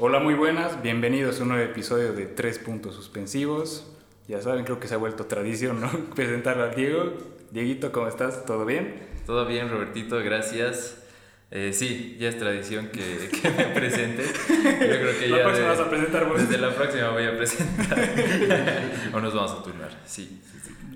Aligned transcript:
Hola, 0.00 0.20
muy 0.20 0.34
buenas, 0.34 0.80
bienvenidos 0.80 1.40
a 1.40 1.42
un 1.42 1.48
nuevo 1.48 1.64
episodio 1.64 2.12
de 2.12 2.26
Tres 2.26 2.60
Puntos 2.60 2.94
Suspensivos. 2.94 3.84
Ya 4.28 4.40
saben, 4.40 4.64
creo 4.64 4.78
que 4.78 4.86
se 4.86 4.94
ha 4.94 4.96
vuelto 4.96 5.26
tradición, 5.26 5.80
¿no? 5.80 5.90
Presentarlo 6.14 6.62
a 6.62 6.68
Diego. 6.68 7.14
Dieguito, 7.50 7.90
¿cómo 7.90 8.06
estás? 8.06 8.44
¿Todo 8.46 8.64
bien? 8.64 8.94
Todo 9.26 9.44
bien, 9.46 9.68
Robertito, 9.68 10.18
gracias. 10.18 11.02
Eh, 11.50 11.72
sí, 11.72 12.16
ya 12.20 12.28
es 12.28 12.38
tradición 12.38 12.90
que, 12.92 13.28
que 13.42 13.50
me 13.50 13.64
presente. 13.74 14.22
Yo 14.22 14.62
creo 14.78 15.18
que 15.18 15.28
la 15.28 15.36
ya 15.38 15.42
próxima 15.42 15.68
de- 15.70 15.76
vas 15.76 15.80
a 15.80 15.90
presentar 15.90 16.28
vos. 16.28 16.38
desde 16.48 16.58
la 16.58 16.74
próxima 16.74 17.10
voy 17.10 17.24
a 17.24 17.36
presentar. 17.36 17.98
o 19.14 19.20
nos 19.20 19.34
vamos 19.34 19.50
a 19.50 19.62
turnar, 19.64 19.90
sí. 20.04 20.40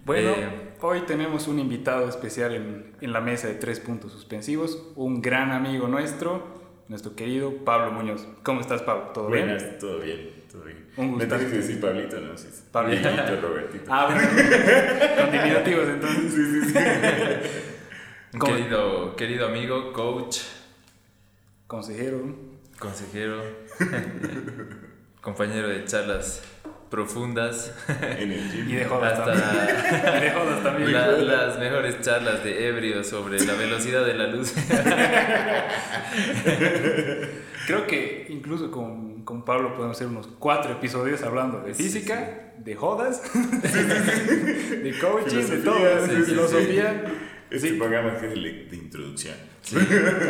Bueno, 0.04 0.30
Eh, 0.30 0.74
hoy 0.80 1.00
tenemos 1.08 1.48
un 1.48 1.58
invitado 1.58 2.08
especial 2.08 2.54
en, 2.54 2.92
en 3.00 3.12
la 3.12 3.20
mesa 3.20 3.48
de 3.48 3.54
Tres 3.54 3.80
Puntos 3.80 4.12
Suspensivos, 4.12 4.80
un 4.94 5.20
gran 5.22 5.50
amigo 5.50 5.88
nuestro, 5.88 6.61
nuestro 6.88 7.14
querido 7.16 7.64
Pablo 7.64 7.92
Muñoz. 7.92 8.26
¿Cómo 8.42 8.60
estás, 8.60 8.82
Pablo? 8.82 9.10
¿Todo 9.14 9.28
bien? 9.28 9.46
Buenas, 9.46 9.78
todo 9.78 9.98
bien, 10.00 10.30
todo 10.50 10.62
bien. 10.64 10.86
Un 10.96 11.06
Me 11.06 11.12
gustazo. 11.24 11.36
tienes 11.36 11.50
que 11.52 11.56
decir 11.58 11.80
Pablito, 11.80 12.20
¿no? 12.20 12.36
Sí, 12.36 12.48
sí. 12.50 12.62
Pablito. 12.70 13.08
Robertito. 13.40 13.84
Ah, 13.88 14.06
bueno, 14.06 14.28
con 15.18 15.32
diminutivos 15.32 15.88
entonces. 15.88 16.72
Sí, 16.72 18.38
querido, 18.46 19.16
querido 19.16 19.46
amigo, 19.46 19.92
coach, 19.92 20.38
Consejero. 21.66 22.20
consejero, 22.78 23.42
compañero 25.22 25.68
de 25.68 25.84
charlas 25.84 26.42
profundas, 26.92 27.72
En 28.18 28.30
el 28.30 28.52
gym. 28.52 28.68
Y 28.70 28.74
de 28.76 28.84
jodas 28.84 29.18
hasta. 29.18 30.18
Y 30.18 30.20
de 30.24 30.30
jodas 30.30 30.62
también. 30.62 30.92
la- 30.92 31.08
las 31.08 31.58
mejores 31.58 32.00
charlas 32.02 32.44
de 32.44 32.68
ebrio 32.68 33.02
sobre 33.02 33.40
la 33.44 33.54
velocidad 33.54 34.04
de 34.04 34.14
la 34.14 34.26
luz. 34.28 34.52
Creo 37.66 37.86
que 37.86 38.26
incluso 38.28 38.70
con, 38.70 39.24
con 39.24 39.44
Pablo 39.44 39.74
podemos 39.74 39.96
hacer 39.96 40.08
unos 40.08 40.26
cuatro 40.38 40.72
episodios 40.72 41.22
hablando 41.22 41.60
de 41.60 41.74
Sí, 41.74 41.84
física, 41.84 42.52
de 42.58 42.74
jodas, 42.74 43.22
de 43.32 44.94
coaching, 45.00 45.36
de 45.36 45.42
Filosofía, 45.42 45.64
todo, 45.64 46.06
sí, 46.06 46.10
de 46.14 46.16
sí, 46.16 46.30
filosofía. 46.30 47.04
Este 47.50 47.68
Sí. 47.68 47.74
programa 47.74 48.16
que 48.18 48.26
es 48.28 48.32
el 48.32 48.42
de 48.70 48.76
introducción. 48.76 49.34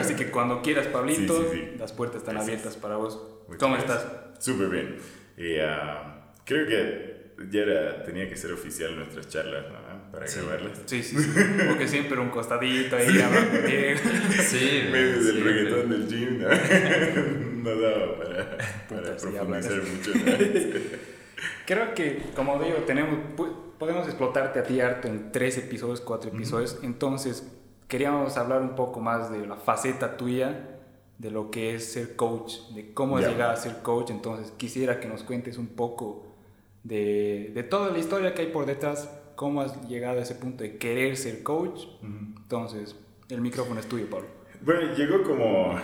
Así 0.01 0.15
que 0.15 0.27
cuando 0.31 0.61
quieras, 0.61 0.87
Pablito, 0.89 1.37
Sí, 1.37 1.47
sí, 1.53 1.59
sí. 1.73 1.77
las 1.79 1.93
puertas 1.93 2.19
están 2.19 2.35
Gracias. 2.35 2.55
abiertas 2.57 2.77
para 2.83 2.97
vos. 2.97 3.21
Muchas 3.49 3.61
¿Cómo 3.63 3.75
gracias. 3.77 3.97
estás? 4.03 4.45
Súper 4.45 4.69
bien. 4.69 4.97
Y, 5.39 5.59
ah, 5.61 6.12
creo 6.45 6.67
que 6.67 7.13
ya 7.51 7.61
era, 7.63 8.03
tenía 8.05 8.29
que 8.29 8.37
ser 8.37 8.53
oficial 8.53 8.95
nuestras 8.97 9.29
charlas, 9.29 9.65
¿no? 9.71 10.13
Para 10.13 10.27
Sí. 10.27 10.41
grabarlas. 10.41 10.81
Sí, 10.87 11.03
sí, 11.03 11.17
sí. 11.19 11.31
Porque 11.69 11.89
siempre 11.89 12.19
un 12.21 12.29
costadito 12.29 12.97
ahí 12.97 13.21
hablando 13.21 13.67
bien. 13.67 13.97
Sí, 14.47 14.81
En 14.85 14.93
medio 14.93 15.25
del 15.25 15.45
reggaetón 15.45 15.91
del 15.91 16.07
gym, 16.09 16.39
¿no? 16.43 16.49
No 17.63 17.81
daba 17.81 18.19
para, 18.19 18.59
para 18.89 19.17
profundizar 19.17 19.81
mucho. 19.83 20.11
¿no? 20.15 20.23
Creo 21.67 21.95
que, 21.95 22.19
como 22.35 22.63
digo, 22.63 22.79
tenemos, 22.87 23.19
podemos 23.79 24.07
explotarte 24.07 24.59
a 24.59 24.63
ti 24.65 24.81
harto 24.81 25.09
en 25.09 25.31
tres 25.33 25.59
episodios, 25.59 26.01
cuatro 26.01 26.31
episodios. 26.31 26.79
Entonces, 26.83 27.47
queríamos 27.89 28.37
hablar 28.37 28.61
un 28.63 28.75
poco 28.75 29.01
más 29.01 29.31
de 29.31 29.47
la 29.47 29.57
faceta 29.57 30.17
tuya, 30.17 30.69
de 31.19 31.31
lo 31.31 31.51
que 31.51 31.77
es 31.77 31.93
ser 31.93 32.17
coach, 32.17 32.55
de 32.75 32.93
cómo 32.93 33.17
has 33.19 33.27
llegado 33.29 33.53
a 33.53 33.57
ser 33.57 33.77
coach. 33.83 34.11
Entonces, 34.11 34.53
quisiera 34.57 34.99
que 35.01 35.07
nos 35.09 35.23
cuentes 35.23 35.57
un 35.57 35.69
poco 35.69 36.32
de, 36.85 37.51
de 37.55 37.63
toda 37.63 37.91
la 37.91 37.99
historia 37.99 38.35
que 38.35 38.43
hay 38.43 38.49
por 38.49 38.67
detrás, 38.67 39.09
cómo 39.35 39.63
has 39.63 39.89
llegado 39.89 40.19
a 40.19 40.23
ese 40.23 40.35
punto 40.35 40.63
de 40.63 40.77
querer 40.77 41.17
ser 41.17 41.43
coach. 41.43 41.83
Entonces, 42.03 42.97
el 43.29 43.41
micrófono 43.41 43.81
es 43.81 43.89
tuyo, 43.89 44.09
Pablo. 44.09 44.29
Bueno, 44.61 44.95
llegó 44.95 45.23
como, 45.23 45.75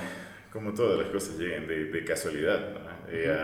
como 0.52 0.72
todas 0.72 0.98
las 0.98 1.08
cosas 1.08 1.38
llegan 1.38 1.66
de, 1.66 1.86
de 1.86 2.04
casualidad. 2.04 2.74
¿no? 2.74 2.88
Eh, 3.10 3.34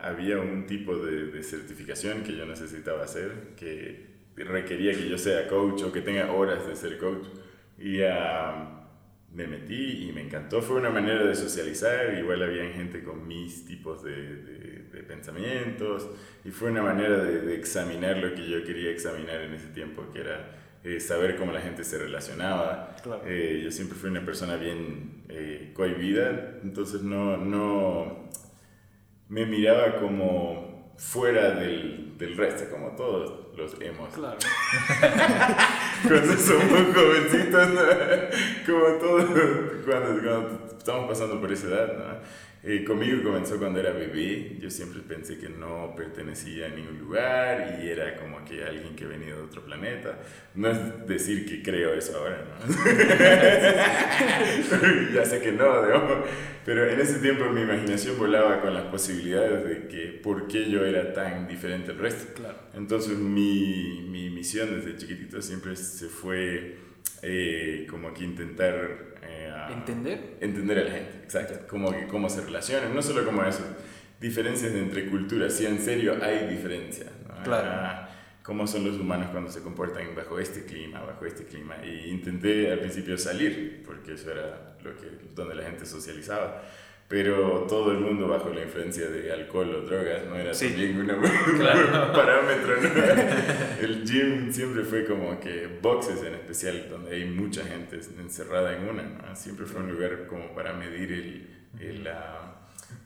había 0.00 0.38
un 0.38 0.66
tipo 0.66 0.96
de, 0.96 1.26
de 1.26 1.42
certificación 1.42 2.22
que 2.22 2.36
yo 2.36 2.44
necesitaba 2.44 3.04
hacer 3.04 3.54
que 3.56 4.12
requería 4.36 4.92
que 4.92 5.08
yo 5.08 5.18
sea 5.18 5.46
coach 5.48 5.82
o 5.82 5.92
que 5.92 6.00
tenga 6.00 6.32
horas 6.32 6.66
de 6.66 6.74
ser 6.74 6.98
coach. 6.98 7.26
Y 7.78 8.00
me 9.34 9.46
metí 9.46 10.08
y 10.08 10.12
me 10.12 10.22
encantó. 10.22 10.60
Fue 10.62 10.76
una 10.76 10.90
manera 10.90 11.24
de 11.24 11.34
socializar. 11.34 12.14
Igual 12.18 12.42
había 12.42 12.70
gente 12.72 13.02
con 13.02 13.26
mis 13.26 13.64
tipos 13.66 14.02
de, 14.02 14.12
de- 14.36 14.82
de 14.92 15.02
pensamientos. 15.04 16.08
Y 16.44 16.50
fue 16.50 16.70
una 16.70 16.82
manera 16.82 17.16
de, 17.24 17.40
de 17.42 17.54
examinar 17.56 18.18
lo 18.18 18.34
que 18.34 18.46
yo 18.48 18.62
quería 18.64 18.90
examinar 18.90 19.40
en 19.42 19.54
ese 19.54 19.68
tiempo, 19.68 20.04
que 20.12 20.20
era 20.20 20.50
eh, 20.84 21.00
saber 21.00 21.36
cómo 21.36 21.52
la 21.52 21.60
gente 21.60 21.82
se 21.84 21.98
relacionaba. 21.98 22.94
Claro. 23.02 23.22
Eh, 23.26 23.62
yo 23.64 23.70
siempre 23.70 23.96
fui 23.96 24.10
una 24.10 24.24
persona 24.24 24.56
bien 24.56 25.24
eh, 25.28 25.70
cohibida, 25.74 26.58
entonces 26.62 27.02
no, 27.02 27.36
no 27.38 28.28
me 29.28 29.46
miraba 29.46 29.96
como 30.00 30.92
fuera 30.98 31.52
del, 31.52 32.16
del 32.18 32.36
resto, 32.36 32.70
como 32.70 32.94
todos 32.96 33.41
los 33.56 33.74
hemos. 33.80 34.12
Claro. 34.14 34.38
Cuando 36.08 36.36
somos 36.36 36.94
jovencitos, 36.94 37.68
¿no? 37.68 37.80
como 38.66 38.98
todos, 38.98 39.24
cuando, 39.84 40.22
cuando 40.22 40.68
estamos 40.76 41.08
pasando 41.08 41.40
por 41.40 41.52
esa 41.52 41.66
edad. 41.68 41.92
¿no? 41.96 42.51
Eh, 42.64 42.84
conmigo 42.84 43.24
comenzó 43.24 43.58
cuando 43.58 43.80
era 43.80 43.90
bebé, 43.90 44.56
yo 44.60 44.70
siempre 44.70 45.00
pensé 45.00 45.36
que 45.36 45.48
no 45.48 45.94
pertenecía 45.96 46.66
a 46.66 46.68
ningún 46.68 46.96
lugar 46.96 47.80
y 47.82 47.88
era 47.88 48.16
como 48.16 48.44
que 48.44 48.62
alguien 48.62 48.94
que 48.94 49.04
venía 49.04 49.34
de 49.34 49.42
otro 49.42 49.64
planeta. 49.64 50.20
No 50.54 50.70
es 50.70 50.78
decir 51.08 51.44
que 51.44 51.60
creo 51.60 51.92
eso 51.92 52.18
ahora, 52.18 52.44
¿no? 52.44 52.54
ya 55.14 55.24
sé 55.24 55.40
que 55.40 55.50
no, 55.50 55.84
digamos. 55.84 56.18
Pero 56.64 56.88
en 56.88 57.00
ese 57.00 57.18
tiempo 57.18 57.50
mi 57.50 57.62
imaginación 57.62 58.16
volaba 58.16 58.60
con 58.60 58.74
las 58.74 58.84
posibilidades 58.84 59.64
de 59.64 59.88
que 59.88 60.20
por 60.22 60.46
qué 60.46 60.70
yo 60.70 60.84
era 60.84 61.12
tan 61.12 61.48
diferente 61.48 61.90
al 61.90 61.98
resto. 61.98 62.32
Claro. 62.34 62.58
Entonces 62.74 63.18
mi, 63.18 64.06
mi 64.08 64.30
misión 64.30 64.72
desde 64.72 64.96
chiquitito 64.96 65.42
siempre 65.42 65.74
se 65.74 66.06
fue 66.06 66.76
eh, 67.22 67.88
como 67.90 68.14
que 68.14 68.22
intentar... 68.22 69.10
eh, 69.32 69.50
a- 69.50 69.72
¿Entender? 69.72 70.36
Entender 70.40 70.78
a 70.78 70.84
la 70.84 70.90
gente, 70.90 71.18
exacto. 71.24 71.66
Como 71.68 71.90
que 71.92 72.06
cómo 72.06 72.28
se 72.28 72.40
relacionan, 72.42 72.94
no 72.94 73.02
solo 73.02 73.24
como 73.24 73.42
eso, 73.44 73.64
diferencias 74.20 74.72
entre 74.74 75.06
culturas, 75.08 75.54
si 75.54 75.66
en 75.66 75.78
serio 75.80 76.18
hay 76.22 76.46
diferencias. 76.48 77.10
¿no? 77.28 77.42
Claro. 77.42 78.08
Cómo 78.42 78.66
son 78.66 78.84
los 78.84 78.98
humanos 78.98 79.28
cuando 79.30 79.50
se 79.50 79.60
comportan 79.62 80.14
bajo 80.16 80.38
este 80.38 80.64
clima, 80.64 81.00
bajo 81.00 81.24
este 81.26 81.44
clima. 81.44 81.76
Y 81.84 82.10
intenté 82.10 82.72
al 82.72 82.80
principio 82.80 83.16
salir, 83.16 83.82
porque 83.86 84.14
eso 84.14 84.32
era 84.32 84.76
lo 84.82 84.96
que, 84.96 85.06
donde 85.34 85.54
la 85.54 85.62
gente 85.62 85.86
socializaba. 85.86 86.60
Pero 87.12 87.66
todo 87.68 87.92
el 87.92 87.98
mundo 87.98 88.26
bajo 88.26 88.48
la 88.48 88.62
influencia 88.62 89.06
de 89.10 89.30
alcohol 89.30 89.68
o 89.74 89.80
drogas 89.82 90.24
no 90.26 90.34
era 90.34 90.54
Sí. 90.54 90.68
también 90.68 90.98
una- 90.98 91.18
Claro. 91.58 92.06
un 92.08 92.12
parámetro. 92.14 92.74
¿no? 92.80 92.88
El 93.86 94.02
gym 94.02 94.50
siempre 94.50 94.82
fue 94.82 95.04
como 95.04 95.38
que 95.38 95.68
boxes 95.82 96.22
en 96.22 96.32
especial, 96.32 96.86
donde 96.88 97.14
hay 97.16 97.26
mucha 97.26 97.64
gente 97.64 98.00
encerrada 98.18 98.74
en 98.74 98.88
una. 98.88 99.02
¿no? 99.02 99.36
Siempre 99.36 99.66
fue 99.66 99.82
un 99.82 99.92
lugar 99.92 100.26
como 100.26 100.54
para 100.54 100.72
medir 100.72 101.12
el, 101.12 101.86
el, 101.86 102.06
ah, 102.08 102.54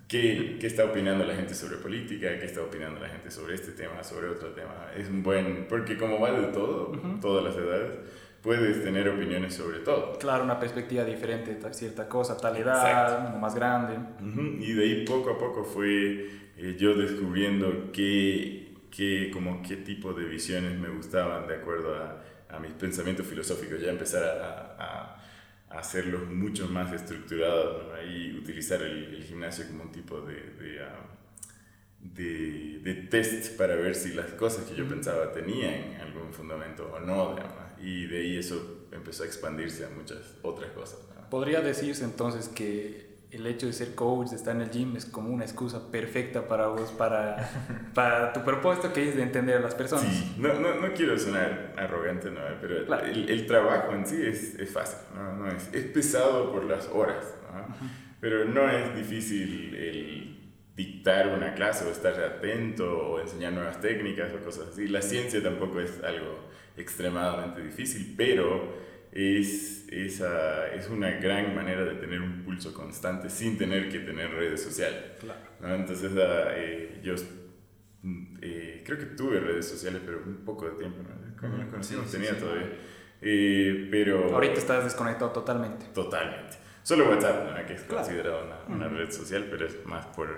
qué, 0.06 0.56
qué 0.60 0.68
está 0.68 0.84
opinando 0.84 1.24
la 1.24 1.34
gente 1.34 1.52
sobre 1.54 1.78
política, 1.78 2.38
qué 2.38 2.44
está 2.46 2.62
opinando 2.62 3.00
la 3.00 3.08
gente 3.08 3.28
sobre 3.32 3.56
este 3.56 3.72
tema, 3.72 4.04
sobre 4.04 4.28
otro 4.28 4.50
tema. 4.50 4.88
Es 4.96 5.08
un 5.08 5.24
buen, 5.24 5.66
porque 5.68 5.96
como 5.96 6.20
va 6.20 6.30
de 6.30 6.46
todo, 6.52 6.92
todas 7.20 7.42
las 7.44 7.56
edades, 7.56 7.90
puedes 8.42 8.82
tener 8.82 9.08
opiniones 9.08 9.54
sobre 9.54 9.80
todo. 9.80 10.18
Claro, 10.18 10.44
una 10.44 10.58
perspectiva 10.58 11.04
diferente 11.04 11.58
cierta 11.72 12.08
cosa, 12.08 12.36
tal 12.36 12.56
edad, 12.56 13.26
uno 13.28 13.38
más 13.38 13.54
grande. 13.54 13.98
Ujú, 14.20 14.40
Y 14.62 14.72
de 14.72 14.82
ahí 14.84 15.04
poco 15.04 15.30
a 15.30 15.38
poco 15.38 15.64
fue 15.64 16.30
eh, 16.56 16.76
yo 16.78 16.94
descubriendo 16.94 17.90
qué, 17.92 18.74
qué, 18.90 19.30
como 19.32 19.62
qué 19.62 19.76
tipo 19.76 20.12
de 20.14 20.24
visiones 20.26 20.78
me 20.78 20.88
gustaban 20.88 21.46
de 21.46 21.56
acuerdo 21.56 21.94
a, 21.94 22.22
a 22.48 22.58
mis 22.58 22.72
pensamientos 22.72 23.26
filosóficos, 23.26 23.80
ya 23.80 23.90
empezar 23.90 24.24
a, 24.24 24.76
a- 24.78 25.22
a 25.68 25.78
hacerlos 25.80 26.30
mucho 26.30 26.68
más 26.68 26.92
estructurados 26.92 27.84
¿no? 27.88 28.02
y 28.10 28.38
utilizar 28.38 28.80
el, 28.82 29.14
el 29.16 29.24
gimnasio 29.24 29.66
como 29.66 29.82
un 29.82 29.90
tipo 29.92 30.20
de, 30.20 30.34
de, 30.34 30.80
ah, 30.80 30.94
de, 32.00 32.80
de 32.82 32.94
test 32.94 33.56
para 33.58 33.74
ver 33.76 33.94
si 33.94 34.12
las 34.14 34.32
cosas 34.32 34.64
que 34.64 34.74
yo 34.76 34.88
pensaba 34.88 35.32
tenían 35.32 36.00
algún 36.00 36.32
fundamento 36.32 36.90
o 36.92 37.00
no. 37.00 37.34
digamos. 37.34 37.65
Y 37.82 38.06
de 38.06 38.18
ahí 38.18 38.36
eso 38.38 38.86
empezó 38.92 39.22
a 39.22 39.26
expandirse 39.26 39.84
a 39.84 39.90
muchas 39.90 40.18
otras 40.42 40.70
cosas. 40.70 40.98
¿no? 41.14 41.28
Podría 41.30 41.60
decirse 41.60 42.04
entonces 42.04 42.48
que 42.48 43.06
el 43.32 43.46
hecho 43.46 43.66
de 43.66 43.72
ser 43.72 43.94
coach, 43.94 44.28
de 44.30 44.36
estar 44.36 44.54
en 44.56 44.62
el 44.62 44.70
gym, 44.70 44.96
es 44.96 45.04
como 45.04 45.28
una 45.30 45.44
excusa 45.44 45.90
perfecta 45.90 46.46
para 46.48 46.68
vos, 46.68 46.90
para, 46.92 47.90
para 47.94 48.32
tu 48.32 48.42
propósito 48.44 48.92
que 48.92 49.08
es 49.08 49.16
de 49.16 49.22
entender 49.22 49.56
a 49.56 49.60
las 49.60 49.74
personas. 49.74 50.06
Sí, 50.06 50.34
no, 50.38 50.54
no, 50.60 50.74
no 50.80 50.94
quiero 50.94 51.18
sonar 51.18 51.74
arrogante, 51.76 52.30
¿no? 52.30 52.40
pero 52.60 52.86
Claro. 52.86 53.06
el, 53.06 53.28
el 53.28 53.46
trabajo 53.46 53.92
en 53.92 54.06
sí 54.06 54.22
es, 54.24 54.54
es 54.54 54.70
fácil, 54.70 55.00
¿no? 55.14 55.32
No 55.36 55.48
es, 55.48 55.68
es 55.74 55.84
pesado 55.86 56.52
por 56.52 56.64
las 56.64 56.86
horas, 56.88 57.34
pero 58.20 58.44
no 58.46 58.70
es 58.70 58.94
difícil 58.94 59.74
el 59.74 60.52
dictar 60.76 61.28
una 61.28 61.54
clase 61.54 61.84
o 61.86 61.90
estar 61.90 62.14
atento 62.20 62.86
o 63.08 63.20
enseñar 63.20 63.52
nuevas 63.52 63.80
técnicas 63.80 64.32
o 64.34 64.44
cosas 64.44 64.68
así. 64.72 64.88
La 64.88 65.02
ciencia 65.02 65.42
tampoco 65.42 65.80
es 65.80 66.02
algo 66.04 66.38
extremadamente 66.76 67.62
difícil, 67.62 68.14
pero 68.16 68.74
es, 69.12 69.86
esa, 69.90 70.68
es 70.68 70.88
una 70.88 71.10
gran 71.12 71.54
manera 71.54 71.84
de 71.84 71.94
tener 71.94 72.20
un 72.20 72.42
pulso 72.42 72.74
constante 72.74 73.30
sin 73.30 73.56
tener 73.56 73.88
que 73.88 74.00
tener 74.00 74.30
redes 74.30 74.62
sociales. 74.62 75.02
Claro. 75.20 75.40
Entonces, 75.74 76.12
eh, 76.16 77.00
yo 77.02 77.14
eh, 78.42 78.82
creo 78.84 78.98
que 78.98 79.06
tuve 79.06 79.40
redes 79.40 79.66
sociales, 79.66 80.02
pero 80.04 80.22
un 80.24 80.44
poco 80.44 80.68
de 80.68 80.72
tiempo. 80.72 80.98
¿no? 81.02 81.48
Nos 81.48 81.68
conocimos 81.70 82.10
tenía 82.10 82.38
todavía. 82.38 82.72
Eh, 83.22 83.88
pero... 83.90 84.34
Ahorita 84.34 84.58
estás 84.58 84.84
desconectado 84.84 85.30
totalmente. 85.32 85.86
Totalmente. 85.94 86.56
Solo 86.82 87.08
WhatsApp, 87.08 87.66
que 87.66 87.72
es 87.72 87.82
considerado 87.82 88.44
una, 88.44 88.76
una 88.76 88.88
red 88.88 89.10
social, 89.10 89.48
pero 89.50 89.66
es 89.66 89.84
más 89.86 90.06
por 90.06 90.28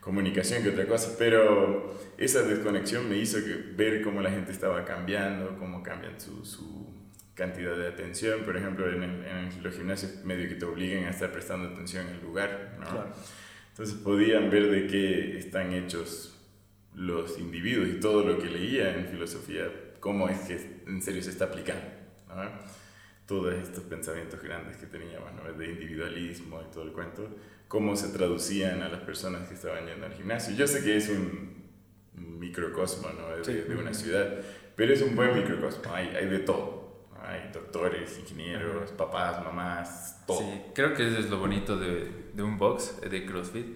comunicación 0.00 0.62
que 0.62 0.70
otra 0.70 0.86
cosa. 0.86 1.16
Pero 1.18 1.98
esa 2.16 2.42
desconexión 2.42 3.08
me 3.08 3.16
hizo 3.16 3.38
ver 3.76 4.02
cómo 4.02 4.20
la 4.20 4.30
gente 4.30 4.52
estaba 4.52 4.84
cambiando, 4.84 5.56
cómo 5.58 5.82
cambian 5.82 6.20
su, 6.20 6.44
su 6.44 6.94
cantidad 7.34 7.76
de 7.76 7.88
atención. 7.88 8.42
Por 8.44 8.56
ejemplo, 8.56 8.90
en, 8.90 9.02
en, 9.02 9.62
los 9.62 9.74
gimnasios 9.74 10.24
medio 10.24 10.48
que 10.48 10.56
te 10.56 10.64
obligan 10.64 11.04
a 11.04 11.10
estar 11.10 11.30
prestando 11.32 11.68
atención 11.68 12.08
en 12.08 12.16
el 12.16 12.22
lugar. 12.22 12.76
¿no? 12.80 13.04
Entonces 13.70 13.96
podían 13.96 14.50
ver 14.50 14.70
de 14.70 14.86
qué 14.88 15.38
están 15.38 15.72
hechos 15.72 16.34
los 16.98 17.38
individuos 17.38 17.88
y 17.88 18.00
todo 18.00 18.24
lo 18.24 18.38
que 18.38 18.46
leía 18.46 18.96
en 18.96 19.06
filosofía, 19.06 19.70
cómo 20.00 20.28
es 20.28 20.40
que 20.40 20.82
en 20.86 21.00
serio 21.00 21.22
se 21.22 21.30
está 21.30 21.44
aplicando. 21.44 21.86
Todos 23.24 23.54
estos 23.54 23.84
pensamientos 23.84 24.42
grandes 24.42 24.78
que 24.78 24.86
teníamos, 24.86 25.30
de 25.56 25.70
individualismo 25.70 26.60
y 26.60 26.72
todo 26.72 26.84
el 26.84 26.92
cuento, 26.92 27.28
cómo 27.68 27.94
se 27.96 28.08
traducían 28.08 28.82
a 28.82 28.88
las 28.88 29.00
personas 29.00 29.46
que 29.46 29.54
estaban 29.54 29.86
yendo 29.86 30.06
al 30.06 30.14
gimnasio. 30.14 30.54
Yo 30.56 30.66
sé 30.66 30.82
que 30.82 30.96
es 30.96 31.08
un 31.10 31.58
microcosmo 32.14 33.08
de, 33.44 33.64
de, 33.64 33.76
una 33.76 33.92
ciudad, 33.92 34.26
pero 34.74 34.92
es 34.92 35.02
un 35.02 35.14
buen 35.14 35.34
microcosmo, 35.34 35.92
hay, 35.94 36.08
hay 36.08 36.26
de 36.26 36.40
todo. 36.40 36.78
Hay 37.20 37.50
doctores, 37.52 38.18
ingenieros, 38.18 38.92
papás, 38.92 39.44
mamás, 39.44 40.24
todo. 40.26 40.38
Sí, 40.38 40.62
creo 40.74 40.94
que 40.94 41.06
eso 41.08 41.18
es 41.18 41.28
lo 41.28 41.38
bonito 41.38 41.76
de, 41.76 42.10
de 42.32 42.42
un 42.42 42.56
box, 42.56 43.00
de 43.00 43.26
CrossFit. 43.26 43.66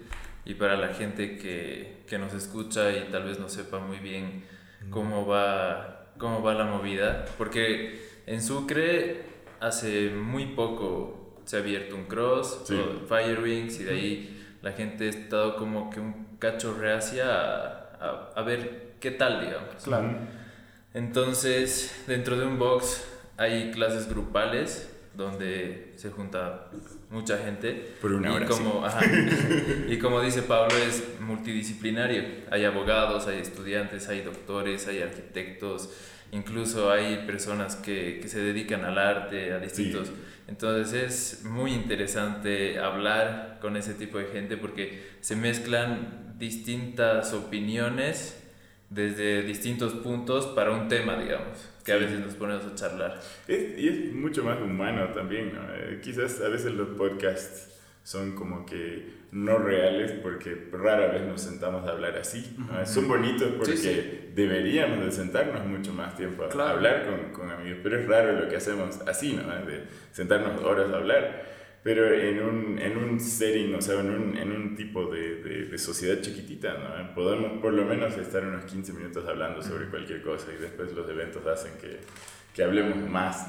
Y 0.45 0.55
para 0.55 0.75
la 0.75 0.89
gente 0.89 1.37
que, 1.37 2.03
que 2.07 2.17
nos 2.17 2.33
escucha 2.33 2.91
y 2.91 3.11
tal 3.11 3.25
vez 3.25 3.39
no 3.39 3.49
sepa 3.49 3.79
muy 3.79 3.99
bien 3.99 4.43
cómo 4.89 5.25
va, 5.25 6.13
cómo 6.17 6.41
va 6.41 6.53
la 6.53 6.65
movida, 6.65 7.25
porque 7.37 8.01
en 8.25 8.41
Sucre 8.41 9.21
hace 9.59 10.09
muy 10.09 10.47
poco 10.47 11.22
se 11.45 11.57
ha 11.57 11.59
abierto 11.59 11.95
un 11.95 12.05
cross, 12.05 12.63
Fire 13.07 13.39
Wings, 13.41 13.79
y 13.79 13.83
de 13.83 13.91
ahí 13.91 14.43
la 14.61 14.71
gente 14.71 15.07
ha 15.07 15.09
estado 15.09 15.55
como 15.57 15.89
que 15.89 15.99
un 15.99 16.37
cacho 16.39 16.73
reacia 16.73 17.25
a, 17.29 18.31
a, 18.35 18.41
ver 18.43 18.93
qué 18.99 19.11
tal, 19.11 19.41
digamos. 19.41 19.83
Claro. 19.83 20.09
Entonces, 20.93 22.03
dentro 22.07 22.37
de 22.37 22.45
un 22.45 22.59
box 22.59 23.05
hay 23.37 23.71
clases 23.71 24.07
grupales 24.07 24.89
donde 25.13 25.93
se 25.95 26.09
junta 26.09 26.69
mucha 27.09 27.37
gente. 27.37 27.93
Por 28.01 28.13
una 28.13 28.33
hora. 28.33 28.45
Y 28.45 28.47
como, 28.47 28.83
y 29.89 29.97
como 29.99 30.21
dice 30.21 30.43
Pablo, 30.43 30.75
es 30.77 31.03
multidisciplinario. 31.19 32.23
Hay 32.49 32.65
abogados, 32.65 33.27
hay 33.27 33.39
estudiantes, 33.39 34.07
hay 34.09 34.21
doctores, 34.21 34.87
hay 34.87 35.01
arquitectos, 35.01 35.89
incluso 36.31 36.91
hay 36.91 37.25
personas 37.27 37.75
que, 37.75 38.19
que 38.21 38.27
se 38.27 38.39
dedican 38.39 38.85
al 38.85 38.97
arte, 38.97 39.53
a 39.53 39.59
distintos... 39.59 40.11
Entonces 40.47 40.93
es 40.93 41.45
muy 41.45 41.73
interesante 41.73 42.79
hablar 42.79 43.59
con 43.61 43.77
ese 43.77 43.93
tipo 43.93 44.17
de 44.17 44.25
gente 44.25 44.57
porque 44.57 45.03
se 45.21 45.35
mezclan 45.35 46.35
distintas 46.37 47.33
opiniones 47.33 48.39
desde 48.89 49.43
distintos 49.43 49.93
puntos 49.93 50.47
para 50.47 50.71
un 50.71 50.87
tema, 50.87 51.17
digamos 51.17 51.73
que 51.83 51.91
a 51.91 51.97
veces 51.97 52.19
nos 52.19 52.35
ponemos 52.35 52.65
a 52.65 52.75
charlar. 52.75 53.19
y 53.47 53.87
es 53.87 54.13
mucho 54.13 54.43
más 54.43 54.59
humano 54.61 55.09
también, 55.13 55.53
¿no? 55.53 55.61
Eh, 55.73 55.99
quizás 56.01 56.39
a 56.41 56.47
veces 56.47 56.73
los 56.73 56.89
podcasts 56.97 57.69
son 58.03 58.35
como 58.35 58.65
que 58.65 59.22
no 59.33 59.57
reales 59.57 60.11
porque 60.11 60.69
rara 60.71 61.07
vez 61.07 61.23
nos 61.23 61.41
sentamos 61.41 61.87
a 61.87 61.91
hablar 61.91 62.15
así. 62.17 62.55
Son 62.85 63.07
bonitos 63.07 63.53
porque 63.57 64.29
deberíamos 64.35 65.03
de 65.03 65.11
sentarnos 65.11 65.65
mucho 65.65 65.91
más 65.91 66.15
tiempo 66.15 66.43
a 66.43 66.69
hablar 66.69 67.05
con, 67.05 67.31
con, 67.31 67.51
amigos, 67.51 67.79
pero 67.81 67.99
es 67.99 68.07
raro 68.07 68.33
lo 68.33 68.47
que 68.47 68.57
hacemos 68.57 69.01
así, 69.07 69.33
¿no? 69.33 69.43
De 69.65 69.85
sentarnos 70.11 70.63
horas 70.63 70.91
a 70.91 70.97
hablar. 70.97 71.53
Pero 71.83 72.13
en 72.13 72.41
un, 72.41 72.79
en 72.79 72.95
un 72.95 73.19
setting, 73.19 73.75
o 73.75 73.81
sea, 73.81 73.99
en 73.99 74.09
un, 74.09 74.37
en 74.37 74.51
un 74.53 74.75
tipo 74.75 75.07
de, 75.07 75.65
de, 75.65 75.77
sociedad 75.77 76.21
chiquitita, 76.21 76.75
¿no? 76.75 77.13
Podemos 77.13 77.59
por 77.59 77.73
lo 77.73 77.83
menos 77.83 78.15
estar 78.17 78.41
unos 78.45 78.63
15 78.63 78.93
minutos 78.93 79.27
hablando 79.27 79.61
sobre 79.61 79.89
cualquier 79.89 80.21
cosa 80.21 80.47
y 80.57 80.61
después 80.61 80.93
los 80.93 81.09
eventos 81.09 81.45
hacen 81.45 81.73
que, 81.81 81.99
que 82.53 82.63
hablemos 82.63 82.97
más, 83.09 83.47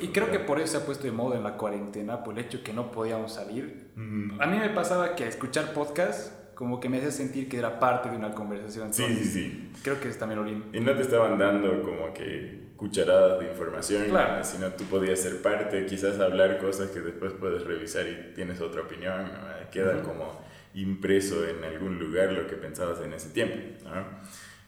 y, 0.00 0.08
creo 0.08 0.30
que 0.30 0.38
por 0.38 0.60
eso 0.60 0.72
se 0.72 0.76
ha 0.78 0.86
puesto 0.86 1.04
de 1.04 1.12
moda 1.12 1.36
en 1.36 1.44
la 1.44 1.56
cuarentena, 1.56 2.22
por 2.22 2.38
el 2.38 2.44
hecho 2.44 2.62
que 2.62 2.72
no 2.72 2.90
podíamos 2.90 3.32
salir. 3.32 3.88
A 3.96 4.46
mí 4.46 4.58
me 4.58 4.68
pasaba 4.70 5.14
que 5.14 5.26
escuchar 5.26 5.72
podcast 5.72 6.32
como 6.54 6.80
que 6.80 6.88
me 6.88 6.98
hacía 6.98 7.10
sentir 7.10 7.48
que 7.48 7.58
era 7.58 7.80
parte 7.80 8.10
de 8.10 8.16
una 8.16 8.32
conversación. 8.32 8.92
Sí, 8.92 9.04
sí, 9.06 9.24
sí. 9.24 9.72
Creo 9.82 10.00
que 10.00 10.08
es 10.08 10.18
también 10.18 10.40
lo 10.40 10.46
lindo. 10.46 10.66
Y 10.72 10.80
no 10.80 10.94
te 10.94 11.02
estaban 11.02 11.38
dando 11.38 11.82
como 11.82 12.12
que 12.12 12.64
cucharadas 12.76 13.40
de 13.40 13.46
información, 13.46 14.04
claro. 14.08 14.44
sino 14.44 14.68
tú 14.70 14.84
podías 14.84 15.18
ser 15.20 15.40
parte, 15.42 15.86
quizás 15.86 16.18
hablar 16.20 16.58
cosas 16.58 16.90
que 16.90 17.00
después 17.00 17.32
puedes 17.32 17.64
revisar 17.64 18.06
y 18.06 18.34
tienes 18.34 18.60
otra 18.60 18.82
opinión, 18.82 19.30
queda 19.70 20.02
como 20.02 20.42
impreso 20.74 21.46
en 21.48 21.64
algún 21.64 21.98
lugar 21.98 22.32
lo 22.32 22.46
que 22.46 22.56
pensabas 22.56 23.00
en 23.00 23.12
ese 23.12 23.30
tiempo. 23.30 23.56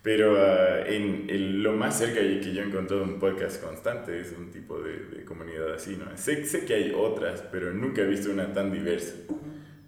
Pero 0.03 0.37
ah, 0.39 0.87
en 0.87 1.63
lo 1.63 1.73
más 1.73 1.99
cerca 1.99 2.21
que 2.21 2.53
yo 2.53 2.63
he 2.63 2.67
encontrado 2.67 3.03
un 3.03 3.19
podcast 3.19 3.63
constante 3.63 4.21
es 4.21 4.33
un 4.39 4.51
tipo 4.51 4.79
de, 4.81 5.25
comunidad 5.25 5.75
así. 5.75 5.97
¿no? 5.97 6.17
Sé, 6.17 6.45
sé, 6.45 6.65
que 6.65 6.75
hay 6.75 6.93
otras, 6.97 7.43
pero 7.51 7.73
nunca 7.73 8.03
he 8.03 8.07
visto 8.07 8.31
una 8.31 8.53
tan 8.53 8.73
diversa. 8.73 9.15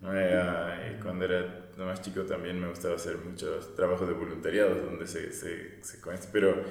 ¿no? 0.02 0.10
Ah, 0.10 0.76
cuando 1.02 1.24
era 1.24 1.68
más 1.84 2.02
chico 2.02 2.22
también 2.22 2.60
me 2.60 2.68
gustaba 2.68 2.96
hacer 2.96 3.16
muchos 3.18 3.74
trabajos 3.74 4.08
de 4.08 4.14
voluntariado 4.14 4.74
donde 4.74 5.06
se, 5.06 5.32
se, 5.32 5.82
se 5.82 5.98
pero 6.32 6.62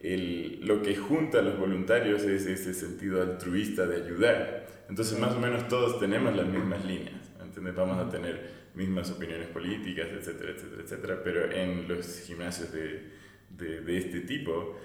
el, 0.00 0.60
lo 0.66 0.82
que 0.82 0.96
junta 0.96 1.38
a 1.38 1.42
los 1.42 1.58
voluntarios 1.58 2.22
es 2.22 2.46
ese 2.46 2.74
sentido 2.74 3.22
altruista 3.22 3.86
de 3.86 4.02
ayudar. 4.02 4.66
Entonces, 4.88 5.18
más 5.18 5.34
o 5.34 5.40
menos 5.40 5.66
todos 5.68 5.98
tenemos 5.98 6.36
las 6.36 6.46
mismas 6.46 6.84
líneas, 6.84 7.32
¿entiendes? 7.42 7.74
Vamos 7.74 7.98
a 7.98 8.10
tener 8.10 8.53
mismas 8.74 9.10
opiniones 9.10 9.48
políticas, 9.48 10.08
etcétera, 10.10 10.52
etcétera, 10.52 10.82
etcétera, 10.82 11.20
pero 11.22 11.50
en 11.50 11.88
los 11.88 12.20
gimnasios 12.20 12.72
de, 12.72 13.10
de, 13.50 13.80
de 13.80 13.98
este 13.98 14.20
tipo 14.20 14.76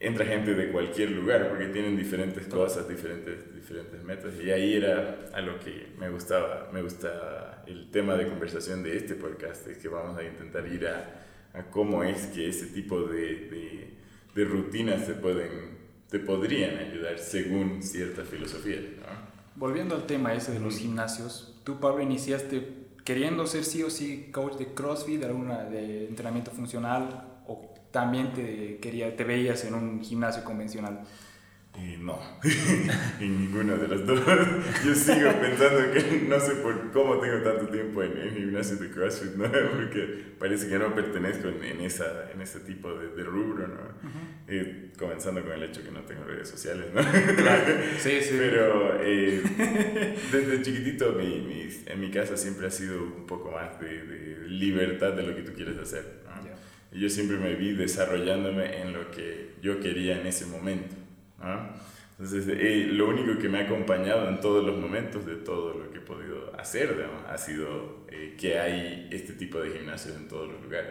entra 0.00 0.24
gente 0.26 0.54
de 0.54 0.70
cualquier 0.70 1.10
lugar 1.10 1.48
porque 1.48 1.66
tienen 1.66 1.96
diferentes 1.96 2.46
cosas, 2.46 2.88
diferentes, 2.88 3.54
diferentes 3.54 4.02
metas 4.04 4.34
y 4.42 4.50
ahí 4.50 4.74
era 4.74 5.30
a 5.32 5.40
lo 5.40 5.58
que 5.58 5.88
me 5.98 6.08
gustaba, 6.10 6.70
me 6.72 6.82
gusta 6.82 7.64
el 7.66 7.90
tema 7.90 8.14
de 8.14 8.28
conversación 8.28 8.82
de 8.82 8.96
este 8.96 9.14
podcast, 9.14 9.66
es 9.66 9.78
que 9.78 9.88
vamos 9.88 10.16
a 10.18 10.22
intentar 10.22 10.66
ir 10.68 10.86
a, 10.86 11.24
a 11.54 11.64
cómo 11.70 12.04
es 12.04 12.26
que 12.26 12.48
ese 12.48 12.66
tipo 12.66 13.02
de 13.02 13.98
de 14.38 14.44
rutinas 14.44 15.04
te, 15.04 15.14
pueden, 15.14 15.78
te 16.08 16.20
podrían 16.20 16.78
ayudar 16.78 17.18
según 17.18 17.82
cierta 17.82 18.22
filosofía. 18.22 18.80
Volviendo 19.56 19.96
al 19.96 20.06
tema 20.06 20.32
ese 20.32 20.52
de 20.52 20.60
los 20.60 20.78
gimnasios, 20.78 21.60
tú 21.64 21.80
Pablo 21.80 22.02
iniciaste 22.02 22.87
queriendo 23.08 23.46
ser 23.46 23.64
sí 23.64 23.82
o 23.82 23.88
sí 23.88 24.28
coach 24.30 24.58
de 24.58 24.74
CrossFit, 24.74 25.20
de, 25.20 25.24
alguna, 25.24 25.64
de 25.64 26.08
entrenamiento 26.08 26.50
funcional, 26.50 27.40
o 27.46 27.72
también 27.90 28.34
te, 28.34 28.76
quería, 28.82 29.16
te 29.16 29.24
veías 29.24 29.64
en 29.64 29.72
un 29.72 30.02
gimnasio 30.02 30.44
convencional. 30.44 31.00
No, 31.98 32.18
en 33.20 33.40
ninguna 33.40 33.76
de 33.76 33.88
las 33.88 34.06
dos. 34.06 34.20
Yo 34.84 34.94
sigo 34.94 35.30
pensando 35.40 35.92
que 35.92 36.24
no 36.28 36.40
sé 36.40 36.54
por 36.56 36.90
cómo 36.92 37.18
tengo 37.18 37.38
tanto 37.42 37.68
tiempo 37.68 38.02
en, 38.02 38.16
en 38.16 38.34
gimnasio 38.34 38.76
de 38.76 38.90
CrossFit, 38.90 39.34
¿no? 39.34 39.44
porque 39.76 40.24
parece 40.38 40.68
que 40.68 40.78
no 40.78 40.94
pertenezco 40.94 41.48
en, 41.48 41.80
esa, 41.80 42.30
en 42.32 42.40
ese 42.40 42.60
tipo 42.60 42.92
de, 42.94 43.08
de 43.08 43.22
rubro, 43.24 43.68
¿no? 43.68 44.28
comenzando 44.98 45.42
con 45.42 45.52
el 45.52 45.62
hecho 45.62 45.82
que 45.82 45.90
no 45.90 46.00
tengo 46.00 46.24
redes 46.24 46.48
sociales, 46.48 46.86
¿no? 46.94 47.02
Claro. 47.36 47.74
Sí, 47.98 48.18
sí. 48.22 48.34
Pero 48.38 48.98
eh, 49.00 49.42
desde 50.32 50.62
chiquitito 50.62 51.12
mi, 51.12 51.40
mi, 51.40 51.68
en 51.86 52.00
mi 52.00 52.10
casa 52.10 52.36
siempre 52.36 52.66
ha 52.66 52.70
sido 52.70 53.02
un 53.02 53.26
poco 53.26 53.50
más 53.50 53.78
de, 53.78 54.02
de 54.02 54.48
libertad 54.48 55.12
de 55.12 55.22
lo 55.22 55.36
que 55.36 55.42
tú 55.42 55.52
quieres 55.52 55.78
hacer, 55.78 56.22
¿no? 56.24 56.48
Y 56.90 57.00
yo 57.00 57.10
siempre 57.10 57.36
me 57.36 57.54
vi 57.54 57.74
desarrollándome 57.74 58.80
en 58.80 58.94
lo 58.94 59.10
que 59.10 59.50
yo 59.60 59.78
quería 59.80 60.18
en 60.20 60.26
ese 60.26 60.46
momento. 60.46 60.96
Entonces, 62.18 62.46
eh, 62.48 62.88
lo 62.90 63.08
único 63.08 63.38
que 63.38 63.48
me 63.48 63.58
ha 63.58 63.62
acompañado 63.62 64.28
en 64.28 64.40
todos 64.40 64.64
los 64.64 64.76
momentos 64.76 65.24
de 65.24 65.36
todo 65.36 65.74
lo 65.74 65.90
que 65.90 65.98
he 65.98 66.00
podido 66.00 66.52
hacer 66.58 67.06
ha 67.28 67.38
sido 67.38 68.06
eh, 68.10 68.34
que 68.38 68.58
hay 68.58 69.08
este 69.12 69.34
tipo 69.34 69.60
de 69.60 69.70
gimnasios 69.70 70.16
en 70.16 70.26
todos 70.26 70.50
los 70.50 70.60
lugares. 70.62 70.90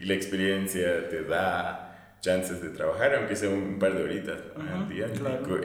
Y 0.00 0.06
la 0.06 0.14
experiencia 0.14 1.08
te 1.08 1.24
da 1.24 2.16
chances 2.20 2.62
de 2.62 2.70
trabajar, 2.70 3.14
aunque 3.16 3.36
sea 3.36 3.50
un 3.50 3.78
par 3.78 3.94
de 3.94 4.02
horitas 4.02 4.38
al 4.58 4.88
día. 4.88 5.06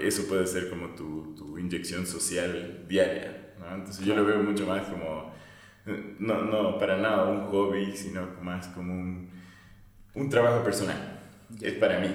Eso 0.02 0.28
puede 0.28 0.46
ser 0.46 0.70
como 0.70 0.90
tu, 0.90 1.36
tu 1.36 1.58
inyección 1.58 2.06
social 2.06 2.86
diaria. 2.88 3.54
Entonces, 3.74 4.06
yo 4.06 4.16
lo 4.16 4.26
veo 4.26 4.44
mucho 4.44 4.66
más 4.68 4.88
como, 4.88 5.34
no, 6.20 6.42
no 6.44 6.78
para 6.78 6.98
nada 6.98 7.26
un 7.26 7.46
hobby, 7.46 7.96
sino 7.96 8.28
más 8.42 8.68
como 8.68 8.94
un, 8.94 9.30
un 10.16 10.30
trabajo 10.30 10.64
personal. 10.64 11.20
Es 11.62 11.74
para 11.76 12.00
mí. 12.00 12.10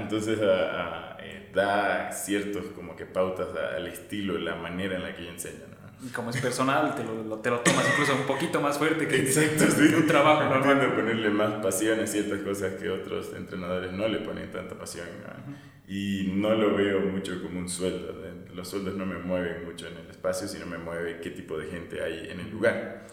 Entonces, 0.00 0.40
a, 0.40 0.82
a, 0.82 1.07
da 1.54 2.12
ciertos 2.12 2.66
como 2.74 2.96
que 2.96 3.06
pautas 3.06 3.48
al 3.76 3.86
estilo, 3.86 4.38
la 4.38 4.54
manera 4.54 4.96
en 4.96 5.02
la 5.02 5.14
que 5.14 5.24
yo 5.24 5.30
enseño. 5.30 5.64
¿no? 5.70 6.06
Y 6.06 6.10
como 6.10 6.30
es 6.30 6.40
personal, 6.40 6.94
te 6.94 7.02
lo, 7.02 7.38
te 7.38 7.50
lo 7.50 7.60
tomas 7.60 7.84
incluso 7.90 8.14
un 8.14 8.26
poquito 8.26 8.60
más 8.60 8.78
fuerte 8.78 9.08
que, 9.08 9.16
Exacto, 9.16 9.64
sí. 9.68 9.94
un 9.94 10.06
trabajo 10.06 10.44
normal. 10.44 10.72
Entiendo 10.72 10.94
ponerle 10.96 11.30
más 11.30 11.54
pasión 11.62 11.98
a 11.98 12.06
ciertas 12.06 12.40
cosas 12.40 12.74
que 12.74 12.88
otros 12.88 13.32
entrenadores 13.36 13.92
no 13.92 14.06
le 14.06 14.18
ponen 14.18 14.50
tanta 14.50 14.78
pasión. 14.78 15.06
¿no? 15.22 15.56
Y 15.88 16.32
no 16.34 16.54
lo 16.54 16.76
veo 16.76 17.00
mucho 17.00 17.42
como 17.42 17.58
un 17.58 17.68
sueldo. 17.68 18.12
¿no? 18.12 18.54
Los 18.54 18.68
sueldos 18.68 18.94
no 18.94 19.06
me 19.06 19.18
mueven 19.18 19.64
mucho 19.64 19.88
en 19.88 19.96
el 19.96 20.08
espacio, 20.08 20.46
sino 20.46 20.66
me 20.66 20.78
mueve 20.78 21.18
qué 21.20 21.30
tipo 21.30 21.58
de 21.58 21.66
gente 21.66 22.00
hay 22.02 22.28
en 22.30 22.40
el 22.40 22.50
lugar. 22.50 23.06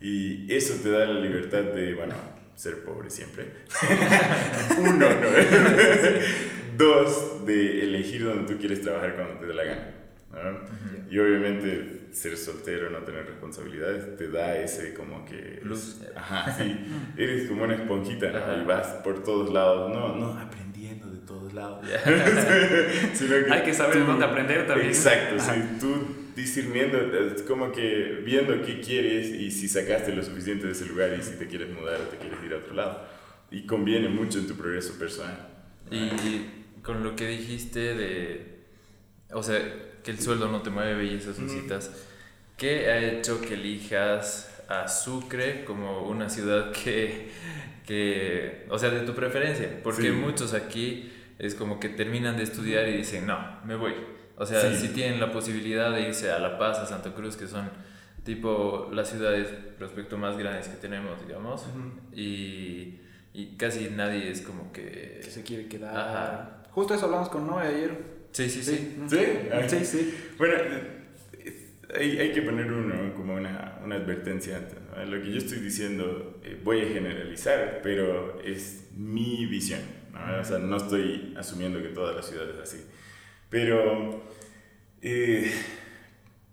Y 0.00 0.52
eso 0.52 0.74
te 0.82 0.90
da 0.90 1.06
la 1.06 1.20
libertad 1.20 1.62
de, 1.62 1.94
bueno, 1.94 2.14
ser 2.56 2.82
pobre 2.82 3.10
siempre. 3.10 3.46
Uno, 4.78 5.08
¿no? 5.08 5.08
Dos, 6.76 7.44
de 7.46 7.84
elegir 7.84 8.24
donde 8.24 8.52
tú 8.52 8.58
quieres 8.58 8.80
trabajar 8.82 9.14
cuando 9.16 9.34
te 9.40 9.46
dé 9.46 9.54
la 9.54 9.64
gana. 9.64 9.90
¿no? 10.32 10.60
Y 11.10 11.18
obviamente 11.18 12.08
ser 12.12 12.36
soltero, 12.36 12.90
no 12.90 12.98
tener 12.98 13.24
responsabilidades, 13.26 14.16
te 14.16 14.28
da 14.28 14.56
ese 14.58 14.94
como 14.94 15.24
que... 15.24 15.58
Plus. 15.62 16.00
Ajá, 16.16 16.52
sí. 16.56 16.76
Eres 17.16 17.48
como 17.48 17.64
una 17.64 17.74
esponjita, 17.74 18.30
¿no? 18.30 18.62
Y 18.62 18.64
vas 18.64 18.86
por 19.04 19.22
todos 19.22 19.52
lados, 19.52 19.92
no, 19.92 20.16
no 20.16 20.38
aprendiendo 20.38 21.08
de 21.10 21.18
todos 21.18 21.52
lados. 21.54 21.84
Sino 23.14 23.34
Hay 23.52 23.62
que 23.62 23.74
saber 23.74 23.98
tú- 23.98 24.04
dónde 24.06 24.24
aprender 24.24 24.66
también. 24.66 24.88
Exacto, 24.90 25.36
sí. 25.38 25.52
Tú 25.80 26.06
discerniendo, 26.36 26.98
es 26.98 27.42
como 27.42 27.70
que 27.70 28.20
viendo 28.24 28.60
qué 28.62 28.80
quieres 28.80 29.28
y 29.28 29.50
si 29.52 29.68
sacaste 29.68 30.12
lo 30.14 30.22
suficiente 30.22 30.66
de 30.66 30.72
ese 30.72 30.86
lugar 30.86 31.10
y 31.18 31.22
si 31.22 31.36
te 31.36 31.46
quieres 31.46 31.70
mudar 31.70 32.00
o 32.00 32.04
te 32.08 32.16
quieres 32.16 32.38
ir 32.44 32.54
a 32.54 32.56
otro 32.58 32.74
lado. 32.74 33.02
Y 33.52 33.66
conviene 33.66 34.08
mucho 34.08 34.38
en 34.40 34.48
tu 34.48 34.54
progreso 34.56 34.98
personal. 34.98 35.48
Y 35.90 36.08
con 36.84 37.02
lo 37.02 37.16
que 37.16 37.26
dijiste 37.26 37.94
de, 37.94 38.60
o 39.32 39.42
sea, 39.42 39.58
que 40.04 40.10
el 40.10 40.20
sueldo 40.20 40.48
no 40.48 40.62
te 40.62 40.70
mueve 40.70 41.04
y 41.06 41.14
esas 41.14 41.36
cositas, 41.36 41.90
¿qué 42.58 42.90
ha 42.90 42.98
hecho 42.98 43.40
que 43.40 43.54
elijas 43.54 44.62
a 44.68 44.86
Sucre 44.88 45.64
como 45.64 46.02
una 46.06 46.28
ciudad 46.28 46.72
que, 46.84 47.30
que 47.86 48.66
o 48.70 48.78
sea, 48.78 48.90
de 48.90 49.00
tu 49.00 49.14
preferencia? 49.14 49.80
Porque 49.82 50.02
Sí. 50.02 50.10
muchos 50.10 50.52
aquí 50.54 51.10
es 51.38 51.54
como 51.54 51.80
que 51.80 51.88
terminan 51.88 52.36
de 52.36 52.42
estudiar 52.44 52.86
y 52.88 52.96
dicen, 52.98 53.26
no, 53.26 53.38
me 53.64 53.76
voy. 53.76 53.94
O 54.36 54.44
sea, 54.46 54.60
Sí. 54.74 54.88
si 54.88 54.92
tienen 54.94 55.20
la 55.20 55.32
posibilidad 55.32 55.90
de 55.92 56.02
irse 56.02 56.30
a 56.30 56.38
La 56.38 56.58
Paz, 56.58 56.78
a 56.78 56.86
Santa 56.86 57.14
Cruz, 57.14 57.36
que 57.36 57.46
son 57.46 57.70
tipo 58.24 58.90
las 58.92 59.10
ciudades 59.10 59.48
respecto 59.78 60.16
más 60.16 60.36
grandes 60.38 60.68
que 60.68 60.76
tenemos, 60.76 61.26
digamos, 61.26 61.62
y, 62.12 63.00
y 63.34 63.56
casi 63.58 63.90
nadie 63.90 64.30
es 64.30 64.40
como 64.42 64.72
que... 64.72 65.20
Que 65.22 65.30
se 65.30 65.42
quiere 65.42 65.66
quedar. 65.68 65.96
Ajá. 65.96 66.53
Justo 66.74 66.94
eso 66.94 67.04
hablamos 67.04 67.28
con 67.28 67.46
Noé 67.46 67.68
ayer. 67.68 67.96
Sí, 68.32 68.50
sí, 68.50 68.62
sí. 68.64 68.96
¿Sí? 69.08 69.18
Sí, 69.68 69.84
sí. 69.84 70.14
Bueno, 70.36 70.54
eh, 70.54 71.70
hay, 71.96 72.18
hay 72.18 72.32
que 72.32 72.42
poner 72.42 72.72
uno 72.72 73.14
como 73.14 73.34
una, 73.34 73.78
una 73.84 73.94
advertencia 73.94 74.56
antes. 74.56 74.78
¿no? 74.90 75.04
Lo 75.04 75.22
que 75.22 75.30
yo 75.30 75.38
estoy 75.38 75.60
diciendo, 75.60 76.40
eh, 76.42 76.60
voy 76.64 76.80
a 76.80 76.86
generalizar, 76.86 77.78
pero 77.80 78.40
es 78.40 78.88
mi 78.96 79.46
visión. 79.46 79.82
¿no? 80.12 80.40
O 80.40 80.44
sea, 80.44 80.58
no 80.58 80.76
estoy 80.76 81.32
asumiendo 81.38 81.80
que 81.80 81.90
toda 81.90 82.12
la 82.12 82.22
ciudad 82.22 82.50
es 82.50 82.58
así. 82.58 82.84
Pero 83.50 84.24
eh, 85.00 85.52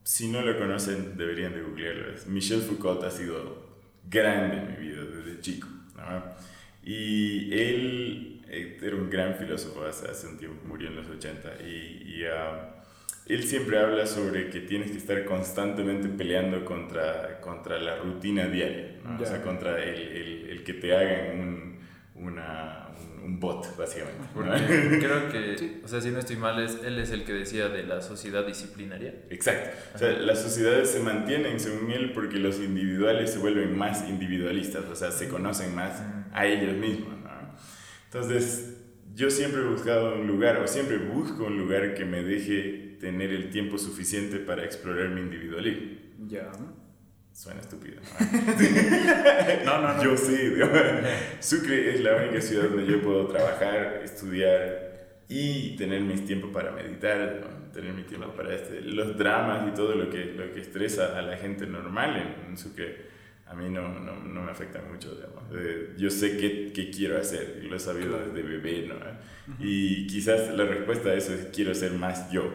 si 0.04 0.28
no 0.28 0.44
lo 0.44 0.56
conocen, 0.60 1.18
deberían 1.18 1.54
de 1.54 1.64
googlearlo. 1.64 2.14
Michel 2.28 2.62
Foucault 2.62 3.04
ha 3.06 3.10
sido 3.10 3.72
grande 4.08 4.58
en 4.58 4.70
mi 4.70 4.88
vida 4.88 5.04
desde 5.04 5.42
chico. 5.42 5.68
¿no? 5.96 6.24
Y 6.84 7.52
él 7.54 8.41
era 8.52 8.96
un 8.96 9.10
gran 9.10 9.36
filósofo 9.36 9.86
hace, 9.86 10.08
hace 10.10 10.28
un 10.28 10.38
tiempo, 10.38 10.62
murió 10.68 10.90
en 10.90 10.96
los 10.98 11.08
80. 11.08 11.62
Y, 11.64 12.04
y, 12.20 12.26
ah, 12.26 12.76
él 13.28 13.44
siempre 13.44 13.78
habla 13.80 14.06
sobre 14.08 14.50
que 14.50 14.60
tienes 14.62 14.92
que 14.92 14.98
estar 14.98 15.24
constantemente 15.26 16.10
peleando 16.10 16.66
contra, 16.66 17.40
contra 17.40 17.80
la 17.80 17.96
rutina 17.98 18.46
diaria, 18.48 18.98
¿no? 19.04 19.16
o 19.16 19.20
Ya. 19.20 19.26
sea, 19.26 19.42
contra 19.42 19.82
el, 19.84 20.00
el, 20.00 20.50
el 20.50 20.64
que 20.64 20.74
te 20.74 20.94
hagan 20.96 21.40
un, 21.40 21.80
una, 22.16 22.90
un, 23.20 23.24
un 23.24 23.40
bot, 23.40 23.78
básicamente. 23.78 24.20
¿no? 24.36 24.42
Creo 25.00 25.30
que, 25.32 25.58
Sí. 25.58 25.82
o 25.84 25.88
sea, 25.88 26.02
si 26.02 26.10
no 26.10 26.20
estoy 26.20 26.36
mal, 26.36 26.60
es, 26.62 26.80
él 26.84 26.98
es 27.00 27.12
el 27.12 27.24
que 27.24 27.34
decía 27.34 27.70
de 27.70 27.84
la 27.84 28.02
sociedad 28.02 28.46
disciplinaria. 28.46 29.14
Exacto. 29.30 29.70
O 29.96 29.98
sea, 30.00 30.12
las 30.12 30.42
sociedades 30.42 30.90
se 30.90 31.00
mantienen, 31.00 31.60
según 31.60 31.90
él, 31.92 32.12
porque 32.14 32.38
los 32.38 32.58
individuales 32.60 33.32
se 33.32 33.40
vuelven 33.40 33.78
más 33.78 34.10
individualistas, 34.10 34.84
o 34.86 34.96
sea, 34.96 35.12
se 35.12 35.30
conocen 35.30 35.74
más 35.76 36.02
a 36.34 36.46
ellos 36.48 36.76
mismos. 36.76 37.14
Entonces, 38.14 38.78
yo 39.16 39.32
siempre 39.32 39.62
he 39.62 39.64
buscado 39.64 40.16
un 40.16 40.28
lugar, 40.28 40.58
o 40.58 40.68
siempre 40.68 40.98
busco 40.98 41.46
un 41.46 41.58
lugar 41.58 41.94
que 41.94 42.04
me 42.04 42.22
deje 42.24 42.98
tener 43.00 43.32
el 43.32 43.50
tiempo 43.50 43.78
suficiente 43.78 44.38
para 44.38 44.66
explorar 44.66 45.10
mi 45.12 45.22
individualismo. 45.22 45.98
Ya. 46.28 46.52
Suena 47.32 47.62
estúpido. 47.62 48.02
No, 49.64 49.82
no, 49.82 49.94
no. 49.96 50.04
Yo 50.04 50.18
sí. 50.18 50.36
Sucre 51.40 51.96
es 51.96 52.02
la 52.02 52.18
única 52.18 52.42
ciudad 52.42 52.66
donde 52.66 52.86
yo 52.86 53.02
puedo 53.02 53.28
trabajar, 53.28 54.02
estudiar 54.04 55.22
y 55.30 55.78
tener 55.78 56.02
mis 56.02 56.26
tiempos 56.26 56.52
para 56.52 56.72
meditar, 56.72 57.40
¿no? 57.40 57.72
tener 57.72 57.94
mi 57.94 58.04
tiempo 58.04 58.28
para 58.34 58.54
este, 58.54 58.82
los 58.82 59.18
dramas 59.18 59.70
y 59.70 59.74
todo 59.74 59.96
lo 59.96 60.10
que, 60.10 60.26
lo 60.26 60.52
que 60.52 60.60
estresa 60.60 61.18
a 61.18 61.22
la 61.22 61.38
gente 61.38 61.66
normal 61.66 62.18
en, 62.18 62.50
en 62.50 62.58
Sucre. 62.58 63.11
A 63.52 63.56
mí 63.56 63.70
no, 63.70 64.00
no, 64.00 64.16
no 64.24 64.44
me 64.44 64.52
afecta 64.52 64.82
mucho, 64.82 65.14
digamos. 65.14 65.44
Eh, 65.54 65.94
yo 65.98 66.10
sé 66.10 66.38
qué, 66.38 66.72
qué 66.74 66.90
quiero 66.90 67.18
hacer 67.18 67.62
lo 67.70 67.76
he 67.76 67.80
sabido 67.80 68.10
Claro. 68.18 68.32
desde 68.32 68.48
bebé, 68.48 68.88
¿no? 68.88 68.96
Y 69.60 70.08
quizás 70.08 70.56
la 70.56 70.64
respuesta 70.66 71.10
a 71.10 71.16
eso 71.16 71.34
es 71.34 71.48
quiero 71.54 71.74
ser 71.76 71.92
más 71.94 72.32
yo. 72.32 72.50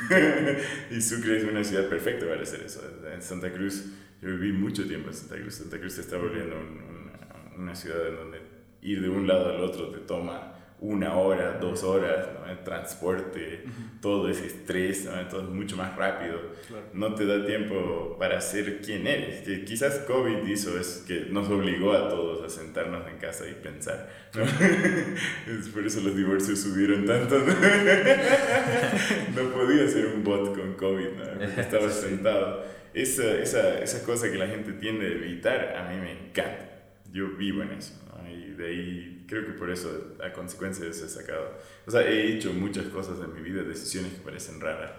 y 0.90 1.00
Sucre 1.00 1.38
es 1.38 1.44
una 1.44 1.62
ciudad 1.62 1.88
perfecta 1.88 2.26
para 2.26 2.42
hacer 2.42 2.62
eso. 2.62 2.80
En 3.12 3.22
Santa 3.22 3.52
Cruz, 3.52 3.84
yo 4.22 4.28
viví 4.30 4.52
mucho 4.52 4.86
tiempo 4.86 5.08
en 5.08 5.14
Santa 5.14 5.36
Cruz. 5.36 5.54
Santa 5.54 5.78
Cruz 5.78 5.92
se 5.94 6.00
está 6.02 6.16
volviendo 6.16 6.56
un- 6.58 6.82
una, 6.82 7.54
una 7.56 7.74
ciudad 7.74 8.08
en 8.08 8.16
donde 8.16 8.38
ir 8.82 9.02
de 9.02 9.08
un 9.08 9.26
lado 9.26 9.50
al 9.54 9.60
otro 9.62 9.90
te 9.90 9.98
toma 9.98 10.54
una 10.82 11.14
hora, 11.14 11.58
dos 11.60 11.84
horas, 11.84 12.26
¿no? 12.34 12.50
El 12.50 12.64
transporte, 12.64 13.64
todo 14.00 14.30
ese 14.30 14.46
estrés, 14.46 15.04
¿no? 15.04 15.12
todo 15.28 15.42
es 15.42 15.48
mucho 15.50 15.76
más 15.76 15.94
rápido. 15.94 16.40
Claro. 16.66 16.84
No 16.94 17.14
te 17.14 17.26
da 17.26 17.44
tiempo 17.44 18.16
para 18.18 18.40
ser 18.40 18.80
quien 18.80 19.06
eres. 19.06 19.42
Que 19.42 19.62
quizás 19.64 19.98
COVID 20.06 20.46
hizo 20.48 20.80
es 20.80 21.04
que 21.06 21.26
nos 21.30 21.48
obligó 21.50 21.92
a 21.92 22.08
todos 22.08 22.42
a 22.44 22.48
sentarnos 22.48 23.06
en 23.08 23.18
casa 23.18 23.44
y 23.46 23.52
pensar. 23.62 24.08
¿no? 24.34 24.42
es 24.42 25.68
por 25.68 25.86
eso 25.86 26.00
los 26.00 26.16
divorcios 26.16 26.58
subieron 26.60 27.04
tanto. 27.04 27.38
¿no? 27.38 27.44
podía 29.54 29.86
ser 29.86 30.06
un 30.06 30.24
bot 30.24 30.56
con 30.56 30.74
COVID, 30.74 31.08
estabas 31.58 31.94
Sí. 31.94 32.08
sentado. 32.08 32.64
Esa, 32.94 33.34
esa, 33.38 33.78
esa 33.80 34.02
cosa 34.04 34.30
que 34.32 34.38
la 34.38 34.48
gente 34.48 34.72
tiende 34.72 35.06
a 35.06 35.10
evitar, 35.10 35.76
a 35.76 35.88
mí 35.90 36.00
me 36.00 36.10
encanta. 36.12 36.68
Yo 37.12 37.28
vivo 37.36 37.62
en 37.62 37.72
eso. 37.72 37.94
Y 38.28 38.52
de 38.52 38.66
ahí, 38.66 39.09
creo 39.30 39.46
que 39.46 39.52
por 39.52 39.70
eso, 39.70 40.16
a 40.22 40.32
consecuencia 40.32 40.84
de 40.84 40.90
eso 40.90 41.06
he 41.06 41.08
sacado. 41.08 41.56
O 41.86 41.90
sea, 41.90 42.02
he 42.02 42.34
hecho 42.34 42.52
muchas 42.52 42.86
cosas 42.86 43.18
en 43.24 43.32
mi 43.32 43.40
vida, 43.40 43.62
decisiones 43.62 44.14
que 44.14 44.18
parecen 44.20 44.60
raras. 44.60 44.90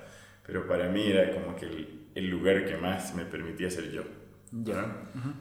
Pero 0.47 0.65
para 0.65 0.88
mí 0.89 1.05
era 1.11 1.31
como 1.33 1.53
que 1.55 1.65
el, 1.65 2.07
el 2.15 2.29
lugar 2.29 2.65
que 2.65 2.77
más 2.77 3.13
me 3.13 3.25
permitía 3.25 3.69
ser 3.69 3.91
yo. 3.91 4.03
Ya. 4.51 4.81
¿no? 5.13 5.33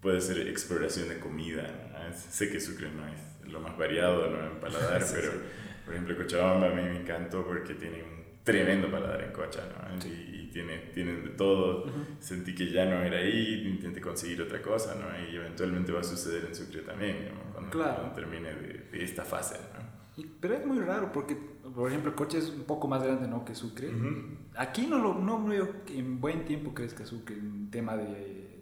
Puede 0.00 0.20
ser 0.20 0.38
exploración 0.46 1.08
de 1.08 1.18
comida. 1.18 1.62
¿no? 1.92 2.16
Sé 2.16 2.48
que 2.50 2.60
Sucre 2.60 2.88
no 2.90 3.04
es 3.08 3.50
lo 3.50 3.60
más 3.60 3.76
variado 3.76 4.30
¿no? 4.30 4.46
en 4.46 4.60
paladar, 4.60 5.02
Sí, 5.06 5.14
pero 5.16 5.32
sí. 5.32 5.38
por 5.84 5.94
ejemplo 5.94 6.16
Cochabamba 6.16 6.68
a 6.68 6.70
mí 6.70 6.82
me 6.82 7.00
encantó 7.00 7.44
porque 7.44 7.74
tiene 7.74 8.02
un 8.02 8.24
tremendo 8.44 8.88
paladar 8.90 9.22
en 9.22 9.32
Cocha, 9.32 9.62
¿no? 9.66 10.06
Y, 10.06 10.08
y 10.08 10.35
tiene, 10.56 10.78
tienen 10.94 11.22
de 11.22 11.30
todo. 11.30 11.84
Sentí 12.18 12.54
que 12.54 12.70
ya 12.70 12.86
no 12.86 13.02
era 13.02 13.18
ahí, 13.18 13.68
intenté 13.68 14.00
conseguir 14.00 14.40
otra 14.40 14.62
cosa, 14.62 14.94
¿no? 14.94 15.06
Y 15.30 15.36
eventualmente 15.36 15.92
va 15.92 16.00
a 16.00 16.04
suceder 16.04 16.46
en 16.46 16.54
Sucre 16.54 16.80
también, 16.80 17.28
¿no? 17.34 17.52
Cuando, 17.52 17.70
Claro. 17.70 17.94
cuando 17.96 18.14
termine 18.14 18.54
de, 18.54 18.88
de 18.90 19.04
esta 19.04 19.22
fase, 19.24 19.56
¿no? 19.74 20.22
Y- 20.22 20.26
Pero 20.40 20.54
es 20.54 20.64
muy 20.64 20.78
raro 20.80 21.12
porque, 21.12 21.36
por 21.74 21.88
ejemplo, 21.90 22.10
el 22.10 22.16
coche 22.16 22.38
es 22.38 22.48
un 22.48 22.64
poco 22.64 22.88
más 22.88 23.02
grande 23.02 23.28
¿no? 23.28 23.44
que 23.44 23.54
Sucre. 23.54 23.88
Ujú. 23.90 24.08
Aquí 24.56 24.86
no, 24.86 24.98
lo, 24.98 25.14
no 25.14 25.44
veo 25.44 25.84
que 25.84 25.98
en 25.98 26.20
buen 26.22 26.46
tiempo 26.46 26.72
crezca 26.72 27.04
Sucre 27.04 27.36
en 27.36 27.70
tema 27.70 27.96
de, 27.98 28.60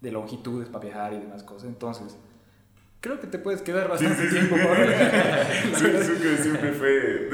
de 0.00 0.12
longitudes 0.12 0.68
para 0.68 0.84
viajar 0.84 1.12
y 1.14 1.18
demás 1.18 1.42
cosas. 1.42 1.68
Entonces, 1.68 2.16
creo 3.00 3.20
que 3.20 3.26
te 3.26 3.38
puedes 3.38 3.60
quedar 3.62 3.88
bastante 3.88 4.28
tiempo. 4.28 4.54
por- 4.54 4.76
Su- 5.78 6.12
Sucre 6.14 6.36
siempre 6.36 6.72
fue, 6.72 7.27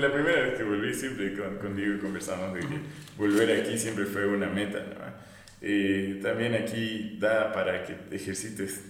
desde 0.00 0.08
la 0.08 0.14
primera 0.14 0.42
vez 0.42 0.58
que 0.58 0.64
volví, 0.64 0.94
siempre 0.94 1.34
con, 1.34 1.58
con 1.58 1.76
Diego 1.76 2.00
conversamos 2.00 2.54
de 2.54 2.60
que 2.60 2.80
volver 3.18 3.60
aquí 3.60 3.78
siempre 3.78 4.06
fue 4.06 4.26
una 4.26 4.48
meta. 4.48 4.78
¿no? 4.78 5.12
Eh, 5.60 6.20
también 6.22 6.54
aquí 6.54 7.18
da 7.20 7.52
para 7.52 7.84
que 7.84 7.96
ejercites 8.10 8.82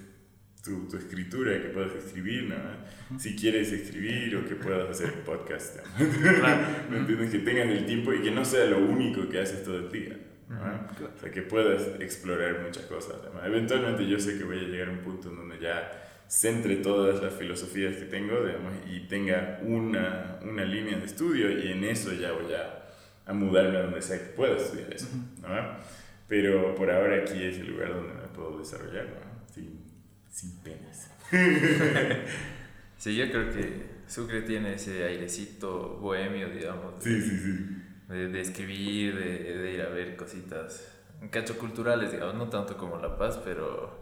tu, 0.62 0.88
tu 0.88 0.96
escritura, 0.96 1.60
que 1.60 1.68
puedas 1.70 1.92
escribir, 1.94 2.44
¿no? 2.44 3.18
si 3.18 3.34
quieres 3.34 3.72
escribir 3.72 4.36
o 4.36 4.46
que 4.46 4.54
puedas 4.54 4.88
hacer 4.88 5.12
podcast. 5.24 5.78
¿no? 5.98 6.90
¿Me 6.90 6.98
entiendes? 6.98 7.30
Que 7.30 7.38
tengas 7.38 7.66
el 7.68 7.86
tiempo 7.86 8.12
y 8.12 8.22
que 8.22 8.30
no 8.30 8.44
sea 8.44 8.66
lo 8.66 8.78
único 8.78 9.28
que 9.28 9.40
haces 9.40 9.64
todo 9.64 9.78
el 9.78 9.90
día. 9.90 10.16
¿no? 10.48 10.56
O 11.16 11.20
sea, 11.20 11.30
que 11.30 11.42
puedas 11.42 12.00
explorar 12.00 12.60
muchas 12.62 12.84
cosas. 12.84 13.16
¿no? 13.32 13.44
Eventualmente 13.44 14.06
yo 14.06 14.18
sé 14.20 14.38
que 14.38 14.44
voy 14.44 14.58
a 14.58 14.62
llegar 14.62 14.88
a 14.88 14.92
un 14.92 14.98
punto 14.98 15.30
en 15.30 15.36
donde 15.36 15.58
ya 15.58 16.09
centre 16.30 16.76
todas 16.76 17.20
las 17.20 17.34
filosofías 17.34 17.96
que 17.96 18.04
tengo 18.04 18.46
digamos, 18.46 18.72
y 18.88 19.00
tenga 19.08 19.58
una, 19.62 20.38
una 20.42 20.64
línea 20.64 20.96
de 20.96 21.04
estudio 21.04 21.50
y 21.50 21.72
en 21.72 21.82
eso 21.82 22.12
ya 22.12 22.30
voy 22.30 22.54
a, 22.54 22.86
a 23.26 23.32
mudarme 23.32 23.78
a 23.78 23.82
donde 23.82 24.00
sea 24.00 24.16
que 24.18 24.26
pueda 24.26 24.56
estudiar 24.56 24.94
eso. 24.94 25.08
¿no? 25.42 25.48
Pero 26.28 26.76
por 26.76 26.88
ahora 26.88 27.16
aquí 27.16 27.42
es 27.42 27.58
el 27.58 27.72
lugar 27.72 27.92
donde 27.92 28.14
me 28.14 28.28
puedo 28.28 28.60
desarrollar, 28.60 29.06
¿no? 29.06 29.52
sin, 29.52 29.80
sin 30.30 30.56
penas. 30.60 31.10
sí, 32.96 33.16
yo 33.16 33.28
creo 33.28 33.50
que 33.50 33.86
Sucre 34.06 34.42
tiene 34.42 34.74
ese 34.74 35.02
airecito 35.02 35.98
bohemio, 36.00 36.48
digamos. 36.48 37.02
De, 37.04 37.10
sí, 37.10 37.28
sí, 37.28 37.38
sí. 37.38 37.82
De, 38.08 38.28
de 38.28 38.40
escribir, 38.40 39.16
de, 39.18 39.58
de, 39.58 39.72
ir 39.72 39.82
a 39.82 39.88
ver 39.88 40.14
cositas, 40.14 40.96
cacho 41.30 41.58
culturales, 41.58 42.12
digamos, 42.12 42.36
no 42.36 42.48
tanto 42.48 42.76
como 42.76 42.98
La 42.98 43.18
Paz, 43.18 43.40
pero, 43.44 43.99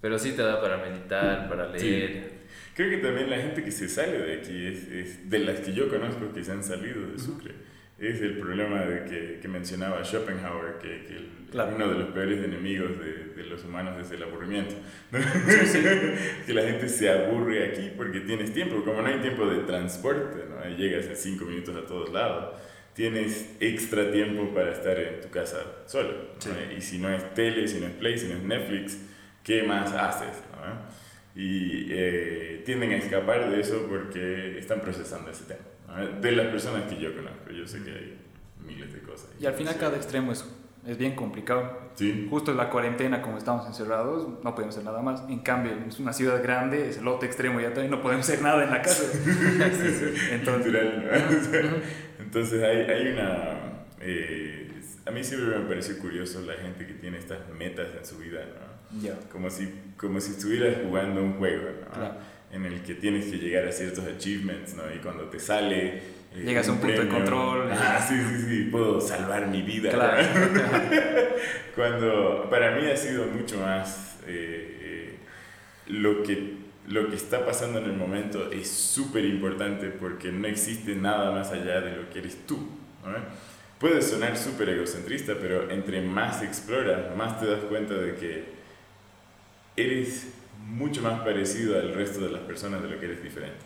pero 0.00 0.18
sí 0.18 0.32
te 0.32 0.42
da 0.42 0.60
para 0.60 0.78
meditar, 0.78 1.48
para 1.48 1.68
leer. 1.68 2.10
Sí. 2.30 2.38
Creo 2.74 2.90
que 2.90 2.98
también 2.98 3.28
la 3.28 3.38
gente 3.38 3.64
que 3.64 3.72
se 3.72 3.88
sale 3.88 4.18
de 4.18 4.34
aquí 4.34 4.66
es, 4.66 4.86
es 4.88 5.28
de 5.28 5.40
las 5.40 5.58
que 5.60 5.72
yo 5.72 5.88
conozco 5.88 6.32
que 6.32 6.44
se 6.44 6.52
han 6.52 6.62
salido 6.62 7.08
de 7.08 7.18
Sucre. 7.18 7.52
Es 7.98 8.20
el 8.20 8.38
problema 8.38 8.82
de 8.82 9.04
que, 9.04 9.40
que 9.42 9.48
mencionaba 9.48 10.04
Schopenhauer, 10.04 10.78
que, 10.78 11.04
que 11.04 11.16
el, 11.16 11.28
claro. 11.50 11.74
uno 11.74 11.88
de 11.88 11.98
los 11.98 12.08
peores 12.10 12.38
enemigos 12.44 12.96
de, 13.00 13.34
de, 13.34 13.48
los 13.48 13.64
humanos 13.64 13.96
es 14.00 14.12
el 14.12 14.22
aburrimiento. 14.22 14.76
Sí, 15.10 15.66
sí. 15.66 15.82
que 16.46 16.54
la 16.54 16.62
gente 16.62 16.88
se 16.88 17.10
aburre 17.10 17.64
aquí 17.64 17.90
porque 17.96 18.20
tienes 18.20 18.54
tiempo, 18.54 18.84
como 18.84 19.02
no 19.02 19.08
hay 19.08 19.18
tiempo 19.18 19.44
de 19.46 19.64
transporte, 19.64 20.44
¿no? 20.48 20.76
llegas 20.76 21.06
en 21.06 21.16
cinco 21.16 21.46
minutos 21.46 21.74
a 21.74 21.84
todos 21.84 22.12
lados, 22.12 22.54
tienes 22.94 23.56
extra 23.58 24.12
tiempo 24.12 24.54
para 24.54 24.70
estar 24.70 24.96
en 24.96 25.20
tu 25.20 25.30
casa 25.30 25.58
solo. 25.86 26.12
¿no? 26.12 26.24
Sí. 26.38 26.50
Y 26.76 26.80
si 26.80 26.98
no 26.98 27.12
es 27.12 27.34
tele, 27.34 27.66
si 27.66 27.80
no 27.80 27.86
es 27.88 27.94
Play, 27.94 28.16
si 28.16 28.28
no 28.28 28.34
es 28.34 28.42
Netflix, 28.44 28.98
¿qué 29.48 29.62
más 29.62 29.92
haces? 29.94 30.42
¿no? 30.52 31.40
Y 31.40 31.88
eh, 31.90 32.62
tienden 32.66 32.92
a 32.92 32.96
escapar 32.96 33.50
de 33.50 33.60
eso 33.60 33.86
porque 33.88 34.58
están 34.58 34.80
procesando 34.80 35.30
ese 35.30 35.44
tema 35.44 35.60
de 36.20 36.32
las 36.32 36.46
personas 36.48 36.84
que 36.84 37.00
yo 37.00 37.14
conozco. 37.14 37.50
Yo 37.50 37.66
sé 37.66 37.82
que 37.82 37.90
hay 37.90 38.18
miles 38.64 38.92
de 38.92 39.00
cosas. 39.00 39.30
Y 39.40 39.46
al 39.46 39.54
final 39.54 39.76
cada 39.78 39.96
extremo 39.96 40.32
es, 40.32 40.44
es 40.86 40.98
bien 40.98 41.14
complicado. 41.14 41.90
Sí. 41.94 42.26
Justo 42.28 42.50
en 42.50 42.58
la 42.58 42.70
cuarentena, 42.70 43.22
como 43.22 43.38
estamos 43.38 43.66
encerrados, 43.66 44.28
no 44.44 44.54
podemos 44.54 44.74
hacer 44.74 44.84
nada 44.84 45.02
más. 45.02 45.22
En 45.28 45.40
cambio, 45.40 45.72
es 45.88 45.98
una 45.98 46.12
ciudad 46.12 46.42
grande, 46.42 46.90
es 46.90 46.98
el 46.98 47.08
otro 47.08 47.26
extremo, 47.26 47.60
ya 47.60 47.72
también 47.72 47.90
no 47.90 48.02
podemos 48.02 48.28
hacer 48.28 48.42
nada 48.42 48.64
en 48.64 48.70
la 48.70 48.82
casa. 48.82 49.04
Entonces, 50.32 50.74
Entonces 52.18 52.62
hay, 52.62 52.78
hay 52.82 53.12
una... 53.12 53.86
Eh, 54.00 54.80
a 55.06 55.10
mí 55.10 55.24
siempre 55.24 55.58
me 55.58 55.64
pareció 55.64 55.98
curioso 55.98 56.42
la 56.42 56.52
gente 56.54 56.86
que 56.86 56.94
tiene 56.94 57.18
estas 57.18 57.48
metas 57.48 57.88
en 57.96 58.04
su 58.04 58.18
vida, 58.18 58.40
¿no? 58.44 58.67
Yeah. 59.02 59.18
Como, 59.30 59.50
si, 59.50 59.72
como 59.96 60.20
si 60.20 60.32
estuvieras 60.32 60.76
jugando 60.84 61.22
un 61.22 61.34
juego, 61.34 61.68
¿no? 61.80 61.90
Claro 61.90 62.18
en 62.50 62.64
el 62.64 62.82
que 62.82 62.94
tienes 62.94 63.26
que 63.26 63.38
llegar 63.38 63.66
a 63.66 63.72
ciertos 63.72 64.04
achievements, 64.04 64.74
¿no? 64.74 64.82
Y 64.94 64.98
cuando 64.98 65.24
te 65.24 65.38
sale... 65.38 66.18
Eh, 66.34 66.44
Llegas 66.44 66.68
a 66.68 66.72
un, 66.72 66.78
punto 66.78 67.02
de 67.02 67.08
control. 67.08 67.70
Ah, 67.72 68.04
sí, 68.06 68.14
sí, 68.14 68.46
sí, 68.48 68.68
puedo 68.70 69.00
salvar 69.00 69.48
mi 69.48 69.62
vida. 69.62 69.90
Claro. 69.90 70.26
cuando 71.74 72.48
para 72.50 72.76
mí 72.76 72.86
ha 72.86 72.96
sido 72.96 73.26
mucho 73.26 73.58
más 73.60 74.18
eh, 74.26 74.78
eh, 74.80 75.18
lo, 75.86 76.22
que, 76.22 76.56
lo 76.86 77.08
que 77.08 77.16
está 77.16 77.44
pasando 77.44 77.78
en 77.78 77.86
el 77.86 77.96
momento 77.96 78.50
es 78.50 78.68
súper 78.70 79.24
importante 79.24 79.88
porque 79.88 80.30
no 80.30 80.46
existe 80.48 80.94
nada 80.94 81.32
más 81.32 81.50
allá 81.50 81.80
de 81.80 81.96
lo 81.96 82.10
que 82.10 82.20
eres 82.20 82.46
tú. 82.46 82.56
¿no? 83.04 83.14
Puede 83.78 84.02
sonar 84.02 84.36
súper 84.36 84.70
egocentrista, 84.70 85.34
pero 85.40 85.70
entre 85.70 86.02
más 86.02 86.42
exploras, 86.42 87.14
más 87.16 87.40
te 87.40 87.46
das 87.46 87.60
cuenta 87.68 87.94
de 87.94 88.14
que 88.16 88.57
eres 89.82 90.28
mucho 90.66 91.02
más 91.02 91.20
parecido 91.20 91.78
al 91.78 91.94
resto 91.94 92.20
de 92.20 92.30
las 92.30 92.42
personas 92.42 92.82
de 92.82 92.90
lo 92.90 92.98
que 92.98 93.06
eres 93.06 93.22
diferente. 93.22 93.58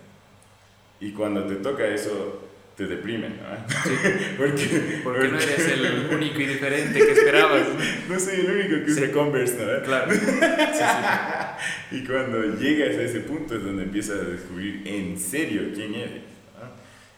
Y 1.01 1.13
cuando 1.13 1.45
te 1.47 1.57
toca 1.57 1.87
eso, 1.87 2.49
te 2.77 2.87
deprime, 2.87 3.29
¿no? 3.29 3.75
Sí. 3.85 3.91
porque, 4.37 5.01
porque 5.03 5.29
no 5.29 5.37
eres 5.37 5.69
el 5.69 6.09
único 6.15 6.41
y 6.41 6.47
diferente 6.47 6.99
que 6.99 7.13
esperabas. 7.13 7.67
No 8.09 8.19
soy 8.21 8.41
el 8.41 8.51
único 8.51 8.85
que 8.85 8.91
usa 8.93 9.07
sí. 9.07 9.13
Converse, 9.13 9.67
¿no? 9.67 9.83
Claro. 9.83 10.13
Sí, 10.73 11.97
y 11.97 12.05
cuando 12.05 12.43
llegas 12.57 12.97
a 12.97 13.03
ese 13.03 13.21
punto 13.21 13.55
es 13.55 13.63
donde 13.63 13.85
empiezas 13.85 14.21
a 14.21 14.25
descubrir 14.25 14.83
en 14.87 15.19
serio 15.19 15.63
quién 15.75 15.95
eres. 15.95 16.23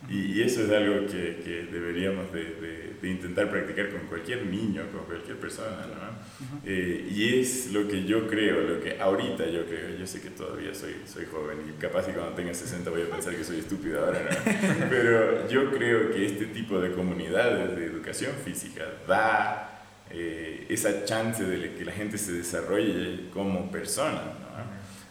Y, 0.08 0.32
y, 0.32 0.42
eso 0.42 0.64
es 0.64 0.70
algo 0.70 1.06
que, 1.06 1.40
que 1.42 1.68
deberíamos 1.72 2.30
de, 2.32 2.44
de, 2.44 2.83
de, 3.04 3.10
intentar 3.10 3.50
practicar 3.50 3.90
con 3.90 4.00
cualquier 4.06 4.46
niño, 4.46 4.82
con 4.92 5.04
cualquier 5.04 5.38
persona, 5.38 5.86
¿no? 5.86 6.58
Eh, 6.64 7.08
y 7.10 7.40
es 7.40 7.72
lo 7.72 7.86
que 7.86 8.04
yo 8.04 8.26
creo, 8.26 8.62
lo 8.62 8.80
que 8.80 9.00
ahorita 9.00 9.46
yo 9.46 9.66
creo, 9.66 9.96
yo 9.98 10.06
sé 10.06 10.20
que 10.20 10.30
todavía 10.30 10.74
soy, 10.74 10.96
soy 11.06 11.26
joven 11.26 11.58
y 11.68 11.80
capaz 11.80 12.06
que 12.06 12.12
cuando 12.12 12.34
tenga 12.34 12.54
60 12.54 12.88
voy 12.90 13.02
a 13.02 13.10
pensar 13.10 13.34
que 13.34 13.44
soy 13.44 13.58
estúpido 13.58 14.04
ahora, 14.04 14.20
¿no? 14.22 14.88
Pero 14.90 15.48
yo 15.48 15.70
creo 15.70 16.10
que 16.10 16.24
este 16.24 16.46
tipo 16.46 16.80
de 16.80 16.92
comunidades 16.92 17.76
de 17.76 17.84
educación 17.86 18.32
física 18.44 18.84
da 19.06 19.74
eh, 20.10 20.66
esa 20.68 21.04
chance 21.04 21.44
de 21.44 21.74
que 21.74 21.84
la 21.84 21.92
gente 21.92 22.18
se 22.18 22.32
desarrolle 22.32 23.30
como 23.32 23.70
persona, 23.70 24.22
¿no? 24.40 24.53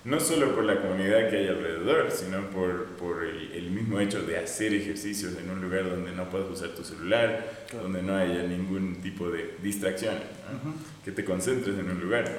No 0.06 0.20
solo 0.20 0.54
por 0.54 0.66
la 0.66 0.82
comunidad 0.82 1.30
que 1.30 1.38
hay 1.38 1.48
alrededor, 1.48 2.12
sino 2.12 2.42
por, 2.50 2.88
por 2.98 3.24
el, 3.24 3.52
el, 3.54 3.72
mismo 3.72 4.00
hecho 4.00 4.22
de 4.22 4.38
hacer 4.38 4.74
ejercicios 4.74 5.38
en 5.38 5.50
un 5.50 5.62
lugar 5.62 5.90
donde 5.90 6.12
no 6.12 6.30
puedes 6.30 6.50
usar 6.50 6.70
tu 6.70 6.84
celular, 6.84 7.66
claro. 7.70 7.84
donde 7.84 8.02
no 8.02 8.16
haya 8.16 8.44
ningún 8.44 8.98
tipo 8.98 9.30
de 9.30 9.56
distracción, 9.64 10.16
¿no? 10.16 10.70
uh 10.70 10.74
-huh. 10.74 11.06
que 11.06 11.12
te 11.12 11.24
concentres 11.24 11.78
en 11.80 11.90
un 11.90 12.02
lugar. 12.02 12.30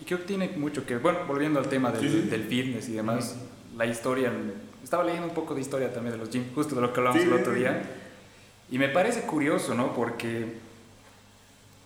Y 0.00 0.04
creo 0.04 0.20
que 0.20 0.26
tiene 0.26 0.48
mucho 0.56 0.86
que, 0.86 0.98
bueno, 0.98 1.20
volviendo 1.26 1.58
al 1.58 1.68
tema 1.68 1.90
del, 1.90 2.00
sí, 2.00 2.20
sí. 2.22 2.28
del 2.28 2.44
fitness 2.44 2.88
y 2.88 2.92
demás, 2.92 3.36
uh 3.36 3.74
-huh. 3.74 3.78
la 3.78 3.86
historia, 3.86 4.30
estaba 4.84 5.02
leyendo 5.02 5.26
un 5.28 5.34
poco 5.34 5.54
de 5.54 5.62
historia 5.62 5.92
también 5.92 6.12
de 6.12 6.18
los 6.18 6.30
gyms, 6.30 6.46
justo 6.54 6.76
de 6.76 6.80
lo 6.80 6.92
que 6.92 7.00
hablamos 7.00 7.22
sí, 7.22 7.26
el 7.26 7.34
otro 7.34 7.54
día, 7.54 7.82
y 8.70 8.78
me 8.78 8.88
parece 8.88 9.22
curioso, 9.22 9.74
¿no? 9.74 9.94
Porque 9.94 10.44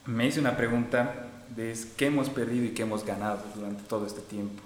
me 0.05 0.27
hice 0.27 0.41
una 0.41 0.57
pregunta 0.57 1.29
de 1.57 1.77
qué 1.97 2.07
hemos 2.07 2.31
perdido 2.31 2.65
y 2.65 2.71
qué 2.71 2.83
hemos 2.83 3.05
ganado 3.05 3.43
durante 3.55 3.83
todo 3.85 4.07
este 4.07 4.21
tiempo. 4.21 4.63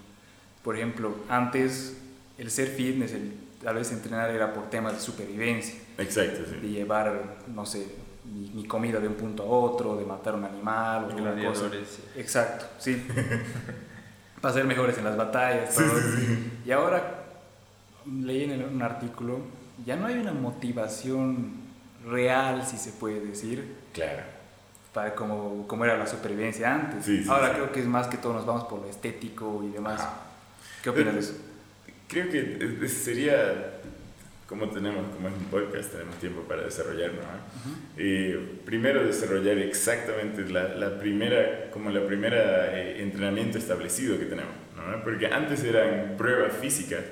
Por 0.62 0.76
ejemplo, 0.76 1.14
antes 1.28 1.96
el 2.38 2.50
ser 2.50 2.68
fitness, 2.68 3.12
el 3.12 3.32
tal 3.62 3.76
vez 3.76 3.90
entrenar 3.92 4.30
era 4.30 4.52
por 4.52 4.68
temas 4.70 4.94
de 4.94 5.00
supervivencia. 5.00 5.74
Exacto, 5.98 6.40
sí. 6.48 6.56
De 6.60 6.68
llevar, 6.68 7.38
no 7.48 7.64
sé, 7.64 7.86
mi, 8.24 8.50
mi 8.50 8.64
comida 8.66 9.00
de 9.00 9.08
un 9.08 9.14
punto 9.14 9.42
a 9.42 9.46
otro, 9.46 9.96
de 9.96 10.04
matar 10.04 10.34
un 10.34 10.44
animal 10.44 11.04
o 11.04 11.06
alguna 11.08 11.44
cosa. 11.44 11.70
Sí. 11.70 12.02
Exacto, 12.16 12.66
sí. 12.78 13.06
Para 14.40 14.54
ser 14.54 14.64
mejores 14.64 14.98
en 14.98 15.04
las 15.04 15.16
batallas. 15.16 15.74
Sí, 15.74 15.82
sí, 15.82 16.26
sí. 16.26 16.52
Y 16.66 16.70
ahora 16.70 17.24
leí 18.06 18.44
en 18.44 18.62
un 18.62 18.82
artículo, 18.82 19.38
ya 19.86 19.96
no 19.96 20.06
hay 20.06 20.18
una 20.18 20.32
motivación 20.32 21.64
real, 22.06 22.66
si 22.66 22.76
se 22.76 22.92
puede 22.92 23.20
decir. 23.20 23.74
Claro 23.94 24.33
para 24.94 25.14
como, 25.14 25.66
como 25.66 25.84
era 25.84 25.98
la 25.98 26.06
supervivencia 26.06 26.72
antes. 26.72 27.04
Sí, 27.04 27.24
sí, 27.24 27.28
Ahora 27.28 27.48
sí. 27.48 27.54
creo 27.56 27.72
que 27.72 27.80
es 27.80 27.86
más 27.86 28.06
que 28.06 28.16
todo 28.16 28.32
nos 28.32 28.46
vamos 28.46 28.64
por 28.64 28.80
lo 28.80 28.88
estético 28.88 29.62
y 29.68 29.72
demás. 29.72 30.00
Ajá. 30.00 30.20
¿Qué 30.82 30.90
opinas 30.90 31.14
de 31.14 31.20
eso? 31.20 31.34
Creo 32.06 32.30
que 32.30 32.88
sería, 32.88 33.80
como 34.48 34.68
tenemos, 34.68 35.04
como 35.14 35.28
es 35.28 35.34
un 35.34 35.46
podcast, 35.46 35.90
tenemos 35.90 36.14
tiempo 36.16 36.42
para 36.42 36.62
desarrollarlo. 36.62 37.16
¿no? 37.22 37.28
Uh 37.28 37.74
-huh. 37.74 37.78
eh, 37.96 38.60
primero 38.64 39.04
desarrollar 39.04 39.58
exactamente 39.58 40.42
la, 40.48 40.68
la, 40.68 40.98
primera, 40.98 41.70
como 41.72 41.90
la 41.90 42.06
primera 42.06 42.78
eh, 42.78 43.02
entrenamiento 43.02 43.58
establecido 43.58 44.16
que 44.16 44.26
tenemos. 44.26 44.52
¿no? 44.76 45.02
Porque 45.02 45.26
antes 45.26 45.64
eran 45.64 46.16
pruebas 46.16 46.52
físicas, 46.52 47.02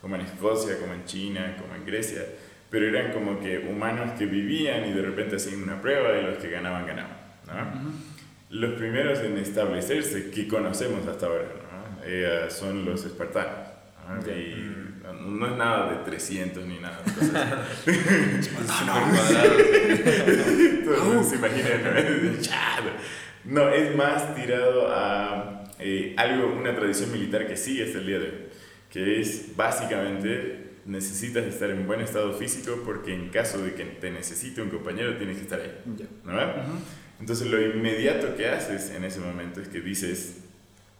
como 0.00 0.16
en 0.16 0.22
Escocia, 0.22 0.78
como 0.80 0.94
en 0.94 1.04
China, 1.04 1.56
como 1.60 1.76
en 1.76 1.86
Grecia 1.86 2.24
pero 2.70 2.86
eran 2.86 3.12
como 3.12 3.40
que 3.40 3.58
humanos 3.58 4.12
que 4.16 4.26
vivían 4.26 4.88
y 4.88 4.92
de 4.92 5.02
repente 5.02 5.36
hacían 5.36 5.64
una 5.64 5.80
prueba 5.80 6.16
y 6.16 6.22
los 6.22 6.38
que 6.38 6.50
ganaban, 6.50 6.86
ganaban. 6.86 7.19
¿No? 7.54 7.62
Uh 7.62 7.64
-huh. 7.64 7.92
Los 8.50 8.74
primeros 8.74 9.20
en 9.20 9.38
establecerse, 9.38 10.30
que 10.30 10.48
conocemos 10.48 11.06
hasta 11.06 11.26
ahora, 11.26 11.44
¿no? 11.44 12.04
eh, 12.04 12.46
son 12.50 12.84
los 12.84 13.04
espartanos. 13.04 13.68
¿no? 14.08 14.20
Okay. 14.20 14.40
Y 14.40 14.80
no, 15.12 15.46
es 15.46 15.56
nada 15.56 15.90
de 15.92 16.04
300 16.04 16.64
ni 16.66 16.78
nada. 16.78 17.00
Entonces, 17.06 17.32
se 21.28 21.36
imaginan, 21.36 21.82
¿no? 21.84 21.90
no, 23.64 23.68
es 23.70 23.94
más 23.94 24.34
tirado 24.34 24.88
a 24.90 25.64
eh, 25.78 26.14
algo, 26.16 26.52
una 26.52 26.74
tradición 26.74 27.12
militar 27.12 27.46
que 27.46 27.56
sigue 27.56 27.84
hasta 27.84 27.98
el 27.98 28.06
día 28.06 28.18
de 28.18 28.24
hoy, 28.26 28.34
que 28.90 29.20
es 29.20 29.56
básicamente 29.56 30.70
necesitas 30.86 31.44
estar 31.44 31.70
en 31.70 31.86
buen 31.86 32.00
estado 32.00 32.32
físico 32.32 32.82
porque 32.84 33.14
en 33.14 33.28
caso 33.28 33.62
de 33.62 33.74
que 33.74 33.84
te 33.84 34.10
necesite 34.10 34.60
un 34.62 34.70
compañero 34.70 35.16
tienes 35.16 35.36
que 35.36 35.42
estar 35.42 35.60
ahí. 35.60 35.72
Yeah. 35.96 36.06
¿no? 36.24 36.32
Uh 36.32 36.36
-huh. 36.36 36.80
Entonces 37.20 37.48
lo 37.48 37.60
inmediato 37.60 38.34
que 38.34 38.48
haces 38.48 38.90
en 38.90 39.04
ese 39.04 39.20
momento 39.20 39.60
es 39.60 39.68
que 39.68 39.80
dices, 39.80 40.38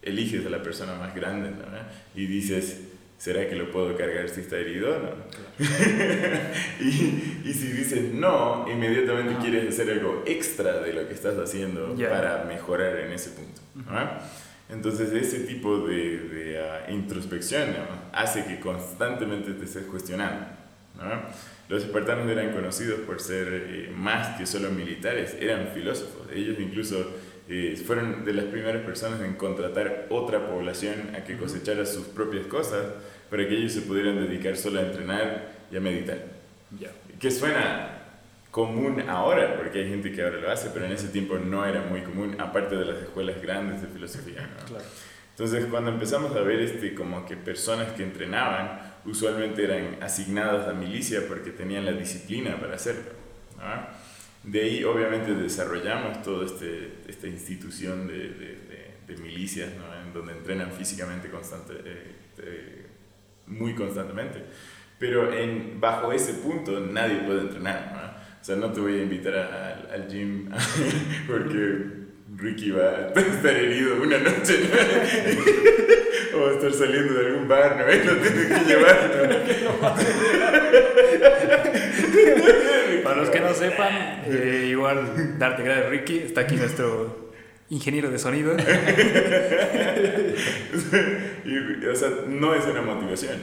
eliges 0.03 0.47
a 0.47 0.51
la 0.51 0.63
persona 0.63 0.95
más 0.95 1.15
grande 1.15 1.51
¿no? 1.51 1.67
y 2.15 2.27
dices, 2.27 2.81
¿será 3.19 3.49
que 3.49 3.57
lo 3.57 3.71
puedo 3.71 3.97
cargar 3.97 4.29
si 4.29 4.41
está 4.41 4.57
herido? 4.57 4.99
No. 4.99 5.11
Claro. 5.57 6.41
y, 6.81 7.49
y, 7.49 7.53
si 7.55 7.69
dices 7.73 8.15
no, 8.15 8.67
inmediatamente 8.71 9.35
uh 9.35 9.37
-huh. 9.37 9.41
quieres 9.41 9.69
hacer 9.69 9.91
algo 9.91 10.23
extra 10.27 10.81
de 10.81 10.93
lo 10.93 11.09
que 11.09 11.15
estás 11.15 11.37
haciendo 11.39 11.95
yeah. 11.97 12.11
para 12.11 12.45
mejorar 12.45 12.99
en 12.99 13.13
ese 13.13 13.31
punto. 13.31 13.61
¿no? 13.75 14.11
Entonces 14.69 15.13
ese 15.13 15.41
tipo 15.41 15.87
de, 15.87 16.19
de 16.19 16.61
uh, 16.61 16.93
introspección 16.93 17.75
hace 18.13 18.45
que 18.45 18.61
constantemente 18.61 19.53
te 19.53 19.65
estés 19.65 19.85
cuestionando. 19.85 20.47
¿no? 20.97 21.60
Los 21.71 21.85
espartanos 21.85 22.29
eran 22.29 22.51
conocidos 22.51 22.99
por 23.07 23.21
ser 23.21 23.47
eh, 23.53 23.93
más 23.97 24.37
que 24.37 24.45
solo 24.45 24.71
militares, 24.71 25.37
eran 25.41 25.69
filósofos. 25.69 26.27
Ellos 26.35 26.57
incluso 26.59 27.13
eh, 27.49 27.81
fueron 27.87 28.25
de 28.25 28.33
las 28.33 28.47
primeras 28.47 28.83
personas 28.83 29.21
en 29.21 29.35
contratar 29.35 30.09
otra 30.11 30.51
población 30.51 31.15
a 31.15 31.23
que 31.23 31.37
cosechara 31.37 31.87
sus 31.87 32.07
propias 32.07 32.47
cosas 32.47 32.87
para 33.31 33.47
que 33.47 33.57
ellos 33.57 33.73
se 33.73 33.83
pudieran 33.83 34.17
dedicar 34.17 34.57
solo 34.57 34.81
a 34.81 34.83
entrenar 34.83 35.53
y 35.71 35.77
a 35.77 35.81
meditar. 35.81 36.19
Ya. 36.77 36.91
Que 37.21 37.31
suena 37.31 38.01
común 38.51 39.09
ahora, 39.09 39.57
porque 39.57 39.79
hay 39.79 39.91
gente 39.91 40.11
que 40.11 40.25
ahora 40.25 40.39
lo 40.39 40.51
hace, 40.51 40.71
pero 40.75 40.87
en 40.87 40.93
ese 40.93 41.07
tiempo 41.07 41.39
no 41.39 41.65
era 41.65 41.83
muy 41.83 42.01
común, 42.01 42.35
aparte 42.41 42.75
de 42.75 42.85
las 42.85 43.01
escuelas 43.01 43.41
grandes 43.41 43.81
de 43.81 43.87
filosofía. 43.87 44.41
¿no? 44.59 44.67
Claro. 44.67 44.85
Entonces, 45.31 45.67
cuando 45.67 45.93
empezamos 45.93 46.35
a 46.35 46.41
ver 46.41 46.59
este, 46.59 46.95
como 46.95 47.25
que 47.25 47.37
personas 47.37 47.93
que 47.93 48.03
entrenaban, 48.03 48.90
usualmente 49.05 49.65
eran 49.65 50.03
asignadas 50.03 50.69
a 50.69 50.73
milicia 50.73 51.23
porque 51.29 51.51
tenían 51.51 51.85
la 51.85 51.93
disciplina 51.93 52.59
para 52.61 52.75
hacerlo. 52.75 53.13
¿no? 53.59 54.11
De 54.51 54.63
ahí, 54.63 54.85
obviamente, 54.85 55.35
desarrollamos 55.35 56.23
toda 56.23 56.47
este, 56.47 56.95
esta 57.09 57.27
institución 57.27 58.07
de, 58.07 58.15
de, 58.15 58.29
de, 58.29 58.95
de 59.07 59.17
milicias, 59.23 59.71
¿no? 59.77 59.95
en 59.95 60.13
donde 60.13 60.33
entrenan 60.33 60.73
físicamente 60.73 61.29
constante, 61.31 61.75
eh, 61.85 62.15
eh, 62.39 62.87
muy 63.47 63.75
constantemente. 63.75 64.45
Pero 64.99 65.33
en, 65.33 65.81
bajo 65.81 66.13
ese 66.13 66.35
punto 66.35 66.81
nadie 66.81 67.17
puede 67.21 67.43
entrenar. 67.43 67.93
¿no? 67.93 68.21
O 68.41 68.45
sea, 68.45 68.57
no 68.57 68.73
te 68.73 68.81
voy 68.81 68.99
a 68.99 69.03
invitar 69.03 69.35
a, 69.37 69.69
al, 69.69 70.03
al 70.03 70.09
gym 70.09 70.51
porque 71.27 72.00
Ricky 72.41 72.71
va 72.71 73.13
a 73.15 73.21
estar 73.21 73.55
herido 73.55 74.03
una 74.03 74.19
noche 74.19 74.61
¿no? 76.33 76.39
o 76.39 76.43
va 76.43 76.51
a 76.51 76.55
estar 76.55 76.73
saliendo 76.73 77.15
de 77.15 77.27
algún 77.27 77.49
bar, 77.49 77.77
¿no? 77.77 77.87
Lo 78.13 78.17
tienes 78.19 78.47
que 78.47 78.65
llevar. 78.65 79.11
¿no? 79.15 79.85
Para 83.05 83.17
los 83.17 83.31
que 83.31 83.41
no 83.41 83.55
sepan, 83.55 84.23
eh, 84.27 84.69
igual 84.71 85.39
darte 85.39 85.63
gracias 85.63 85.91
Ricky, 85.91 86.19
está 86.19 86.43
aquí 86.43 86.57
nuestro 86.57 87.31
ingeniero 87.69 88.11
de 88.11 88.19
sonido. 88.19 88.57
y, 91.45 91.87
o 91.87 91.95
sea, 91.95 92.11
no 92.29 92.55
es 92.55 92.65
una 92.67 92.83
motivación. 92.83 93.39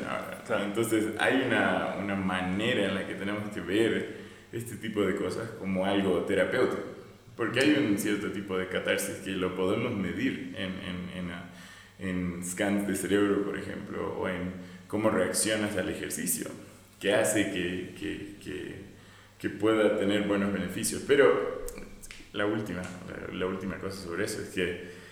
Entonces 0.63 1.05
hay 1.19 1.43
una, 1.47 1.95
una 1.99 2.15
manera 2.15 2.85
en 2.85 2.95
la 2.95 3.05
que 3.05 3.15
tenemos 3.15 3.49
que 3.53 3.61
ver 3.61 4.27
este 4.51 4.75
tipo 4.77 5.01
de 5.01 5.15
cosas 5.15 5.49
como 5.59 5.85
algo 5.85 6.21
terapéutico. 6.21 6.96
Porque 7.37 7.59
hay 7.59 7.73
un 7.73 7.97
cierto 7.99 8.31
tipo 8.31 8.57
de 8.57 8.67
catarsis 8.67 9.17
que 9.17 9.31
lo 9.31 9.55
podemos 9.55 9.95
medir 9.95 10.55
en, 10.57 10.71
en, 10.71 11.29
en, 11.99 12.09
en, 12.09 12.43
scans 12.43 12.87
de 12.87 12.95
cerebro, 12.95 13.45
por 13.45 13.57
ejemplo, 13.57 14.17
o 14.17 14.27
en 14.27 14.53
cómo 14.87 15.11
reaccionas 15.11 15.77
al 15.77 15.87
ejercicio, 15.89 16.49
que 16.99 17.13
hace 17.13 17.51
que, 17.51 17.93
que, 17.99 18.35
que, 18.43 18.75
que 19.37 19.49
pueda 19.51 19.99
tener 19.99 20.23
buenos 20.23 20.51
beneficios. 20.51 21.03
Pero 21.07 21.63
la 22.33 22.47
última, 22.47 22.81
la, 22.81 23.33
la 23.33 23.45
última 23.45 23.77
cosa 23.77 24.01
sobre 24.01 24.25
eso 24.25 24.41
es 24.41 24.49
que 24.49 25.06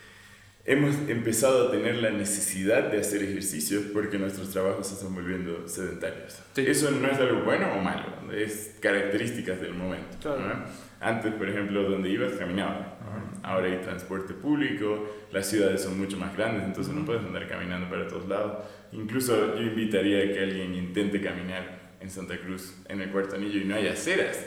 hemos 0.66 0.96
empezado 1.08 1.68
a 1.68 1.72
tener 1.72 1.98
la 1.98 2.10
necesidad 2.10 2.92
de 2.92 3.00
hacer 3.00 3.22
ejercicios 3.22 3.84
porque 3.94 4.18
nuestros 4.18 4.50
trabajos 4.50 4.88
se 4.88 4.96
están 4.96 5.14
volviendo 5.14 5.68
sedentarios. 5.68 6.40
Sí. 6.54 6.66
Eso 6.68 6.90
no 6.90 7.08
es 7.08 7.20
algo 7.20 7.44
bueno 7.44 7.72
o 7.74 7.82
malo, 7.82 8.32
es 8.34 8.76
características 8.80 9.62
del 9.62 9.76
momento. 9.76 10.18
Claro. 10.20 10.42
¿no? 10.42 10.66
Antes, 11.00 11.34
por 11.34 11.48
ejemplo, 11.48 11.84
donde 11.84 12.10
ibas 12.10 12.34
caminabas. 12.34 12.88
¿no? 13.02 13.48
Ahora 13.48 13.68
hay 13.68 13.78
transporte 13.78 14.34
público, 14.34 15.08
las 15.32 15.48
ciudades 15.48 15.82
son 15.82 16.00
mucho 16.00 16.18
más 16.18 16.36
grandes, 16.36 16.64
entonces 16.64 16.92
uh 16.92 16.96
-huh. 16.96 17.00
no 17.02 17.06
puedes 17.06 17.24
andar 17.24 17.48
caminando 17.48 17.88
para 17.88 18.08
todos 18.08 18.28
lados. 18.28 18.66
Incluso 18.92 19.56
yo 19.56 19.62
invitaría 19.62 20.24
a 20.24 20.34
que 20.34 20.40
alguien 20.40 20.74
intente 20.74 21.22
caminar 21.22 21.94
en 22.00 22.10
Santa 22.10 22.38
Cruz, 22.40 22.74
en 22.90 23.02
el 23.02 23.12
cuarto 23.12 23.36
anillo, 23.36 23.60
y 23.60 23.66
no 23.66 23.76
hay 23.76 23.88
aceras. 23.88 24.44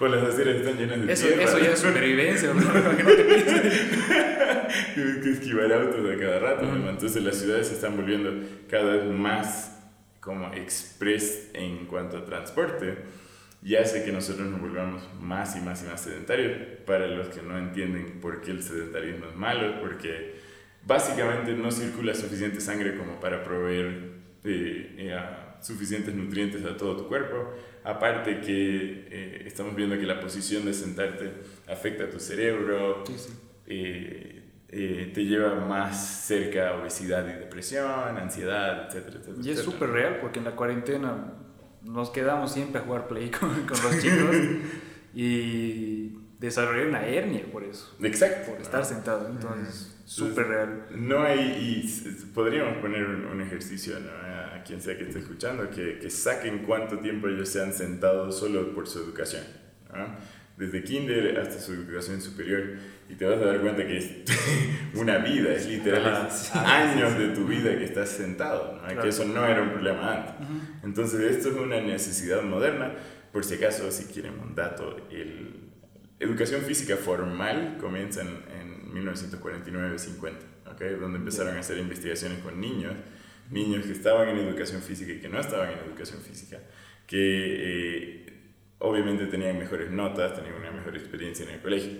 O 0.00 0.08
las 0.08 0.24
aceras 0.24 0.56
están 0.56 0.78
llenas 0.78 1.06
de 1.06 1.12
eso, 1.12 1.26
tierra. 1.26 1.42
Eso 1.44 1.58
ya 1.58 1.72
es 1.72 1.78
supervivencia, 1.78 2.54
¿no? 2.54 2.60
Que 2.96 3.02
no 3.02 3.10
te. 3.10 3.24
Tienes 4.94 5.16
que 5.22 5.30
esquivar 5.30 5.72
autos 5.72 6.10
a 6.10 6.18
cada 6.18 6.38
rato, 6.38 6.64
-huh. 6.64 6.88
Entonces 6.88 7.22
las 7.22 7.36
ciudades 7.36 7.68
se 7.68 7.74
están 7.74 7.96
volviendo 7.96 8.32
cada 8.68 8.96
vez 8.96 9.04
más 9.04 9.78
como 10.20 10.52
express 10.54 11.50
en 11.54 11.86
cuanto 11.86 12.16
a 12.16 12.24
transporte 12.24 12.98
y 13.62 13.76
hace 13.76 14.04
que 14.04 14.12
nosotros 14.12 14.48
nos 14.48 14.60
volvamos 14.60 15.02
más 15.20 15.56
y 15.56 15.60
más 15.60 15.82
y 15.84 15.86
más 15.86 16.00
sedentarios. 16.00 16.56
Para 16.86 17.06
los 17.06 17.28
que 17.28 17.42
no 17.42 17.58
entienden 17.58 18.20
por 18.20 18.40
qué 18.40 18.52
el 18.52 18.62
sedentarismo 18.62 19.26
es 19.26 19.36
malo, 19.36 19.80
porque 19.80 20.36
básicamente 20.86 21.52
no 21.52 21.70
circula 21.70 22.14
suficiente 22.14 22.60
sangre 22.60 22.96
como 22.96 23.20
para 23.20 23.42
proveer 23.42 24.20
eh, 24.44 24.94
eh, 24.96 25.20
suficientes 25.62 26.14
nutrientes 26.14 26.64
a 26.64 26.76
todo 26.76 26.96
tu 26.96 27.08
cuerpo. 27.08 27.52
Aparte 27.84 28.40
que 28.40 29.06
eh, 29.10 29.42
estamos 29.46 29.74
viendo 29.74 29.96
que 29.98 30.04
la 30.06 30.20
posición 30.20 30.64
de 30.64 30.74
sentarte 30.74 31.32
afecta 31.68 32.04
a 32.04 32.10
tu 32.10 32.18
cerebro, 32.20 33.02
Sí, 33.06 33.14
sí. 33.16 33.32
eh, 33.66 34.36
eh, 34.72 35.10
te 35.14 35.24
lleva 35.24 35.54
más 35.66 36.24
cerca 36.26 36.68
a 36.70 36.74
obesidad 36.80 37.26
y 37.28 37.38
depresión, 37.40 38.16
ansiedad, 38.18 38.86
etcétera, 38.86 39.16
etcétera. 39.18 39.38
Y 39.42 39.50
es 39.50 39.60
súper 39.60 39.90
real 39.90 40.18
porque 40.20 40.38
en 40.38 40.44
la 40.44 40.54
cuarentena 40.54 41.32
nos 41.82 42.10
quedamos 42.10 42.52
siempre 42.52 42.80
a 42.80 42.84
jugar 42.84 43.08
play 43.08 43.30
con, 43.40 43.48
con 43.66 43.82
los 43.82 43.98
chicos 44.00 44.36
y 45.14 46.18
desarrollé 46.38 46.86
una 46.88 47.04
hernia 47.06 47.42
por 47.50 47.64
eso. 47.64 47.94
Exacto. 48.02 48.52
Por 48.52 48.60
estar 48.60 48.84
sentado, 48.84 49.28
entonces 49.28 49.99
súper 50.10 50.48
real. 50.48 50.86
No 50.96 51.22
hay, 51.22 51.38
y 51.40 52.26
podríamos 52.34 52.78
poner 52.78 53.04
un, 53.04 53.26
un 53.26 53.40
ejercicio 53.40 53.98
¿no? 54.00 54.10
a 54.10 54.62
quien 54.64 54.80
sea 54.80 54.98
que 54.98 55.04
esté 55.04 55.20
escuchando, 55.20 55.70
que, 55.70 55.98
que, 55.98 56.10
saquen 56.10 56.64
cuánto 56.66 56.98
tiempo 56.98 57.28
ellos 57.28 57.48
se 57.48 57.62
han 57.62 57.72
sentado 57.72 58.32
solo 58.32 58.74
por 58.74 58.88
su 58.88 58.98
educación. 58.98 59.44
¿no? 59.94 60.16
Desde 60.56 60.82
kinder 60.82 61.38
hasta 61.38 61.60
su 61.60 61.74
educación 61.74 62.20
superior. 62.20 62.74
Y 63.08 63.14
te 63.14 63.24
vas 63.24 63.40
a 63.40 63.44
dar 63.46 63.60
cuenta 63.60 63.86
que 63.86 63.98
es 63.98 64.10
una 64.94 65.18
vida, 65.18 65.54
es 65.54 65.66
literal 65.66 66.04
Ajá, 66.04 66.30
sí. 66.30 66.58
años 66.58 67.16
de 67.16 67.28
tu 67.28 67.46
vida 67.46 67.76
que 67.78 67.84
estás 67.84 68.08
sentado. 68.08 68.74
¿no? 68.74 68.82
Claro. 68.82 69.02
Que 69.02 69.08
eso 69.08 69.24
no 69.24 69.46
era 69.46 69.62
un 69.62 69.70
problema 69.70 70.16
antes. 70.16 70.34
Entonces 70.82 71.20
esto 71.20 71.50
es 71.50 71.56
una 71.56 71.80
necesidad 71.80 72.42
moderna. 72.42 72.94
Por 73.32 73.44
si 73.44 73.54
acaso, 73.54 73.90
si 73.92 74.04
quieren 74.12 74.40
un 74.40 74.56
dato, 74.56 74.96
el 75.10 75.70
educación 76.20 76.60
física 76.60 76.96
formal 76.96 77.78
comienza 77.80 78.20
en, 78.20 78.28
en 78.90 79.04
1949-50, 79.06 80.32
¿okay? 80.72 80.94
donde 80.94 81.18
empezaron 81.18 81.56
a 81.56 81.60
hacer 81.60 81.78
investigaciones 81.78 82.38
con 82.38 82.60
niños, 82.60 82.94
niños 83.50 83.86
que 83.86 83.92
estaban 83.92 84.28
en 84.28 84.38
educación 84.38 84.82
física 84.82 85.12
y 85.12 85.20
que 85.20 85.28
no 85.28 85.40
estaban 85.40 85.70
en 85.70 85.78
educación 85.78 86.20
física, 86.20 86.58
que 87.06 87.16
eh, 87.18 88.32
obviamente 88.78 89.26
tenían 89.26 89.58
mejores 89.58 89.90
notas, 89.90 90.34
tenían 90.34 90.54
una 90.54 90.70
mejor 90.70 90.96
experiencia 90.96 91.44
en 91.44 91.52
el 91.52 91.60
colegio. 91.60 91.92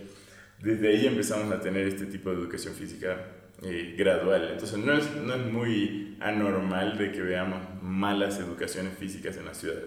Desde 0.61 0.89
ahí 0.89 1.07
empezamos 1.07 1.53
a 1.53 1.61
tener 1.61 1.87
este 1.87 2.07
tipo 2.07 2.31
de 2.31 2.37
educación 2.37 2.75
física 2.75 3.17
eh, 3.63 3.95
gradual. 3.97 4.51
Entonces 4.53 4.79
no 4.79 4.93
es, 4.93 5.15
no 5.17 5.35
es 5.35 5.47
muy 5.47 6.17
anormal 6.21 6.99
de 6.99 7.13
que 7.13 7.23
veamos 7.23 7.61
malas 7.83 8.39
educaciones 8.39 8.97
físicas 8.99 9.37
en 9.37 9.47
la 9.47 9.55
ciudad 9.55 9.81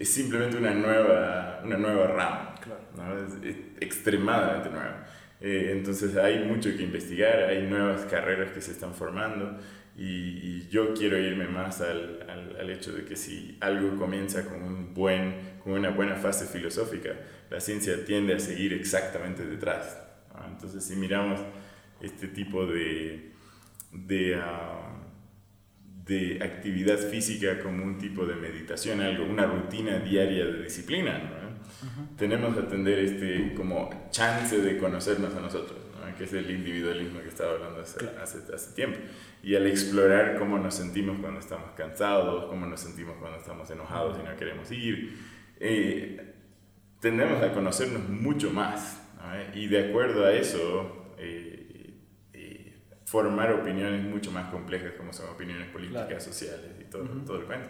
es 0.00 0.08
simplemente 0.08 0.56
una 0.56 0.72
nueva, 0.72 1.60
una 1.62 1.76
nueva 1.76 2.06
rama, 2.06 2.54
claro. 2.58 2.80
¿no? 2.96 3.18
es, 3.18 3.34
es, 3.44 3.56
extremadamente 3.80 4.70
nueva. 4.70 5.04
Eh, 5.40 5.70
entonces 5.72 6.16
hay 6.16 6.44
mucho 6.44 6.76
que 6.76 6.82
investigar, 6.82 7.44
hay 7.44 7.66
nuevas 7.66 8.02
carreras 8.04 8.52
que 8.52 8.60
se 8.60 8.72
están 8.72 8.94
formando 8.94 9.58
y, 9.96 10.68
yo 10.68 10.94
quiero 10.94 11.18
irme 11.18 11.48
más 11.48 11.80
al, 11.80 12.24
al, 12.58 12.70
hecho 12.70 12.92
de 12.92 13.04
que 13.04 13.16
si 13.16 13.56
algo 13.60 13.96
comienza 13.96 14.48
con, 14.48 14.62
un 14.62 14.94
buen, 14.94 15.34
con 15.64 15.72
una 15.72 15.90
buena 15.90 16.14
fase 16.14 16.46
filosófica, 16.46 17.10
la 17.50 17.58
ciencia 17.58 18.04
tiende 18.04 18.34
a 18.34 18.38
seguir 18.38 18.72
exactamente 18.72 19.44
detrás. 19.44 19.98
Entonces 20.46 20.84
si 20.84 20.94
miramos 20.94 21.40
este 22.00 22.28
tipo 22.28 22.66
de... 22.66 23.32
de 23.92 24.36
uh, 24.36 25.00
de 26.10 26.40
actividad 26.42 26.98
física 26.98 27.60
como 27.60 27.84
un 27.84 27.96
tipo 27.96 28.26
de 28.26 28.34
meditación, 28.34 29.00
algo, 29.00 29.24
una 29.24 29.46
rutina 29.46 30.00
diaria 30.00 30.44
de 30.44 30.64
disciplina, 30.64 31.18
¿no? 31.18 31.49
-huh. 31.86 32.16
Tenemos 32.16 32.54
que 32.54 32.60
atender 32.60 32.98
este 32.98 33.54
como 33.54 34.08
chance 34.10 34.60
de 34.60 34.78
conocernos 34.78 35.34
a 35.34 35.40
nosotros, 35.40 35.78
¿no? 35.94 36.16
que 36.16 36.24
es 36.24 36.32
el 36.32 36.50
individualismo 36.50 37.20
que 37.20 37.28
estaba 37.28 37.52
hablando 37.52 37.80
hace, 37.80 37.98
hace, 38.22 38.38
hace, 38.54 38.74
tiempo. 38.74 38.98
Y 39.42 39.54
al 39.54 39.66
explorar 39.66 40.38
cómo 40.38 40.58
nos 40.58 40.74
sentimos 40.74 41.18
cuando 41.20 41.40
estamos 41.40 41.70
cansados, 41.76 42.46
cómo 42.46 42.66
nos 42.66 42.80
sentimos 42.80 43.16
cuando 43.18 43.38
estamos 43.38 43.70
enojados 43.70 44.18
y 44.18 44.28
no 44.28 44.36
queremos 44.36 44.70
ir, 44.70 45.16
eh, 45.58 46.34
tendemos 47.00 47.42
a 47.42 47.52
conocernos 47.52 48.08
mucho 48.08 48.50
más. 48.50 49.00
¿no? 49.16 49.58
Y 49.58 49.66
de 49.68 49.88
acuerdo 49.88 50.26
a 50.26 50.32
eso, 50.32 51.14
eh, 51.18 51.50
formar 53.10 53.52
opiniones 53.52 54.04
mucho 54.04 54.30
más 54.30 54.50
complejas 54.52 54.92
como 54.96 55.12
son 55.12 55.28
opiniones 55.30 55.68
políticas, 55.70 56.06
claro. 56.06 56.20
sociales 56.20 56.70
y 56.80 56.84
todo, 56.84 57.02
uh 57.02 57.06
-huh. 57.06 57.26
todo 57.26 57.40
el 57.40 57.44
cuento. 57.44 57.68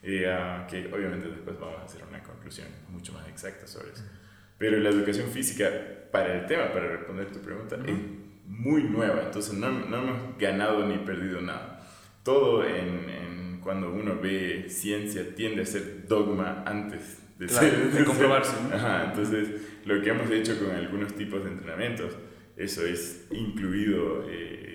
Uh, 0.00 0.64
que 0.70 0.88
obviamente 0.92 1.28
después 1.28 1.58
vamos 1.58 1.80
a 1.80 1.84
hacer 1.84 2.04
una 2.08 2.22
conclusión 2.22 2.68
mucho 2.88 3.12
más 3.12 3.26
exacta 3.28 3.66
sobre 3.66 3.90
eso. 3.92 4.04
Pero 4.56 4.78
la 4.78 4.90
educación 4.90 5.28
física, 5.28 5.70
para 6.12 6.34
el 6.40 6.46
tema, 6.46 6.72
para 6.72 6.88
responder 6.88 7.32
tu 7.32 7.40
pregunta, 7.40 7.76
uh 7.76 7.80
-huh. 7.80 7.90
es 7.90 7.98
muy 8.46 8.84
nueva, 8.84 9.22
entonces 9.24 9.54
no, 9.54 9.70
no 9.70 9.98
hemos 9.98 10.38
ganado 10.38 10.86
ni 10.86 10.98
perdido 10.98 11.40
nada. 11.40 11.84
Todo 12.22 12.64
en, 12.64 13.10
en, 13.10 13.60
cuando 13.60 13.92
uno 13.92 14.18
ve 14.20 14.66
ciencia 14.68 15.34
tiende 15.34 15.62
a 15.62 15.66
ser 15.66 16.06
dogma 16.06 16.62
antes 16.64 17.18
de, 17.38 17.46
de, 17.46 18.04
comprobarse. 18.04 18.56
Ajá, 18.72 19.04
entonces, 19.06 19.48
lo 19.84 20.00
que 20.00 20.10
hemos 20.10 20.30
hecho 20.30 20.58
con 20.58 20.74
algunos 20.74 21.14
tipos 21.14 21.44
de 21.44 21.50
entrenamientos, 21.50 22.16
eso 22.56 22.84
es 22.86 23.26
incluido 23.30 24.24
eh, 24.28 24.68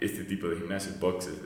este 0.00 0.24
tipo 0.24 0.48
de 0.48 0.56
gimnasios, 0.56 0.98
boxes, 0.98 1.42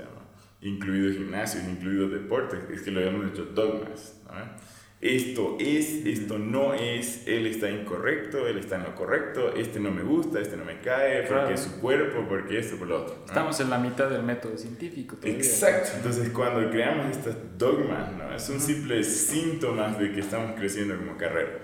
incluido 0.60 1.12
gimnasios, 1.12 1.64
incluido 1.64 2.08
deportes, 2.08 2.60
es 2.70 2.82
que 2.82 2.90
lo 2.90 3.00
habíamos 3.00 3.32
hecho 3.32 3.44
dogmas. 3.46 4.20
¿no? 4.26 4.76
esto 5.00 5.56
es, 5.60 6.06
esto 6.06 6.38
no 6.38 6.72
es, 6.72 7.26
él 7.26 7.46
está 7.46 7.70
incorrecto, 7.70 8.46
él 8.46 8.58
está 8.58 8.76
en 8.76 8.84
lo 8.84 8.94
correcto, 8.94 9.54
este 9.54 9.78
no 9.78 9.90
me 9.90 10.02
gusta, 10.02 10.40
este 10.40 10.56
no 10.56 10.64
me 10.64 10.80
cae, 10.80 11.24
porque 11.24 11.54
es 11.54 11.60
su 11.60 11.80
cuerpo, 11.80 12.24
porque 12.26 12.58
esto, 12.58 12.76
por 12.76 12.88
lo 12.88 13.02
otro. 13.02 13.24
Estamos 13.26 13.60
en 13.60 13.70
la 13.70 13.78
mitad 13.78 14.08
del 14.08 14.22
método 14.22 14.56
científico. 14.56 15.16
Todavía. 15.16 15.36
Exacto, 15.36 15.90
entonces 15.96 16.30
cuando 16.30 16.70
creamos 16.70 17.14
estos 17.14 17.34
dogmas, 17.58 18.10
¿no? 18.12 18.38
son 18.38 18.58
simples 18.58 19.06
síntomas 19.06 19.98
de 19.98 20.12
que 20.12 20.20
estamos 20.20 20.58
creciendo 20.58 20.96
como 20.96 21.16
carrera. 21.16 21.60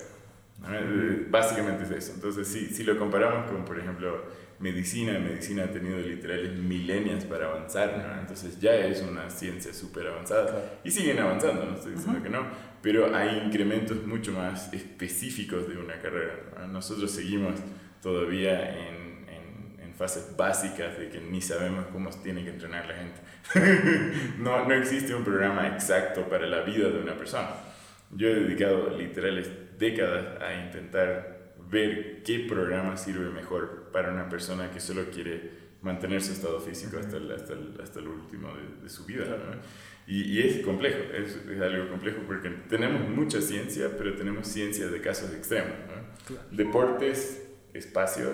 Básicamente 1.28 1.84
es 1.84 1.90
eso. 1.90 2.12
Entonces, 2.14 2.46
sí, 2.46 2.66
si 2.66 2.84
lo 2.84 2.96
comparamos 2.96 3.50
con, 3.50 3.64
por 3.64 3.80
ejemplo, 3.80 4.22
medicina, 4.62 5.18
medicina 5.18 5.64
ha 5.64 5.70
tenido 5.72 5.98
literales 5.98 6.56
milenios 6.56 7.24
para 7.24 7.46
avanzar, 7.46 7.98
¿no? 7.98 8.20
entonces 8.20 8.60
ya 8.60 8.76
es 8.76 9.02
una 9.02 9.28
ciencia 9.28 9.74
súper 9.74 10.06
avanzada 10.06 10.78
y 10.84 10.90
siguen 10.92 11.18
avanzando, 11.18 11.64
no 11.66 11.74
estoy 11.74 11.94
diciendo 11.94 12.22
que 12.22 12.30
no, 12.30 12.46
pero 12.80 13.14
hay 13.14 13.42
incrementos 13.44 14.06
mucho 14.06 14.30
más 14.32 14.72
específicos 14.72 15.68
de 15.68 15.78
una 15.78 16.00
carrera. 16.00 16.34
Nosotros 16.70 17.10
seguimos 17.10 17.54
todavía 18.00 18.70
en, 18.70 19.28
en, 19.28 19.80
en, 19.80 19.94
fases 19.94 20.36
básicas 20.36 20.96
de 20.96 21.08
que 21.08 21.20
ni 21.20 21.40
sabemos 21.40 21.86
cómo 21.92 22.10
tiene 22.10 22.44
que 22.44 22.50
entrenar 22.50 22.86
la 22.86 22.94
gente. 22.94 24.18
no, 24.38 24.64
no 24.66 24.74
existe 24.74 25.14
un 25.14 25.24
programa 25.24 25.68
exacto 25.68 26.28
para 26.28 26.46
la 26.46 26.62
vida 26.62 26.88
de 26.88 27.00
una 27.00 27.16
persona. 27.16 27.50
Yo 28.10 28.28
he 28.28 28.34
dedicado 28.34 28.96
literales 28.96 29.50
décadas 29.78 30.40
a 30.40 30.54
intentar 30.54 31.41
ver 31.72 32.22
qué 32.22 32.40
programa 32.40 32.96
sirve 32.96 33.30
mejor 33.30 33.88
para 33.92 34.12
una 34.12 34.28
persona 34.28 34.70
que 34.70 34.78
solo 34.78 35.06
quiere 35.10 35.62
mantener 35.80 36.22
su 36.22 36.32
estado 36.32 36.60
físico 36.60 36.98
hasta 36.98 37.16
el, 37.16 37.32
hasta 37.32 37.54
el, 37.54 37.80
hasta 37.82 37.98
el 37.98 38.08
último 38.08 38.54
de, 38.54 38.82
de 38.82 38.88
su 38.88 39.04
vida. 39.06 39.24
Y, 40.06 40.22
y, 40.32 40.42
es 40.42 40.64
complejo, 40.64 40.98
es, 41.12 41.36
es, 41.48 41.60
algo 41.60 41.88
complejo 41.88 42.20
porque 42.26 42.50
tenemos 42.68 43.08
mucha 43.08 43.40
ciencia, 43.40 43.88
pero 43.96 44.14
tenemos 44.14 44.46
ciencia 44.46 44.88
de 44.88 45.00
casos 45.00 45.32
extremos. 45.32 45.72
Claro. 46.26 46.42
Deportes, 46.50 47.48
espacio, 47.72 48.30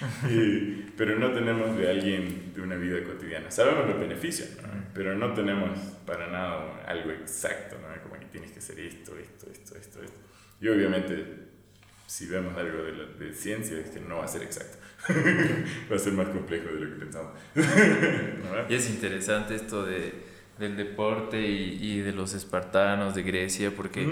y, 0.30 0.90
pero 0.96 1.18
no 1.18 1.32
tenemos 1.32 1.76
de 1.76 1.88
alguien 1.88 2.52
de 2.54 2.60
una 2.60 2.76
vida 2.76 3.02
cotidiana. 3.04 3.50
Sabemos 3.50 3.86
los 3.86 4.00
beneficios, 4.00 4.48
pero 4.94 5.14
no 5.14 5.32
tenemos 5.32 5.78
para 6.04 6.26
nada 6.26 6.84
algo 6.86 7.12
exacto, 7.12 7.76
¿no? 7.76 8.02
como 8.02 8.18
que 8.18 8.26
tienes 8.26 8.50
que 8.50 8.58
hacer 8.58 8.80
esto, 8.80 9.16
esto, 9.16 9.46
esto, 9.50 9.78
esto, 9.78 10.02
esto. 10.02 10.16
Y 10.60 10.68
obviamente 10.68 11.41
si 12.12 12.26
vemos 12.26 12.54
algo 12.58 12.82
de, 12.82 12.92
la, 12.92 13.04
de, 13.06 13.32
ciencia, 13.32 13.78
es 13.78 13.88
que 13.88 13.98
no 13.98 14.18
va 14.18 14.26
a 14.26 14.28
ser 14.28 14.42
exacto. 14.42 14.76
va 15.90 15.96
a 15.96 15.98
ser 15.98 16.12
más 16.12 16.28
complejo 16.28 16.66
de 16.66 16.80
lo 16.80 16.90
que 16.90 17.00
pensamos. 17.00 17.32
y 18.68 18.74
es 18.74 18.90
interesante 18.90 19.54
esto 19.54 19.86
de, 19.86 20.12
del 20.58 20.76
deporte 20.76 21.40
y, 21.40 21.78
y, 21.80 22.00
de 22.00 22.12
los 22.12 22.34
espartanos 22.34 23.14
de 23.14 23.22
Grecia, 23.22 23.72
porque 23.74 24.06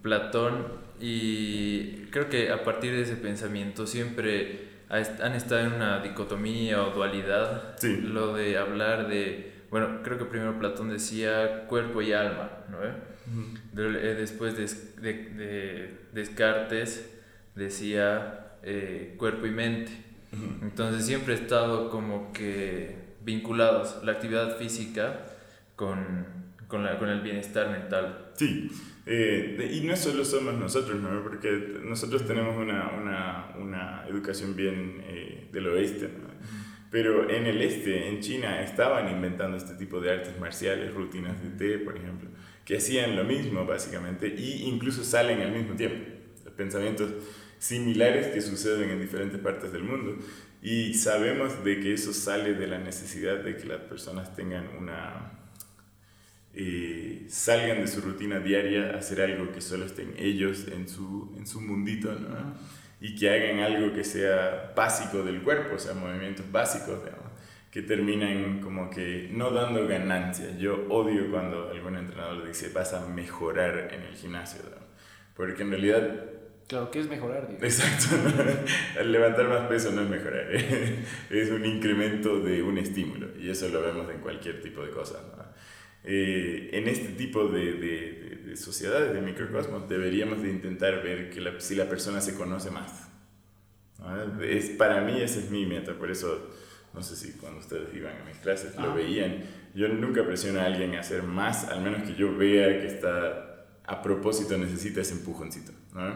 Platón, 0.00 0.64
y 1.00 2.04
creo 2.12 2.28
que 2.28 2.52
a 2.52 2.62
partir 2.62 2.92
de 2.92 3.02
ese 3.02 3.16
pensamiento 3.16 3.84
siempre 3.84 4.68
han 4.88 5.34
estado 5.34 5.66
en 5.66 5.72
una 5.72 6.00
dicotomía 6.04 6.84
o 6.84 6.94
dualidad. 6.94 7.74
Sí. 7.80 7.96
Lo 7.96 8.32
de 8.32 8.58
hablar 8.58 9.08
de, 9.08 9.64
bueno, 9.70 10.04
creo 10.04 10.18
que 10.18 10.24
primero 10.24 10.56
Platón 10.60 10.88
decía 10.88 11.66
cuerpo 11.66 12.00
y 12.00 12.12
alma, 12.12 12.48
¿no? 12.70 12.78
Después 13.72 14.56
de, 14.56 15.02
de, 15.02 15.30
de 15.30 15.98
Descartes 16.12 17.09
decía 17.60 18.56
eh, 18.62 19.14
cuerpo 19.16 19.46
y 19.46 19.50
mente. 19.50 19.92
Entonces 20.62 21.04
siempre 21.04 21.34
he 21.34 21.36
estado 21.36 21.90
como 21.90 22.32
que 22.32 22.96
vinculados 23.22 24.00
la 24.04 24.12
actividad 24.12 24.56
física 24.58 25.26
con, 25.76 26.26
con, 26.68 26.84
la, 26.84 26.98
con 26.98 27.08
el 27.08 27.20
bienestar 27.20 27.70
mental. 27.70 28.32
Sí, 28.34 28.70
eh, 29.06 29.70
y 29.72 29.80
no 29.80 29.96
solo 29.96 30.24
somos 30.24 30.54
nosotros, 30.54 31.00
¿no? 31.00 31.22
porque 31.22 31.80
nosotros 31.84 32.26
tenemos 32.26 32.56
una, 32.56 32.90
una, 32.90 33.54
una 33.58 34.04
educación 34.08 34.54
bien 34.54 35.02
eh, 35.06 35.48
del 35.52 35.66
oeste, 35.68 36.08
¿no? 36.08 36.30
pero 36.90 37.30
en 37.30 37.46
el 37.46 37.60
este, 37.62 38.08
en 38.08 38.20
China, 38.20 38.62
estaban 38.62 39.08
inventando 39.10 39.56
este 39.56 39.74
tipo 39.74 40.00
de 40.00 40.10
artes 40.10 40.38
marciales, 40.38 40.92
rutinas 40.92 41.40
de 41.42 41.50
té, 41.50 41.78
por 41.78 41.96
ejemplo, 41.96 42.28
que 42.64 42.76
hacían 42.76 43.16
lo 43.16 43.24
mismo 43.24 43.64
básicamente 43.64 44.28
y 44.28 44.64
incluso 44.64 45.04
salen 45.04 45.40
al 45.40 45.52
mismo 45.52 45.74
tiempo. 45.74 46.08
Los 46.44 46.54
pensamientos 46.54 47.10
similares 47.60 48.28
que 48.28 48.40
suceden 48.40 48.90
en 48.90 49.00
diferentes 49.00 49.38
partes 49.38 49.70
del 49.70 49.84
mundo. 49.84 50.16
Y 50.62 50.94
sabemos 50.94 51.62
de 51.62 51.78
que 51.78 51.94
eso 51.94 52.12
sale 52.12 52.54
de 52.54 52.66
la 52.66 52.78
necesidad 52.78 53.36
de 53.36 53.56
que 53.56 53.66
las 53.66 53.80
personas 53.82 54.34
tengan 54.34 54.66
una... 54.76 55.36
Eh, 56.52 57.26
salgan 57.28 57.80
de 57.80 57.86
su 57.86 58.00
rutina 58.00 58.40
diaria 58.40 58.90
a 58.90 58.98
hacer 58.98 59.20
algo 59.20 59.52
que 59.52 59.60
solo 59.60 59.84
estén 59.84 60.14
ellos 60.18 60.66
en 60.66 60.88
su, 60.88 61.32
en 61.38 61.46
su 61.46 61.60
mundito, 61.60 62.12
¿no? 62.12 62.54
Y 63.00 63.14
que 63.14 63.30
hagan 63.30 63.60
algo 63.60 63.94
que 63.94 64.02
sea 64.02 64.72
básico 64.74 65.22
del 65.22 65.42
cuerpo, 65.42 65.76
o 65.76 65.78
sea, 65.78 65.94
movimientos 65.94 66.50
básicos, 66.50 67.04
digamos, 67.04 67.30
que 67.70 67.82
terminan 67.82 68.60
como 68.60 68.90
que 68.90 69.28
no 69.32 69.50
dando 69.52 69.86
ganancias. 69.86 70.58
Yo 70.58 70.86
odio 70.88 71.30
cuando 71.30 71.70
algún 71.70 71.96
entrenador 71.96 72.46
dice 72.46 72.70
vas 72.70 72.94
a 72.94 73.06
mejorar 73.06 73.90
en 73.92 74.02
el 74.02 74.14
gimnasio, 74.16 74.60
porque 75.36 75.62
en 75.62 75.70
realidad 75.70 76.39
Claro, 76.70 76.88
¿qué 76.92 77.00
es 77.00 77.08
mejorar? 77.08 77.48
Exacto, 77.60 78.14
levantar 79.04 79.48
más 79.48 79.66
peso 79.66 79.90
no 79.90 80.02
es 80.02 80.08
mejorar, 80.08 80.52
es 81.30 81.50
un 81.50 81.66
incremento 81.66 82.38
de 82.38 82.62
un 82.62 82.78
estímulo 82.78 83.26
y 83.40 83.50
eso 83.50 83.68
lo 83.70 83.82
vemos 83.82 84.08
en 84.08 84.20
cualquier 84.20 84.62
tipo 84.62 84.80
de 84.80 84.90
cosas. 84.92 85.20
Eh, 86.04 86.70
en 86.72 86.86
este 86.86 87.08
tipo 87.08 87.48
de, 87.48 87.72
de, 87.72 88.40
de, 88.46 88.56
sociedades, 88.56 89.12
de 89.12 89.20
microcosmos, 89.20 89.88
deberíamos 89.88 90.42
de 90.42 90.50
intentar 90.50 91.02
ver 91.02 91.28
que 91.30 91.40
la, 91.40 91.58
si 91.58 91.74
la 91.74 91.88
persona 91.88 92.20
se 92.20 92.36
conoce 92.36 92.70
más. 92.70 93.08
Es, 94.40 94.70
para 94.70 95.00
mí 95.00 95.20
esa 95.20 95.40
es 95.40 95.50
mi 95.50 95.66
meta, 95.66 95.94
por 95.94 96.08
eso, 96.08 96.52
no 96.94 97.02
sé 97.02 97.16
si 97.16 97.32
cuando 97.32 97.58
ustedes 97.58 97.92
iban 97.96 98.16
a 98.16 98.24
mis 98.24 98.36
clases 98.36 98.76
lo 98.76 98.94
veían, 98.94 99.42
yo 99.74 99.88
nunca 99.88 100.24
presiono 100.24 100.60
a 100.60 100.66
alguien 100.66 100.94
a 100.94 101.00
hacer 101.00 101.24
más, 101.24 101.64
al 101.64 101.82
menos 101.82 102.08
que 102.08 102.14
yo 102.14 102.36
vea 102.36 102.80
que 102.80 102.86
está 102.86 103.66
a 103.84 104.02
propósito 104.02 104.56
necesita 104.56 105.00
ese 105.00 105.14
empujoncito. 105.14 105.72
¿no? 105.94 106.14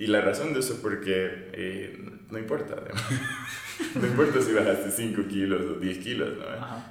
Y 0.00 0.06
la 0.06 0.22
razón 0.22 0.54
de 0.54 0.60
eso 0.60 0.72
es 0.72 0.78
porque 0.80 1.50
eh, 1.52 1.94
no 2.30 2.38
importa. 2.38 2.74
no 3.94 4.06
importa 4.06 4.40
si 4.40 4.50
bajaste 4.54 4.90
5 4.90 5.28
kilos 5.28 5.60
o 5.66 5.74
10 5.78 5.98
kilos, 5.98 6.38
¿no? 6.38 6.44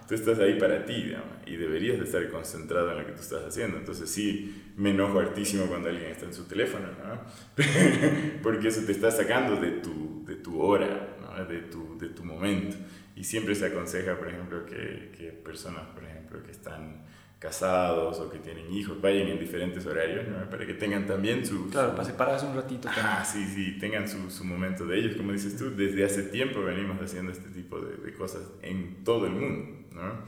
Tú 0.08 0.14
estás 0.14 0.38
ahí 0.38 0.60
para 0.60 0.86
ti, 0.86 0.94
digamos, 0.94 1.38
y 1.48 1.56
deberías 1.56 1.98
de 1.98 2.06
estar 2.06 2.30
concentrado 2.30 2.92
en 2.92 3.00
lo 3.00 3.06
que 3.08 3.14
tú 3.14 3.22
estás 3.22 3.46
haciendo. 3.46 3.78
Entonces 3.78 4.12
sí, 4.12 4.64
me 4.78 4.92
enojo 4.92 5.20
hartísimo 5.20 5.66
cuando 5.66 5.90
alguien 5.90 6.12
está 6.12 6.28
en 6.28 6.36
su 6.36 6.44
teléfono, 6.44 6.86
¿no? 7.04 7.22
porque 8.44 8.68
eso 8.68 8.82
te 8.86 8.92
está 8.92 9.10
sacando 9.10 9.60
de 9.60 9.72
tu, 9.72 10.24
de 10.28 10.36
tu 10.36 10.62
hora, 10.62 11.18
¿no? 11.20 11.46
de, 11.46 11.62
tu, 11.62 11.98
de 11.98 12.10
tu 12.10 12.24
momento. 12.24 12.78
Y 13.16 13.24
siempre 13.24 13.56
se 13.56 13.66
aconseja, 13.66 14.20
por 14.20 14.28
ejemplo, 14.28 14.68
que, 14.68 15.12
que 15.18 15.32
personas, 15.32 15.88
por 15.96 16.04
ejemplo, 16.04 16.44
que 16.44 16.52
están 16.52 17.02
casados 17.40 18.20
o 18.20 18.30
que 18.30 18.38
tienen 18.38 18.72
hijos 18.72 19.02
vayan 19.02 19.30
en 19.30 19.40
diferentes 19.40 19.86
horarios, 19.86 20.28
¿no? 20.28 20.50
Para 20.50 20.68
que 20.68 20.74
tengan 20.74 21.08
también 21.08 21.46
su... 21.46 21.70
Claro, 21.70 21.92
su... 21.92 21.96
para 21.96 22.06
separarse 22.06 22.46
un 22.46 22.56
ratito. 22.56 22.90
Ah, 22.92 23.24
sí, 23.26 23.46
sí, 23.46 23.78
tengan 23.80 24.08
su, 24.10 24.30
su, 24.30 24.44
momento 24.44 24.86
de 24.86 25.00
ellos, 25.00 25.16
como 25.16 25.32
dices 25.32 25.58
tú, 25.58 25.74
desde 25.74 26.04
hace 26.04 26.24
tiempo 26.24 26.62
venimos 26.62 27.02
haciendo 27.02 27.32
este 27.32 27.50
tipo 27.50 27.80
de, 27.80 27.96
de 27.96 28.14
cosas 28.14 28.44
en 28.62 29.06
todo 29.06 29.26
el 29.26 29.32
mundo, 29.32 29.88
¿no? 29.94 30.26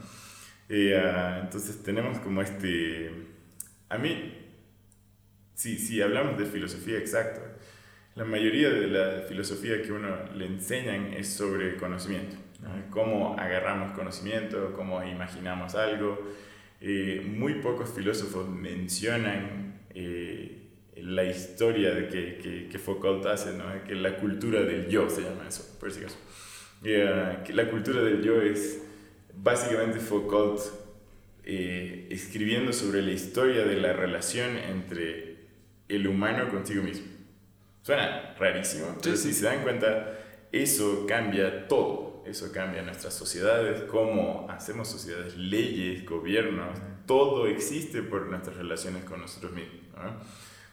Y, 0.74 0.92
uh, 0.94 1.42
entonces 1.42 1.82
tenemos 1.82 2.18
como 2.20 2.40
este... 2.40 3.10
A 3.90 3.98
mí, 3.98 4.38
si, 5.54 5.76
si 5.76 6.00
hablamos 6.00 6.38
de 6.38 6.46
filosofía 6.46 6.96
exacta, 6.96 7.42
la 8.14 8.24
mayoría 8.24 8.70
de 8.70 8.86
la 8.86 9.22
filosofía 9.28 9.82
que 9.82 9.92
uno 9.92 10.08
le 10.34 10.46
enseñan 10.46 11.12
es 11.12 11.28
sobre 11.28 11.76
conocimiento, 11.76 12.36
¿no? 12.60 12.70
cómo 12.90 13.38
agarramos 13.38 13.92
conocimiento, 13.92 14.72
cómo 14.74 15.02
imaginamos 15.04 15.74
algo, 15.74 16.18
eh, 16.84 17.22
muy 17.24 17.54
pocos 17.54 17.90
filósofos 17.90 18.48
mencionan 18.48 19.82
eh, 19.94 20.62
la 20.96 21.24
historia 21.24 21.94
de 21.94 22.08
que, 22.08 22.38
que, 22.38 22.68
que, 22.68 22.78
Foucault 22.78 23.24
hace, 23.26 23.52
¿no? 23.56 23.64
que 23.84 23.94
la 23.94 24.16
cultura 24.16 24.62
del 24.62 24.88
yo 24.88 25.08
se 25.08 25.22
llama 25.22 25.46
eso, 25.48 25.76
por 25.78 25.92
si 25.92 26.00
acaso. 26.00 26.16
Eh, 26.84 27.38
que 27.46 27.52
la 27.52 27.70
cultura 27.70 28.02
del 28.02 28.20
yo 28.22 28.42
es 28.42 28.82
básicamente 29.32 30.00
Foucault 30.00 30.60
eh, 31.44 32.08
escribiendo 32.10 32.72
sobre 32.72 33.00
la 33.02 33.12
historia 33.12 33.64
de 33.64 33.76
la 33.76 33.92
relación 33.92 34.56
entre 34.56 35.36
el 35.88 36.08
humano 36.08 36.48
consigo 36.48 36.82
mismo. 36.82 37.06
Suena 37.82 38.34
rarísimo, 38.38 38.96
sí, 39.02 39.16
si 39.16 39.32
se 39.32 39.44
dan 39.44 39.62
cuenta, 39.62 40.18
eso 40.50 41.06
cambia 41.06 41.68
todo 41.68 42.11
eso 42.26 42.52
cambia 42.52 42.82
nuestras 42.82 43.14
sociedades, 43.14 43.82
cómo 43.82 44.46
hacemos 44.50 44.88
sociedades, 44.88 45.36
leyes, 45.36 46.04
gobiernos, 46.04 46.78
todo 47.06 47.46
existe 47.46 48.02
por 48.02 48.26
nuestras 48.26 48.56
relaciones 48.56 49.04
con 49.04 49.20
nosotros 49.20 49.52
mismos. 49.52 49.80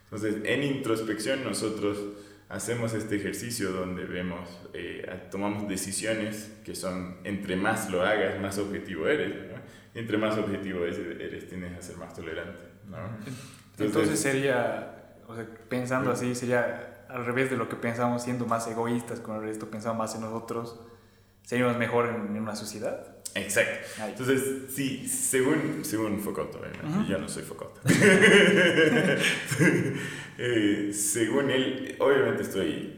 Entonces, 0.05 0.37
en 0.45 0.63
introspección 0.63 1.43
nosotros 1.43 1.97
hacemos 2.49 2.93
este 2.93 3.15
ejercicio 3.15 3.71
donde 3.71 4.05
vemos, 4.05 4.49
eh, 4.73 5.07
tomamos 5.29 5.67
decisiones 5.67 6.51
que 6.65 6.75
son, 6.75 7.17
entre 7.23 7.55
más 7.55 7.89
lo 7.91 8.01
hagas, 8.01 8.41
más 8.41 8.57
objetivo 8.57 9.07
eres. 9.07 9.33
Entre 9.93 10.17
más 10.17 10.37
objetivo 10.37 10.83
eres, 10.85 11.47
tienes 11.47 11.77
a 11.77 11.81
ser 11.81 11.97
más 11.97 12.13
tolerante. 12.13 12.59
Entonces, 13.77 14.19
sería, 14.19 15.15
o 15.27 15.35
sea, 15.35 15.47
pensando 15.67 16.11
así, 16.11 16.35
sería 16.35 17.05
al 17.09 17.25
revés 17.25 17.49
de 17.49 17.57
lo 17.57 17.69
que 17.69 17.75
pensamos, 17.75 18.23
siendo 18.23 18.45
más 18.45 18.67
egoístas 18.67 19.19
con 19.19 19.37
el 19.37 19.41
resto, 19.41 19.69
pensamos 19.69 19.97
más 19.97 20.15
en 20.15 20.21
nosotros, 20.21 20.79
seríamos 21.49 21.77
mejor 21.79 22.09
en, 22.09 22.39
una 22.39 22.55
sociedad. 22.55 23.07
Exacto. 23.33 23.87
Entonces, 24.05 24.71
sí, 24.71 25.07
según, 25.07 25.83
según 25.83 26.19
Foucault, 26.19 26.55
yo 27.07 27.17
no 27.17 27.27
soy 27.27 27.41
Foucault. 27.43 27.75
Eh, 30.41 30.93
según 30.93 31.51
él, 31.51 31.97
obviamente 31.99 32.43
estoy 32.43 32.97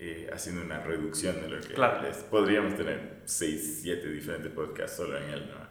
eh, 0.00 0.28
haciendo 0.32 0.62
una 0.62 0.80
reducción 0.80 1.40
de 1.40 1.48
lo 1.48 1.60
que 1.60 1.74
claro. 1.74 2.08
podríamos 2.28 2.74
tener 2.74 3.20
6, 3.24 3.78
7 3.82 4.08
diferentes 4.10 4.50
podcasts 4.50 4.96
solo 4.96 5.16
en 5.16 5.30
él, 5.30 5.48
¿no? 5.48 5.64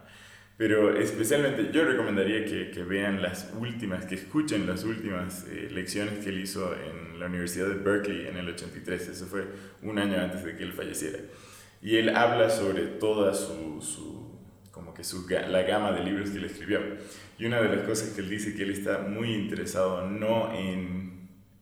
Pero 0.56 0.98
especialmente 0.98 1.70
yo 1.70 1.84
recomendaría 1.84 2.46
que, 2.46 2.70
que, 2.70 2.82
vean 2.82 3.20
las 3.20 3.52
últimas, 3.58 4.06
que 4.06 4.14
escuchen 4.14 4.66
las 4.66 4.84
últimas 4.84 5.44
eh, 5.50 5.68
lecciones 5.70 6.24
que 6.24 6.30
él 6.30 6.40
hizo 6.40 6.74
en 6.74 7.20
la 7.20 7.26
Universidad 7.26 7.68
de 7.68 7.74
Berkeley 7.74 8.28
en 8.28 8.38
el 8.38 8.48
83. 8.48 9.08
Eso 9.08 9.26
fue 9.26 9.44
un 9.82 9.98
año 9.98 10.18
antes 10.18 10.42
de 10.46 10.56
que 10.56 10.62
él 10.62 10.72
falleciera. 10.72 11.18
Y 11.82 11.96
él 11.96 12.14
habla 12.14 12.50
sobre 12.50 12.82
toda 12.82 13.34
su, 13.34 13.80
su 13.80 14.20
como 14.70 14.94
que 14.94 15.04
su, 15.04 15.26
la 15.28 15.62
gama 15.62 15.92
de 15.92 16.04
libros 16.04 16.30
que 16.30 16.38
él 16.38 16.44
escribió. 16.44 16.80
Y 17.38 17.46
una 17.46 17.60
de 17.60 17.74
las 17.74 17.86
cosas 17.86 18.10
que 18.10 18.20
él 18.20 18.28
dice 18.28 18.54
que 18.54 18.62
él 18.62 18.70
está 18.70 18.98
muy 18.98 19.32
interesado 19.34 20.08
no 20.08 20.52
en, 20.54 21.10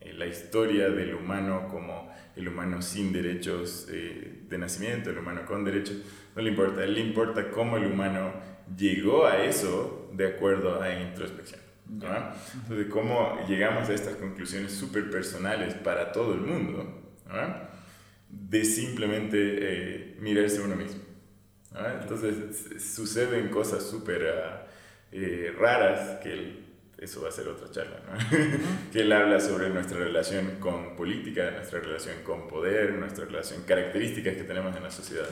la 0.00 0.26
historia 0.26 0.90
del 0.90 1.14
humano 1.14 1.68
como 1.70 2.10
el 2.34 2.48
humano 2.48 2.82
sin 2.82 3.12
derechos 3.12 3.86
eh, 3.88 4.42
de 4.48 4.58
nacimiento, 4.58 5.10
el 5.10 5.18
humano 5.18 5.42
con 5.46 5.62
derechos, 5.62 5.96
no 6.34 6.42
le 6.42 6.50
importa, 6.50 6.82
él 6.82 6.94
le 6.94 7.00
importa 7.02 7.50
cómo 7.50 7.76
el 7.76 7.86
humano 7.86 8.32
llegó 8.76 9.26
a 9.26 9.44
eso 9.44 10.10
de 10.12 10.26
acuerdo 10.26 10.82
a 10.82 10.92
introspección. 10.92 11.60
Entonces, 11.88 12.86
cómo 12.90 13.38
llegamos 13.46 13.88
a 13.88 13.94
estas 13.94 14.16
conclusiones 14.16 14.72
súper 14.72 15.08
personales 15.08 15.74
para 15.74 16.10
todo 16.10 16.34
el 16.34 16.40
mundo, 16.40 17.12
de 18.28 18.64
simplemente 18.64 19.36
eh, 19.38 20.16
mirarse 20.20 20.60
uno 20.60 20.76
mismo. 20.76 21.02
Entonces, 22.00 22.82
suceden 22.82 23.48
cosas 23.48 23.84
súper... 23.84 24.26
Ah, 24.26 24.68
eh, 25.10 25.54
raras, 25.56 26.20
que 26.22 26.68
eso 26.98 27.22
va 27.22 27.28
a 27.28 27.32
ser 27.32 27.48
otra 27.48 27.70
charla, 27.70 28.02
que 28.92 29.00
él 29.00 29.12
habla 29.12 29.40
sobre 29.40 29.70
nuestra 29.70 29.98
relación 29.98 30.56
con 30.60 30.96
política, 30.96 31.50
nuestra 31.50 31.80
relación 31.80 32.16
con 32.24 32.46
poder, 32.46 32.92
nuestra 32.94 33.24
relación, 33.24 33.62
características 33.62 34.34
que 34.36 34.44
tenemos 34.44 34.76
en 34.76 34.82
la 34.82 34.90
sociedad. 34.90 35.28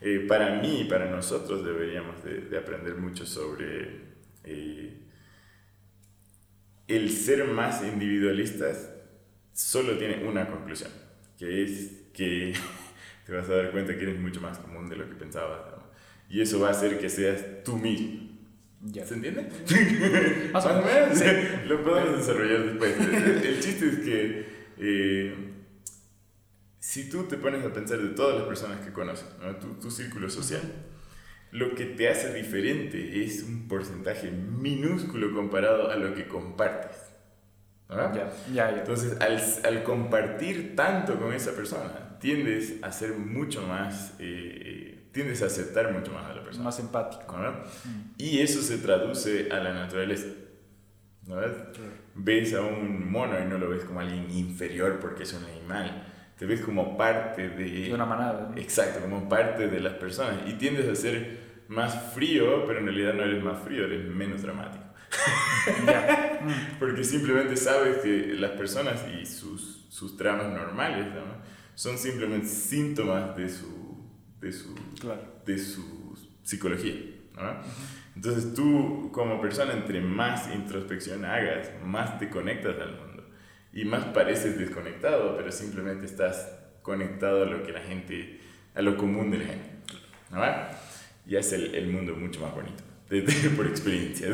Eh, 0.00 0.26
para 0.28 0.60
mí, 0.60 0.86
para 0.90 1.08
nosotros 1.08 1.64
deberíamos 1.64 2.22
de, 2.22 2.58
aprender 2.58 2.96
mucho 2.96 3.24
sobre 3.24 4.12
el 6.88 7.10
ser 7.10 7.44
más 7.46 7.82
individualistas 7.82 8.90
solo 9.54 9.96
tiene 9.96 10.24
una 10.24 10.50
conclusión, 10.50 10.90
que 11.38 11.62
es 11.62 12.01
que 12.12 12.54
te 13.26 13.32
vas 13.32 13.48
a 13.48 13.56
dar 13.56 13.70
cuenta 13.70 13.96
que 13.96 14.02
eres 14.02 14.20
mucho 14.20 14.40
más 14.40 14.58
común 14.58 14.88
de 14.88 14.96
lo 14.96 15.08
que 15.08 15.14
pensabas. 15.14 15.60
Y 16.28 16.40
eso 16.40 16.60
va 16.60 16.68
a 16.68 16.70
hacer 16.70 16.98
que 16.98 17.10
seas 17.10 17.62
tú 17.64 17.76
mismo. 17.76 18.32
¿Se 18.90 19.14
entiende? 19.14 19.48
Más 20.52 20.66
o 20.66 20.82
menos. 20.82 21.22
Lo 21.66 21.84
podemos 21.84 22.18
desarrollar 22.18 22.64
después. 22.64 22.94
El, 22.98 23.60
chiste 23.60 23.88
es 23.88 23.98
que 24.00 24.46
eh, 24.78 25.34
si 26.80 27.08
tú 27.08 27.24
te 27.24 27.36
pones 27.36 27.64
a 27.64 27.72
pensar 27.72 27.98
de 28.00 28.08
todas 28.08 28.38
las 28.38 28.48
personas 28.48 28.80
que 28.84 28.92
conoces, 28.92 29.26
tu, 29.60 29.74
tu, 29.74 29.90
círculo 29.90 30.28
social, 30.28 30.62
lo 31.52 31.74
que 31.76 31.84
te 31.84 32.08
hace 32.08 32.34
diferente 32.34 33.22
es 33.22 33.44
un 33.44 33.68
porcentaje 33.68 34.30
minúsculo 34.32 35.32
comparado 35.32 35.90
a 35.90 35.96
lo 35.96 36.14
que 36.14 36.26
compartes. 36.26 36.96
Entonces, 38.78 39.20
al, 39.20 39.40
al, 39.64 39.82
compartir 39.82 40.74
tanto 40.76 41.18
con 41.18 41.32
esa 41.32 41.52
persona, 41.52 42.18
tiendes 42.20 42.74
a 42.82 42.92
ser 42.92 43.12
mucho 43.14 43.62
más 43.62 44.14
eh, 44.18 45.02
tiendes 45.12 45.42
a 45.42 45.46
aceptar 45.46 45.92
mucho 45.92 46.12
más 46.12 46.24
a 46.30 46.34
la 46.34 46.42
persona. 46.42 46.64
Más 46.64 46.78
empático. 46.80 47.36
Mm. 47.36 48.14
Y 48.18 48.40
eso 48.40 48.60
se 48.62 48.78
traduce 48.78 49.50
a 49.52 49.58
la 49.58 49.72
naturaleza. 49.72 50.28
¿no 51.26 51.36
ves? 51.36 51.52
Ves 52.14 52.54
a 52.54 52.62
un 52.62 53.10
mono 53.10 53.38
y 53.40 53.44
no 53.44 53.58
lo 53.58 53.68
ves 53.68 53.84
como 53.84 54.00
alguien 54.00 54.30
inferior 54.30 54.98
porque 55.00 55.22
es 55.22 55.32
un 55.32 55.44
animal. 55.44 56.08
Te 56.38 56.46
ves 56.46 56.60
como 56.60 56.96
parte 56.96 57.50
de... 57.50 57.84
De 57.84 57.94
una 57.94 58.06
manada. 58.06 58.52
Exacto, 58.56 59.00
como 59.00 59.28
parte 59.28 59.68
de 59.68 59.80
las 59.80 59.94
personas. 59.94 60.38
Y 60.46 60.54
tiendes 60.54 60.88
a 60.88 60.96
ser 60.96 61.52
más 61.68 62.12
frío, 62.12 62.66
pero 62.66 62.80
en 62.80 62.86
realidad 62.86 63.14
no 63.14 63.22
eres 63.22 63.42
más 63.42 63.60
frío, 63.60 63.84
eres 63.84 64.04
menos 64.06 64.42
dramático. 64.42 64.81
Mm. 66.42 66.78
porque 66.80 67.04
simplemente 67.04 67.56
sabes 67.56 67.98
que 67.98 68.34
las 68.34 68.50
personas 68.52 69.04
y 69.16 69.24
sus, 69.24 69.86
sus 69.88 70.16
tramas 70.16 70.48
normales 70.52 71.06
son 71.76 71.96
simplemente 71.96 72.48
síntomas 72.48 73.36
de 73.36 73.48
su 73.48 73.82
de 74.40 74.52
su, 74.52 74.74
de 75.46 75.58
su 75.58 76.18
psicología. 76.42 76.96
Entonces 78.14 78.54
tú 78.54 79.10
como 79.12 79.40
persona, 79.40 79.72
entre 79.72 80.00
más 80.00 80.52
introspección 80.52 81.24
hagas, 81.24 81.70
más 81.82 82.18
te 82.18 82.28
conectas 82.28 82.76
al 82.80 82.96
mundo 82.98 83.24
y 83.72 83.84
más 83.84 84.04
pareces 84.06 84.58
desconectado, 84.58 85.36
pero 85.36 85.50
simplemente 85.50 86.04
estás 86.04 86.52
conectado 86.82 87.44
a 87.44 87.46
lo 87.46 87.62
que 87.62 87.72
la 87.72 87.80
gente, 87.80 88.40
a 88.74 88.82
lo 88.82 88.96
común 88.96 89.30
de 89.30 89.38
la 89.38 89.44
gente. 89.44 89.70
¿no? 90.30 90.42
Y 91.24 91.36
hace 91.36 91.54
el, 91.56 91.74
el, 91.74 91.86
mundo 91.88 92.16
mucho 92.16 92.40
más 92.40 92.52
bonito, 92.52 92.82
por 93.56 93.66
experiencia. 93.66 94.28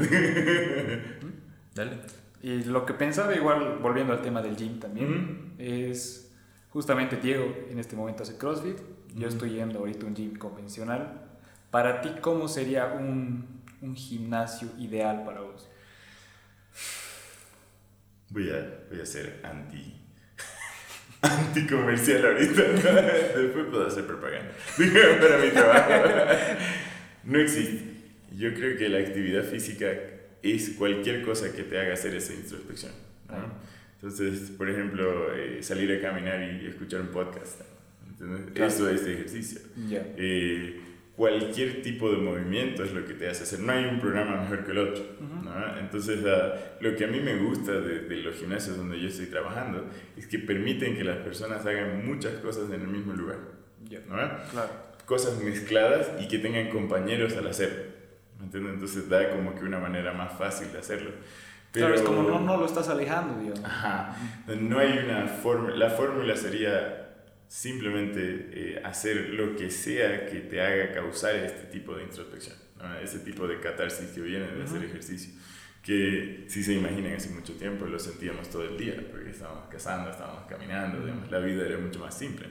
Dale. 1.75 1.93
Y 2.41 2.63
lo 2.65 2.87
que 2.87 2.95
pensaba 2.95 3.35
igual, 3.35 3.79
volviendo 3.83 4.13
al 4.13 4.23
tema 4.23 4.41
del 4.41 4.57
gym 4.57 4.79
también, 4.79 5.55
es 5.59 6.33
justamente 6.71 7.17
Diego 7.17 7.53
en 7.69 7.79
este 7.79 7.97
momento 7.97 8.23
hace 8.23 8.37
CrossFit 8.39 8.79
yo 9.15 9.29
estoy 9.29 9.51
yendo 9.51 9.81
ahorita 9.81 10.05
a 10.05 10.09
un 10.09 10.15
gym 10.15 10.37
convencional. 10.37 11.23
Para 11.71 12.01
ti, 12.01 12.11
¿cómo 12.21 12.49
sería 12.49 12.87
un, 12.87 13.63
un 13.81 13.97
gimnasio 13.97 14.69
ideal 14.79 15.25
para 15.25 15.41
vos? 15.41 15.69
Voy 18.31 18.51
a, 18.51 18.85
voy 18.91 19.01
a 19.01 19.07
ser 19.07 19.41
anti, 19.43 20.01
anti 21.23 21.67
comercial 21.67 22.27
ahorita. 22.27 22.63
Después 22.63 23.67
puedo 23.71 23.87
hacer 23.87 24.07
propaganda 24.07 24.53
para 25.21 25.39
mi 25.39 25.51
trabajo. 25.51 25.93
No 27.25 27.39
existe. 27.39 27.98
Yo 28.39 28.55
creo 28.55 28.79
que 28.79 28.89
la 28.89 28.99
actividad 28.99 29.43
física 29.43 29.93
es 30.45 30.71
cualquier 30.71 31.23
cosa 31.23 31.53
que 31.53 31.65
te 31.65 31.77
haga 31.77 31.95
hacer 31.95 32.15
esa 32.15 32.33
introspección. 32.33 32.93
Entonces, 33.95 34.53
por 34.57 34.71
ejemplo, 34.71 35.35
eh, 35.35 35.61
salir 35.61 35.91
a 35.93 36.01
caminar 36.01 36.41
y 36.41 36.67
escuchar 36.67 37.01
un 37.01 37.09
podcast. 37.09 37.63
Eso 38.55 38.89
es 38.89 39.05
ejercicio. 39.05 39.61
Eh, 39.91 40.81
cualquier 41.17 41.83
tipo 41.83 42.13
de 42.13 42.19
movimiento 42.19 42.85
es 42.85 42.93
lo 42.93 43.05
que 43.05 43.15
te 43.15 43.29
hace 43.29 43.43
hacer. 43.43 43.59
No 43.59 43.73
hay 43.73 43.87
un 43.87 43.99
programa 43.99 44.43
mejor 44.43 44.65
que 44.65 44.71
el 44.71 44.79
otro. 44.79 45.05
Entonces, 45.81 46.21
lo 46.81 46.95
que 46.95 47.05
a 47.05 47.09
mí 47.09 47.19
me 47.19 47.37
gusta 47.39 47.73
de, 47.73 48.17
los 48.19 48.37
gimnasios 48.37 48.77
donde 48.77 49.01
yo 49.01 49.09
estoy 49.09 49.27
trabajando 49.27 49.85
es 50.17 50.29
que 50.29 50.39
permiten 50.39 50.97
que 50.97 51.03
las 51.03 51.17
personas 51.19 51.67
hagan 51.67 52.07
muchas 52.07 52.35
cosas 52.35 52.71
en 52.71 52.83
el 52.83 52.87
mismo 52.87 53.15
lugar. 53.15 53.39
Cosas 55.07 55.43
mezcladas 55.43 56.13
y 56.21 56.29
que 56.29 56.39
tengan 56.39 56.69
compañeros 56.69 57.37
al 57.37 57.49
hacerlo. 58.47 58.71
Entonces 58.71 59.09
da 59.09 59.31
como 59.31 59.55
que 59.55 59.65
una 59.65 59.79
manera 59.79 60.13
más 60.13 60.37
fácil 60.39 60.73
de 60.73 60.79
hacerlo. 60.79 61.11
Pero, 61.73 61.87
claro, 61.87 62.01
es 62.01 62.07
como 62.07 62.23
no, 62.23 62.41
no 62.41 62.57
lo 62.57 62.65
estás 62.65 62.89
alejando, 62.89 63.55
Ajá. 63.63 64.17
No 64.47 64.79
hay 64.79 64.99
una 64.99 65.27
fórmula. 65.27 65.77
La 65.77 65.91
fórmula 65.91 66.35
sería 66.35 67.09
simplemente 67.47 68.51
eh, 68.53 68.83
hacer 68.85 69.31
lo 69.31 69.57
que 69.57 69.71
sea 69.71 70.27
que 70.27 70.41
te 70.41 70.61
haga 70.61 70.93
causar 70.93 71.35
este 71.35 71.65
tipo 71.67 71.95
de 71.95 72.05
introspección, 72.05 72.57
ese 73.03 73.21
tipo 73.21 73.47
de 73.47 73.59
catarsis 73.61 74.09
que 74.11 74.21
viene 74.21 74.47
de 74.47 74.63
hacer 74.65 74.85
ejercicio. 74.85 75.35
Que 75.83 76.45
si 76.49 76.63
se 76.63 76.75
imaginan 76.75 77.15
hace 77.15 77.31
mucho 77.31 77.55
tiempo 77.55 77.87
lo 77.87 77.99
sentíamos 77.99 78.51
todo 78.51 78.65
el 78.65 78.77
día, 78.77 78.97
porque 79.11 79.31
estábamos 79.31 79.69
cazando, 79.69 80.11
estábamos 80.11 80.45
caminando, 80.47 80.99
la 81.31 81.39
vida 81.39 81.67
era 81.67 81.79
mucho 81.79 81.99
más 82.01 82.17
simple. 82.17 82.49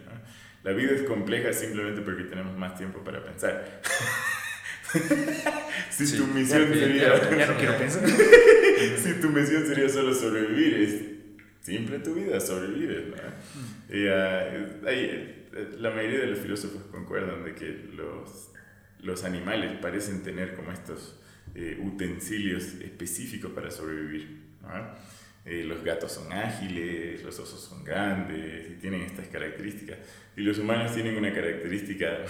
La 0.63 0.71
vida 0.71 0.91
es 0.91 1.03
compleja 1.03 1.53
simplemente 1.53 2.01
porque 2.01 2.23
tenemos 2.23 2.55
más 2.57 2.75
tiempo 2.75 3.03
para 3.03 3.23
pensar. 3.23 3.81
si 5.89 6.17
tu 6.17 6.27
misión 6.27 6.73
sería. 6.73 7.19
Ya 7.37 7.47
no 7.47 7.57
quiero 7.57 7.77
pensar. 7.79 8.07
si 8.97 9.13
tu 9.21 9.29
misión 9.29 9.65
sería 9.65 9.89
solo 9.89 10.13
sobrevivir, 10.13 10.73
es 10.75 11.01
simple 11.61 11.99
tu 11.99 12.13
vida, 12.15 12.39
sobrevives. 12.39 13.07
¿no? 13.07 13.95
Y, 13.95 14.07
uh, 14.07 14.87
hay, 14.87 15.47
eh, 15.53 15.69
la 15.79 15.91
mayoría 15.91 16.19
de 16.19 16.27
los 16.27 16.39
filósofos 16.39 16.83
concuerdan 16.91 17.43
de 17.43 17.55
que 17.55 17.89
los, 17.95 18.51
los 19.01 19.23
animales 19.23 19.71
parecen 19.81 20.23
tener 20.23 20.55
como 20.55 20.71
estos 20.71 21.19
eh, 21.55 21.79
utensilios 21.83 22.63
específicos 22.81 23.51
para 23.51 23.71
sobrevivir. 23.71 24.47
Eh, 25.45 25.63
los 25.63 25.81
gatos 25.83 26.11
son 26.11 26.31
ágiles, 26.33 27.23
los 27.23 27.39
osos 27.39 27.61
son 27.61 27.83
grandes 27.83 28.69
y 28.69 28.73
tienen 28.75 29.01
estas 29.01 29.27
características. 29.27 29.97
Y 30.35 30.41
los 30.41 30.59
humanos 30.59 30.93
tienen 30.93 31.15
una 31.15 31.33
característica 31.33 32.25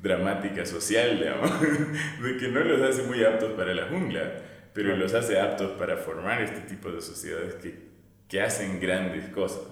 dramática 0.00 0.64
social, 0.64 1.18
digamos, 1.18 1.50
de 2.22 2.36
que 2.36 2.48
no 2.48 2.60
los 2.60 2.80
hace 2.82 3.02
muy 3.02 3.24
aptos 3.24 3.52
para 3.52 3.74
la 3.74 3.86
jungla, 3.88 4.32
pero 4.72 4.96
los 4.96 5.14
hace 5.14 5.40
aptos 5.40 5.72
para 5.72 5.96
formar 5.96 6.40
este 6.42 6.60
tipo 6.60 6.90
de 6.90 7.00
sociedades 7.00 7.54
que, 7.56 7.88
que 8.28 8.40
hacen 8.40 8.80
grandes 8.80 9.28
cosas. 9.30 9.62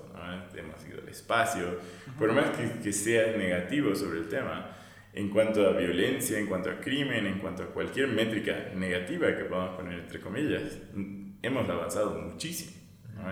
Hemos 0.57 0.85
ido 0.89 1.01
al 1.03 1.09
espacio, 1.09 1.79
por 2.19 2.33
más 2.33 2.51
que, 2.57 2.81
que 2.83 2.93
seas 2.93 3.37
negativo 3.37 3.95
sobre 3.95 4.21
el 4.21 4.29
tema, 4.29 4.71
en 5.13 5.31
cuanto 5.31 5.67
a 5.67 5.73
violencia, 5.73 6.39
en 6.39 6.47
cuanto 6.47 6.71
a 6.71 6.81
crimen, 6.81 7.27
en 7.27 7.39
cuanto 7.39 7.63
a 7.63 7.67
cualquier 7.67 8.09
métrica 8.09 8.71
negativa 8.75 9.35
que 9.37 9.45
podamos 9.45 9.77
poner 9.77 10.01
entre 10.01 10.21
comillas, 10.21 10.63
hemos 11.43 11.69
avanzado 11.69 12.19
muchísimo, 12.21 12.73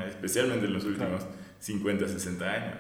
especialmente 0.07 0.67
en 0.67 0.73
los 0.73 0.85
últimos 0.85 1.27
50, 1.59 2.09
60 2.09 2.51
años. 2.51 2.79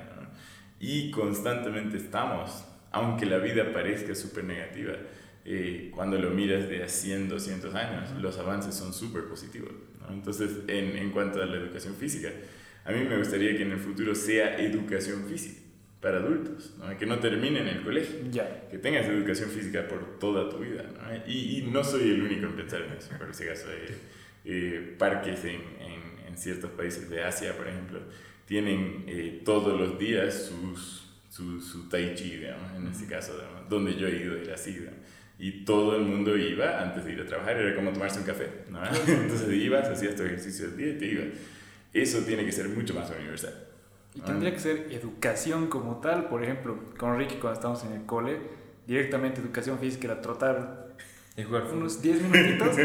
Y 0.80 1.10
constantemente 1.10 1.96
estamos, 1.96 2.64
aunque 2.94 3.26
la 3.26 3.38
vida 3.38 3.72
parezca 3.72 4.14
súper 4.14 4.44
negativa, 4.44 4.94
eh, 5.44 5.90
cuando 5.94 6.18
lo 6.18 6.30
miras 6.30 6.68
de 6.68 6.82
a 6.82 6.88
100, 6.88 7.28
200 7.28 7.74
años, 7.74 8.10
los 8.20 8.38
avances 8.38 8.74
son 8.74 8.92
súper 8.92 9.24
positivos. 9.24 9.72
Entonces, 10.10 10.50
en, 10.68 10.96
en 10.96 11.10
cuanto 11.10 11.42
a 11.42 11.46
la 11.46 11.56
educación 11.56 11.94
física, 11.94 12.30
a 12.84 12.92
mí 12.92 13.04
me 13.04 13.18
gustaría 13.18 13.56
que 13.56 13.62
en 13.62 13.72
el 13.72 13.78
futuro 13.78 14.14
sea 14.14 14.56
educación 14.58 15.24
física 15.26 15.60
para 16.04 16.18
adultos, 16.18 16.74
que 16.98 17.06
no 17.06 17.18
termine 17.18 17.60
en 17.60 17.68
el 17.68 17.82
colegio, 17.82 18.16
que 18.70 18.76
tengas 18.76 19.06
educación 19.06 19.48
física 19.48 19.88
por 19.88 20.18
toda 20.18 20.50
tu 20.50 20.58
vida. 20.58 20.84
Y, 21.26 21.58
y, 21.58 21.62
no 21.62 21.82
soy 21.82 22.10
el 22.10 22.22
único 22.22 22.46
en 22.46 22.56
pensar 22.56 22.82
en 22.82 22.92
eso, 22.92 23.16
por 23.16 23.30
ese 23.30 23.46
caso. 23.46 23.68
Eh, 23.70 23.94
eh, 24.44 24.94
parques 24.98 25.42
en, 25.46 25.62
en, 25.80 26.28
en, 26.28 26.36
ciertos 26.36 26.70
países 26.72 27.08
de 27.08 27.24
Asia, 27.24 27.56
por 27.56 27.66
ejemplo, 27.66 28.00
tienen 28.44 29.04
eh, 29.06 29.40
todos 29.46 29.80
los 29.80 29.98
días 29.98 30.50
sus, 30.50 31.10
su, 31.34 31.60
su 31.60 31.88
tai 31.88 32.14
chi, 32.14 32.36
digamos, 32.36 32.70
en 32.76 32.86
ese 32.86 33.06
caso, 33.06 33.32
donde 33.68 33.96
yo 33.96 34.06
he 34.06 34.22
ido 34.22 34.36
era 34.36 34.54
así. 34.54 34.86
Y 35.36 35.64
todo 35.64 35.96
el 35.96 36.02
mundo 36.02 36.36
iba 36.36 36.80
antes 36.80 37.04
de 37.04 37.12
ir 37.12 37.20
a 37.22 37.26
trabajar, 37.26 37.56
era 37.56 37.74
como 37.74 37.92
tomarse 37.92 38.20
un 38.20 38.24
café. 38.24 38.48
¿no? 38.70 38.78
Entonces 39.06 39.52
ibas, 39.52 39.88
hacías 39.88 40.14
tu 40.14 40.22
ejercicio 40.22 40.68
del 40.68 40.76
día 40.76 40.88
y 40.90 40.98
te 40.98 41.06
ibas. 41.06 41.26
Eso 41.92 42.20
tiene 42.20 42.44
que 42.44 42.52
ser 42.52 42.68
mucho 42.68 42.94
más 42.94 43.10
universal. 43.10 43.52
Y 44.14 44.20
tendría 44.20 44.52
que 44.52 44.60
ser 44.60 44.86
educación 44.92 45.66
como 45.66 46.00
tal, 46.00 46.28
por 46.28 46.44
ejemplo, 46.44 46.78
con 46.96 47.18
Ricky 47.18 47.34
cuando 47.40 47.54
estábamos 47.54 47.84
en 47.84 47.94
el 47.94 48.06
cole, 48.06 48.38
directamente 48.86 49.40
educación 49.40 49.80
física 49.80 50.06
era 50.06 50.20
trotar 50.20 50.94
y 51.36 51.42
jugar 51.42 51.64
unos 51.64 52.00
10 52.00 52.22
minutitos. 52.22 52.76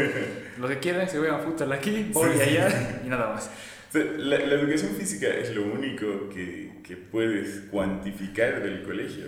Los 0.58 0.70
que 0.70 0.78
quieran 0.80 1.08
se 1.08 1.18
juegan 1.18 1.40
fútbol 1.42 1.72
aquí, 1.72 2.10
voy 2.12 2.32
allá 2.32 3.00
y 3.04 3.08
nada 3.08 3.32
más. 3.32 3.48
La, 3.92 4.38
la, 4.38 4.54
educación 4.54 4.90
física 4.96 5.28
es 5.28 5.54
lo 5.54 5.64
único 5.64 6.28
que, 6.28 6.69
que 6.82 6.96
puedes 6.96 7.60
cuantificar 7.70 8.62
del 8.62 8.82
colegio 8.82 9.26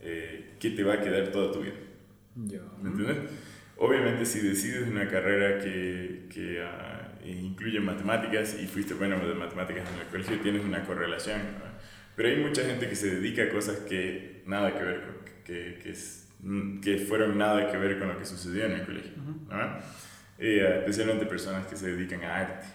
eh, 0.00 0.54
que 0.58 0.70
te 0.70 0.84
va 0.84 0.94
a 0.94 1.00
quedar 1.00 1.28
toda 1.28 1.52
tu 1.52 1.62
vida. 1.62 1.74
¿Me 2.34 2.90
entiendes? 2.90 3.16
Obviamente 3.76 4.26
si 4.26 4.40
decides 4.40 4.88
una 4.88 5.08
carrera 5.08 5.58
que, 5.58 6.26
que 6.30 6.62
uh, 6.62 7.28
incluye 7.28 7.80
matemáticas 7.80 8.56
y 8.60 8.66
fuiste 8.66 8.94
bueno 8.94 9.24
de 9.26 9.34
matemáticas 9.34 9.88
en 9.92 10.00
el 10.00 10.06
colegio, 10.06 10.40
tienes 10.40 10.64
una 10.64 10.84
correlación. 10.84 11.40
Pero 12.16 12.28
hay 12.28 12.36
mucha 12.36 12.64
gente 12.64 12.88
que 12.88 12.96
se 12.96 13.14
dedica 13.14 13.44
a 13.44 13.48
cosas 13.50 13.78
que 13.80 14.42
nada 14.46 14.76
que 14.76 14.82
ver 14.82 15.00
con, 15.02 15.14
que, 15.44 15.78
que 15.82 15.94
Mm, 16.40 16.80
que 16.80 16.98
fueron 16.98 17.36
nada 17.36 17.70
que 17.70 17.76
ver 17.76 17.98
con 17.98 18.08
lo 18.08 18.18
que 18.18 18.24
sucedió 18.24 18.66
en 18.66 18.72
el 18.72 18.84
colegio. 18.84 19.12
Eh, 20.38 20.76
especialmente 20.78 21.26
personas 21.26 21.66
que 21.66 21.76
se 21.76 21.94
dedican 21.94 22.22
a 22.22 22.36
arte. 22.36 22.66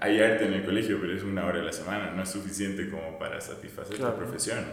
Hay 0.00 0.20
arte 0.20 0.46
en 0.46 0.54
el 0.54 0.64
colegio, 0.64 0.98
pero 1.00 1.14
es 1.14 1.22
una 1.22 1.44
hora 1.44 1.60
a 1.60 1.64
la 1.64 1.72
semana, 1.72 2.12
no 2.12 2.22
es 2.22 2.28
suficiente 2.28 2.88
como 2.88 3.18
para 3.18 3.40
satisfacer 3.40 3.98
la 4.00 4.16
profesión. 4.16 4.64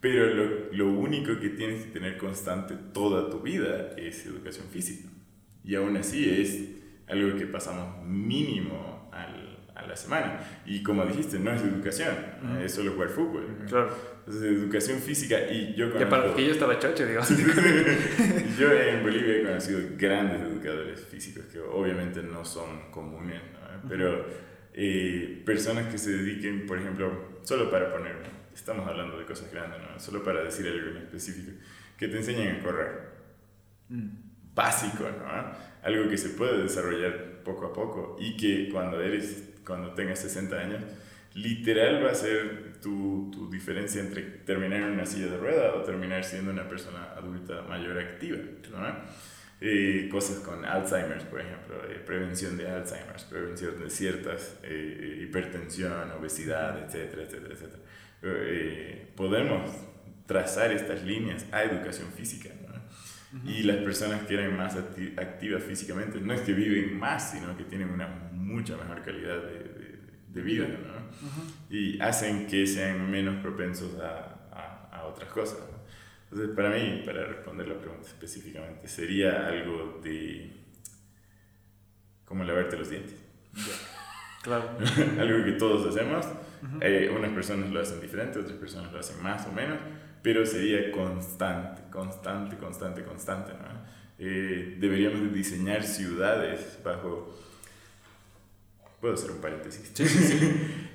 Pero 0.00 0.26
lo, 0.34 0.72
lo, 0.72 0.88
único 0.88 1.40
que 1.40 1.48
tienes 1.50 1.84
que 1.84 1.90
tener 1.90 2.18
constante 2.18 2.74
toda 2.92 3.30
tu 3.30 3.40
vida 3.40 3.92
es 3.96 4.26
educación 4.26 4.66
física. 4.70 5.08
Y 5.64 5.74
aún 5.76 5.96
así 5.96 6.28
es 6.28 6.68
algo 7.08 7.38
que 7.38 7.46
pasamos 7.46 8.04
mínimo 8.04 9.08
al, 9.12 9.54
a 9.74 9.86
la 9.86 9.96
semana. 9.96 10.40
Y 10.66 10.82
como 10.82 11.04
dijiste, 11.04 11.38
no 11.38 11.52
es 11.52 11.62
educación, 11.62 12.14
es 12.62 12.72
solo 12.72 12.92
jugar 12.92 13.08
fútbol. 13.08 13.56
Claro. 13.66 14.14
Entonces, 14.26 14.42
educación 14.42 15.00
física 15.00 15.38
y 15.50 15.74
yo 15.74 15.90
conozco... 15.90 16.08
para 16.08 16.34
que 16.34 16.46
yo 16.46 16.52
estaba 16.52 16.78
chocho, 16.78 17.04
digamos. 17.04 17.28
yo 18.58 18.72
en 18.72 19.02
Bolivia 19.02 19.36
he 19.36 19.42
conocido 19.42 19.80
grandes 19.98 20.40
educadores 20.40 21.00
físicos 21.00 21.44
que 21.46 21.58
obviamente 21.58 22.22
no 22.22 22.42
son 22.44 22.90
comunes, 22.90 23.40
pero 23.88 24.26
eh, 24.72 25.42
personas 25.44 25.86
que 25.86 25.98
se 25.98 26.10
dediquen, 26.10 26.66
por 26.66 26.78
ejemplo, 26.78 27.38
solo 27.42 27.70
para 27.70 27.92
poner, 27.92 28.16
estamos 28.54 28.86
hablando 28.88 29.18
de 29.18 29.24
cosas 29.24 29.50
grandes, 29.52 29.80
¿no? 29.80 29.98
solo 30.00 30.22
para 30.22 30.42
decir 30.42 30.66
algo 30.66 30.90
en 30.90 30.96
específico, 30.98 31.52
que 31.96 32.08
te 32.08 32.16
enseñen 32.16 32.56
a 32.56 32.62
correr. 32.62 33.14
Mm. 33.88 34.08
Básico, 34.54 35.04
¿no? 35.04 35.52
Algo 35.82 36.08
que 36.08 36.16
se 36.16 36.30
puede 36.30 36.62
desarrollar 36.62 37.42
poco 37.42 37.66
a 37.66 37.72
poco 37.72 38.16
y 38.20 38.36
que 38.36 38.68
cuando 38.70 39.00
eres, 39.00 39.54
cuando 39.66 39.94
tengas 39.94 40.20
60 40.20 40.56
años, 40.56 40.82
literal 41.34 42.04
va 42.04 42.12
a 42.12 42.14
ser 42.14 42.74
tu, 42.80 43.30
tu, 43.32 43.50
diferencia 43.50 44.00
entre 44.00 44.22
terminar 44.22 44.82
en 44.82 44.92
una 44.92 45.06
silla 45.06 45.26
de 45.26 45.38
rueda 45.38 45.74
o 45.74 45.82
terminar 45.82 46.22
siendo 46.24 46.52
una 46.52 46.68
persona 46.68 47.12
adulta 47.16 47.62
mayor 47.62 47.98
activa. 47.98 48.38
Eh, 49.66 50.10
cosas 50.10 50.40
con 50.40 50.62
Alzheimer, 50.62 51.26
por 51.30 51.40
ejemplo, 51.40 51.74
eh, 51.88 51.94
prevención 52.04 52.58
de 52.58 52.68
Alzheimer, 52.68 53.16
prevención 53.30 53.80
de 53.80 53.88
ciertas 53.88 54.58
eh, 54.62 55.20
hipertensión, 55.22 56.10
obesidad, 56.10 56.84
etcétera, 56.84 57.22
etcétera, 57.22 57.54
etcétera. 57.54 57.82
podemos 59.16 59.70
trazar 60.26 60.70
estas 60.70 61.02
líneas 61.02 61.46
a 61.50 61.62
educación 61.64 62.08
física. 62.12 62.50
Y 63.46 63.62
las 63.62 63.78
personas 63.78 64.24
que 64.26 64.34
eran 64.34 64.54
más 64.54 64.76
activas 64.76 65.62
físicamente 65.62 66.20
no 66.20 66.34
es 66.34 66.42
que 66.42 66.52
viven 66.52 66.98
más, 66.98 67.32
sino 67.32 67.56
que 67.56 67.64
tienen 67.64 67.88
una 67.88 68.06
mucha 68.32 68.76
mejor 68.76 69.02
calidad 69.02 69.42
de, 69.42 69.98
de 70.28 70.42
vida, 70.42 70.68
¿no? 70.68 71.74
Y 71.74 71.98
hacen 72.00 72.46
que 72.46 72.66
sean 72.66 73.10
menos 73.10 73.42
propensos 73.42 73.98
a, 73.98 74.50
a, 74.52 74.88
a 74.92 75.06
otras 75.06 75.30
cosas. 75.30 75.58
Entonces, 76.34 76.56
para 76.56 76.70
mí, 76.70 77.00
para 77.06 77.26
responder 77.26 77.68
la 77.68 77.78
pregunta 77.78 78.08
específicamente, 78.08 78.88
sería 78.88 79.46
algo 79.46 80.00
de 80.02 80.50
como 82.24 82.42
lavarte 82.42 82.76
los 82.76 82.90
dientes. 82.90 83.14
Claro. 84.42 84.70
algo 85.20 85.44
que 85.44 85.52
todos 85.52 85.86
hacemos. 85.86 86.26
Eh, 86.80 87.08
unas 87.16 87.30
personas 87.30 87.70
lo 87.70 87.80
hacen 87.80 88.00
diferente, 88.00 88.40
otras 88.40 88.58
personas 88.58 88.92
lo 88.92 88.98
hacen 88.98 89.22
más 89.22 89.46
o 89.46 89.52
menos, 89.52 89.78
pero 90.22 90.44
sería 90.44 90.90
constante, 90.90 91.82
constante, 91.88 92.56
constante, 92.56 93.04
constante. 93.04 93.52
¿no? 93.52 93.68
Eh, 94.18 94.76
deberíamos 94.80 95.32
diseñar 95.32 95.84
ciudades 95.84 96.80
bajo 96.82 97.32
Puedo 99.00 99.14
hacer 99.14 99.32
un 99.32 99.38
paréntesis. 99.38 99.90
Sí, 99.92 100.08
sí, 100.08 100.18
sí. 100.18 100.56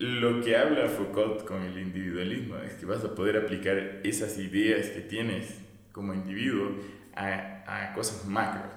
Lo 0.00 0.40
que 0.40 0.56
habla 0.56 0.88
Foucault 0.88 1.44
con 1.44 1.62
el 1.62 1.78
individualismo 1.78 2.56
es 2.56 2.72
que 2.72 2.86
vas 2.86 3.04
a 3.04 3.14
poder 3.14 3.36
aplicar 3.36 4.00
esas 4.02 4.38
ideas 4.38 4.86
que 4.86 5.02
tienes 5.02 5.60
como 5.92 6.14
individuo 6.14 6.70
a, 7.14 7.64
a 7.66 7.92
cosas 7.92 8.24
macros, 8.24 8.72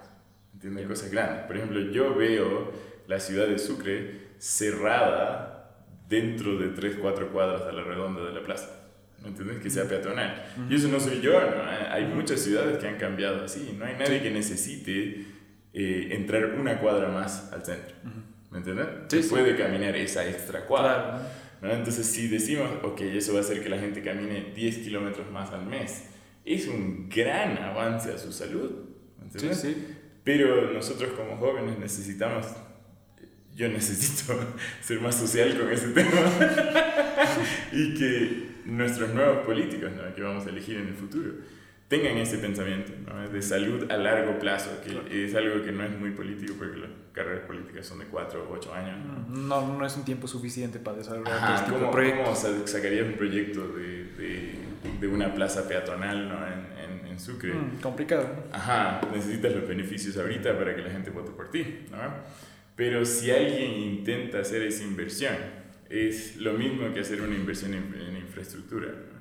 ¿entiendes? 0.53 0.86
Cosas 0.86 1.11
grandes. 1.11 1.45
Por 1.45 1.55
ejemplo, 1.55 1.80
yo 1.80 2.13
veo 2.13 2.74
la 3.07 3.21
ciudad 3.21 3.47
de 3.47 3.57
Sucre 3.57 4.34
cerrada 4.38 5.78
dentro 6.09 6.57
de 6.57 6.67
3, 6.67 6.97
4 6.99 7.32
cuadras 7.32 7.61
a 7.61 7.71
la 7.71 7.84
redonda 7.84 8.21
de 8.26 8.34
la 8.34 8.43
plaza. 8.43 8.69
¿Me 9.21 9.30
entiendes? 9.30 9.59
Que 9.59 9.69
sea 9.69 9.88
peatonal. 9.88 10.43
Y 10.69 10.76
eso 10.76 10.89
no 10.89 10.99
soy 10.99 11.21
yo, 11.21 11.39
¿no? 11.39 11.63
Hay 11.89 12.03
muchas 12.03 12.41
ciudades 12.41 12.80
que 12.80 12.88
han 12.89 12.97
cambiado 12.97 13.45
así. 13.45 13.74
No 13.80 13.86
hay 13.86 13.95
nadie 13.95 14.21
que 14.21 14.30
necesite 14.30 15.26
eh, 15.74 16.09
entrar 16.11 16.55
una 16.59 16.80
cuadra 16.80 17.07
más 17.07 17.53
al 17.53 17.63
centro. 17.63 17.95
¿Me 18.54 18.60
entiendes? 18.60 18.88
Sí, 19.08 19.28
puede 19.30 19.58
caminar 19.58 19.95
esa 19.95 20.30
extra 20.30 20.68
cuadra. 20.68 21.28
Entonces, 21.64 22.06
si 22.06 22.28
decimos, 22.28 22.70
ok, 22.84 23.01
eso 23.01 23.34
va 23.34 23.39
a 23.39 23.41
hacer 23.41 23.64
que 23.64 23.70
la 23.70 23.80
gente 23.80 24.04
camine 24.04 24.51
10 24.56 24.78
kilómetros 24.78 25.32
más 25.32 25.49
al 25.51 25.66
mes, 25.66 26.04
es 26.45 26.68
un 26.68 27.10
gran 27.10 27.58
avance 27.58 28.12
a 28.14 28.18
su 28.20 28.32
salud. 28.32 28.72
¿me 29.18 29.26
entiendes? 29.26 29.60
Sí, 29.60 29.74
sí. 29.74 29.88
Pero 30.24 30.72
nosotros 30.72 31.14
como 31.14 31.38
jóvenes 31.38 31.80
necesitamos, 31.80 32.45
yo 33.56 33.70
necesito 33.70 34.39
ser 34.82 35.01
más 35.01 35.16
social 35.16 35.58
con 35.58 35.72
ese 35.72 35.88
tema 35.88 36.12
y 37.72 37.95
que 37.95 38.49
nuestros 38.66 39.16
nuevos 39.16 39.45
políticos 39.45 39.91
¿no? 39.95 40.14
que 40.14 40.22
vamos 40.22 40.45
a 40.45 40.49
elegir 40.49 40.78
en 40.78 40.89
el 40.89 40.93
futuro 40.93 41.34
tengan 41.88 42.17
ese 42.17 42.38
pensamiento 42.38 42.91
de 43.31 43.41
salud 43.41 43.89
a 43.91 43.97
largo 43.97 44.39
plazo, 44.39 44.81
que 44.84 45.25
es 45.25 45.36
algo 45.36 45.63
que 45.63 45.71
no 45.71 45.84
es 45.84 45.91
muy 45.97 46.11
político 46.11 46.55
porque 46.57 46.77
las 46.77 46.89
carreras 47.11 47.45
políticas 47.45 47.86
son 47.86 47.99
de 47.99 48.05
4 48.05 48.47
o 48.49 48.53
8 48.53 48.73
años. 48.73 48.97
No, 49.29 49.77
no 49.77 49.86
es 49.86 49.95
un 49.95 50.05
tiempo 50.05 50.27
suficiente 50.27 50.79
para 50.79 50.97
desarrollar 50.97 51.34
Ajá, 51.34 51.55
este 51.55 51.71
¿cómo, 51.71 51.91
¿Cómo 51.91 52.36
sacarías 52.36 53.07
un 53.07 53.13
proyecto 53.13 53.67
de, 53.67 54.05
de, 54.17 54.55
de 54.99 55.07
una 55.07 55.34
plaza 55.34 55.67
peatonal 55.67 56.29
¿no? 56.29 56.36
en, 56.47 57.01
en, 57.01 57.07
en 57.07 57.19
Sucre. 57.19 57.53
Mm, 57.53 57.81
complicado. 57.81 58.27
Ajá, 58.51 59.01
necesitas 59.13 59.53
los 59.53 59.67
beneficios 59.67 60.17
ahorita 60.17 60.57
para 60.57 60.75
que 60.75 60.81
la 60.81 60.89
gente 60.89 61.11
vote 61.11 61.31
por 61.31 61.51
ti, 61.51 61.86
¿no? 61.91 61.97
Pero 62.75 63.05
si 63.05 63.29
alguien 63.29 63.71
intenta 63.73 64.39
hacer 64.39 64.63
esa 64.63 64.84
inversión, 64.84 65.36
es 65.89 66.38
lo 66.38 66.53
mismo 66.53 66.91
que 66.91 67.01
hacer 67.01 67.21
una 67.21 67.36
inversión 67.36 67.75
en, 67.75 67.93
en 67.93 68.17
infraestructura. 68.17 68.88
¿no? 68.88 69.13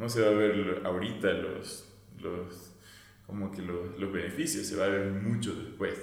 no 0.00 0.08
se 0.08 0.22
va 0.22 0.28
a 0.28 0.32
ver 0.32 0.80
ahorita 0.84 1.30
los, 1.32 1.89
los, 2.20 2.72
como 3.26 3.50
que 3.50 3.62
los, 3.62 3.98
los 3.98 4.12
beneficios, 4.12 4.66
se 4.66 4.76
va 4.76 4.86
a 4.86 4.88
ver 4.88 5.10
mucho 5.10 5.54
después. 5.54 5.94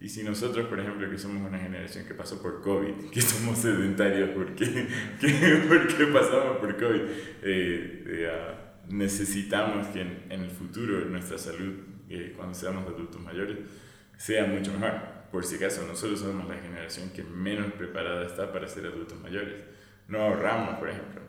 Y 0.00 0.08
si 0.08 0.22
nosotros, 0.22 0.66
por 0.66 0.78
ejemplo, 0.78 1.08
que 1.10 1.18
somos 1.18 1.48
una 1.48 1.58
generación 1.58 2.04
que 2.04 2.14
pasó 2.14 2.42
por 2.42 2.60
COVID, 2.60 3.10
que 3.10 3.22
somos 3.22 3.58
sedentarios 3.58 4.30
porque, 4.30 4.64
que, 5.20 5.64
porque 5.68 6.06
pasamos 6.12 6.58
por 6.58 6.76
COVID, 6.76 7.00
eh, 7.42 8.04
eh, 8.06 8.30
uh, 8.30 8.94
necesitamos 8.94 9.86
que 9.88 10.02
en, 10.02 10.24
en, 10.28 10.42
el 10.42 10.50
futuro 10.50 11.00
nuestra 11.06 11.38
salud, 11.38 11.74
eh, 12.10 12.34
cuando 12.36 12.54
seamos 12.54 12.86
adultos 12.86 13.20
mayores, 13.22 13.56
sea 14.18 14.44
mucho 14.44 14.72
mejor. 14.74 15.16
Por 15.32 15.44
si 15.44 15.56
acaso, 15.56 15.86
nosotros 15.86 16.20
somos 16.20 16.46
la 16.46 16.56
generación 16.56 17.10
que 17.10 17.24
menos 17.24 17.72
preparada 17.72 18.26
está 18.26 18.52
para 18.52 18.68
ser 18.68 18.86
adultos 18.86 19.18
mayores. 19.20 19.54
No 20.08 20.20
ahorramos, 20.20 20.78
por 20.78 20.90
ejemplo. 20.90 21.22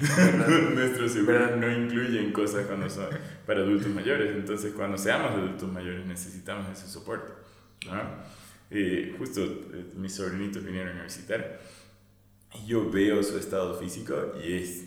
Nuestro 0.74 1.08
seguro 1.08 1.56
no 1.56 1.70
incluyen 1.70 2.32
cosas 2.32 2.66
cuando 2.66 2.88
son 2.88 3.08
para 3.46 3.60
adultos 3.60 3.88
mayores. 3.88 4.34
Entonces, 4.34 4.72
cuando 4.74 4.98
seamos 4.98 5.32
adultos 5.32 5.70
mayores, 5.70 6.06
necesitamos 6.06 6.68
ese 6.70 6.88
soporte. 6.88 7.32
¿no? 7.86 8.00
Eh, 8.70 9.14
justo 9.18 9.42
eh, 9.42 9.84
mis 9.96 10.14
sobrinitos 10.14 10.64
vinieron 10.64 10.98
a 10.98 11.02
visitar 11.02 11.60
y 12.54 12.66
yo 12.66 12.90
veo 12.90 13.22
su 13.22 13.38
estado 13.38 13.78
físico 13.78 14.32
y 14.42 14.54
es 14.54 14.84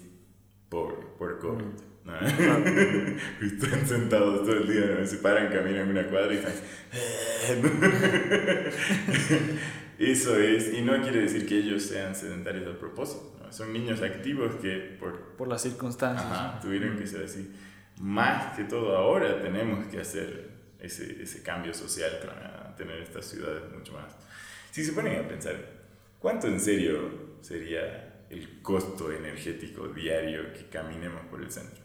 pobre 0.70 0.98
por 1.18 1.40
COVID. 1.40 1.64
¿no? 2.06 2.20
Están 3.42 3.88
sentados 3.88 4.42
todo 4.42 4.58
el 4.58 4.68
día, 4.68 4.98
¿no? 5.00 5.06
se 5.06 5.18
paran, 5.18 5.52
caminan 5.52 5.90
una 5.90 6.08
cuadra 6.08 6.34
y 6.34 6.38
están... 6.38 6.54
Eso 10.00 10.38
es, 10.38 10.74
y 10.74 10.82
no 10.82 11.00
quiere 11.02 11.22
decir 11.22 11.46
que 11.46 11.60
ellos 11.60 11.84
sean 11.84 12.16
sedentarios 12.16 12.68
a 12.68 12.78
propósito. 12.78 13.32
Son 13.54 13.72
niños 13.72 14.02
activos 14.02 14.56
que 14.56 14.98
por, 15.00 15.36
por 15.36 15.48
las 15.48 15.62
circunstancias 15.62 16.26
ajá, 16.26 16.60
tuvieron 16.60 16.98
que 16.98 17.08
ser 17.08 17.24
así. 17.24 17.54
Más 18.00 18.56
que 18.56 18.64
todo 18.64 18.98
ahora 18.98 19.40
tenemos 19.42 19.86
que 19.86 20.00
hacer 20.00 20.50
ese, 20.80 21.22
ese 21.22 21.44
cambio 21.44 21.74
social 21.74 22.20
para 22.26 22.76
tener 22.76 23.00
estas 23.00 23.26
ciudades 23.26 23.64
mucho 23.72 23.94
más. 23.94 24.16
Si 24.72 24.84
se 24.84 24.94
ponen 24.94 25.24
a 25.24 25.28
pensar, 25.28 25.56
¿cuánto 26.20 26.48
en 26.48 26.60
serio 26.60 27.36
sería 27.42 28.26
el 28.30 28.62
costo 28.62 29.12
energético 29.12 29.88
diario 29.88 30.52
que 30.54 30.68
caminemos 30.70 31.26
por 31.28 31.42
el 31.42 31.52
centro? 31.52 31.84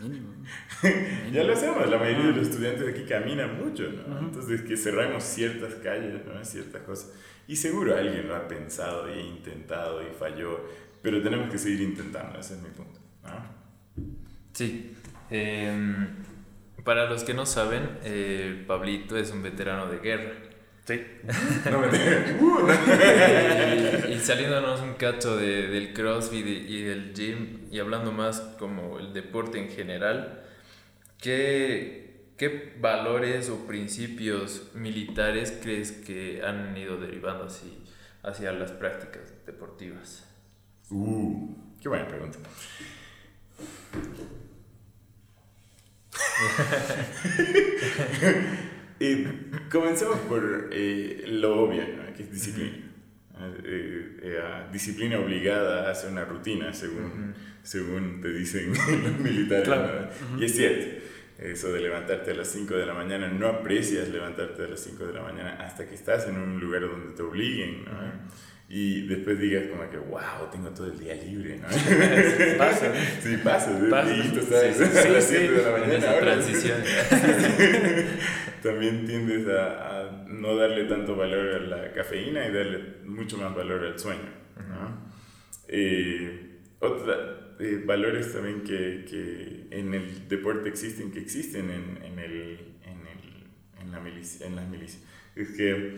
Mínimo. 0.00 0.34
ya 1.32 1.44
lo 1.44 1.52
hacemos, 1.52 1.88
la 1.88 1.98
mayoría 1.98 2.26
de 2.26 2.32
los 2.32 2.48
estudiantes 2.48 2.88
aquí 2.88 3.04
caminan 3.04 3.58
mucho, 3.62 3.90
¿no? 3.90 4.18
Entonces 4.18 4.62
que 4.62 4.76
cerramos 4.76 5.22
ciertas 5.24 5.74
calles, 5.74 6.24
¿no? 6.26 6.44
Ciertas 6.44 6.82
cosas. 6.82 7.12
Y 7.50 7.56
seguro 7.56 7.96
alguien 7.96 8.28
lo 8.28 8.36
ha 8.36 8.46
pensado 8.46 9.12
y 9.12 9.18
ha 9.18 9.22
intentado 9.22 10.00
y 10.02 10.06
falló, 10.16 10.60
pero 11.02 11.20
tenemos 11.20 11.50
que 11.50 11.58
seguir 11.58 11.80
intentando, 11.80 12.38
ese 12.38 12.54
es 12.54 12.60
mi 12.60 12.68
punto. 12.68 13.00
¿no? 13.24 13.30
Sí. 14.52 14.94
Eh, 15.32 16.06
para 16.84 17.10
los 17.10 17.24
que 17.24 17.34
no 17.34 17.46
saben, 17.46 17.98
eh, 18.04 18.62
Pablito 18.68 19.16
es 19.16 19.32
un 19.32 19.42
veterano 19.42 19.88
de 19.88 19.98
guerra. 19.98 20.30
Sí. 20.84 21.02
No 21.68 21.80
me 21.80 21.88
y, 24.08 24.12
y 24.12 24.20
saliéndonos 24.20 24.80
un 24.82 24.94
cacho 24.94 25.36
de, 25.36 25.66
del 25.66 25.92
CrossFit 25.92 26.46
y, 26.46 26.76
y 26.76 26.82
del 26.82 27.12
gym 27.14 27.66
y 27.72 27.80
hablando 27.80 28.12
más 28.12 28.38
como 28.60 29.00
el 29.00 29.12
deporte 29.12 29.58
en 29.58 29.70
general, 29.70 30.44
¿qué, 31.20 32.09
¿qué 32.40 32.72
valores 32.80 33.48
o 33.50 33.66
principios 33.66 34.70
militares 34.74 35.58
crees 35.62 35.92
que 35.92 36.40
han 36.42 36.74
ido 36.74 36.98
derivando 36.98 37.44
así 37.44 37.84
hacia 38.22 38.50
las 38.52 38.72
prácticas 38.72 39.34
deportivas? 39.44 40.26
Uh, 40.88 41.54
qué 41.82 41.90
buena 41.90 42.08
pregunta. 42.08 42.38
y 49.00 49.24
comencemos 49.70 50.18
por 50.20 50.70
eh, 50.72 51.24
lo 51.26 51.64
obvio, 51.64 51.82
¿no? 51.88 52.14
que 52.14 52.22
es 52.22 52.32
disciplina. 52.32 52.90
Eh, 53.64 54.16
eh, 54.22 54.40
disciplina 54.72 55.18
obligada 55.18 55.88
a 55.88 55.90
hacer 55.90 56.10
una 56.10 56.24
rutina, 56.24 56.72
según, 56.72 57.04
uh 57.04 57.08
-huh. 57.08 57.34
según 57.62 58.22
te 58.22 58.32
dicen 58.32 58.72
los 59.02 59.18
militares. 59.18 59.64
Claro. 59.64 59.92
¿no? 59.92 60.00
uh 60.06 60.38
-huh. 60.38 60.40
Y 60.40 60.46
es 60.46 60.56
cierto, 60.56 61.09
eso 61.40 61.72
de 61.72 61.80
levantarte 61.80 62.32
a 62.32 62.34
las 62.34 62.48
5 62.48 62.74
de 62.74 62.86
la 62.86 62.92
mañana, 62.92 63.28
no 63.28 63.46
aprecias 63.48 64.08
levantarte 64.08 64.64
a 64.64 64.68
las 64.68 64.80
5 64.80 65.06
de 65.06 65.14
la 65.14 65.22
mañana 65.22 65.56
hasta 65.60 65.88
que 65.88 65.94
estás 65.94 66.28
en 66.28 66.36
un 66.36 66.60
lugar 66.60 66.82
donde 66.82 67.14
te 67.16 67.22
obliguen. 67.22 67.84
¿no? 67.84 67.90
Y 68.68 69.06
después 69.08 69.38
digas 69.40 69.64
como 69.68 69.88
que, 69.90 69.96
wow, 69.96 70.48
tengo 70.52 70.70
todo 70.70 70.86
el 70.86 70.98
día 70.98 71.14
libre, 71.14 71.58
¿no? 71.58 71.66
pasa. 72.56 72.92
Sí, 73.20 73.36
pasa. 73.42 73.70
pasa. 73.90 74.14
Y 74.14 74.28
tú 74.28 74.40
estás 74.40 74.76
sí, 74.76 74.84
sí, 74.84 75.08
a 75.08 75.10
las 75.10 75.24
7 75.24 75.50
de 75.50 75.62
la 75.62 75.78
mañana. 75.78 76.10
Ahora. 76.10 76.20
transición. 76.20 76.78
También 78.62 79.06
tiendes 79.06 79.48
a, 79.48 80.00
a, 80.00 80.24
no 80.28 80.54
darle 80.54 80.84
tanto 80.84 81.16
valor 81.16 81.54
a 81.54 81.58
la 81.58 81.92
cafeína 81.92 82.46
y 82.46 82.52
darle 82.52 83.00
mucho 83.04 83.38
más 83.38 83.54
valor 83.54 83.84
al 83.86 83.98
sueño, 83.98 84.30
¿no? 84.68 85.10
Eh, 85.66 86.58
otra, 86.78 87.49
eh, 87.60 87.82
valores 87.84 88.32
también 88.32 88.62
que, 88.62 89.04
que, 89.08 89.66
en 89.70 89.94
el 89.94 90.28
deporte 90.28 90.68
existen, 90.68 91.12
que 91.12 91.20
existen 91.20 91.70
en, 91.70 92.02
en, 92.02 92.18
el, 92.18 92.32
en, 92.84 93.06
el, 93.06 93.82
en, 93.82 93.92
la 93.92 94.00
milicia, 94.00 94.46
en 94.46 94.56
las 94.56 94.68
milicias. 94.68 95.02
Es 95.36 95.50
que 95.50 95.96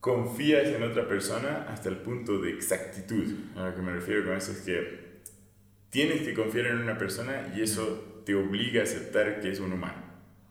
confías 0.00 0.68
en 0.68 0.82
otra 0.82 1.08
persona 1.08 1.66
hasta 1.68 1.88
el 1.88 1.96
punto 1.98 2.38
de 2.38 2.50
exactitud. 2.50 3.34
A 3.56 3.68
lo 3.68 3.74
que 3.74 3.82
me 3.82 3.92
refiero 3.92 4.24
con 4.24 4.36
eso 4.36 4.52
es 4.52 4.60
que 4.60 5.06
tienes 5.90 6.22
que 6.22 6.34
confiar 6.34 6.66
en 6.66 6.78
una 6.78 6.98
persona 6.98 7.52
y 7.56 7.62
eso 7.62 8.22
te 8.24 8.34
obliga 8.34 8.80
a 8.80 8.84
aceptar 8.84 9.40
que 9.40 9.50
es 9.50 9.60
un 9.60 9.72
humano 9.72 10.02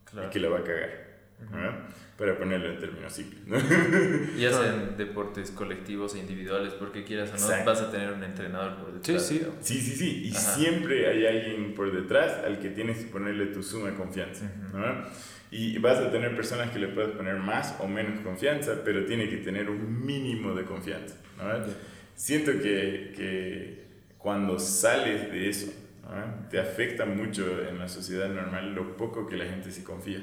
claro. 0.05 0.27
y 0.27 0.31
que 0.31 0.39
la 0.39 0.49
va 0.49 0.59
a 0.59 0.63
cagar. 0.63 1.04
¿No? 1.39 1.95
Para 2.17 2.37
ponerlo 2.37 2.69
en 2.69 2.79
términos 2.79 3.11
simples. 3.11 3.43
¿no? 3.45 3.57
Y 4.37 4.45
hacen 4.45 4.95
deportes 4.97 5.51
colectivos 5.51 6.15
e 6.15 6.19
individuales, 6.19 6.73
porque 6.73 7.03
quieras 7.03 7.29
o 7.29 7.33
no, 7.33 7.37
Exacto. 7.39 7.69
vas 7.69 7.81
a 7.81 7.91
tener 7.91 8.11
un 8.11 8.23
entrenador 8.23 8.77
por 8.77 8.93
detrás. 8.93 9.25
Sí, 9.25 9.39
sí, 9.39 9.45
sí, 9.61 9.81
sí, 9.81 9.95
sí. 9.95 10.21
Y 10.25 10.31
Ajá. 10.31 10.55
siempre 10.55 11.07
hay 11.07 11.25
alguien 11.25 11.73
por 11.73 11.93
detrás 11.93 12.43
al 12.45 12.59
que 12.59 12.69
tienes 12.69 12.99
que 12.99 13.11
ponerle 13.11 13.47
tu 13.47 13.61
suma 13.61 13.93
confianza. 13.95 14.49
¿no? 14.73 15.05
Y 15.51 15.77
vas 15.77 15.99
a 15.99 16.11
tener 16.11 16.35
personas 16.35 16.71
que 16.71 16.79
le 16.79 16.87
puedes 16.87 17.11
poner 17.11 17.35
más 17.35 17.75
o 17.79 17.87
menos 17.87 18.19
confianza, 18.21 18.81
pero 18.83 19.05
tiene 19.05 19.29
que 19.29 19.37
tener 19.37 19.69
un 19.69 20.05
mínimo 20.05 20.53
de 20.53 20.63
confianza. 20.63 21.15
¿no? 21.37 21.43
Yeah. 21.43 21.75
Siento 22.15 22.53
que, 22.53 23.13
que, 23.15 23.85
cuando 24.17 24.57
sales 24.57 25.31
de 25.31 25.49
eso, 25.49 25.67
¿no? 26.03 26.47
te 26.49 26.59
afecta 26.59 27.05
mucho 27.05 27.67
en 27.67 27.77
la 27.77 27.87
sociedad 27.89 28.29
normal 28.29 28.73
lo 28.73 28.95
poco 28.95 29.27
que 29.27 29.35
la 29.35 29.45
gente 29.45 29.71
se 29.71 29.83
confía. 29.83 30.19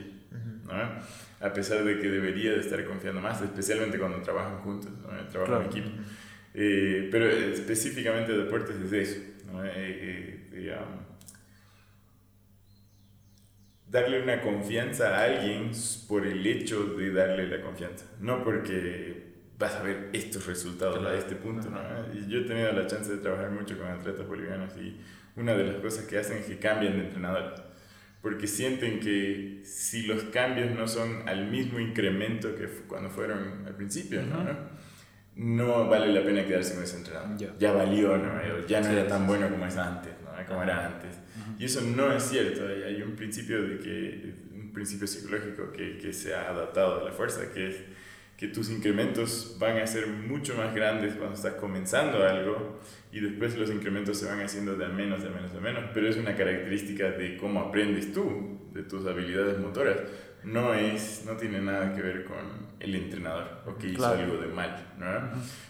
¿No? 0.73 1.47
A 1.47 1.53
pesar 1.53 1.85
de 1.85 1.99
que 1.99 2.09
debería 2.09 2.53
de 2.53 2.61
estar 2.61 2.85
confiando 2.85 3.21
más, 3.21 3.43
especialmente 3.43 3.99
cuando 3.99 4.21
trabajan 4.23 4.59
juntos, 4.59 4.91
¿no? 4.91 5.09
trabajan 5.29 5.47
claro. 5.47 5.63
en 5.63 5.67
equipo. 5.67 5.91
Eh, 6.55 7.09
pero 7.11 7.27
específicamente 7.29 8.33
deportes 8.33 8.77
es 8.77 8.93
eso. 8.93 9.21
¿no? 9.51 9.65
Eh, 9.65 10.49
eh, 10.53 10.77
um, 10.79 11.13
darle 13.89 14.23
una 14.23 14.41
confianza 14.41 15.17
a 15.19 15.25
alguien 15.25 15.71
por 16.09 16.27
el 16.27 16.47
hecho 16.47 16.95
de 16.95 17.13
darle 17.13 17.47
la 17.47 17.61
confianza, 17.61 18.07
no 18.21 18.43
porque 18.43 19.33
vas 19.59 19.77
a 19.77 19.83
ver 19.83 20.09
estos 20.13 20.47
resultados 20.47 20.99
claro. 20.99 21.15
a 21.15 21.19
este 21.19 21.37
punto. 21.37 21.69
¿no? 21.71 21.81
Y 22.15 22.29
yo 22.29 22.41
he 22.41 22.45
tenido 22.45 22.73
la 22.73 22.87
chance 22.87 23.11
de 23.11 23.19
trabajar 23.19 23.51
mucho 23.51 23.79
con 23.79 23.87
atletas 23.89 24.27
bolivianos 24.27 24.77
y 24.77 24.99
una 25.37 25.55
de 25.55 25.65
las 25.65 25.77
cosas 25.77 26.05
que 26.07 26.19
hacen 26.19 26.39
es 26.39 26.47
que 26.47 26.59
cambian 26.59 26.95
de 26.95 27.05
entrenadores, 27.05 27.61
porque 28.23 28.47
sienten 28.47 29.01
que 29.01 29.61
si 29.65 30.03
los 30.03 30.23
cambios 30.25 30.71
no 30.71 30.87
son 30.87 31.29
al 31.29 31.51
mismo 31.51 31.81
incremento 31.81 32.55
que 32.55 32.67
cuando 32.87 33.11
fueron 33.11 33.67
al 33.67 33.75
principio, 33.75 34.21
uh 34.21 34.25
-huh. 34.25 34.45
¿no? 34.45 34.83
no 35.35 35.89
vale 35.89 36.13
la 36.13 36.23
pena 36.25 36.47
quedarse 36.47 36.75
con 36.75 36.85
ese 36.85 36.99
entrenador. 36.99 37.37
Yeah. 37.37 37.55
Ya 37.59 37.73
valió, 37.73 38.17
¿no? 38.17 38.67
ya 38.67 38.81
no 38.81 38.87
sí, 38.87 38.93
era 38.93 39.07
tan 39.07 39.27
bueno 39.27 39.49
como 39.51 39.67
es 39.67 39.77
antes, 39.77 40.13
¿no? 40.23 40.47
como 40.47 40.63
era 40.63 40.87
antes. 40.87 41.17
Y 41.59 41.65
eso 41.65 41.81
no 41.81 42.13
es 42.13 42.23
cierto. 42.23 42.63
Hay 42.67 43.03
un 43.03 43.17
principio, 43.17 43.63
de 43.63 43.79
que, 43.79 44.35
un 44.55 44.73
principio 44.73 45.07
psicológico 45.07 45.73
que, 45.73 45.99
que 45.99 46.13
se 46.13 46.35
ha 46.35 46.51
adaptado 46.51 47.01
a 47.01 47.05
la 47.05 47.13
fuerza, 47.13 47.51
que 47.53 47.69
es 47.69 47.77
que 48.37 48.49
tus 48.49 48.71
incrementos 48.71 49.57
van 49.59 49.79
a 49.79 49.87
ser 49.87 50.09
mucho 50.09 50.55
más 50.57 50.75
grandes 50.75 51.15
cuando 51.15 51.37
estás 51.37 51.55
comenzando 51.55 52.27
algo 52.27 52.81
y 53.13 53.21
después 53.21 53.57
los 53.59 53.71
incrementos 53.71 54.19
se 54.19 54.27
van 54.27 54.41
haciendo 54.41 54.75
de 54.75 54.87
a 54.87 54.89
menos, 54.89 55.23
de 55.23 55.29
a 55.29 55.33
menos, 55.33 55.53
de 55.53 55.59
a 55.59 55.61
menos. 55.61 55.85
Pero 55.93 56.09
es 56.09 56.17
una 56.17 56.35
característica 56.35 57.11
de 57.11 57.37
cómo 57.37 57.61
aprendes 57.61 58.11
tú, 58.13 58.59
de 58.73 58.83
tus 58.85 59.07
habilidades 59.07 59.59
motoras. 59.59 59.99
No, 60.45 60.73
es, 60.73 61.25
no 61.27 61.37
tiene 61.37 61.61
nada 61.61 61.95
que 61.95 62.01
ver 62.01 62.25
con 62.25 62.73
el 62.81 62.95
entrenador 62.95 63.63
o 63.67 63.77
que 63.77 63.89
hizo 63.89 63.99
claro. 63.99 64.19
algo 64.19 64.39
de 64.39 64.49
mal. 64.49 64.95
¿no? 64.99 65.07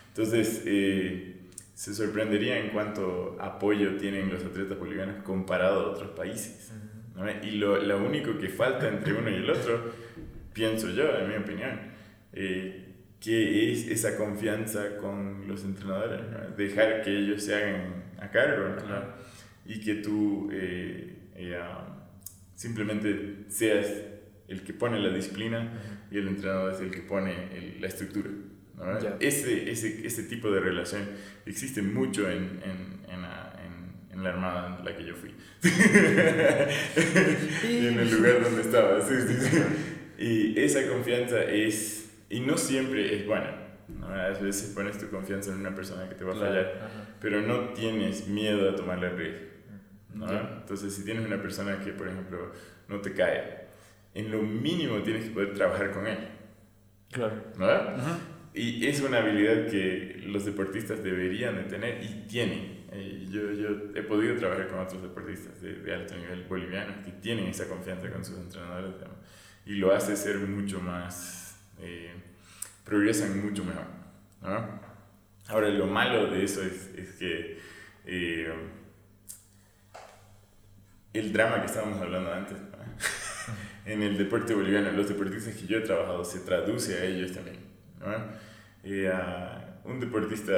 Entonces, 0.09 0.62
eh, 0.66 1.40
se 1.74 1.93
sorprendería 1.93 2.59
en 2.59 2.70
cuánto 2.70 3.36
apoyo 3.40 3.97
tienen 3.97 4.30
los 4.30 4.45
atletas 4.45 4.78
bolivianos 4.78 5.24
comparado 5.24 5.80
a 5.80 5.90
otros 5.90 6.11
países. 6.12 6.72
¿no? 7.16 7.28
Y 7.45 7.57
lo, 7.57 7.76
lo, 7.82 7.99
único 8.05 8.38
que 8.38 8.51
falta 8.51 8.88
entre 8.88 9.14
uno 9.14 9.28
y 9.28 9.34
el 9.34 9.51
otro, 9.51 9.93
pienso 10.53 10.90
yo, 10.90 11.18
en 11.18 11.28
mi 11.28 11.34
opinión, 11.34 11.80
eh, 12.32 12.82
que 13.23 13.73
es 13.73 13.87
esa 13.87 14.16
confianza 14.16 14.97
con 14.97 15.47
los 15.47 15.62
entrenadores, 15.64 16.20
dejar 16.57 17.03
que 17.03 17.16
ellos 17.16 17.45
se 17.45 17.55
hagan 17.55 18.03
a 18.18 18.31
cargo 18.31 18.75
y 19.64 19.81
que 19.81 19.95
tú 19.97 20.51
eh, 20.53 21.18
eh, 21.37 21.61
simplemente 22.55 23.45
seas 23.49 23.87
el 24.49 24.62
que 24.62 24.73
pone 24.75 24.99
la 24.99 25.14
disciplina 25.14 25.73
y 26.11 26.18
el 26.18 26.29
entrenador 26.29 26.75
es 26.75 26.81
el 26.81 26.91
que 26.91 27.01
pone 27.01 27.79
la 27.81 27.87
estructura. 27.87 28.29
Ese, 29.20 29.70
ese, 29.70 30.05
ese, 30.05 30.25
tipo 30.25 30.51
de 30.51 30.59
relación 30.59 31.03
existe 31.47 31.83
mucho 31.83 32.29
en, 32.29 32.61
en, 32.64 32.99
en, 33.09 33.23
la, 33.23 33.55
en, 34.12 34.25
la, 34.25 34.31
Armada 34.31 34.79
en 34.81 34.85
la 34.85 34.97
que 34.97 35.05
yo 35.05 35.14
fui. 35.14 35.31
y 37.70 37.87
en 37.87 38.01
el 38.01 38.11
lugar 38.11 38.43
donde 38.43 38.62
estaba. 38.62 38.99
Y 40.18 40.59
esa 40.59 40.89
confianza 40.89 41.45
es, 41.45 42.01
y 42.33 42.41
no 42.41 42.57
siempre 42.57 43.14
es 43.14 43.26
buena. 43.26 43.59
A 44.03 44.28
veces 44.41 44.72
pones 44.74 44.99
tu 44.99 45.09
confianza 45.11 45.53
en 45.53 45.61
una 45.61 45.74
persona 45.74 46.09
que 46.09 46.14
te 46.14 46.24
va 46.24 46.33
a 46.33 46.37
fallar, 46.37 46.91
pero 47.20 47.43
no 47.43 47.74
tienes 47.74 48.26
miedo 48.26 48.70
a 48.70 48.74
tomarle 48.74 49.11
riesgo. 49.11 49.47
Entonces, 50.14 50.95
si 50.95 51.05
tienes 51.05 51.26
una 51.26 51.41
persona 51.41 51.78
que, 51.78 51.93
por 51.93 52.09
ejemplo, 52.09 52.53
no 52.89 53.01
te 53.01 53.12
cae, 53.12 53.66
en 54.14 54.30
lo 54.30 54.43
mínimo 54.43 55.03
tienes 55.03 55.24
que 55.24 55.30
poder 55.30 55.53
trabajar 55.53 55.91
con 55.91 56.07
él. 56.07 56.18
Claro. 57.11 57.35
¿No? 57.59 57.66
Y 58.55 58.87
es 58.87 59.01
una 59.03 59.18
habilidad 59.18 59.66
que 59.66 60.22
los 60.26 60.47
deportistas 60.47 61.03
deberían 61.03 61.57
de 61.57 61.64
tener 61.64 62.03
y 62.03 62.26
tienen. 62.26 62.87
Eh, 62.93 63.26
yo, 63.30 63.53
yo 63.53 63.68
he 63.95 64.03
podido 64.03 64.37
trabajar 64.37 64.68
con 64.68 64.80
otros 64.80 65.03
deportistas 65.03 65.61
de, 65.61 65.74
de, 65.74 65.95
alto 65.95 66.14
nivel 66.16 66.45
bolivianos 66.45 66.97
que 67.05 67.12
tienen 67.12 67.47
esa 67.47 67.66
confianza 67.66 68.11
con 68.11 68.22
sus 68.22 68.39
entrenadores 68.39 68.93
y 69.64 69.76
lo 69.76 69.95
hace 69.95 70.16
ser 70.16 70.39
mucho 70.39 70.80
más, 70.80 71.41
eh, 71.83 72.12
progresan 72.85 73.45
mucho 73.45 73.64
mejor. 73.64 73.85
¿no? 74.43 74.80
Ahora, 75.49 75.68
lo 75.68 75.87
malo 75.87 76.28
de 76.28 76.45
eso 76.45 76.62
es, 76.62 76.91
es 76.97 77.12
que 77.12 77.59
eh, 78.07 78.53
el 81.12 81.33
drama 81.33 81.61
que 81.61 81.66
estábamos 81.66 82.01
hablando 82.01 82.33
antes, 82.33 82.57
en 83.85 84.03
el 84.03 84.16
deporte 84.16 84.55
boliviano, 84.55 84.91
los 84.93 85.09
deportistas 85.09 85.55
que 85.55 85.66
yo 85.66 85.78
he 85.78 85.83
trabajado, 85.83 86.24
se 86.24 86.41
traduce 86.41 86.99
a 86.99 87.05
ellos 87.05 87.33
también. 87.33 87.59
Y 88.85 89.07
a 89.07 89.80
un 89.85 90.01
deportista 90.01 90.55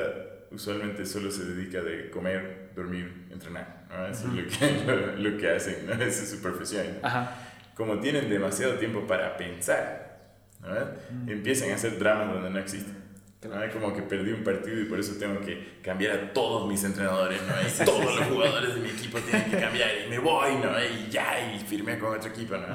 usualmente 0.50 1.04
solo 1.04 1.30
se 1.30 1.44
dedica 1.44 1.80
de 1.82 2.10
comer, 2.10 2.70
dormir, 2.74 3.26
entrenar. 3.30 3.86
Eso 4.10 4.28
es 4.28 4.34
lo 4.34 4.46
que, 4.46 5.16
lo, 5.30 5.36
que 5.36 5.50
hacen, 5.50 5.86
¿no? 5.86 5.92
esa 5.92 6.22
es 6.22 6.30
su 6.30 6.40
profesión. 6.40 6.86
Como 7.74 7.98
tienen 7.98 8.30
demasiado 8.30 8.74
tiempo 8.74 9.06
para 9.06 9.36
pensar, 9.36 10.03
empiezan 11.26 11.70
a 11.70 11.74
hacer 11.74 11.98
dramas 11.98 12.32
donde 12.34 12.50
no 12.50 12.58
existen. 12.58 13.04
Como 13.72 13.92
que 13.92 14.02
perdí 14.02 14.32
un 14.32 14.42
partido 14.42 14.80
y 14.80 14.84
por 14.84 14.98
eso 14.98 15.16
tengo 15.18 15.38
que 15.40 15.80
cambiar 15.82 16.12
a 16.12 16.32
todos 16.32 16.66
mis 16.66 16.82
entrenadores, 16.82 17.40
¿no? 17.42 17.84
todos 17.84 18.16
los 18.16 18.26
jugadores 18.28 18.74
de 18.74 18.80
mi 18.80 18.88
equipo 18.88 19.18
tienen 19.18 19.50
que 19.50 19.58
cambiar 19.58 19.90
y 20.06 20.08
me 20.08 20.18
voy, 20.18 20.54
¿no? 20.56 20.72
Y 20.82 21.10
ya, 21.10 21.54
y 21.54 21.58
firmé 21.58 21.98
con 21.98 22.16
otro 22.16 22.30
equipo, 22.30 22.56
¿no? 22.56 22.66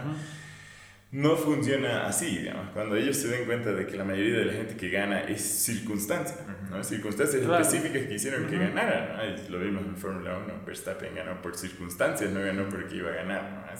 No 1.11 1.35
funciona 1.35 2.05
así, 2.05 2.37
digamos. 2.37 2.69
Cuando 2.69 2.95
ellos 2.95 3.17
se 3.17 3.29
den 3.29 3.45
cuenta 3.45 3.71
de 3.71 3.87
que 3.87 3.97
la 3.97 4.03
mayoría 4.03 4.39
de 4.39 4.45
la 4.45 4.53
gente 4.53 4.77
que 4.77 4.89
gana 4.89 5.21
es 5.21 5.41
circunstancia, 5.41 6.35
¿no? 6.69 6.83
Circunstancias 6.83 7.41
específicas 7.41 8.05
que 8.05 8.13
hicieron 8.13 8.45
que 8.45 8.59
ganaran. 8.59 9.17
¿no? 9.17 9.49
Lo 9.49 9.59
vimos 9.59 9.83
en 9.85 9.97
Fórmula 9.97 10.37
1, 10.37 10.61
Verstappen 10.67 11.15
ganó 11.15 11.41
por 11.41 11.55
circunstancias, 11.57 12.29
no 12.31 12.41
ganó 12.41 12.69
porque 12.69 12.97
iba 12.97 13.09
a 13.09 13.15
ganar. 13.15 13.75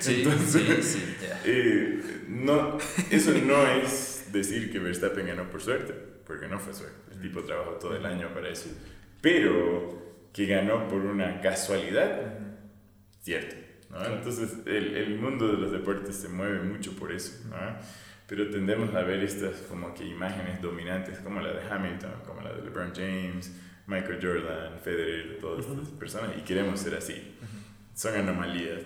Sí, 0.00 0.22
Entonces, 0.22 0.86
sí, 0.86 1.00
sí, 1.00 1.26
eh, 1.44 2.00
no, 2.28 2.78
eso 3.10 3.32
no 3.44 3.66
es 3.66 4.28
decir 4.32 4.70
que 4.70 4.78
Verstappen 4.78 5.26
ganó 5.26 5.50
por 5.50 5.60
suerte, 5.60 5.92
porque 6.26 6.48
no 6.48 6.58
fue 6.58 6.72
suerte. 6.72 7.12
El 7.12 7.20
tipo 7.20 7.42
trabajó 7.42 7.72
todo 7.72 7.96
el 7.96 8.06
año 8.06 8.32
para 8.32 8.48
eso. 8.48 8.70
Pero 9.20 10.30
que 10.32 10.46
ganó 10.46 10.88
por 10.88 11.00
una 11.00 11.40
casualidad, 11.40 12.38
cierto. 13.20 13.67
Entonces, 13.94 14.54
el, 14.66 14.96
el, 14.96 15.18
mundo 15.18 15.48
de 15.48 15.54
los 15.54 15.72
deportes 15.72 16.16
se 16.16 16.28
mueve 16.28 16.60
mucho 16.60 16.92
por 16.92 17.12
eso, 17.12 17.32
Pero 18.26 18.50
tendemos 18.50 18.94
a 18.94 19.02
ver 19.02 19.22
estas 19.24 19.56
como 19.62 19.94
que 19.94 20.04
imágenes 20.04 20.60
dominantes 20.60 21.18
como 21.20 21.40
la 21.40 21.52
de 21.52 21.62
Hamilton, 21.68 22.12
como 22.26 22.42
la 22.42 22.52
de 22.52 22.62
LeBron 22.62 22.92
James, 22.94 23.50
Michael 23.86 24.18
Jordan, 24.20 24.78
Federer, 24.84 25.38
todas 25.40 25.66
estas 25.66 25.88
personas, 25.88 26.36
y 26.36 26.42
queremos 26.42 26.80
ser 26.80 26.94
así. 26.96 27.34
Son 27.94 28.14
anomalías, 28.14 28.82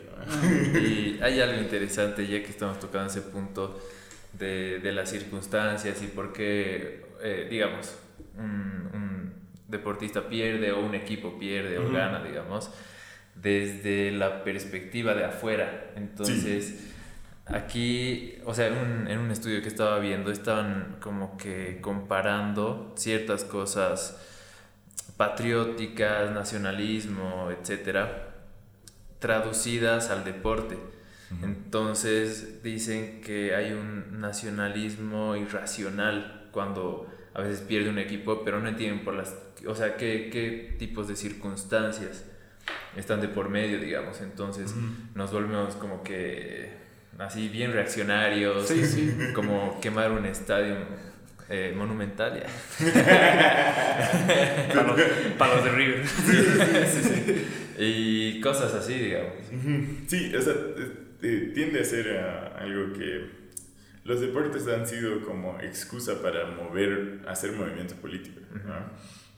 Y 0.74 1.18
hay 1.20 1.40
algo 1.40 1.60
interesante 1.60 2.26
ya 2.26 2.42
que 2.42 2.50
estamos 2.50 2.78
tocando 2.78 3.10
ese 3.10 3.22
punto 3.22 3.78
de, 4.32 4.78
de 4.78 4.92
las 4.92 5.10
circunstancias 5.10 6.00
y 6.02 6.06
por 6.06 6.32
qué, 6.32 7.04
eh, 7.20 7.48
digamos, 7.50 7.98
un, 8.38 8.88
un, 8.94 9.34
deportista 9.68 10.28
pierde 10.28 10.70
o 10.70 10.80
un 10.80 10.94
equipo 10.94 11.38
pierde 11.38 11.78
o 11.78 11.90
gana, 11.90 12.22
digamos 12.22 12.70
desde 13.34 14.10
la 14.12 14.44
perspectiva 14.44 15.14
de 15.14 15.24
afuera. 15.24 15.90
Entonces, 15.96 16.92
aquí, 17.46 18.36
o 18.44 18.54
sea, 18.54 18.68
en 18.68 18.74
un, 18.74 19.08
en 19.08 19.18
un, 19.18 19.30
estudio 19.30 19.62
que 19.62 19.68
estaba 19.68 19.98
viendo, 19.98 20.30
estaban 20.30 20.96
como 21.00 21.36
que 21.36 21.80
comparando 21.80 22.92
ciertas 22.96 23.44
cosas 23.44 24.18
patrióticas, 25.16 26.30
nacionalismo, 26.32 27.50
etcétera, 27.50 28.34
traducidas 29.18 30.10
al 30.10 30.24
deporte. 30.24 30.78
Entonces 31.42 32.62
dicen 32.62 33.22
que 33.22 33.54
hay 33.54 33.72
un 33.72 34.20
nacionalismo 34.20 35.34
irracional 35.34 36.50
cuando 36.52 37.10
a 37.32 37.40
veces 37.40 37.62
pierde 37.62 37.88
un 37.88 37.98
equipo, 37.98 38.44
pero 38.44 38.60
no 38.60 38.68
entienden 38.68 39.02
por 39.02 39.14
las, 39.14 39.34
o 39.66 39.74
sea, 39.74 39.96
qué, 39.96 40.28
qué 40.30 40.76
tipos 40.78 41.08
de 41.08 41.16
circunstancias 41.16 42.26
están 42.96 43.20
de 43.20 43.28
por 43.28 43.48
medio, 43.48 43.78
digamos. 43.78 44.20
Entonces 44.20 44.74
nos 45.14 45.32
volvemos 45.32 45.74
como 45.76 46.02
que 46.02 46.70
así 47.18 47.48
bien 47.48 47.72
reaccionarios, 47.72 48.68
sí, 48.68 48.84
sí. 48.84 49.14
como 49.34 49.80
quemar 49.80 50.12
un 50.12 50.26
estadio 50.26 50.76
eh, 51.48 51.74
monumental 51.76 52.42
para, 55.38 55.54
los, 55.54 55.64
de 55.64 55.70
River. 55.70 56.02
y 57.78 58.40
cosas 58.40 58.72
así, 58.74 58.94
digamos. 58.94 59.34
Sí, 60.06 60.34
o 60.34 60.40
sea, 60.40 60.54
eh, 61.22 61.52
tiende 61.54 61.80
a 61.80 61.84
ser 61.84 62.16
ah, 62.18 62.56
algo 62.58 62.92
que 62.94 63.42
los 64.04 64.20
deportes 64.20 64.66
han 64.68 64.86
sido 64.86 65.20
como 65.22 65.60
excusa 65.60 66.22
para 66.22 66.46
mover, 66.46 67.20
hacer 67.28 67.52
movimientos 67.52 67.98
políticos. 67.98 68.42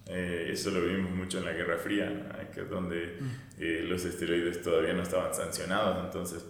Eh, 0.06 0.50
eso 0.52 0.70
lo 0.70 0.82
vimos 0.82 1.10
mucho 1.12 1.38
en 1.38 1.46
la 1.46 1.52
Guerra 1.52 1.78
Fría, 1.78 2.48
que 2.52 2.62
es 2.62 2.70
donde 2.70 3.16
mm. 3.18 3.30
eh, 3.58 3.84
los 3.84 4.04
esteroides 4.04 4.60
todavía 4.62 4.92
no 4.92 5.02
estaban 5.02 5.34
sancionados, 5.34 6.04
entonces 6.04 6.44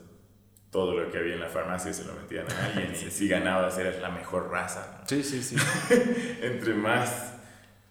todo 0.71 0.99
lo 0.99 1.09
que 1.11 1.19
había 1.19 1.35
en 1.35 1.41
la 1.41 1.49
farmacia 1.49 1.93
se 1.93 2.05
lo 2.05 2.15
metían 2.15 2.47
a 2.51 2.65
alguien 2.67 2.93
y 2.93 3.11
si 3.11 3.29
ganabas 3.29 3.79
eras 3.79 4.01
la 4.01 4.11
mejor 4.11 4.51
raza. 4.51 5.03
Sí, 5.07 5.23
sí, 5.23 5.41
sí. 5.41 5.57
Entre 6.43 6.75
más 6.75 7.33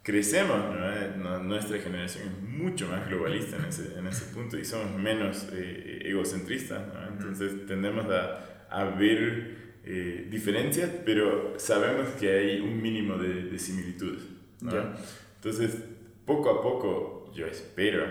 crecemos, 0.02 0.60
nuestra 1.44 1.80
generación 1.80 2.28
es 2.28 2.42
mucho 2.42 2.90
más 2.90 3.08
globalista 3.08 3.56
en 3.56 3.66
ese, 3.66 3.98
en 3.98 4.06
ese 4.06 4.26
punto 4.34 4.58
y 4.58 4.66
somos 4.66 5.00
menos 5.00 5.48
eh, 5.54 6.02
egocentristas, 6.04 6.82
entonces 7.08 7.66
tendemos 7.68 8.06
a, 8.12 8.68
a 8.70 8.84
ver 8.84 9.64
diferencias, 10.30 10.90
pero 11.06 11.56
sabemos 11.58 12.08
que 12.18 12.32
hay 12.32 12.60
un 12.60 12.82
mínimo 12.82 13.18
de, 13.18 13.44
de 13.44 13.60
similitudes. 13.60 14.24
Entonces, 15.44 15.78
poco 16.26 16.50
a 16.50 16.62
poco, 16.62 17.30
yo 17.34 17.46
espero, 17.48 18.06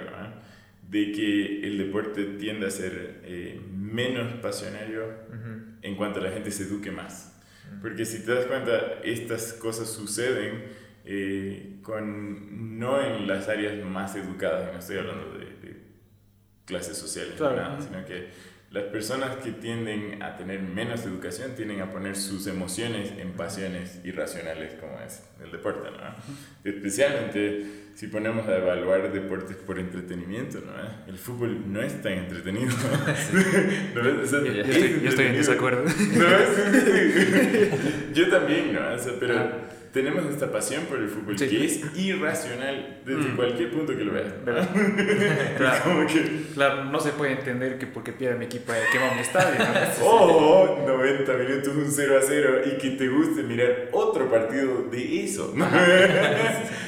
de 0.87 1.13
que 1.13 1.67
el 1.67 1.79
deporte 1.79 2.25
tienda 2.39 2.67
a 2.67 2.71
ser 2.71 3.23
eh, 3.25 3.59
menos 3.73 4.35
pasionario 4.43 5.05
en 5.81 5.97
cuanto 5.97 6.21
a 6.21 6.25
la 6.25 6.31
gente 6.31 6.51
se 6.51 6.65
eduque 6.65 6.91
más. 6.91 7.41
Porque 7.81 8.05
si 8.05 8.23
te 8.23 8.35
das 8.35 8.45
cuenta, 8.45 9.01
estas 9.03 9.55
cosas 9.55 9.89
suceden 9.89 10.65
eh, 11.07 11.79
con, 11.83 12.79
no 12.79 13.01
en 13.01 13.27
las 13.27 13.49
áreas 13.49 13.83
más 13.83 14.15
educadas, 14.15 14.71
no 14.71 14.79
estoy 14.79 14.99
hablando 14.99 15.39
de, 15.39 15.53
clases 16.67 16.97
sociales, 16.97 17.35
sino 17.37 18.05
que 18.05 18.29
las 18.73 18.85
personas 18.85 19.37
que 19.37 19.53
tienden 19.53 20.23
a 20.23 20.35
tener 20.37 20.63
menos 20.63 21.05
educación 21.05 21.55
tienden 21.55 21.83
a 21.83 21.91
poner 21.91 22.17
sus 22.17 22.47
emociones 22.47 23.13
en 23.19 23.33
pasiones 23.33 24.01
irracionales 24.03 24.73
como 24.81 24.99
es 25.01 25.23
el 25.45 25.53
deporte, 25.53 25.91
¿no? 25.91 25.99
Especialmente 26.65 27.67
si 27.95 28.07
ponemos 28.07 28.49
a 28.49 28.57
evaluar 28.57 29.13
deportes 29.13 29.59
por 29.59 29.79
entretenimiento, 29.79 30.61
¿no? 30.61 30.73
El 31.07 31.19
fútbol 31.19 31.71
no 31.71 31.83
es 31.83 32.01
tan 32.01 32.15
entretenido. 32.15 32.71
¿no? 33.95 34.05
yo, 34.05 34.23
estoy, 34.23 35.27
en 35.27 35.35
desacuerdo. 35.35 35.85
yo 38.15 38.31
también, 38.31 38.73
¿no? 38.73 38.81
pero 39.21 39.82
tenemos 39.93 40.25
esta 40.27 40.51
pasión 40.51 40.85
por 40.85 40.99
el 40.99 41.09
fútbol 41.09 41.39
Sí. 41.39 41.49
que 41.49 41.65
es 41.67 41.81
irracional 41.97 43.01
desde 43.05 43.29
Mm. 43.31 43.37
cualquier 43.37 43.71
punto 43.71 43.97
que 43.97 44.05
lo 44.05 44.13
veas. 44.13 44.33
Claro. 44.45 44.67
que, 46.07 46.43
Claro, 46.55 46.85
no 46.87 46.99
se 47.01 47.11
puede 47.13 47.33
entender 47.33 47.79
que 47.79 47.87
porque 47.87 48.13
pierde 48.13 48.39
mi 48.39 48.47
equipo 48.47 48.73
haya 48.73 48.85
quemado 48.91 49.15
mi 49.15 49.21
estadio. 49.21 49.59
¿no? 49.59 50.05
oh, 50.07 50.85
90 50.87 51.33
minutos, 51.35 51.69
un 51.77 51.91
0 51.91 52.19
a 52.19 52.23
0 52.23 52.61
y 52.67 52.79
que 52.79 52.91
te 52.93 53.09
guste 53.09 53.43
mirar 53.43 53.89
otro 53.93 54.31
partido 54.31 54.85
de 54.91 55.25
eso. 55.25 55.55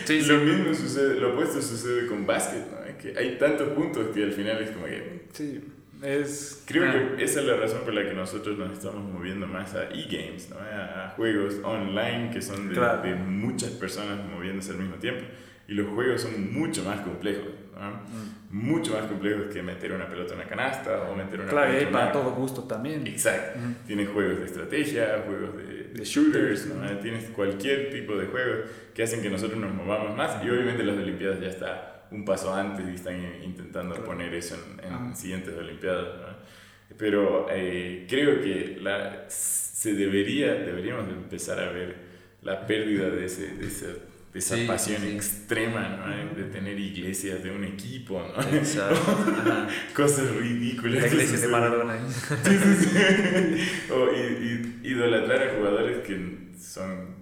Sí, 0.04 0.20
sí. 0.22 0.26
Lo 0.28 0.38
mismo 0.38 0.74
sucede, 0.74 1.14
lo 1.20 1.32
opuesto 1.34 1.60
sucede 1.62 2.06
con 2.06 2.26
básquet, 2.26 2.64
¿no? 2.70 2.84
Es 2.86 2.94
que 2.96 3.18
hay 3.18 3.36
tantos 3.38 3.68
puntos 3.70 4.08
que 4.14 4.22
al 4.24 4.32
final 4.32 4.62
es 4.62 4.70
como 4.70 4.86
que 4.86 5.24
Sí, 5.32 5.60
es... 6.02 6.62
Creo 6.66 6.84
ah, 6.88 7.16
que 7.16 7.24
esa 7.24 7.40
es 7.40 7.46
la 7.46 7.56
razón 7.56 7.80
por 7.84 7.94
la 7.94 8.04
que 8.04 8.14
nosotros 8.14 8.58
nos 8.58 8.72
estamos 8.72 9.02
moviendo 9.12 9.46
más 9.46 9.74
a 9.74 9.84
e-games, 9.90 10.50
¿no? 10.50 10.56
a, 10.56 11.10
juegos 11.16 11.56
online 11.62 12.30
que 12.32 12.42
son 12.42 12.68
de, 12.68 12.74
Claro. 12.74 13.02
de 13.02 13.14
muchas 13.14 13.70
personas 13.70 14.18
moviéndose 14.28 14.72
al 14.72 14.78
mismo 14.78 14.96
tiempo. 14.96 15.24
Y 15.66 15.72
los 15.72 15.88
juegos 15.88 16.20
son 16.20 16.52
mucho 16.52 16.84
más 16.84 17.00
complejos, 17.00 17.48
¿no? 17.74 17.90
mm. 17.90 18.34
mucho 18.50 18.92
más 18.92 19.04
complejos 19.06 19.46
que 19.52 19.62
meter 19.62 19.92
una 19.92 20.06
pelota 20.06 20.34
en 20.34 20.40
una 20.40 20.48
canasta 20.48 21.04
o 21.10 21.14
meter 21.16 21.40
una 21.40 21.48
Claro, 21.48 21.70
y 21.70 21.76
pelota 21.76 21.86
en 21.86 21.92
para 21.92 22.04
una- 22.04 22.12
todo 22.12 22.30
gusto 22.32 22.64
también. 22.64 23.06
Exacto. 23.06 23.58
Ujú. 23.58 23.74
Tienes 23.86 24.08
juegos 24.10 24.40
de 24.40 24.44
estrategia, 24.44 25.22
juegos 25.26 25.56
de, 25.56 26.04
shooters, 26.04 26.66
¿no? 26.66 26.86
tienes 26.98 27.30
cualquier 27.30 27.88
tipo 27.90 28.14
de 28.16 28.26
juegos 28.26 28.68
que 28.92 29.04
hacen 29.04 29.22
que 29.22 29.30
nosotros 29.30 29.58
nos 29.58 29.72
movamos 29.72 30.14
más. 30.14 30.44
Y 30.44 30.50
obviamente 30.50 30.82
las 30.84 30.98
Olimpiadas 30.98 31.40
ya 31.40 31.48
está 31.48 31.93
un 32.14 32.24
paso 32.24 32.54
antes 32.54 32.86
y 32.88 32.94
están 32.94 33.16
intentando 33.42 33.94
Claro. 33.94 34.06
poner 34.10 34.32
eso 34.34 34.56
en, 34.82 34.92
en 34.92 35.16
siguientes 35.16 35.54
Olimpiadas. 35.56 36.06
¿no? 36.20 36.96
Pero 36.96 37.48
eh, 37.50 38.06
creo 38.08 38.40
que 38.40 38.78
la, 38.80 39.24
se 39.28 39.94
debería, 39.94 40.54
deberíamos 40.54 41.08
empezar 41.08 41.58
a 41.58 41.70
ver 41.72 41.96
la 42.42 42.66
pérdida 42.66 43.10
de, 43.10 43.24
ese, 43.26 43.54
de 43.56 43.66
esa, 43.66 43.86
de 43.86 44.38
esa 44.38 44.56
Sí, 44.56 44.64
pasión 44.66 45.00
sí, 45.02 45.08
extrema, 45.08 45.88
¿no? 45.88 46.34
de 46.36 46.44
tener 46.50 46.78
iglesias 46.78 47.42
de 47.42 47.50
un 47.50 47.64
equipo, 47.64 48.20
¿no? 48.20 48.34
Cosas 49.94 50.30
ridículas. 50.36 51.02
La 51.02 51.08
iglesia 51.08 51.38
de. 51.38 51.48
Maradona. 51.48 51.98
O 53.90 54.10
i- 54.12 54.80
idolatrar 54.82 55.48
a 55.48 55.54
jugadores 55.56 55.98
que 56.06 56.48
son 56.58 57.16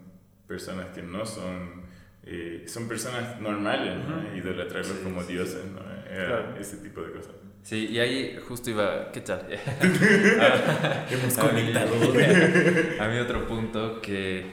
personas 0.47 0.89
que 0.95 1.03
no 1.03 1.25
son. 1.25 1.82
Eh, 2.25 2.65
son 2.67 2.89
personas 2.89 3.41
normales, 3.41 3.97
¿no? 4.09 4.19
Ujú. 4.19 4.37
Idolatrarlos 4.37 4.97
Sí, 4.99 5.03
como 5.05 5.23
sí, 5.23 5.33
dioses, 5.33 5.65
¿no? 5.67 5.81
Era 6.11 6.27
Claro. 6.27 6.57
Ese 6.61 6.77
tipo 6.79 7.01
de 7.03 7.13
cosas. 7.13 7.33
Sí, 7.63 7.89
y 7.91 7.99
ahí 8.01 8.39
justo 8.49 8.71
iba, 8.71 9.11
¿qué 9.13 9.21
tal? 9.21 9.47
Hemos 11.11 11.39
A 11.39 11.53
mí- 11.53 11.73
A 13.01 13.09
mí 13.09 13.19
otro 13.19 13.47
punto 13.47 14.01
que 14.01 14.47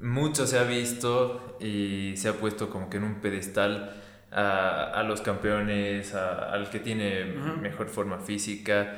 mucho 0.00 0.46
se 0.46 0.58
ha 0.58 0.64
visto 0.64 1.58
y 1.60 2.14
se 2.16 2.28
ha 2.28 2.32
puesto 2.34 2.70
como 2.70 2.88
que 2.88 2.96
en 2.98 3.04
un 3.04 3.20
pedestal 3.20 3.96
a, 4.32 4.84
a 4.94 5.02
los 5.02 5.20
campeones, 5.20 6.14
a- 6.14 6.50
al 6.52 6.70
que 6.70 6.78
tiene 6.80 7.24
mejor 7.60 7.88
forma 7.88 8.18
física 8.20 8.96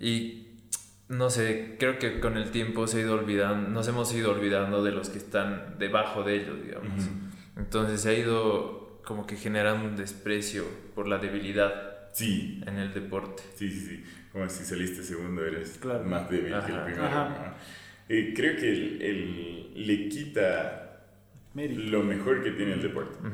y 0.00 0.46
no 1.08 1.28
sé, 1.28 1.76
creo 1.78 1.98
que 1.98 2.20
con 2.20 2.36
el 2.36 2.50
tiempo 2.50 2.86
se 2.86 2.98
ha 2.98 3.00
ido 3.00 3.14
olvidando, 3.14 3.68
nos 3.68 3.86
hemos 3.88 4.12
ido 4.14 4.30
olvidando 4.30 4.82
de 4.82 4.92
los 4.92 5.10
que 5.10 5.18
están 5.18 5.74
debajo 5.78 6.22
de 6.22 6.36
ellos, 6.36 6.62
digamos. 6.64 7.04
Entonces 7.60 8.00
se 8.00 8.08
ha 8.10 8.14
ido 8.14 9.00
como 9.04 9.26
que 9.26 9.36
generando 9.36 9.86
un 9.88 9.96
desprecio 9.96 10.64
por 10.94 11.06
la 11.06 11.18
debilidad 11.18 12.08
Sí, 12.12 12.60
en 12.66 12.76
el 12.78 12.92
deporte. 12.92 13.42
sí, 13.54 13.70
sí, 13.70 13.80
sí. 13.86 14.04
Como 14.32 14.48
si 14.48 14.64
saliste 14.64 15.02
segundo, 15.02 15.44
eres 15.44 15.78
Claro. 15.80 16.04
más 16.04 16.28
débil 16.30 16.54
que 16.66 16.72
el 16.72 16.80
primero. 16.82 17.04
Ajá. 17.04 17.28
¿no? 17.28 17.54
Eh, 18.08 18.32
creo 18.34 18.56
que 18.56 18.68
el, 18.72 19.02
el- 19.02 19.86
le 19.86 20.08
quita 20.08 21.04
Mérito. 21.54 21.80
lo 21.82 22.02
mejor 22.02 22.42
que 22.42 22.50
tiene 22.52 22.72
el 22.74 22.82
deporte. 22.82 23.16
¿no? 23.22 23.30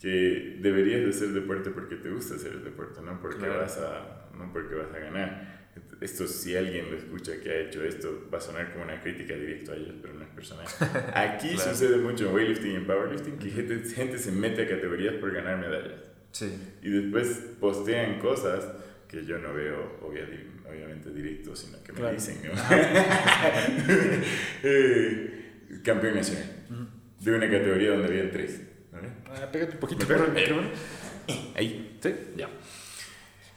Que 0.00 0.56
deberías 0.60 1.02
de 1.02 1.10
hacer 1.10 1.28
deporte 1.28 1.70
porque 1.70 1.96
te 1.96 2.08
gusta 2.10 2.36
hacer 2.36 2.52
el 2.52 2.64
deporte, 2.64 3.02
no 3.02 3.20
porque, 3.20 3.38
Claro. 3.38 3.60
vas, 3.60 3.76
a, 3.78 4.30
no 4.36 4.50
porque 4.52 4.74
vas 4.74 4.94
a 4.94 4.98
ganar. 4.98 5.60
Esto, 6.00 6.26
si 6.26 6.56
alguien 6.56 6.90
lo 6.90 6.96
escucha 6.96 7.32
que 7.42 7.50
ha 7.50 7.58
hecho 7.60 7.84
esto, 7.84 8.26
va 8.32 8.38
a 8.38 8.40
sonar 8.40 8.72
como 8.72 8.84
una 8.84 9.00
crítica 9.02 9.34
directa 9.34 9.72
a 9.72 9.76
ellos, 9.76 9.94
pero 10.00 10.14
no 10.14 10.22
es 10.24 10.29
personal. 10.40 10.66
Aquí 11.14 11.50
Claro. 11.54 11.70
sucede 11.70 11.96
mucho 11.98 12.28
en 12.28 12.34
weightlifting 12.34 12.72
y 12.72 12.74
en 12.76 12.86
powerlifting 12.86 13.38
que 13.38 13.50
gente, 13.50 13.78
gente 13.94 14.18
se 14.18 14.32
mete 14.32 14.62
a 14.62 14.68
categorías 14.68 15.14
por 15.14 15.32
ganar 15.32 15.58
medallas. 15.58 16.00
Sí. 16.32 16.50
Y 16.82 16.90
después 16.90 17.28
postean 17.60 18.18
cosas 18.20 18.66
que 19.08 19.24
yo 19.24 19.38
no 19.38 19.52
veo, 19.52 19.98
obvia- 20.02 20.28
obviamente, 20.70 21.10
directo, 21.10 21.54
sino 21.56 21.82
que 21.82 21.92
me 21.92 21.98
Claro. 22.00 22.14
dicen. 22.14 22.38
¿no? 22.44 22.52
Eh, 24.62 25.80
campeón 25.84 26.14
nacional. 26.14 26.44
De 27.20 27.32
una 27.34 27.50
categoría 27.50 27.90
donde 27.90 28.06
habían 28.08 28.30
tres. 28.30 28.62
Ah, 29.26 29.48
pégate 29.52 29.74
un 29.74 29.78
poquito. 29.80 30.06
Ahí. 31.54 31.98
Sí, 32.02 32.14
ya. 32.36 32.48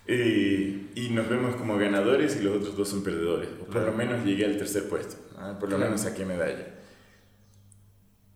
Eh, 0.05 0.87
y 0.95 1.09
nos 1.11 1.29
vemos 1.29 1.55
como 1.55 1.77
ganadores 1.77 2.35
y 2.39 2.43
los 2.43 2.57
otros 2.57 2.75
dos 2.75 2.89
son 2.89 3.03
perdedores. 3.03 3.49
O 3.61 3.65
por 3.65 3.69
Claro. 3.69 3.91
lo 3.91 3.93
menos 3.97 4.25
llegué 4.25 4.45
al 4.45 4.57
tercer 4.57 4.89
puesto. 4.89 5.15
¿ah? 5.37 5.57
Por 5.59 5.69
lo 5.69 5.77
Claro. 5.77 5.91
menos 5.91 6.01
saqué 6.01 6.25
medalla. 6.25 6.67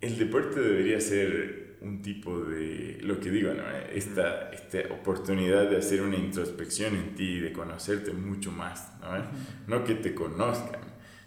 El 0.01 0.17
deporte 0.17 0.59
debería 0.59 1.01
ser 1.01 1.77
un 1.81 2.01
tipo 2.01 2.39
de, 2.39 2.99
lo 3.01 3.19
que 3.19 3.29
digo, 3.29 3.53
¿no? 3.53 3.63
esta, 3.93 4.49
esta 4.51 4.93
oportunidad 4.93 5.69
de 5.69 5.77
hacer 5.77 6.01
una 6.01 6.15
introspección 6.17 6.95
en 6.95 7.15
ti, 7.15 7.39
de 7.39 7.51
conocerte 7.51 8.11
mucho 8.13 8.51
más. 8.51 8.91
¿no? 9.01 9.27
no 9.67 9.83
que 9.83 9.95
te 9.95 10.13
conozcan. 10.13 10.81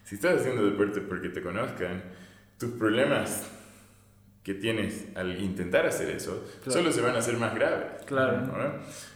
Si 0.05 0.17
estás 0.17 0.41
haciendo 0.41 0.65
deporte 0.65 1.01
porque 1.01 1.29
te 1.29 1.41
conozcan, 1.43 2.03
tus 2.59 2.71
problemas 2.73 3.49
que 4.43 4.55
tienes 4.55 5.07
al 5.15 5.41
intentar 5.41 5.87
hacer 5.87 6.11
eso 6.11 6.45
Claro. 6.65 6.73
solo 6.81 6.93
se 6.93 7.01
van 7.01 7.15
a 7.15 7.19
hacer 7.19 7.37
más 7.37 7.55
graves. 7.55 8.05
Claro. 8.07 8.41
¿no? 8.47 8.75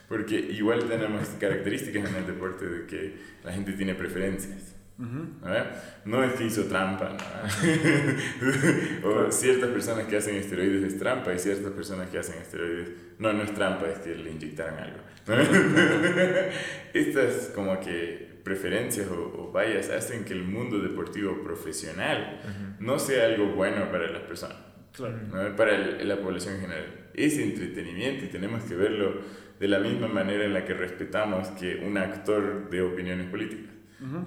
Porque 0.09 0.37
igual 0.37 0.85
tenemos 0.89 1.29
características 1.41 2.11
en 2.11 2.17
el 2.17 2.27
deporte 2.27 2.67
de 2.67 2.87
que 2.87 3.15
la 3.43 3.53
gente 3.53 3.73
tiene 3.73 3.95
preferencias. 3.95 4.74
Ujú. 4.99 5.27
¿no? 5.43 5.55
No 6.05 6.23
es 6.25 6.35
que 6.35 6.45
hizo 6.45 6.65
trampa, 6.67 7.11
¿no? 7.11 9.09
o 9.09 9.33
ciertas 9.33 9.71
personas 9.71 10.07
que 10.07 10.17
hacen 10.17 10.37
esteroides 10.37 10.85
es 10.85 10.99
trampa 10.99 11.33
y 11.35 11.39
ciertas 11.39 11.73
personas 11.73 12.09
que 12.11 12.19
hacen 12.19 12.41
esteroides 12.41 12.91
no, 13.19 13.33
no 13.33 13.43
es 13.43 13.53
trampa, 13.55 13.87
es 13.89 13.99
que 13.99 14.15
le 14.15 14.31
inyectaron 14.31 14.79
algo. 14.79 14.99
¿no? 15.27 15.35
Estas 16.95 17.51
como 17.55 17.81
que 17.81 18.41
preferencias 18.45 19.09
o, 19.09 19.15
o 19.49 19.53
vallas 19.53 19.91
hacen 19.91 20.25
que 20.25 20.33
el 20.35 20.45
mundo 20.45 20.79
deportivo 20.79 21.43
profesional 21.43 22.41
no 22.79 22.99
sea 22.99 23.27
algo 23.27 23.47
bueno 23.55 23.91
para 23.91 24.11
las 24.11 24.23
personas. 24.23 24.59
Claro. 24.93 25.17
¿no? 25.33 25.57
para 25.57 25.75
el- 25.75 26.07
la 26.07 26.17
población 26.19 26.55
en 26.57 26.61
general. 26.63 26.87
Es 27.15 27.37
entretenimiento 27.39 28.25
y 28.27 28.29
tenemos 28.29 28.63
que 28.65 28.75
verlo 28.77 29.21
de 29.59 29.69
la 29.69 29.79
misma 29.81 30.09
manera 30.09 30.45
en 30.45 30.53
la 30.53 30.65
que 30.65 30.75
respetamos 30.75 31.49
que 31.49 31.77
un 31.85 31.97
actor 31.99 32.69
de 32.71 32.83
opiniones 32.83 33.27
políticas. 33.29 33.74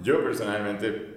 Yo 0.04 0.24
personalmente, 0.24 1.16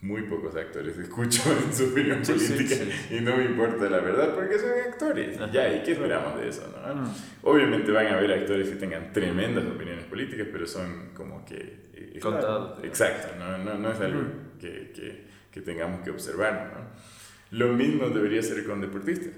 muy 0.00 0.22
pocos 0.22 0.54
actores 0.56 0.96
escucho 0.98 1.42
en 1.66 1.72
su 1.74 1.84
opinión 1.86 2.24
Sí, 2.24 2.38
sí, 2.38 2.52
política 2.54 2.76
sí. 3.08 3.16
y 3.16 3.20
no 3.20 3.36
me 3.36 3.44
importa 3.44 3.88
la 3.90 3.98
verdad 4.00 4.34
porque 4.34 4.58
son 4.58 4.70
actores. 4.88 5.36
Ajá. 5.40 5.50
Ya, 5.52 5.74
¿y 5.74 5.82
qué 5.82 5.92
esperamos 5.92 6.40
de 6.40 6.48
eso? 6.48 6.72
no? 6.86 6.94
Mm. 6.94 7.08
Obviamente 7.42 7.90
van 7.92 8.06
a 8.06 8.16
haber 8.18 8.32
actores 8.32 8.68
que 8.68 8.76
tengan 8.76 9.12
tremendas 9.12 9.64
opiniones 9.66 10.04
políticas, 10.04 10.46
pero 10.52 10.66
son 10.66 11.10
como 11.14 11.44
que... 11.44 11.56
eh, 11.94 12.12
es- 12.14 12.22
Contado. 12.22 12.78
Exacto, 12.82 13.28
no, 13.38 13.58
no, 13.58 13.74
no 13.78 13.92
es 13.92 14.00
algo 14.00 14.20
Ujú. 14.20 14.28
que, 14.60 14.92
que, 14.94 15.24
que 15.50 15.60
tengamos 15.62 16.00
que 16.02 16.10
observar. 16.10 16.72
¿no? 16.76 17.58
Lo 17.58 17.72
mismo 17.72 18.08
debería 18.10 18.42
ser 18.42 18.64
con 18.66 18.80
deportistas. 18.80 19.32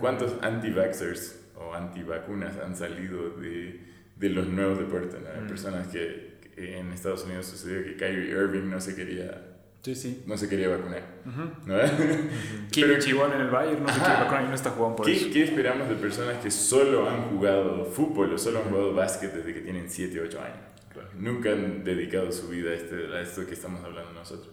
¿Cuántos 0.00 0.34
anti-vaxxers 0.42 1.40
o 1.56 1.74
anti-vacunas 1.74 2.56
han 2.58 2.74
salido 2.76 3.30
de, 3.30 3.80
de 4.16 4.28
los 4.30 4.46
nuevos 4.48 4.78
deportes? 4.78 5.14
Mm. 5.20 5.46
Personas 5.48 5.86
que 5.88 6.33
en 6.56 6.92
Estados 6.92 7.24
Unidos 7.24 7.46
sucedió 7.46 7.84
que 7.84 7.96
Kyrie 7.96 8.30
Irving 8.30 8.68
no 8.70 8.80
se 8.80 8.94
quería, 8.94 9.50
Sí, 9.82 9.94
sí. 9.94 10.22
no 10.26 10.36
se 10.36 10.48
quería 10.48 10.68
vacunar. 10.68 11.02
Ujú. 11.26 11.42
¿no? 11.66 11.76
Kimmich 12.70 13.06
igual 13.08 13.32
en 13.34 13.40
el 13.42 13.50
Bayern, 13.50 13.82
no 13.82 13.88
Ajá. 13.88 14.04
qué 14.16 14.22
vacunar 14.24 14.44
y 14.44 14.48
no 14.48 14.54
está 14.54 14.70
jugando 14.70 14.96
por 14.96 15.08
eso. 15.10 15.26
¿Qué, 15.26 15.32
¿Qué 15.32 15.44
esperamos 15.44 15.88
de 15.88 15.94
personas 15.96 16.38
que 16.42 16.50
solo 16.50 17.08
han 17.08 17.22
jugado 17.30 17.84
fútbol 17.84 18.32
o 18.32 18.38
solo 18.38 18.58
han 18.60 18.64
jugado 18.70 18.94
básquet 18.94 19.32
desde 19.32 19.52
que 19.54 19.60
tienen 19.60 19.88
7 19.90 20.20
o 20.20 20.24
8 20.24 20.40
años? 20.40 20.58
Nunca 21.18 21.50
han 21.52 21.84
dedicado 21.84 22.30
su 22.32 22.48
vida 22.48 22.70
a, 22.70 22.74
este, 22.74 22.94
a 23.14 23.20
esto 23.20 23.46
que 23.46 23.54
estamos 23.54 23.84
hablando 23.84 24.12
nosotros. 24.12 24.50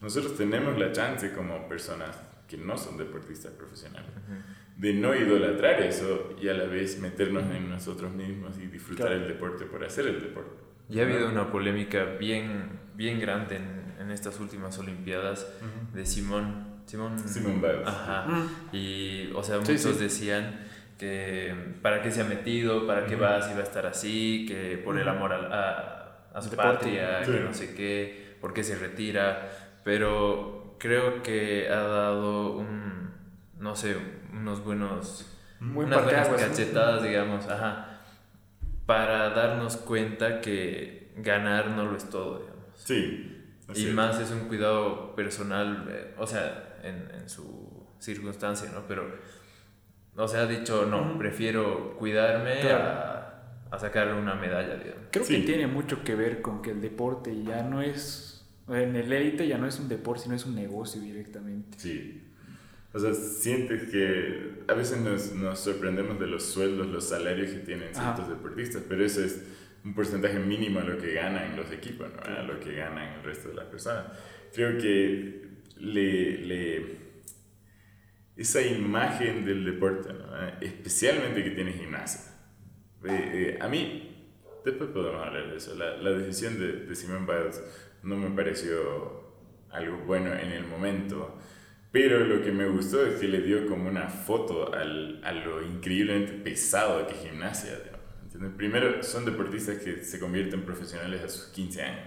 Nosotros 0.00 0.36
tenemos 0.36 0.78
la 0.78 0.92
chance 0.92 1.32
como 1.32 1.68
personas 1.68 2.16
que 2.46 2.56
no 2.56 2.76
son 2.76 2.96
deportistas 2.96 3.52
profesionales 3.52 4.10
de 4.76 4.92
no 4.92 5.14
idolatrar 5.16 5.80
eso 5.82 6.34
y 6.40 6.48
a 6.48 6.54
la 6.54 6.64
vez 6.64 7.00
meternos 7.00 7.44
en 7.54 7.70
nosotros 7.70 8.12
mismos 8.12 8.58
y 8.58 8.66
disfrutar 8.66 9.06
Claro. 9.08 9.22
el 9.22 9.28
deporte 9.28 9.64
por 9.64 9.82
hacer 9.84 10.06
el 10.06 10.20
deporte. 10.20 10.62
Y 10.88 11.00
ha 11.00 11.02
habido 11.02 11.28
una 11.28 11.50
polémica 11.50 12.04
bien, 12.18 12.78
bien 12.94 13.18
grande 13.20 13.56
en, 13.56 13.94
en 14.00 14.10
estas 14.10 14.38
últimas 14.40 14.78
Olimpiadas 14.78 15.46
de 15.92 16.06
Simón. 16.06 16.76
Simón, 16.86 17.18
Simone 17.28 17.56
Biles. 17.56 17.86
Ajá. 17.88 18.26
Mm. 18.28 18.48
Y, 18.72 19.32
o 19.34 19.42
sea, 19.42 19.58
muchos 19.58 19.80
sí. 19.80 19.92
decían 19.98 20.60
que 20.98 21.52
para 21.82 22.00
qué 22.02 22.10
se 22.12 22.20
ha 22.20 22.24
metido, 22.24 22.86
para 22.86 23.06
qué 23.06 23.16
va 23.16 23.42
si 23.42 23.52
va 23.54 23.60
a 23.60 23.62
estar 23.64 23.84
así, 23.86 24.46
que 24.48 24.78
por 24.78 24.96
el 24.98 25.08
amor 25.08 25.32
a, 25.32 25.36
a, 26.32 26.38
a 26.38 26.40
su 26.42 26.50
Deporte. 26.50 26.72
patria, 26.74 27.24
Sí. 27.24 27.32
que 27.32 27.40
no 27.40 27.52
sé 27.52 27.74
qué, 27.74 28.36
por 28.40 28.54
qué 28.54 28.62
se 28.62 28.76
retira. 28.76 29.50
pero 29.82 30.76
creo 30.78 31.22
que 31.22 31.68
ha 31.68 31.80
dado 31.80 32.56
un, 32.56 33.10
no 33.58 33.74
sé, 33.76 33.96
unos 34.32 34.62
buenos, 34.64 35.32
Buen 35.58 35.88
unas 35.88 36.04
buenas 36.04 36.28
cachetadas, 36.28 37.02
digamos, 37.02 37.48
ajá, 37.48 37.95
para 38.86 39.30
darnos 39.30 39.76
cuenta 39.76 40.40
que 40.40 41.12
ganar 41.16 41.70
no 41.70 41.84
lo 41.86 41.96
es 41.96 42.08
todo, 42.08 42.38
digamos. 42.40 42.64
Sí. 42.74 43.32
Y 43.74 43.86
más 43.86 44.20
es 44.20 44.30
un 44.30 44.46
cuidado 44.48 45.14
personal, 45.16 45.86
eh, 45.90 46.14
o 46.18 46.26
sea, 46.26 46.78
en, 46.84 47.10
en 47.20 47.28
su 47.28 47.84
circunstancia, 47.98 48.70
¿no? 48.72 48.82
Pero, 48.86 49.04
o 50.16 50.28
sea, 50.28 50.42
ha 50.42 50.46
dicho, 50.46 50.86
no, 50.86 51.18
prefiero 51.18 51.96
cuidarme 51.98 52.60
Claro. 52.60 52.84
a, 52.84 53.42
a 53.72 53.78
sacarle 53.78 54.14
una 54.14 54.34
medalla, 54.36 54.76
digamos. 54.76 55.06
Creo 55.10 55.24
Sí. 55.24 55.40
que 55.40 55.46
tiene 55.46 55.66
mucho 55.66 56.04
que 56.04 56.14
ver 56.14 56.40
con 56.42 56.62
que 56.62 56.70
el 56.70 56.80
deporte 56.80 57.42
ya 57.42 57.62
no 57.64 57.82
es, 57.82 58.46
en 58.68 58.94
el 58.94 59.12
élite 59.12 59.48
ya 59.48 59.58
no 59.58 59.66
es 59.66 59.80
un 59.80 59.88
deporte, 59.88 60.22
sino 60.24 60.36
es 60.36 60.46
un 60.46 60.54
negocio 60.54 61.00
directamente. 61.00 61.76
Sí. 61.78 62.22
O 62.96 62.98
sea, 62.98 63.12
sientes 63.12 63.90
que 63.90 64.62
a 64.68 64.72
veces 64.72 64.98
nos, 65.02 65.32
nos 65.34 65.60
sorprendemos 65.60 66.18
de 66.18 66.26
los 66.28 66.44
sueldos, 66.44 66.86
los 66.86 67.06
salarios 67.10 67.50
que 67.50 67.58
tienen 67.58 67.90
Ajá. 67.94 68.14
ciertos 68.14 68.28
deportistas, 68.30 68.82
pero 68.88 69.04
eso 69.04 69.22
es 69.22 69.44
un 69.84 69.94
porcentaje 69.94 70.38
mínimo 70.38 70.80
a 70.80 70.84
lo 70.84 70.96
que 70.96 71.12
ganan 71.12 71.54
los 71.56 71.70
equipos, 71.70 72.08
¿no? 72.10 72.22
a 72.22 72.42
lo 72.42 72.58
que 72.58 72.74
ganan 72.74 73.18
el 73.18 73.22
resto 73.22 73.50
de 73.50 73.54
las 73.56 73.66
personas. 73.66 74.06
Creo 74.54 74.78
que 74.78 75.42
le, 75.78 76.38
le- 76.38 76.96
esa 78.34 78.62
imagen 78.62 79.44
del 79.44 79.64
deporte, 79.66 80.14
¿no? 80.14 80.26
especialmente 80.62 81.44
que 81.44 81.50
tiene 81.50 81.74
gimnasia. 81.74 82.32
Eh, 83.04 83.10
eh, 83.10 83.58
a 83.60 83.68
mí, 83.68 84.32
después 84.64 84.88
podemos 84.90 85.22
hablar 85.26 85.50
de 85.50 85.56
eso, 85.58 85.74
la, 85.74 85.98
la 85.98 86.10
decisión 86.12 86.58
de, 86.58 86.72
de 86.86 86.94
Simone 86.94 87.26
Biles 87.26 87.62
no 88.02 88.16
me 88.16 88.30
pareció 88.34 89.34
algo 89.70 89.98
bueno 90.06 90.32
en 90.34 90.50
el 90.52 90.64
momento, 90.66 91.38
pero 91.98 92.18
lo 92.26 92.42
que 92.42 92.52
me 92.52 92.66
gustó 92.68 93.06
es 93.06 93.14
que 93.18 93.26
le 93.26 93.40
dio 93.40 93.66
como 93.66 93.88
una 93.88 94.10
foto 94.10 94.70
al, 94.74 95.18
a 95.24 95.32
lo 95.32 95.62
increíblemente 95.62 96.32
pesado 96.34 97.06
que 97.06 97.14
es 97.14 97.20
gimnasia. 97.22 97.70
¿entiendes? 98.22 98.52
Primero, 98.54 99.02
son 99.02 99.24
deportistas 99.24 99.78
que 99.78 100.04
se 100.04 100.20
convierten 100.20 100.60
profesionales 100.60 101.22
a 101.22 101.28
sus 101.30 101.46
15 101.46 101.82
años. 101.82 102.00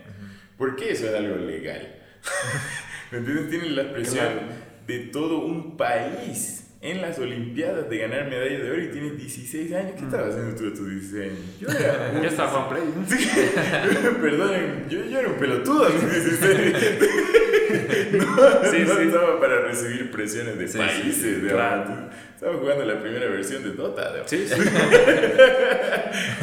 ¿Por 0.59 0.75
qué 0.75 0.91
eso 0.91 1.07
es 1.07 1.15
algo 1.15 1.37
legal? 1.37 1.95
¿Me 3.11 3.17
entiendes? 3.17 3.49
Tienen 3.49 3.75
la 3.75 3.91
presión 3.91 4.25
Claro. 4.27 4.41
de 4.85 4.99
todo 5.07 5.39
un 5.39 5.75
país 5.75 6.68
en 6.81 7.01
las 7.01 7.19
Olimpiadas 7.19 7.89
de 7.89 7.97
ganar 7.97 8.29
medalla 8.29 8.57
de 8.59 8.71
oro 8.71 8.81
y 8.81 8.87
tienes 8.87 9.17
16 9.17 9.73
años. 9.73 9.91
¿Qué 9.97 10.05
estabas 10.05 10.29
haciendo 10.35 10.55
tú 10.55 10.67
a 10.67 10.73
tus 10.73 10.89
16 10.89 11.23
años? 11.31 11.39
Yo 11.59 11.67
era 11.77 12.21
Ya 12.21 12.27
está 12.29 12.47
Juan 12.47 12.69
Play. 12.69 12.83
Perdón, 14.21 14.53
yo, 14.89 15.03
yo 15.05 15.19
era 15.19 15.27
un 15.29 15.35
pelotudo 15.37 15.85
a 15.85 15.89
mis 15.89 16.01
16. 16.01 16.73
No, 18.13 18.25
Sí, 18.71 18.77
no 18.87 18.95
sí. 18.95 19.01
estaba 19.03 19.39
para 19.39 19.61
recibir 19.61 20.09
presiones 20.11 20.57
de 20.57 20.67
Sí, 20.67 20.77
países. 20.77 21.15
sí, 21.15 21.21
sí, 21.21 21.31
de 21.41 21.49
claro. 21.51 22.09
Estaba 22.33 22.57
jugando 22.57 22.85
la 22.85 23.01
primera 23.01 23.27
versión 23.27 23.61
de 23.63 23.71
Dota. 23.71 24.13
de 24.13 24.21
Sí, 24.27 24.45
sí. 24.47 24.55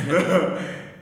No, 0.09 0.55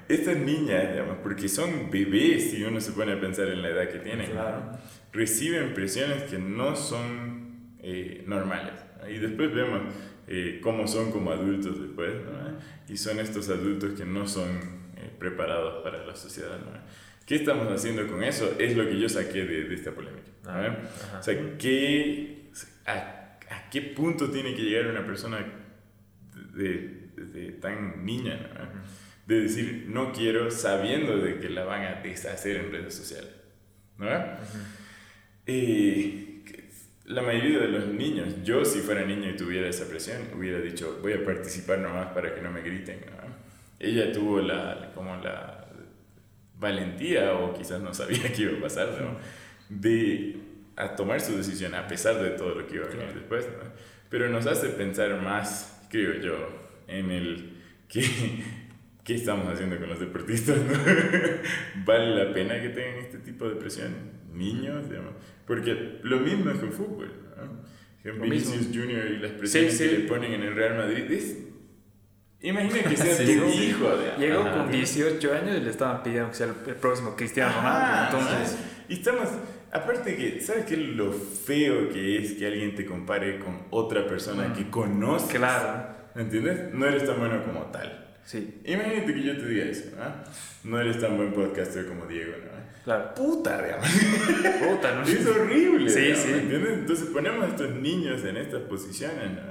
estas 0.09 0.37
niñas, 0.37 0.85
porque 1.23 1.49
son 1.49 1.91
bebés 1.91 2.51
si 2.51 2.63
uno 2.63 2.81
se 2.81 2.93
pone 2.93 3.13
a 3.13 3.21
pensar 3.21 3.49
en 3.49 3.63
la 3.63 3.69
edad 3.71 3.89
que 3.89 3.99
tienen, 3.99 4.31
Claro. 4.31 4.71
reciben 5.13 5.75
presiones 5.75 6.23
que 6.25 6.39
no 6.39 6.77
son 6.77 7.75
eh, 7.83 8.23
normales. 8.27 8.75
Y 9.09 9.19
después 9.19 9.53
vemos 9.55 9.83
eh, 10.27 10.61
cómo 10.63 10.87
son 10.89 11.11
como 11.13 11.31
adultos 11.31 11.81
después, 11.81 12.15
¿no? 12.25 12.59
y 12.93 12.97
son 12.97 13.19
estos 13.19 13.49
adultos 13.49 13.93
que 13.99 14.05
no 14.05 14.27
son 14.27 14.49
eh, 14.97 15.11
preparados 15.19 15.83
para 15.83 16.05
la 16.07 16.15
sociedad. 16.17 16.59
¿no? 16.59 16.73
¿Qué 17.27 17.37
estamos 17.37 17.69
haciendo 17.73 18.07
con 18.07 18.23
eso? 18.23 18.55
Es 18.59 18.77
lo 18.77 18.87
que 18.87 18.99
yo 18.99 19.09
saqué 19.09 19.45
de, 19.45 19.65
de 19.65 19.75
esta 19.75 19.93
polémica. 19.93 20.31
¿no? 20.45 20.51
Ah. 20.51 21.19
O 21.21 21.23
sea, 21.23 21.35
¿qué, 21.59 22.51
a, 22.87 23.39
a 23.51 23.71
qué 23.71 23.81
punto 23.83 24.31
tiene 24.31 24.55
que 24.55 24.63
llegar 24.63 24.87
una 24.91 25.05
persona 25.07 25.45
de, 26.55 26.73
de- 27.17 27.25
de 27.27 27.53
tan 27.53 28.05
niña? 28.05 28.51
De 29.27 29.41
decir, 29.41 29.87
no 29.89 30.13
quiero, 30.13 30.51
sabiendo 30.51 31.17
de 31.19 31.39
que 31.39 31.49
la 31.49 31.65
van 31.65 31.83
a 31.83 32.03
deshacer 32.03 32.57
en 32.57 32.71
redes 32.73 32.95
sociales. 32.95 33.31
¿no? 33.97 34.07
Y 35.47 36.34
que 36.34 36.34
la 37.07 37.21
mayoría 37.21 37.59
de 37.61 37.69
los 37.69 37.87
niños, 37.89 38.43
yo 38.45 38.65
si 38.65 38.81
fuera 38.81 39.05
niño 39.05 39.31
y 39.31 39.37
tuviera 39.37 39.69
esa 39.69 39.87
presión, 39.87 40.23
hubiera 40.37 40.61
dicho, 40.61 40.99
voy 41.03 41.13
a 41.13 41.25
participar 41.25 41.79
nomás 41.79 42.09
para 42.09 42.35
que 42.35 42.41
no 42.41 42.51
me 42.51 42.63
griten. 42.63 43.01
¿no? 43.01 43.35
Ella 43.79 44.11
tuvo 44.13 44.41
la, 44.41 44.91
como 44.95 45.17
la 45.17 45.67
valentía, 46.59 47.35
o 47.35 47.53
quizás 47.53 47.83
no 47.83 47.93
sabía 47.93 48.33
qué 48.35 48.43
iba 48.43 48.59
a 48.59 48.61
pasar, 48.61 48.89
¿no? 49.01 49.19
de 49.69 50.37
a 50.77 50.97
tomar 50.97 51.21
su 51.21 51.37
decisión 51.37 51.75
a 51.75 51.87
pesar 51.87 52.21
de 52.21 52.31
todo 52.31 52.55
lo 52.55 52.67
que 52.67 52.77
iba 52.77 52.87
a 52.87 52.89
venir 52.89 53.13
después. 53.15 53.47
¿no? 53.47 53.71
Pero 54.09 54.29
nos 54.29 54.47
hace 54.47 54.71
pensar 54.71 55.21
más, 55.21 55.87
creo 55.91 56.15
yo, 56.21 56.37
en 56.89 57.11
el 57.11 57.61
que... 57.89 58.03
¿Qué 59.05 59.17
estamos 59.17 59.47
haciendo 59.53 59.79
con 59.79 59.91
los 59.91 60.01
deportistas? 60.01 60.57
no? 60.57 60.73
¿Vale 61.85 62.25
la 62.25 62.33
pena 62.33 62.59
que 62.63 62.71
tengan 62.71 63.01
este 63.01 63.19
tipo 63.19 63.47
de 63.47 63.57
presión? 63.57 64.14
Niños, 64.35 64.89
digamos. 64.89 65.13
Porque 65.47 65.99
lo 66.03 66.21
mismo 66.21 66.51
es 66.51 66.59
con 66.59 66.73
fútbol. 66.73 67.11
¿no? 67.37 67.65
Lo 68.05 68.13
mismo. 68.15 68.25
Vinicius 68.53 68.67
Junior 68.77 69.07
y 69.07 69.19
las 69.19 69.33
presiones 69.33 69.77
Sí, 69.77 69.85
sí. 69.85 69.91
que 69.91 69.99
le 69.99 70.09
ponen 70.09 70.33
en 70.35 70.43
el 70.43 70.55
Real 70.55 70.77
Madrid. 70.77 71.11
Es, 71.11 71.39
imagina 72.41 72.83
que 72.83 72.97
sea 72.97 73.15
Sí, 73.17 73.25
tu 73.39 73.47
hijo. 73.49 73.97
digamos. 73.97 74.19
Llegó 74.19 74.41
Ajá. 74.41 74.59
con 74.59 74.71
18 74.73 75.33
años 75.35 75.57
y 75.59 75.61
le 75.61 75.71
estaban 75.71 76.03
pidiendo 76.03 76.31
que 76.31 76.37
sea 76.37 76.47
el, 76.67 76.75
próximo 76.77 77.17
Cristiano 77.17 77.55
Ronaldo. 77.57 78.19
Entonces. 78.19 78.59
Y 78.89 78.95
estamos, 78.95 79.29
aparte 79.73 80.17
que, 80.17 80.41
¿sabes 80.41 80.65
qué? 80.67 80.77
Lo 80.77 81.13
feo 81.13 81.89
que 81.89 82.19
es 82.19 82.33
que 82.33 82.47
alguien 82.47 82.75
te 82.75 82.85
compare 82.85 83.39
con 83.39 83.63
otra 83.71 84.07
persona 84.07 84.53
que 84.53 84.69
conoces. 84.69 85.31
claro, 85.37 85.95
¿Entiendes? 86.15 86.73
No 86.75 86.87
eres 86.87 87.05
tan 87.07 87.19
bueno 87.19 87.43
como 87.45 87.63
tal. 87.73 88.15
sí, 88.25 88.61
Imagínate 88.67 89.15
que 89.15 89.23
yo 89.23 89.37
te 89.37 89.47
diga 89.49 89.65
eso, 89.65 89.91
¿no? 89.97 90.71
No 90.71 90.81
eres 90.81 91.01
tan 91.01 91.17
buen 91.17 91.33
podcaster 91.33 91.87
como 91.87 92.07
Diego, 92.07 92.33
¿no? 92.45 92.54
Claro. 92.85 93.15
Puta, 93.15 93.63
digamos. 93.63 93.89
Puta, 93.89 94.95
¿no? 94.95 95.03
Es 95.07 95.27
horrible. 95.27 95.91
Sí, 95.91 96.01
digamos, 96.01 96.23
sí. 96.25 96.33
¿Entiendes? 96.33 96.73
Entonces 96.73 97.09
ponemos 97.09 97.45
a 97.45 97.49
estos 97.49 97.71
niños 97.71 98.25
en 98.25 98.37
estas 98.37 98.63
posiciones, 98.63 99.33
¿no? 99.33 99.43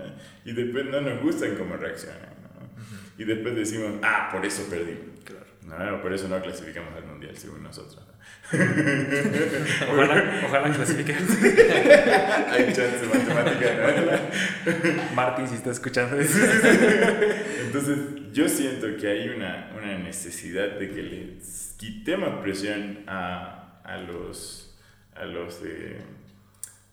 Y 0.45 0.53
después 0.53 0.85
no 0.85 1.01
nos 1.01 1.21
gustan 1.21 1.55
cómo 1.55 1.75
reaccionan, 1.75 2.21
¿no? 2.21 2.69
Y 3.17 3.25
después 3.25 3.55
decimos, 3.55 3.93
ah, 4.03 4.29
por 4.31 4.45
eso 4.45 4.63
perdí. 4.69 4.97
Claro. 5.23 5.42
No, 5.65 6.01
por 6.01 6.13
eso 6.13 6.27
no 6.27 6.41
clasificamos 6.41 6.93
al 6.95 7.05
mundial, 7.05 7.35
según 7.37 7.63
nosotros. 7.63 7.97
¿no? 8.05 8.13
Ojalá, 9.93 10.41
ojalá 10.45 10.71
clasifique. 10.73 11.13
Hay 12.49 12.73
chance 12.73 13.05
matemática, 13.11 13.67
¿no? 14.65 15.15
Martín, 15.15 15.47
si 15.47 15.55
está 15.55 15.71
escuchando 15.71 16.19
eso. 16.19 16.39
Entonces, 17.65 17.97
yo 18.33 18.47
siento 18.49 18.87
que 18.97 19.07
hay 19.07 19.29
una, 19.29 19.71
una 19.75 19.97
necesidad 19.97 20.77
de 20.77 20.89
que 20.89 21.01
le 21.01 21.37
quitemos 21.77 22.41
presión 22.41 22.99
a, 23.07 23.79
a 23.83 23.97
los, 23.97 24.77
a, 25.15 25.25
los, 25.25 25.61
eh, 25.65 26.01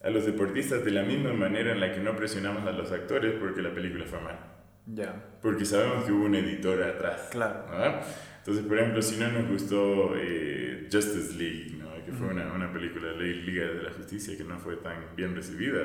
a 0.03 0.11
los 0.11 0.25
deportistas 0.27 0.85
de 0.85 0.93
la 0.93 1.03
misma 1.03 1.33
manera 1.33 1.73
en 1.73 1.81
la 1.81 1.93
que 1.93 2.01
no 2.01 2.17
presionamos 2.17 2.67
a 2.67 2.73
los 2.73 2.91
actores 2.93 3.35
porque 3.41 3.61
la 3.63 3.75
película 3.75 4.05
fue 4.07 4.21
mala. 4.21 4.47
Ya, 4.87 5.15
Porque 5.43 5.65
sabemos 5.65 6.05
que 6.05 6.13
hubo 6.13 6.25
un 6.25 6.35
editor 6.35 6.83
atrás. 6.83 7.29
claro. 7.31 7.67
¿no? 7.71 8.30
Entonces, 8.41 8.65
por 8.67 8.79
ejemplo, 8.79 9.01
si 9.03 9.17
no 9.19 9.31
nos 9.31 9.49
gustó 9.49 10.15
eh, 10.17 10.89
Justice 10.93 11.35
League, 11.35 11.77
¿no? 11.79 11.91
que 12.05 12.13
fue 12.13 12.29
una, 12.29 12.53
una 12.53 12.73
película 12.73 13.09
de 13.09 13.17
la 13.17 13.23
Liga 13.23 13.67
de 13.67 13.83
la 13.85 13.91
Justicia 13.93 14.37
que 14.37 14.45
no 14.45 14.59
fue 14.59 14.77
tan 14.77 15.15
bien 15.15 15.35
recibida, 15.37 15.81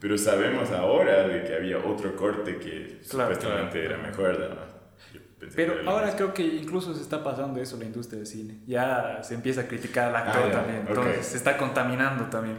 pero 0.00 0.16
sabemos 0.18 0.70
ahora 0.70 1.26
de 1.26 1.44
que 1.44 1.54
había 1.54 1.78
otro 1.78 2.14
corte 2.14 2.56
que 2.58 3.00
Claro, 3.10 3.34
supuestamente 3.34 3.80
claro. 3.86 3.94
era 3.94 3.98
mejor. 3.98 4.38
¿no? 4.38 4.78
Pero 5.54 5.88
ahora 5.88 6.14
creo 6.16 6.34
que 6.34 6.42
incluso 6.42 6.94
se 6.94 7.00
está 7.02 7.22
pasando 7.24 7.60
eso 7.60 7.76
en 7.76 7.80
la 7.80 7.86
industria 7.86 8.18
del 8.18 8.26
cine. 8.26 8.58
Ya 8.66 9.20
se 9.22 9.34
empieza 9.34 9.62
a 9.62 9.68
criticar 9.68 10.08
al 10.08 10.16
actor 10.16 10.42
Ah, 10.48 10.52
también. 10.52 10.82
ok. 10.82 10.88
Entonces 10.90 11.26
se 11.26 11.36
está 11.36 11.56
contaminando 11.56 12.24
también. 12.26 12.56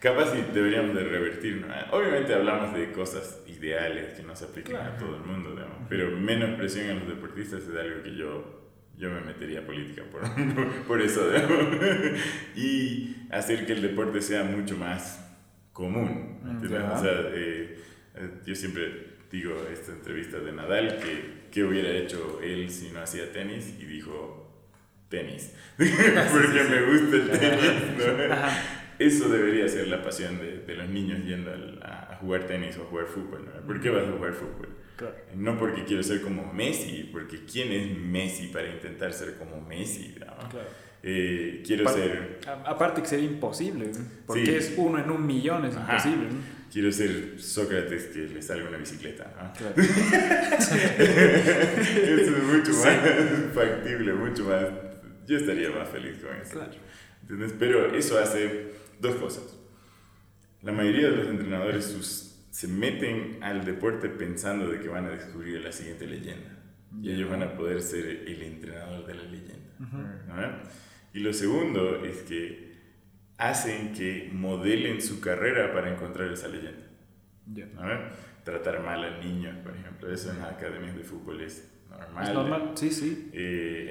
Capaz 0.00 0.32
sí 0.32 0.42
deberíamos 0.52 0.96
de 0.96 1.04
revertir. 1.04 1.64
Obviamente 1.92 2.34
hablamos 2.34 2.74
de 2.74 2.90
cosas 2.90 3.38
ideales 3.46 4.14
que 4.18 4.22
no 4.24 4.34
se 4.34 4.46
aplican 4.46 4.74
a 4.76 4.78
Claro. 4.96 4.96
todo 5.06 5.16
el 5.16 5.22
mundo, 5.22 5.50
digamos, 5.50 5.76
pero 5.88 6.10
menos 6.10 6.56
presión 6.58 6.90
a 6.90 6.94
los 6.94 7.06
deportistas 7.08 7.60
es 7.62 7.76
algo 7.78 8.02
que 8.02 8.16
yo, 8.16 8.61
yo 9.02 9.10
me 9.10 9.20
metería 9.20 9.60
a 9.60 9.62
política 9.66 10.04
por, 10.04 10.22
por 10.86 11.02
eso. 11.02 11.28
digamos. 11.28 11.76
y 12.56 13.16
hacer 13.30 13.66
que 13.66 13.72
el 13.72 13.82
deporte 13.82 14.22
sea 14.22 14.44
mucho 14.44 14.76
más 14.76 15.28
común. 15.72 16.38
Ya. 16.70 16.92
O 16.92 17.02
sea, 17.02 17.12
eh, 17.34 17.78
eh, 18.14 18.30
yo 18.46 18.54
siempre 18.54 19.16
digo 19.32 19.56
esta 19.72 19.90
entrevista 19.90 20.38
de 20.38 20.52
Nadal 20.52 21.00
que 21.00 21.42
qué 21.50 21.64
hubiera 21.64 21.90
hecho 21.90 22.40
él 22.42 22.70
si 22.70 22.90
no 22.90 23.00
hacía 23.00 23.32
tenis 23.32 23.74
y 23.80 23.84
dijo 23.86 24.38
tenis 25.08 25.52
porque 25.76 26.64
me 26.70 26.82
gusta 26.82 27.16
el 27.16 27.30
tenis 27.30 27.72
¿no? 27.98 28.36
Eso 28.98 29.28
debería 29.28 29.66
ser 29.68 29.88
la 29.88 30.02
pasión 30.02 30.38
de, 30.38 30.58
de 30.58 30.74
los 30.76 30.88
niños 30.88 31.24
yendo 31.24 31.50
a, 31.82 32.12
a, 32.12 32.16
jugar 32.16 32.46
tenis 32.46 32.76
o 32.78 32.84
jugar 32.84 33.06
fútbol. 33.06 33.46
¿no? 33.46 33.66
¿Por 33.66 33.80
qué 33.80 33.90
vas 33.90 34.06
a 34.06 34.12
jugar 34.12 34.32
fútbol? 34.32 34.68
Claro. 35.10 35.16
No 35.36 35.58
porque 35.58 35.84
quiero 35.84 36.02
ser 36.02 36.20
como 36.22 36.52
Messi, 36.52 37.08
porque 37.12 37.44
¿quién 37.44 37.72
es 37.72 37.96
Messi 37.98 38.48
para 38.48 38.68
intentar 38.68 39.12
ser 39.12 39.36
como 39.36 39.60
Messi? 39.60 40.14
¿no? 40.18 40.26
Claro. 40.48 40.68
Eh, 41.04 41.62
quiero 41.66 41.82
Aparte- 41.88 42.02
ser 42.02 42.38
A- 42.46 42.70
Aparte 42.70 43.02
que 43.02 43.08
sería 43.08 43.26
imposible, 43.28 43.90
porque 44.26 44.46
Sí. 44.46 44.54
es 44.54 44.74
uno 44.76 44.98
en 45.02 45.10
un 45.10 45.26
millón, 45.26 45.64
es 45.64 45.74
Ajá. 45.76 45.92
imposible. 45.94 46.28
¿no? 46.30 46.62
quiero 46.72 46.90
ser 46.90 47.34
Sócrates 47.38 48.04
que 48.04 48.20
le 48.20 48.40
salga 48.40 48.66
una 48.70 48.78
bicicleta. 48.78 49.24
¿no? 49.36 49.52
Claro. 49.52 49.74
Eso 50.98 52.36
es 52.36 52.42
mucho 52.44 52.70
más 52.72 53.54
factible, 53.54 54.14
mucho 54.14 54.44
más. 54.44 54.64
Yo 55.26 55.36
estaría 55.36 55.70
más 55.70 55.88
feliz 55.88 56.16
con 56.18 56.34
eso. 56.36 56.60
Pero 57.58 57.94
eso 57.94 58.18
hace 58.18 58.72
dos 59.00 59.16
cosas. 59.16 59.56
La 60.62 60.72
mayoría 60.72 61.10
de 61.10 61.16
los 61.16 61.26
entrenadores 61.28 61.84
sus- 61.86 62.31
se 62.52 62.68
meten 62.68 63.38
al 63.42 63.64
deporte 63.64 64.10
pensando 64.10 64.68
de 64.68 64.78
que 64.78 64.88
van 64.88 65.06
a 65.06 65.10
descubrir 65.10 65.60
la 65.62 65.72
siguiente 65.72 66.06
leyenda. 66.06 66.58
Y 67.00 67.10
ellos 67.10 67.30
van 67.30 67.42
a 67.42 67.54
poder 67.54 67.80
ser 67.80 68.04
el 68.06 68.42
entrenador 68.42 69.06
de 69.06 69.14
la 69.14 69.22
leyenda. 69.22 69.70
¿no? 70.28 70.52
Y 71.14 71.20
lo 71.20 71.32
segundo 71.32 72.04
es 72.04 72.18
que 72.24 72.72
hacen 73.38 73.94
que 73.94 74.28
modelen 74.32 75.00
su 75.00 75.20
carrera 75.20 75.72
para 75.72 75.90
encontrar 75.90 76.30
esa 76.30 76.48
leyenda. 76.48 76.86
¿no? 77.46 77.82
Tratar 78.44 78.82
mal 78.84 79.02
a 79.02 79.18
niños, 79.18 79.56
por 79.64 79.74
ejemplo. 79.74 80.12
Eso 80.12 80.30
en 80.30 80.40
las 80.40 80.52
academias 80.52 80.94
de 80.94 81.04
fútbol 81.04 81.40
es 81.40 81.72
normal. 81.88 82.28
Es 82.28 82.34
normal, 82.34 82.70
sí, 82.74 82.90
sí. 82.90 83.30
Eh, 83.32 83.88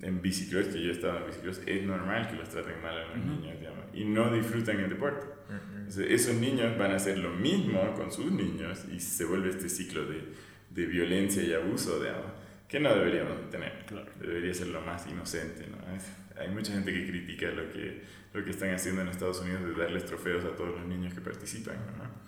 en, 0.00 0.06
en 0.06 0.22
bicicross, 0.22 0.66
que 0.68 0.80
yo 0.80 0.90
he 0.90 0.92
estado 0.92 1.18
en 1.18 1.26
bicicross, 1.26 1.60
es 1.66 1.82
normal 1.82 2.28
que 2.28 2.36
los 2.36 2.48
traten 2.48 2.80
mal 2.80 2.96
a 2.96 3.06
los 3.08 3.16
Ujú. 3.18 3.26
niños, 3.40 3.58
digamos, 3.58 3.84
y 3.92 4.04
no 4.04 4.32
disfrutan 4.32 4.78
el 4.78 4.90
deporte. 4.90 5.26
Entonces, 5.88 6.06
esos 6.10 6.34
niños 6.36 6.76
van 6.78 6.90
a 6.92 6.96
hacer 6.96 7.18
lo 7.18 7.30
mismo 7.30 7.94
con 7.94 8.10
sus 8.10 8.30
niños 8.32 8.80
y 8.92 8.98
se 8.98 9.24
vuelve 9.24 9.50
este 9.50 9.68
ciclo 9.68 10.04
de, 10.04 10.20
de 10.70 10.86
violencia 10.86 11.42
y 11.42 11.52
abuso, 11.54 12.00
digamos, 12.00 12.26
que 12.68 12.80
no 12.80 12.92
deberíamos 12.94 13.48
tener. 13.50 13.84
Claro. 13.86 14.10
Debería 14.20 14.52
ser 14.52 14.68
lo 14.68 14.80
más 14.80 15.06
inocente. 15.06 15.66
¿no? 15.68 15.96
Es- 15.96 16.10
hay 16.38 16.48
mucha 16.48 16.72
gente 16.72 16.92
que 16.92 17.06
critica 17.06 17.46
lo 17.50 17.70
que, 17.72 18.02
lo 18.34 18.44
que 18.44 18.50
están 18.50 18.74
haciendo 18.74 19.00
en 19.02 19.08
Estados 19.08 19.40
Unidos 19.40 19.62
de 19.64 19.72
darles 19.80 20.04
trofeos 20.04 20.44
a 20.44 20.54
todos 20.56 20.78
los 20.78 20.86
niños 20.86 21.14
que 21.14 21.20
participan. 21.20 21.76
¿no? 21.96 22.25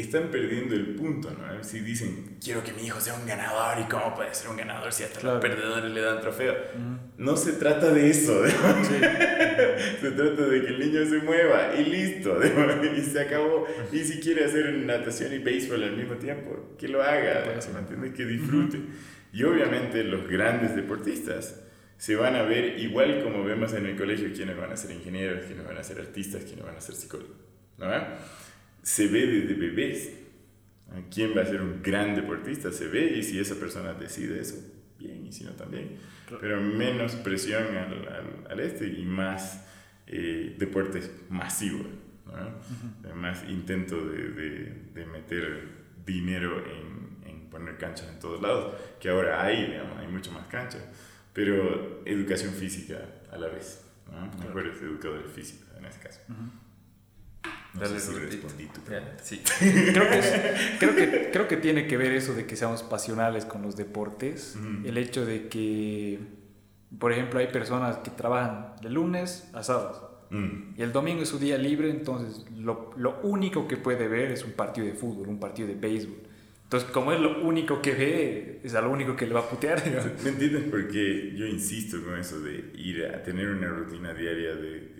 Están 0.00 0.30
perdiendo 0.30 0.74
el 0.74 0.94
punto, 0.94 1.30
¿no? 1.30 1.62
Si 1.62 1.80
dicen, 1.80 2.36
quiero 2.42 2.62
que 2.64 2.72
mi 2.72 2.86
hijo 2.86 3.00
sea 3.00 3.14
un 3.14 3.26
ganador, 3.26 3.78
¿y 3.80 3.88
cómo 3.88 4.14
puede 4.14 4.34
ser 4.34 4.48
un 4.50 4.56
ganador 4.56 4.92
si 4.92 5.04
hasta 5.04 5.20
Claro. 5.20 5.36
los 5.36 5.44
perdedores 5.44 5.90
le 5.92 6.00
dan 6.00 6.20
trofeo? 6.20 6.54
No 7.18 7.36
se 7.36 7.52
trata 7.52 7.90
de 7.92 8.10
eso. 8.10 8.46
Sí. 8.46 8.94
se 10.00 10.10
trata 10.12 10.42
de 10.46 10.60
que 10.62 10.68
el 10.68 10.78
niño 10.80 11.04
se 11.06 11.18
mueva 11.18 11.74
y 11.76 11.84
listo, 11.84 12.38
y 12.96 13.00
se 13.02 13.20
acabó. 13.20 13.66
Y 13.92 13.98
si 14.00 14.20
quiere 14.20 14.44
hacer 14.46 14.72
natación 14.74 15.32
y 15.34 15.38
béisbol 15.38 15.82
al 15.84 15.96
mismo 15.96 16.14
tiempo, 16.14 16.74
que 16.78 16.88
lo 16.88 17.02
haga. 17.02 17.44
¿me 17.72 17.78
entiendes? 17.78 18.14
Que 18.14 18.24
disfrute. 18.24 18.80
Y 19.32 19.44
obviamente 19.44 20.02
los 20.04 20.28
grandes 20.28 20.74
deportistas 20.74 21.60
se 21.98 22.16
van 22.16 22.34
a 22.34 22.42
ver 22.42 22.78
igual 22.80 23.22
como 23.22 23.44
vemos 23.44 23.74
en 23.74 23.86
el 23.86 23.96
colegio 23.96 24.32
quienes 24.34 24.56
van 24.56 24.72
a 24.72 24.76
ser 24.76 24.90
ingenieros, 24.92 25.44
quienes 25.44 25.66
van 25.66 25.76
a 25.76 25.82
ser 25.84 26.00
artistas, 26.00 26.44
quienes 26.44 26.64
van 26.64 26.74
a 26.74 26.80
ser 26.80 26.94
psicólogos, 26.94 27.36
¿no? 27.76 27.86
Se 28.82 29.06
ve 29.08 29.26
desde 29.26 29.54
bebés. 29.54 30.12
¿Quién 31.12 31.36
va 31.36 31.42
a 31.42 31.46
ser 31.46 31.62
un 31.62 31.82
gran 31.82 32.16
deportista? 32.16 32.72
Se 32.72 32.88
ve 32.88 33.16
y 33.16 33.22
si 33.22 33.38
esa 33.38 33.54
persona 33.54 33.94
decide 33.94 34.40
eso, 34.40 34.56
bien, 34.98 35.24
y 35.26 35.32
si 35.32 35.44
no 35.44 35.52
también. 35.52 35.96
Pero 36.40 36.60
menos 36.60 37.14
presión 37.16 37.62
al, 37.76 38.08
al, 38.08 38.46
al 38.50 38.60
este 38.60 38.88
y 38.88 39.04
más 39.04 39.64
eh, 40.06 40.56
deportes 40.58 41.10
masivos, 41.28 41.86
¿no? 42.26 43.14
más 43.14 43.44
intento 43.48 44.04
de, 44.04 44.30
de, 44.30 44.82
de 44.94 45.06
meter 45.06 45.68
dinero 46.04 46.64
en, 46.66 47.28
en 47.30 47.50
poner 47.50 47.76
canchas 47.78 48.08
en 48.08 48.18
todos 48.18 48.42
lados, 48.42 48.74
que 48.98 49.08
ahora 49.08 49.44
hay, 49.44 49.66
digamos, 49.66 49.98
hay 49.98 50.08
mucho 50.08 50.32
más 50.32 50.46
canchas, 50.48 50.82
pero 51.32 52.02
educación 52.04 52.52
física 52.52 52.98
a 53.30 53.38
la 53.38 53.48
vez, 53.48 53.84
¿no? 54.10 54.26
mejores 54.44 54.80
educadores 54.82 55.30
físicos 55.30 55.68
en 55.78 55.84
ese 55.84 56.00
caso. 56.00 56.20
No 57.74 57.80
Dale, 57.82 58.00
sé 58.00 58.12
si 58.12 58.18
respondí 58.18 58.66
tu 58.66 58.80
pregunta. 58.80 59.14
sí. 59.22 59.40
Creo 59.92 60.08
que, 60.10 60.18
es- 60.18 60.34
creo, 60.80 60.96
que, 60.96 61.30
creo 61.32 61.48
que 61.48 61.56
tiene 61.56 61.86
que 61.86 61.96
ver 61.96 62.12
eso 62.12 62.34
de 62.34 62.44
que 62.44 62.56
seamos 62.56 62.82
pasionales 62.82 63.44
con 63.44 63.62
los 63.62 63.76
deportes. 63.76 64.56
Ujú. 64.58 64.88
El 64.88 64.98
hecho 64.98 65.24
de 65.24 65.48
que, 65.48 66.18
por 66.98 67.12
ejemplo, 67.12 67.38
hay 67.38 67.46
personas 67.46 67.98
que 67.98 68.10
trabajan 68.10 68.74
de 68.82 68.90
lunes 68.90 69.48
a 69.52 69.62
sábado 69.62 70.08
Mm, 70.32 70.74
y 70.78 70.82
el 70.82 70.92
domingo 70.92 71.22
es 71.24 71.28
su 71.28 71.40
día 71.40 71.58
libre, 71.58 71.90
entonces 71.90 72.44
lo, 72.56 72.92
lo 72.96 73.18
único 73.24 73.66
que 73.66 73.76
puede 73.76 74.06
ver 74.06 74.30
es 74.30 74.44
un 74.44 74.52
partido 74.52 74.86
de 74.86 74.92
fútbol, 74.92 75.26
un 75.28 75.40
partido 75.40 75.66
de 75.66 75.74
béisbol. 75.74 76.18
Entonces, 76.62 76.88
como 76.90 77.10
es 77.12 77.18
lo 77.18 77.42
único 77.42 77.82
que 77.82 77.94
ve, 77.94 78.60
es 78.62 78.76
a 78.76 78.80
lo 78.80 78.92
único 78.92 79.16
que 79.16 79.26
le 79.26 79.34
va 79.34 79.40
a 79.40 79.48
putear. 79.50 79.82
digamos. 79.84 80.22
¿Me 80.22 80.30
entiendes? 80.30 80.62
Porque 80.70 81.34
yo 81.36 81.46
insisto 81.46 82.00
con 82.04 82.16
eso 82.16 82.38
de 82.38 82.70
ir 82.76 83.06
a 83.06 83.20
tener 83.24 83.48
una 83.48 83.66
rutina 83.70 84.14
diaria 84.14 84.54
de, 84.54 84.92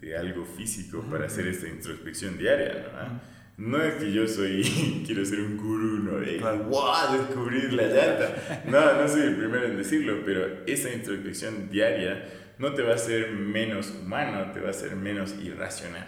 de, 0.00 0.16
algo 0.16 0.44
físico 0.44 1.02
para 1.10 1.26
hacer 1.26 1.46
esta 1.46 1.68
introspección 1.68 2.38
diaria, 2.38 2.86
¿no? 2.92 3.38
No 3.58 3.82
es 3.82 3.94
que 3.94 4.12
yo 4.12 4.26
soy, 4.28 5.02
quiero 5.06 5.24
ser 5.24 5.40
un 5.40 5.56
gurú, 5.56 5.98
¿no? 6.04 6.18
De. 6.20 6.38
¡Wow! 6.38 7.18
Descubrir 7.26 7.72
la 7.72 7.82
llanta. 7.88 8.62
No, 8.66 9.00
no 9.02 9.08
soy 9.08 9.22
el 9.22 9.34
primero 9.36 9.64
en 9.64 9.76
decirlo, 9.76 10.22
pero 10.24 10.64
esa 10.66 10.92
introspección 10.92 11.68
diaria 11.68 12.28
no 12.58 12.72
te 12.74 12.82
va 12.82 12.92
a 12.92 12.94
hacer 12.94 13.32
menos 13.32 13.90
humano, 14.00 14.52
te 14.52 14.60
va 14.60 14.68
a 14.68 14.70
hacer 14.70 14.94
menos 14.94 15.34
irracional. 15.42 16.06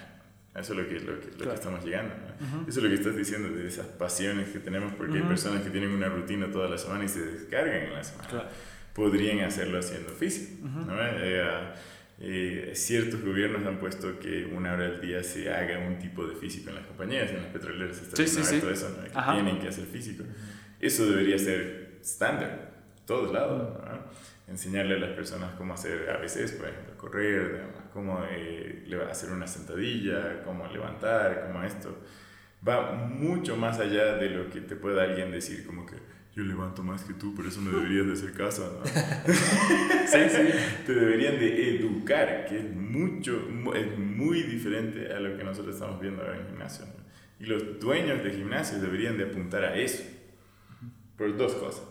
Eso 0.54 0.72
es 0.74 0.78
lo 0.80 0.88
que, 0.88 0.94
lo 1.00 1.18
que, 1.20 1.26
lo 1.26 1.32
que 1.32 1.36
Claro. 1.38 1.54
estamos 1.54 1.84
llegando. 1.84 2.14
¿no? 2.14 2.46
Ujú. 2.58 2.68
Eso 2.70 2.78
es 2.80 2.84
lo 2.84 2.88
que 2.88 2.94
estás 2.96 3.16
diciendo 3.16 3.48
de 3.50 3.66
esas 3.66 3.86
pasiones 3.86 4.48
que 4.50 4.58
tenemos, 4.60 4.92
porque 4.94 5.14
hay 5.14 5.20
Ujú. 5.20 5.28
personas 5.30 5.62
que 5.62 5.70
tienen 5.70 5.90
una 5.90 6.08
rutina 6.08 6.50
toda 6.52 6.68
la 6.68 6.76
semana 6.78 7.04
y 7.04 7.08
se 7.08 7.24
descargan 7.24 7.82
en 7.82 7.92
la 7.94 8.02
semana 8.04 8.28
Claro. 8.28 8.48
podrían 8.94 9.40
hacerlo 9.40 9.78
haciendo 9.78 10.10
físico. 10.10 10.66
Ujú. 10.66 10.86
¿no? 10.90 10.94
Eh, 11.00 11.44
eh, 12.20 12.72
ciertos 12.74 13.22
gobiernos 13.22 13.64
han 13.66 13.78
puesto 13.78 14.18
que 14.18 14.44
una 14.44 14.74
hora 14.74 14.86
al 14.86 15.00
día 15.00 15.22
se 15.22 15.50
haga 15.52 15.78
un 15.78 15.98
tipo 15.98 16.26
de 16.26 16.36
físico 16.36 16.68
en 16.70 16.76
las 16.76 16.86
compañías, 16.86 17.30
en 17.30 17.36
las 17.38 17.46
petroleras 17.46 18.00
está 18.00 18.16
Sí, 18.16 18.26
sí, 18.26 18.44
sí. 18.44 18.56
eso, 18.70 18.90
¿no? 18.96 19.04
que 19.04 19.10
Ajá. 19.14 19.32
tienen 19.34 19.58
que 19.58 19.68
hacer 19.68 19.86
físico. 19.86 20.24
Eso 20.78 21.08
debería 21.08 21.38
ser 21.38 21.98
estándar, 22.00 22.72
todos 23.06 23.32
lados. 23.32 23.78
¿no? 23.84 24.04
Enseñarle 24.48 24.96
a 24.96 24.98
las 24.98 25.10
personas 25.10 25.52
cómo 25.56 25.74
hacer 25.74 26.10
ABCs, 26.10 26.52
por 26.52 26.68
ejemplo, 26.68 26.96
correr, 26.96 27.52
digamos, 27.52 27.80
cómo 27.92 28.24
eh, 28.30 28.84
hacer 29.08 29.30
una 29.30 29.46
sentadilla, 29.46 30.42
cómo 30.44 30.66
levantar, 30.66 31.46
cómo 31.46 31.62
esto. 31.64 31.96
Va 32.66 32.92
mucho 32.92 33.56
más 33.56 33.78
allá 33.78 34.16
de 34.16 34.28
lo 34.30 34.50
que 34.50 34.60
te 34.60 34.76
pueda 34.76 35.04
alguien 35.04 35.30
decir, 35.30 35.64
como 35.64 35.86
que 35.86 35.94
yo 36.36 36.44
levanto 36.44 36.82
más 36.82 37.02
que 37.04 37.14
tú, 37.14 37.34
por 37.34 37.46
eso 37.46 37.60
me 37.60 37.70
deberías 37.72 38.06
de 38.06 38.12
hacer 38.12 38.32
caso. 38.32 38.80
¿no? 38.84 38.90
Sí, 40.10 40.18
sí. 40.28 40.42
te 40.86 40.94
deberían 40.94 41.38
de 41.38 41.76
educar, 41.76 42.46
que 42.48 42.58
es 42.58 42.74
mucho, 42.74 43.46
mu- 43.50 43.72
es 43.74 43.96
muy 43.98 44.42
diferente 44.42 45.12
a 45.12 45.20
lo 45.20 45.36
que 45.36 45.44
nosotros 45.44 45.74
estamos 45.74 46.00
viendo 46.00 46.22
ahora 46.22 46.36
en 46.38 46.46
gimnasio. 46.46 46.86
¿no? 46.86 46.92
Y 47.38 47.46
los 47.46 47.78
dueños 47.80 48.22
de 48.24 48.30
gimnasios 48.32 48.80
deberían 48.82 49.16
de 49.18 49.24
apuntar 49.24 49.64
a 49.64 49.76
eso, 49.76 50.02
por 51.16 51.36
dos 51.36 51.54
cosas. 51.54 51.82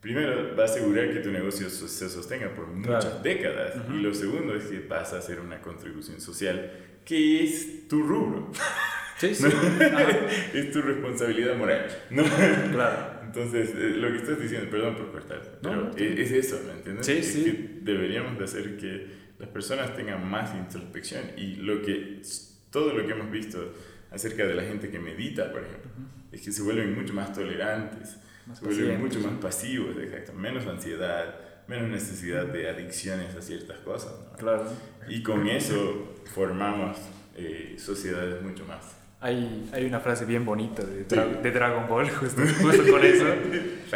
Primero, 0.00 0.56
va 0.56 0.62
a 0.62 0.66
asegurar 0.66 1.12
que 1.12 1.20
tu 1.20 1.30
negocio 1.30 1.68
se 1.68 2.08
sostenga 2.08 2.54
por 2.54 2.66
muchas 2.68 3.04
Claro. 3.04 3.20
décadas. 3.22 3.76
Ujú. 3.76 3.94
Y 3.98 4.00
lo 4.02 4.14
segundo 4.14 4.54
es 4.56 4.64
que 4.64 4.80
vas 4.80 5.12
a 5.12 5.18
hacer 5.18 5.40
una 5.40 5.60
contribución 5.60 6.20
social, 6.20 6.72
que 7.04 7.44
es 7.44 7.86
tu 7.88 8.02
rubro, 8.02 8.50
Sí, 9.18 9.34
sí. 9.34 9.44
Ajá. 9.80 10.08
es 10.54 10.72
tu 10.72 10.80
responsabilidad 10.80 11.54
moral. 11.56 11.86
¿no? 12.10 12.22
Claro. 12.72 13.19
Entonces, 13.30 13.70
eh, 13.76 13.90
lo 13.96 14.10
que 14.10 14.16
estás 14.16 14.40
diciendo, 14.40 14.68
perdón 14.68 14.96
por 14.96 15.12
cortar, 15.12 15.40
pero 15.62 15.76
no, 15.76 15.90
es, 15.96 16.18
es 16.18 16.32
eso, 16.32 16.60
¿me 16.66 16.72
entiendes? 16.72 17.06
Sí, 17.06 17.12
es 17.12 17.26
sí. 17.26 17.44
que 17.44 17.78
deberíamos 17.82 18.36
de 18.36 18.44
hacer 18.44 18.76
que 18.76 19.06
las 19.38 19.48
personas 19.50 19.94
tengan 19.94 20.28
más 20.28 20.52
introspección 20.56 21.22
y 21.36 21.54
lo 21.56 21.80
que, 21.80 22.22
todo 22.70 22.92
lo 22.92 23.06
que 23.06 23.12
hemos 23.12 23.30
visto 23.30 23.72
acerca 24.10 24.44
de 24.46 24.54
la 24.54 24.64
gente 24.64 24.90
que 24.90 24.98
medita, 24.98 25.52
por 25.52 25.62
ejemplo, 25.62 25.90
es 26.32 26.42
que 26.42 26.50
se 26.50 26.62
vuelven 26.62 26.92
mucho 26.92 27.14
más 27.14 27.32
tolerantes, 27.32 28.16
Más 28.46 28.58
se 28.58 28.64
vuelven 28.64 28.86
pacientes, 28.86 29.16
mucho 29.16 29.30
más 29.30 29.40
pasivos, 29.40 29.96
exacto, 30.02 30.32
menos 30.32 30.66
ansiedad, 30.66 31.38
menos 31.68 31.88
necesidad 31.88 32.46
de 32.46 32.68
adicciones 32.68 33.36
a 33.36 33.42
ciertas 33.42 33.78
cosas, 33.78 34.12
¿no? 34.24 34.36
Claro. 34.36 34.66
Y 35.08 35.22
con 35.22 35.46
eso 35.46 36.16
formamos 36.34 36.98
eh, 37.36 37.76
sociedades 37.78 38.42
mucho 38.42 38.64
más. 38.64 38.99
Hay, 39.22 39.68
hay 39.74 39.84
una 39.84 40.00
frase 40.00 40.24
bien 40.24 40.44
bonita 40.46 40.82
de, 40.82 41.06
Dra- 41.06 41.42
de 41.42 41.50
Dragon 41.50 41.86
Ball, 41.88 42.08
justo, 42.10 42.40
justo 42.62 42.82
con 42.90 43.04
eso. 43.04 43.26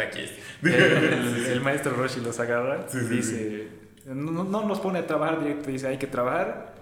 El, 0.61 0.71
el- 0.71 1.45
el 1.47 1.61
maestro 1.61 1.93
Roshi 1.93 2.19
los 2.21 2.39
agarra 2.39 2.85
y 2.93 2.97
dice, 3.15 3.67
no, 4.05 4.43
no 4.43 4.65
nos 4.67 4.79
pone 4.79 4.99
a 4.99 5.07
trabajar 5.07 5.39
directo, 5.39 5.71
dice, 5.71 5.87
hay 5.87 5.97
que 5.97 6.07
trabajar, 6.07 6.75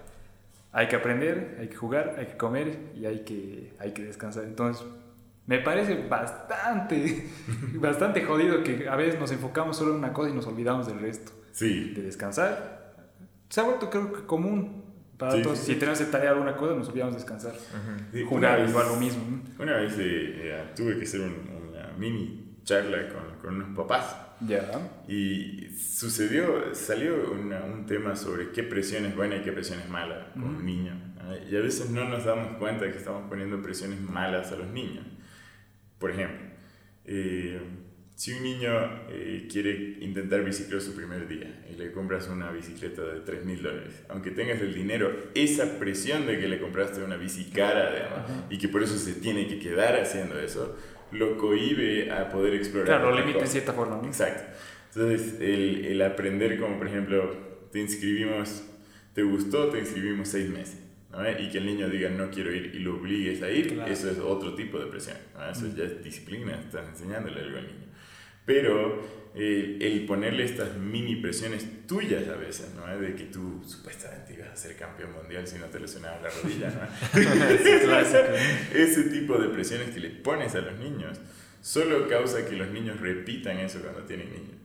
hay 0.73 0.87
que 0.87 0.95
aprender, 0.97 1.57
hay 1.59 1.67
que 1.69 1.75
jugar, 1.75 2.15
hay 2.17 2.25
que 2.27 2.37
comer 2.37 2.77
y 2.99 3.05
hay 3.05 3.19
que, 3.19 3.73
hay 3.79 3.91
que 3.91 4.03
descansar. 4.03 4.43
Entonces, 4.43 4.85
me 5.47 5.59
parece 5.59 5.95
bastante, 6.09 7.29
bastante 7.75 8.23
jodido 8.23 8.61
que 8.63 8.87
a 8.89 8.95
veces 8.97 9.19
nos 9.19 9.31
enfocamos 9.31 9.77
solo 9.77 9.91
en 9.91 9.99
una 9.99 10.11
cosa 10.11 10.29
y 10.31 10.33
nos 10.33 10.47
olvidamos 10.47 10.87
del 10.87 10.99
resto. 10.99 11.31
Sí, 11.53 11.93
De 11.93 12.01
descansar, 12.01 12.93
se 13.49 13.61
ha 13.61 13.63
vuelto 13.63 13.89
creo 13.89 14.11
que 14.11 14.23
común 14.25 14.82
Para 15.23 15.35
Sí, 15.37 15.41
todos, 15.41 15.57
sí, 15.59 15.73
si 15.73 15.79
tenemos 15.79 15.99
que 15.99 16.05
tarea 16.05 16.31
alguna 16.31 16.53
cosa, 16.57 16.75
nos 16.75 16.89
podíamos 16.89 17.13
descansar. 17.15 17.53
Sí, 18.11 18.23
Jugar 18.23 18.55
una 18.55 18.55
vez- 18.57 18.69
igual 18.71 18.87
lo 18.89 18.95
mismo. 18.97 19.41
Una 19.57 19.77
vez 19.77 19.93
eh, 19.93 19.99
eh, 20.01 20.63
tuve 20.75 20.97
que 20.97 21.03
hacer 21.05 21.21
un- 21.21 21.69
una 21.69 21.93
mini 21.97 22.57
charla 22.65 23.07
con, 23.07 23.39
con 23.41 23.55
unos 23.61 23.77
papás 23.77 24.17
Ya. 24.41 24.69
y 25.07 25.69
sucedió, 25.77 26.75
salió 26.75 27.31
una- 27.31 27.63
un 27.63 27.85
tema 27.85 28.17
sobre 28.17 28.51
qué 28.51 28.63
presión 28.63 29.05
es 29.05 29.15
buena 29.15 29.37
y 29.37 29.41
qué 29.43 29.53
presión 29.53 29.79
es 29.79 29.87
mala 29.89 30.33
con 30.33 30.43
Ujú. 30.43 30.55
un 30.57 30.65
niño. 30.65 30.99
Y 31.49 31.55
a 31.55 31.61
veces 31.61 31.89
no 31.89 32.03
nos 32.09 32.25
damos 32.25 32.57
cuenta 32.57 32.91
que 32.91 32.97
estamos 32.97 33.29
poniendo 33.29 33.61
presiones 33.61 34.01
malas 34.01 34.51
a 34.51 34.57
los 34.57 34.67
niños. 34.67 35.05
Por 35.99 36.11
ejemplo, 36.11 36.37
eh, 37.05 37.61
si 38.15 38.31
un 38.33 38.43
niño 38.43 38.71
eh, 39.09 39.47
quiere 39.51 39.97
intentar 40.01 40.43
bicicleta 40.43 40.83
su 40.83 40.95
primer 40.95 41.27
día 41.27 41.65
y 41.71 41.75
le 41.75 41.91
compras 41.91 42.27
una 42.29 42.51
bicicleta 42.51 43.01
de 43.03 43.21
3 43.21 43.43
mil 43.45 43.61
dólares, 43.61 44.03
aunque 44.09 44.31
tengas 44.31 44.61
el 44.61 44.73
dinero, 44.73 45.11
esa 45.33 45.79
presión 45.79 46.27
de 46.27 46.39
que 46.39 46.47
le 46.47 46.59
compraste 46.59 47.03
una 47.03 47.17
bici 47.17 47.45
cara 47.45 47.87
además, 47.89 48.45
y 48.49 48.57
que 48.59 48.67
por 48.69 48.83
eso 48.83 48.97
se 48.97 49.13
tiene 49.13 49.47
que 49.47 49.57
quedar 49.59 49.99
haciendo 49.99 50.39
eso, 50.39 50.77
lo 51.11 51.37
cohíbe 51.37 52.11
a 52.11 52.29
poder 52.29 52.53
explorar. 52.55 52.87
Claro, 52.87 53.11
lo 53.11 53.19
limita 53.19 53.39
en 53.39 53.47
cierta 53.47 53.73
forma. 53.73 53.97
¿no? 53.97 54.07
Exacto. 54.07 54.43
Entonces, 54.95 55.39
el, 55.41 55.85
el 55.85 56.01
aprender 56.03 56.59
como, 56.59 56.77
por 56.77 56.87
ejemplo, 56.87 57.35
te 57.71 57.79
inscribimos, 57.79 58.63
te 59.13 59.23
gustó, 59.23 59.69
te 59.69 59.79
inscribimos 59.79 60.27
seis 60.29 60.49
meses. 60.49 60.79
¿no? 61.11 61.27
Y 61.39 61.49
que 61.49 61.57
el 61.59 61.65
niño 61.65 61.89
diga 61.89 62.09
no 62.09 62.29
quiero 62.29 62.53
ir 62.53 62.73
y 62.75 62.79
lo 62.79 62.95
obligues 62.97 63.41
a 63.41 63.49
ir, 63.51 63.73
Claro. 63.73 63.91
eso 63.91 64.09
es 64.09 64.17
otro 64.19 64.53
tipo 64.55 64.79
de 64.79 64.85
presión. 64.87 65.17
¿no? 65.35 65.49
Eso 65.49 65.67
ya 65.75 65.83
es 65.83 66.03
disciplina, 66.03 66.59
estás 66.59 66.87
enseñándole 66.89 67.39
algo 67.41 67.57
al 67.57 67.67
niño. 67.67 67.82
Pero 68.45 69.01
eh, 69.35 69.77
el 69.81 70.05
ponerle 70.05 70.43
estas 70.43 70.75
mini 70.77 71.15
presiones 71.15 71.65
tuyas 71.87 72.27
a 72.27 72.35
veces, 72.35 72.69
¿no? 72.75 72.85
De 72.99 73.15
que 73.15 73.23
tú 73.25 73.63
supuestamente 73.65 74.33
ibas 74.33 74.49
a 74.49 74.55
ser 74.55 74.75
campeón 74.75 75.11
mundial 75.13 75.47
si 75.47 75.57
no 75.57 75.65
te 75.67 75.79
lesionabas 75.79 76.21
la 76.21 76.29
rodilla, 76.29 76.69
¿no? 77.15 77.97
Ese 78.73 79.03
tipo 79.03 79.37
de 79.37 79.49
presiones 79.49 79.89
que 79.91 79.99
le 79.99 80.09
pones 80.09 80.55
a 80.55 80.61
los 80.61 80.77
niños 80.79 81.19
solo 81.61 82.07
causa 82.07 82.45
que 82.45 82.55
los 82.55 82.69
niños 82.69 82.99
repitan 82.99 83.57
eso 83.59 83.79
cuando 83.81 84.01
tienen 84.03 84.29
niños. 84.31 84.57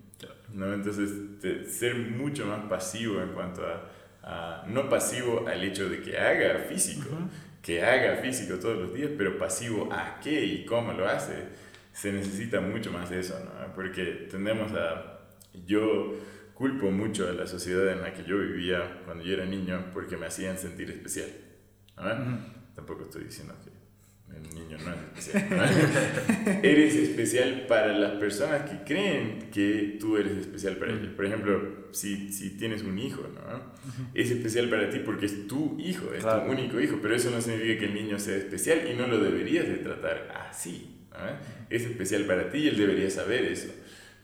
¿no? 0.52 0.72
Entonces, 0.72 1.10
te- 1.40 1.64
ser 1.68 1.94
mucho 1.94 2.46
más 2.46 2.60
pasivo 2.68 3.20
en 3.22 3.28
cuanto 3.28 3.62
a, 3.66 3.90
a- 4.22 4.64
no 4.66 4.88
pasivo 4.88 5.46
al 5.46 5.62
hecho 5.62 5.88
de 5.88 6.00
que 6.00 6.18
haga 6.18 6.58
físico, 6.68 7.08
Ujú. 7.10 7.28
que 7.62 7.84
haga 7.84 8.16
físico 8.16 8.56
todos 8.58 8.78
los 8.78 8.94
días, 8.94 9.10
pero 9.16 9.38
pasivo 9.38 9.88
a 9.92 10.18
qué 10.20 10.44
y 10.44 10.64
cómo 10.64 10.92
lo 10.94 11.06
hace. 11.06 11.34
Se 12.00 12.12
necesita 12.12 12.60
mucho 12.60 12.92
más 12.92 13.10
de 13.10 13.20
eso, 13.20 13.38
¿no? 13.44 13.74
Porque 13.74 14.28
tendemos 14.30 14.72
a... 14.72 15.18
Yo 15.66 16.14
culpo 16.54 16.90
mucho 16.90 17.28
a 17.28 17.32
la 17.32 17.46
sociedad 17.46 17.90
en 17.92 18.02
la 18.02 18.12
que 18.12 18.22
yo 18.24 18.38
vivía 18.38 19.00
cuando 19.04 19.24
yo 19.24 19.34
era 19.34 19.44
niño 19.46 19.86
porque 19.92 20.16
me 20.16 20.26
hacían 20.26 20.56
sentir 20.58 20.90
especial. 20.90 21.28
Tampoco 22.74 23.02
estoy 23.02 23.24
diciendo 23.24 23.54
que 23.64 23.70
el 24.36 24.42
niño 24.54 24.76
no 24.78 24.92
es 25.16 25.26
especial. 25.28 25.48
¿no? 25.50 26.52
eres 26.62 26.94
especial 26.94 27.66
para 27.66 27.92
las 27.98 28.12
personas 28.20 28.70
que 28.70 28.84
creen 28.84 29.50
que 29.52 29.96
tú 29.98 30.16
eres 30.16 30.36
especial 30.36 30.76
para 30.76 30.92
ellos. 30.92 31.08
Por 31.16 31.24
ejemplo, 31.24 31.88
si, 31.92 32.32
si 32.32 32.56
tienes 32.56 32.82
un 32.82 32.98
hijo, 32.98 33.22
¿no? 33.22 33.72
es 34.14 34.30
especial 34.30 34.68
para 34.68 34.88
ti 34.90 35.00
porque 35.00 35.26
es 35.26 35.48
tu 35.48 35.76
hijo, 35.80 36.12
es 36.14 36.22
Claro. 36.22 36.44
tu 36.44 36.52
único 36.52 36.80
hijo, 36.80 36.98
pero 37.02 37.16
eso 37.16 37.30
no 37.32 37.40
significa 37.40 37.80
que 37.80 37.86
el 37.86 37.94
niño 37.94 38.18
sea 38.20 38.36
especial 38.36 38.88
y 38.88 38.94
no 38.94 39.06
lo 39.08 39.18
deberías 39.18 39.66
de 39.66 39.76
tratar 39.78 40.32
así. 40.48 40.94
¿No? 41.18 41.30
Es 41.70 41.82
especial 41.84 42.24
para 42.24 42.50
ti 42.50 42.58
y 42.58 42.68
él 42.68 42.76
debería 42.78 43.10
saber 43.10 43.44
eso. 43.44 43.68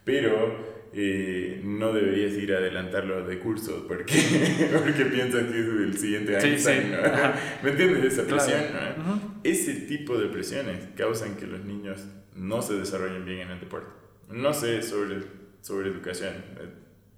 Pero 0.05 0.90
eh, 0.92 1.61
no 1.64 1.92
deberías 1.92 2.32
ir 2.34 2.55
a 2.55 2.59
adelantarlo 2.59 3.26
de 3.26 3.38
curso 3.38 3.86
porque, 3.88 4.14
porque 4.72 5.05
piensas 5.07 5.45
que 5.45 5.61
es 5.61 5.66
el 5.66 5.99
siguiente 5.99 6.40
Sí, 6.40 6.47
Einstein. 6.49 6.82
sí. 6.82 6.88
¿no? 6.90 7.32
¿Me 7.62 7.70
entiendes? 7.70 8.05
Esa 8.12 8.24
Claro. 8.24 8.42
presión. 8.45 9.34
Ese 9.45 9.74
tipo 9.86 10.18
de 10.18 10.28
presiones 10.28 10.78
causan 10.97 11.36
que 11.36 11.47
los 11.47 11.64
niños 11.64 12.05
no 12.34 12.62
se 12.62 12.74
desarrollen 12.74 13.24
bien 13.24 13.40
en 13.40 13.51
el 13.51 13.61
deporte. 13.61 13.88
No 14.30 14.53
sé 14.55 14.82
sobre, 14.82 15.16
sobre 15.61 15.88
educación, 15.90 16.32
eh, 16.61 16.68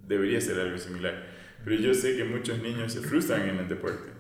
debería 0.07 0.41
ser 0.41 0.59
algo 0.61 0.79
similar, 0.79 1.27
pero 1.65 1.77
yo 1.77 1.95
sé 1.95 2.17
que 2.17 2.25
muchos 2.25 2.61
niños 2.63 2.93
se 2.93 3.01
frustran 3.01 3.49
en 3.49 3.59
el 3.59 3.69
deporte 3.69 4.11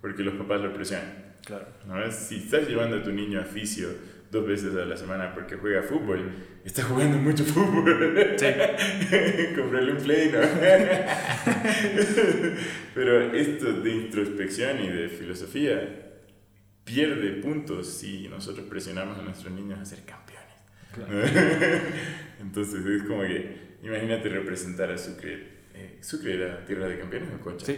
porque 0.00 0.22
los 0.22 0.34
papás 0.34 0.60
lo 0.60 0.72
presionan. 0.72 1.24
Claro. 1.44 1.66
¿no? 1.86 2.10
Si 2.10 2.36
estás 2.38 2.68
llevando 2.68 2.96
a 2.96 3.02
tu 3.02 3.12
niño 3.12 3.40
a 3.40 3.44
fisio 3.44 3.88
dos 4.30 4.46
veces 4.46 4.74
a 4.76 4.84
la 4.84 4.96
semana 4.96 5.34
porque 5.34 5.56
juega 5.56 5.82
fútbol, 5.82 6.30
está 6.64 6.82
jugando 6.82 7.18
mucho 7.18 7.44
fútbol. 7.44 8.34
Sí. 8.36 8.46
Comprarle 9.56 9.92
un 9.92 9.98
play, 9.98 10.32
¿no? 10.32 10.40
Pero 12.94 13.32
esto 13.32 13.80
de 13.80 13.90
introspección 13.90 14.82
y 14.82 14.88
de 14.88 15.08
filosofía 15.08 16.12
pierde 16.84 17.40
puntos 17.42 17.88
si 17.88 18.28
nosotros 18.28 18.66
presionamos 18.68 19.18
a 19.18 19.22
nuestros 19.22 19.52
niños 19.52 19.80
a 19.80 19.84
ser 19.84 20.04
campeones. 20.04 20.46
Claro. 20.94 21.12
Entonces 22.40 22.86
es 22.86 23.02
como 23.02 23.22
que, 23.22 23.76
imagínate 23.82 24.28
representar 24.28 24.90
a 24.90 24.98
Sucre. 24.98 25.56
Eh, 25.74 25.98
¿Sucre 26.00 26.34
era 26.34 26.64
tierra 26.64 26.88
de 26.88 26.98
campeones 26.98 27.28
o 27.34 27.40
Cocha? 27.40 27.66
Sí. 27.66 27.76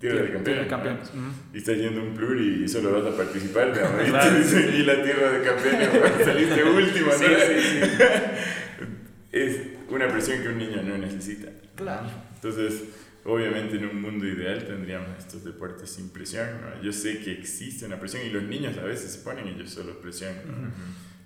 ¿Quién 0.00 0.12
era? 0.12 0.22
Tierra 0.22 0.22
de 0.22 0.32
campeones. 0.32 0.44
Tierra 0.44 0.62
de 0.62 0.68
campeones. 0.68 1.10
Y 1.52 1.58
estás 1.58 1.76
yendo 1.76 2.00
a 2.00 2.04
un 2.04 2.14
pluri 2.14 2.64
y 2.64 2.68
solo 2.68 2.90
vas 3.02 3.12
a 3.12 3.16
participar, 3.16 3.68
¿no? 3.68 4.02
Y 4.06 4.08
Claro, 4.10 4.30
te 4.32 4.38
dicen, 4.38 4.74
y 4.74 4.82
la 4.82 5.02
tierra 5.02 5.30
de 5.32 5.44
campeones, 5.44 5.88
saliste 6.24 6.64
último, 6.64 7.06
¿no? 7.06 7.18
Sí, 7.18 7.26
sí, 7.60 7.80
Es 9.32 9.60
una 9.88 10.08
presión 10.08 10.42
que 10.42 10.48
un 10.48 10.58
niño 10.58 10.82
no 10.82 10.98
necesita. 10.98 11.50
Claro. 11.76 12.08
Entonces, 12.34 12.82
obviamente 13.24 13.76
en 13.76 13.84
un 13.86 14.00
mundo 14.02 14.26
ideal 14.26 14.64
tendríamos 14.66 15.10
estos 15.18 15.44
deportes 15.44 15.90
sin 15.90 16.08
presión, 16.10 16.48
¿no? 16.62 16.82
Yo 16.82 16.92
sé 16.92 17.20
que 17.20 17.30
existe 17.32 17.84
una 17.86 18.00
presión 18.00 18.26
y 18.26 18.30
los 18.30 18.42
niños 18.42 18.76
a 18.78 18.82
veces 18.82 19.12
se 19.12 19.18
ponen 19.20 19.46
ellos 19.46 19.70
solos 19.70 19.96
presión, 19.96 20.34
¿no? 20.46 20.72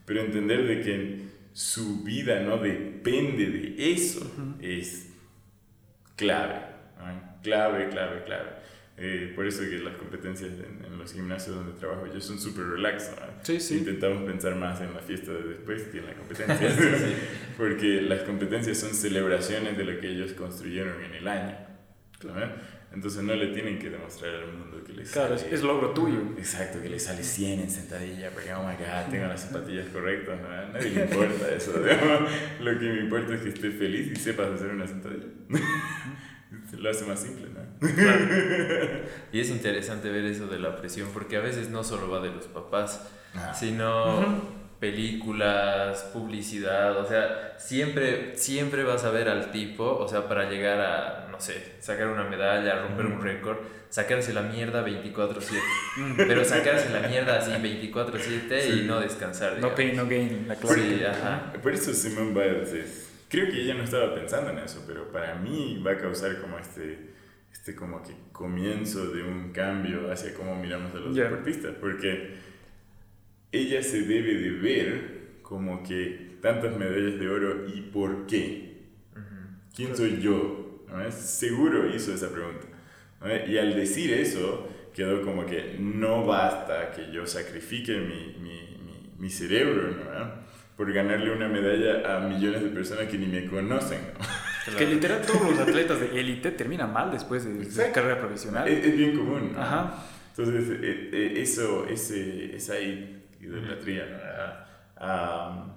Pero 0.05 0.21
entender 0.21 0.67
de 0.67 0.81
que 0.83 1.21
su 1.55 2.03
vida 2.03 2.41
no 2.41 2.59
depende 2.59 3.47
de 3.47 3.93
eso 3.93 4.21
Ujú. 4.21 4.57
es 4.61 5.07
clave, 6.17 6.61
¿no? 6.99 7.39
clave, 7.43 7.89
clave, 7.89 8.25
clave. 8.25 8.51
Eh, 8.97 9.33
por 9.35 9.45
eso 9.45 9.63
que 9.63 9.79
las 9.81 9.97
competencias 9.97 10.53
en, 10.53 10.85
en 10.85 10.97
los 10.99 11.13
gimnasios 11.13 11.57
donde 11.57 11.73
trabajo 11.81 12.07
yo 12.13 12.21
son 12.21 12.39
súper 12.39 12.65
relax. 12.67 13.11
¿no? 13.11 13.27
Sí, 13.43 13.59
sí. 13.59 13.79
Intentamos 13.79 14.23
pensar 14.23 14.55
más 14.55 14.81
en 14.81 14.95
la 14.95 15.01
fiesta 15.01 15.33
de 15.33 15.43
después 15.43 15.83
que 15.85 15.99
en 15.99 16.07
la 16.07 16.15
competencia. 16.15 16.71
Porque 17.57 18.03
las 18.03 18.21
competencias 18.23 18.79
son 18.79 18.95
celebraciones 18.95 19.77
de 19.77 19.85
lo 19.85 20.01
que 20.01 20.09
ellos 20.11 20.33
construyeron 20.35 21.03
en 21.05 21.15
el 21.15 21.27
año. 21.27 21.57
¿no? 22.25 22.75
Entonces 22.95 23.25
no 23.25 23.35
le 23.35 23.49
tienen 23.49 23.81
que 23.81 23.91
demostrar 23.91 24.33
al 24.37 24.53
mundo 24.53 24.83
que 24.85 24.93
les 24.93 25.11
Claro, 25.11 25.37
sale- 25.37 25.53
es 25.53 25.63
logro 25.65 25.91
tuyo. 25.91 26.21
Exacto, 26.39 26.81
que 26.81 26.89
le 26.89 27.01
sale 27.01 27.25
100 27.25 27.61
en 27.63 27.71
sentadilla, 27.71 28.31
porque 28.31 28.55
oh 28.55 28.63
my 28.63 28.75
god, 28.77 29.11
tengo 29.11 29.27
las 29.27 29.41
zapatillas 29.43 29.89
correctas, 29.89 30.41
¿no? 30.41 30.47
a 30.49 30.67
nadie 30.67 30.91
le 30.91 31.03
importa 31.03 31.53
eso, 31.53 31.73
digamos. 31.83 32.31
lo 32.61 32.79
que 32.79 32.85
me 32.93 33.01
importa 33.01 33.35
es 33.35 33.41
que 33.41 33.49
esté 33.49 33.71
feliz 33.73 34.13
y 34.13 34.15
sepas 34.17 34.53
hacer 34.53 34.69
una 34.69 34.87
sentadilla. 34.87 35.27
Lo 36.79 36.91
hace 36.91 37.05
más 37.05 37.21
simple, 37.21 37.49
¿no? 37.81 37.89
Y 39.33 39.41
es 39.41 39.51
interesante 39.51 40.11
ver 40.11 40.25
eso 40.27 40.47
de 40.47 40.59
la 40.59 40.77
presión, 40.77 41.09
porque 41.13 41.37
a 41.37 41.41
veces 41.41 41.69
no 41.71 41.83
solo 41.85 42.09
va 42.11 42.21
de 42.21 42.31
los 42.31 42.47
papás, 42.47 43.01
Ah. 43.37 43.53
sino 43.53 44.21
Ujú. 44.21 44.43
películas, 44.79 46.03
publicidad, 46.13 46.97
o 46.99 47.07
sea, 47.09 47.55
siempre, 47.59 48.37
siempre 48.37 48.85
vas 48.85 49.05
a 49.05 49.11
ver 49.11 49.29
al 49.29 49.51
tipo, 49.51 49.85
o 49.85 50.07
sea, 50.09 50.29
para 50.29 50.49
llegar 50.49 50.81
a, 50.81 51.29
no 51.33 51.41
sé, 51.41 51.73
sacar 51.81 52.09
una 52.09 52.25
medalla, 52.25 52.81
romper 52.83 53.07
un 53.07 53.21
récord, 53.23 53.57
sacarse 53.89 54.33
la 54.33 54.43
mierda 54.43 54.85
24/7, 54.85 55.61
pero 56.17 56.45
sacarse 56.45 56.91
la 56.91 57.09
mierda 57.09 57.39
así 57.39 57.51
24/7 57.61 58.69
y 58.69 58.83
no 58.87 59.01
descansar. 59.01 59.53
No 59.53 59.57
digamos. 59.71 59.75
pain, 59.77 59.97
no 59.97 60.07
gain. 60.07 60.45
La 60.49 60.55
clásica. 60.57 60.83
Sí, 60.87 61.05
ajá. 61.05 61.53
Por 61.63 61.73
eso 61.73 61.93
Simone 61.93 62.31
Biles 62.33 62.73
es... 62.73 63.11
Creo 63.29 63.51
que 63.51 63.63
ella 63.63 63.75
no 63.75 63.83
estaba 63.83 64.15
pensando 64.15 64.51
en 64.51 64.59
eso, 64.59 64.85
pero 64.87 65.11
para 65.11 65.35
mí 65.37 65.83
va 65.85 65.93
a 65.93 65.97
causar 65.99 66.41
como 66.41 66.57
este, 66.59 67.11
este 67.65 67.75
como 67.75 68.03
que 68.03 68.13
comienzo 68.31 69.07
de 69.11 69.23
un 69.23 69.51
cambio 69.51 70.13
hacia 70.13 70.35
cómo 70.35 70.55
miramos 70.55 70.95
a 70.95 70.99
los 70.99 71.17
Ya. 71.17 71.25
deportistas, 71.25 71.73
porque 71.81 72.35
ella 73.53 73.83
se 73.83 74.03
debe 74.03 74.35
de 74.35 74.51
ver 74.51 75.21
como 75.41 75.83
que 75.83 76.37
tantas 76.43 76.77
medallas 76.77 77.19
de 77.19 77.27
oro 77.27 77.67
y 77.67 77.81
por 77.81 78.27
qué. 78.27 78.83
¿Quién 79.75 79.97
soy 79.97 80.21
yo? 80.21 80.85
¿No 80.91 81.01
es? 81.01 81.15
Seguro 81.15 81.89
hizo 81.89 82.13
esa 82.13 82.31
pregunta. 82.31 82.67
¿no 83.23 83.29
es? 83.29 83.49
Y 83.49 83.57
al 83.57 83.75
decir 83.75 84.13
eso, 84.13 84.69
quedó 84.95 85.23
como 85.23 85.47
que 85.47 85.77
no 85.81 86.27
basta 86.27 86.91
que 86.91 87.11
yo 87.13 87.27
sacrifique 87.27 87.97
mi, 87.97 88.37
mi, 88.43 88.77
mi, 88.85 89.11
mi 89.19 89.31
cerebro 89.31 89.89
¿no? 89.91 90.33
por 90.77 90.93
ganarle 90.93 91.31
una 91.35 91.49
medalla 91.49 92.15
a 92.19 92.29
millones 92.29 92.63
de 92.63 92.69
personas 92.69 93.07
que 93.09 93.17
ni 93.17 93.25
me 93.27 93.47
conocen. 93.47 94.01
¿no? 94.19 94.44
Que 94.79 94.87
literal 94.87 95.21
todos 95.27 95.51
los 95.51 95.59
atletas 95.59 96.01
de 96.01 96.19
élite 96.21 96.51
terminan 96.63 96.93
mal 96.93 97.11
después 97.11 97.45
de 97.45 97.65
su 97.71 97.93
carrera 97.93 98.19
profesional. 98.19 98.67
Es, 98.69 98.85
es 98.87 98.97
bien 98.97 99.17
común. 99.17 99.53
Ajá. 99.57 100.03
Entonces, 100.37 100.65
eh, 100.83 101.11
eh, 101.13 101.35
eso, 101.37 101.87
ese, 101.89 102.57
esa 102.57 102.75
idolatría, 102.81 104.07
¿no? 104.07 104.17
A- 104.17 104.67
a- 104.97 105.77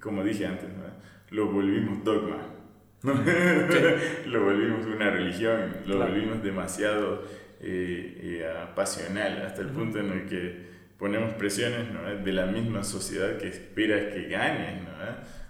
como 0.00 0.22
dije 0.24 0.46
antes, 0.46 0.68
¿no? 0.68 0.84
lo 1.30 1.46
volvimos 1.50 2.02
dogma. 2.04 2.38
lo 3.02 4.44
volvimos 4.44 4.86
una 4.86 5.10
religión, 5.10 5.76
lo 5.86 5.96
Claro. 5.96 6.12
volvimos 6.12 6.42
demasiado 6.42 7.22
eh, 7.60 8.40
eh, 8.42 8.66
pasional, 8.74 9.42
hasta 9.42 9.62
el 9.62 9.68
punto 9.68 9.98
en 10.00 10.10
el 10.12 10.26
que 10.26 10.66
ponemos 10.98 11.34
presiones 11.34 11.90
¿no? 11.92 12.02
de 12.24 12.32
la 12.32 12.46
misma 12.46 12.82
sociedad 12.84 13.36
que 13.38 13.48
espera 13.48 14.10
que 14.10 14.28
ganes, 14.28 14.82
¿no? 14.82 14.90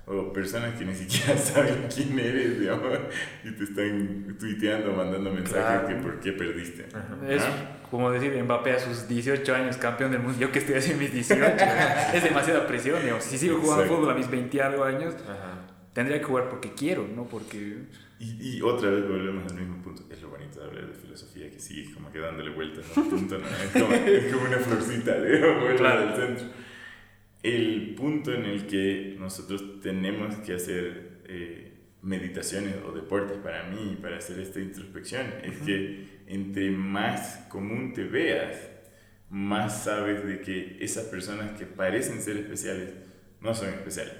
O 0.07 0.33
personas 0.33 0.79
que 0.79 0.85
ni 0.85 0.95
siquiera 0.95 1.37
saben 1.39 1.87
quién 1.93 2.19
eres, 2.19 2.61
digamos, 2.61 2.99
y 3.45 3.51
te 3.51 3.65
están 3.65 4.37
tuiteando, 4.39 4.93
mandando 4.93 5.33
mensajes 5.33 5.89
que 5.89 5.95
por 5.97 6.21
qué 6.21 6.33
perdiste. 6.33 6.87
Es 7.29 7.43
como 7.91 8.11
decir 8.11 8.41
Mbappé 8.43 8.73
a 8.73 8.79
sus 8.79 9.09
18 9.09 9.55
años, 9.55 9.77
campeón 9.77 10.13
del 10.13 10.21
mundo, 10.21 10.39
yo 10.39 10.53
que 10.53 10.61
estoy 10.61 10.77
haciendo 10.77 11.03
mis 11.03 11.13
18, 11.13 11.45
es 12.15 12.23
demasiada 12.23 12.67
presión, 12.67 13.03
digamos. 13.03 13.25
Si 13.25 13.37
sigo 13.37 13.59
jugando 13.61 13.85
fútbol 13.85 14.11
a 14.11 14.15
mis 14.15 14.31
20 14.31 14.63
algo 14.63 14.85
años, 14.85 15.15
tendría 15.93 16.19
que 16.19 16.25
jugar 16.25 16.49
porque 16.49 16.73
quiero, 16.73 17.07
no 17.15 17.25
porque... 17.25 17.87
Y, 18.19 18.57
y, 18.57 18.63
otra 18.63 18.91
vez 18.91 19.07
volvemos 19.07 19.53
al 19.53 19.59
mismo 19.59 19.83
punto. 19.83 20.05
Es 20.09 20.23
lo 20.23 20.31
bonito 20.31 20.59
de 20.59 20.67
hablar 20.67 20.87
de 20.87 20.95
filosofía, 20.95 21.51
que 21.51 21.61
sigue 21.61 21.93
como 21.93 22.11
que 22.11 22.19
dándole 22.19 22.51
vueltas 22.51 22.87
a 22.97 23.01
un 23.01 23.11
punto, 23.11 23.39
¿no? 23.39 23.47
es, 23.47 23.83
como, 23.83 23.93
es, 23.95 24.33
como, 24.33 24.47
una 24.47 24.57
florcita, 24.57 25.21
digamos, 25.21 25.75
claro. 25.75 26.07
del 26.07 26.17
centro 26.17 26.66
el 27.55 27.95
punto 27.95 28.33
en 28.33 28.45
el 28.45 28.67
que 28.67 29.17
nosotros 29.19 29.81
tenemos 29.81 30.35
que 30.37 30.55
hacer 30.55 31.21
eh, 31.29 31.73
meditaciones 32.03 32.77
o 32.87 32.93
deportes 32.93 33.39
para 33.39 33.65
mí, 33.69 33.99
para 34.01 34.19
hacer 34.19 34.39
esta 34.41 34.61
introspección, 34.61 35.27
es 35.43 35.59
que 35.59 36.23
entre 36.27 36.71
más 36.71 37.47
común 37.49 37.93
te 37.93 38.05
veas, 38.05 38.57
más 39.31 39.85
sabes 39.85 40.25
de 40.25 40.41
que 40.41 40.79
esas 40.81 41.05
personas 41.05 41.59
que 41.59 41.67
parecen 41.67 42.21
ser 42.21 42.37
especiales 42.37 42.95
no 43.41 43.55
son 43.55 43.71
especiales. 43.71 44.15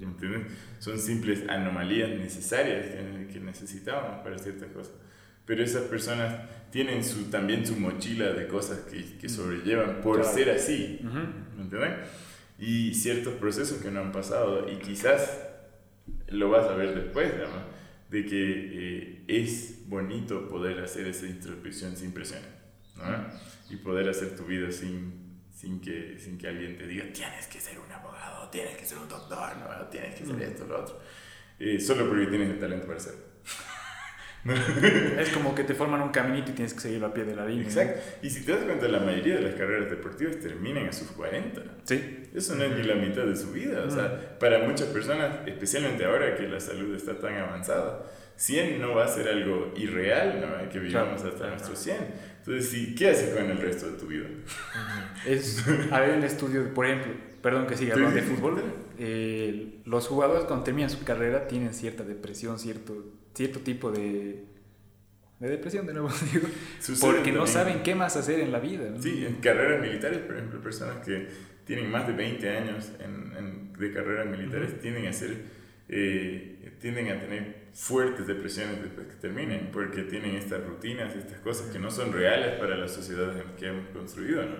¿Entiendes? 0.00 0.52
Son 0.80 0.98
simples 0.98 1.44
anomalías 1.48 2.10
necesarias 2.10 2.86
que, 3.32 3.40
necesitamos 3.40 4.22
para 4.22 4.38
ciertas 4.38 4.68
cosas. 4.72 4.94
Pero 5.46 5.62
esas 5.62 5.82
personas 5.82 6.48
tienen 6.70 7.04
su, 7.04 7.24
también 7.24 7.66
su 7.66 7.76
mochila 7.76 8.32
de 8.32 8.46
cosas 8.48 8.80
que, 8.90 9.18
que 9.18 9.28
sobrellevan 9.28 10.00
por 10.00 10.24
ser 10.24 10.50
así. 10.50 11.00
¿Me 11.56 11.62
entiendes? 11.62 12.08
y 12.58 12.94
ciertos 12.94 13.34
procesos 13.34 13.82
que 13.82 13.90
no 13.90 14.00
han 14.00 14.12
pasado 14.12 14.70
y 14.70 14.76
quizás 14.76 15.40
lo 16.28 16.50
vas 16.50 16.66
a 16.66 16.74
ver 16.74 16.94
después, 16.94 17.32
de 18.10 18.24
que 18.26 18.34
eh, 18.36 19.24
es 19.26 19.88
bonito 19.88 20.48
poder 20.48 20.80
hacer 20.80 21.06
esa 21.08 21.26
introspección 21.26 21.96
sin 21.96 22.12
presión 22.12 22.42
y 23.70 23.76
poder 23.76 24.08
hacer 24.08 24.36
tu 24.36 24.44
vida 24.44 24.70
sin, 24.70 25.40
sin, 25.52 25.80
que, 25.80 26.18
sin 26.18 26.38
que 26.38 26.48
alguien 26.48 26.78
te 26.78 26.86
diga 26.86 27.04
tienes 27.12 27.46
que 27.48 27.60
ser 27.60 27.78
un 27.78 27.90
abogado, 27.90 28.48
tienes 28.50 28.76
que 28.76 28.84
ser 28.84 28.98
un 28.98 29.08
doctor, 29.08 29.56
¿no? 29.56 29.88
tienes 29.88 30.14
que 30.14 30.24
ser 30.24 30.42
esto, 30.42 30.66
lo 30.66 30.82
otro, 30.82 31.00
eh, 31.58 31.80
solo 31.80 32.08
porque 32.08 32.26
tienes 32.26 32.50
el 32.50 32.58
talento 32.58 32.86
para 32.86 32.98
hacerlo. 32.98 33.24
es 35.18 35.30
como 35.30 35.54
que 35.54 35.64
te 35.64 35.74
forman 35.74 36.02
un 36.02 36.10
caminito 36.10 36.50
y 36.50 36.54
tienes 36.54 36.74
que 36.74 36.80
seguirlo 36.80 37.06
a 37.06 37.14
pie 37.14 37.24
de 37.24 37.34
la 37.34 37.46
línea. 37.46 37.64
Exacto. 37.64 38.00
Y 38.22 38.30
si 38.30 38.44
te 38.44 38.52
das 38.52 38.64
cuenta, 38.64 38.88
la 38.88 39.00
mayoría 39.00 39.36
de 39.36 39.42
las 39.42 39.54
carreras 39.54 39.88
deportivas 39.88 40.38
terminan 40.38 40.88
a 40.88 40.92
sus 40.92 41.08
40. 41.12 41.62
Sí. 41.84 42.28
Eso 42.34 42.54
no 42.54 42.64
es 42.64 42.76
ni 42.76 42.82
la 42.82 42.94
mitad 42.96 43.24
de 43.24 43.36
su 43.36 43.52
vida. 43.52 43.84
O 43.86 43.90
sea, 43.90 44.38
para 44.38 44.58
muchas 44.60 44.88
personas, 44.88 45.38
especialmente 45.46 46.04
ahora 46.04 46.36
que 46.36 46.48
la 46.48 46.60
salud 46.60 46.94
está 46.94 47.18
tan 47.18 47.36
avanzada, 47.36 48.04
100 48.36 48.80
no 48.80 48.94
va 48.94 49.04
a 49.04 49.08
ser 49.08 49.28
algo 49.28 49.72
irreal, 49.76 50.40
¿no? 50.40 50.68
Que 50.68 50.78
vivamos 50.78 51.22
hasta 51.22 51.48
nuestros 51.48 51.78
100. 51.78 51.96
Entonces, 52.38 52.68
sí, 52.68 52.94
¿qué 52.94 53.10
haces 53.10 53.34
con 53.34 53.50
el 53.50 53.56
resto 53.56 53.90
de 53.90 53.96
tu 53.96 54.06
vida? 54.06 54.26
Es, 55.24 55.64
hay 55.90 56.10
un 56.10 56.22
estudio, 56.24 56.74
por 56.74 56.84
ejemplo, 56.84 57.12
perdón 57.40 57.66
que 57.66 57.76
siga 57.76 57.94
hablando 57.94 58.16
de 58.16 58.22
fútbol, 58.22 58.62
eh, 58.98 59.80
los 59.86 60.06
jugadores 60.08 60.44
cuando 60.44 60.64
terminan 60.64 60.90
su 60.90 61.02
carrera 61.04 61.48
tienen 61.48 61.72
cierta 61.72 62.02
depresión, 62.04 62.58
cierto 62.58 63.04
cierto 63.34 63.60
tipo 63.60 63.90
de, 63.90 64.44
de 65.40 65.48
depresión, 65.48 65.86
de 65.86 65.92
nuevo 65.92 66.08
digo, 66.32 66.48
porque 67.00 67.32
no 67.32 67.46
saben 67.46 67.82
qué 67.82 67.94
más 67.94 68.16
hacer 68.16 68.40
en 68.40 68.52
la 68.52 68.60
vida. 68.60 68.90
Sí, 69.00 69.24
en 69.26 69.36
carreras 69.36 69.80
militares, 69.80 70.18
por 70.20 70.36
ejemplo, 70.36 70.60
personas 70.60 71.04
que 71.04 71.28
tienen 71.64 71.90
más 71.90 72.06
de 72.06 72.12
20 72.12 72.48
años 72.56 72.92
en, 73.00 73.72
de 73.72 73.92
carreras 73.92 74.26
militares 74.26 74.78
tienden 74.80 75.06
a 75.06 75.12
ser, 75.12 75.36
eh, 75.88 76.72
tienden 76.80 77.08
a 77.08 77.20
tener 77.20 77.64
fuertes 77.72 78.26
depresiones 78.26 78.80
después 78.80 79.08
que 79.08 79.14
terminen, 79.14 79.70
porque 79.72 80.02
tienen 80.02 80.36
estas 80.36 80.64
rutinas, 80.64 81.14
estas 81.16 81.40
cosas 81.40 81.70
que 81.70 81.78
no 81.78 81.90
son 81.90 82.12
reales 82.12 82.58
para 82.60 82.76
las 82.76 82.92
sociedades 82.92 83.40
en 83.40 83.48
las 83.48 83.56
que 83.58 83.66
hemos 83.66 83.88
construido, 83.88 84.44
¿no? 84.44 84.56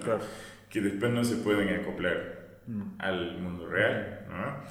que 0.68 0.80
después 0.80 1.12
no 1.12 1.22
se 1.22 1.36
pueden 1.36 1.68
acoplar 1.68 2.58
al 2.98 3.38
mundo 3.38 3.68
real. 3.68 4.26
¿no? 4.28 4.64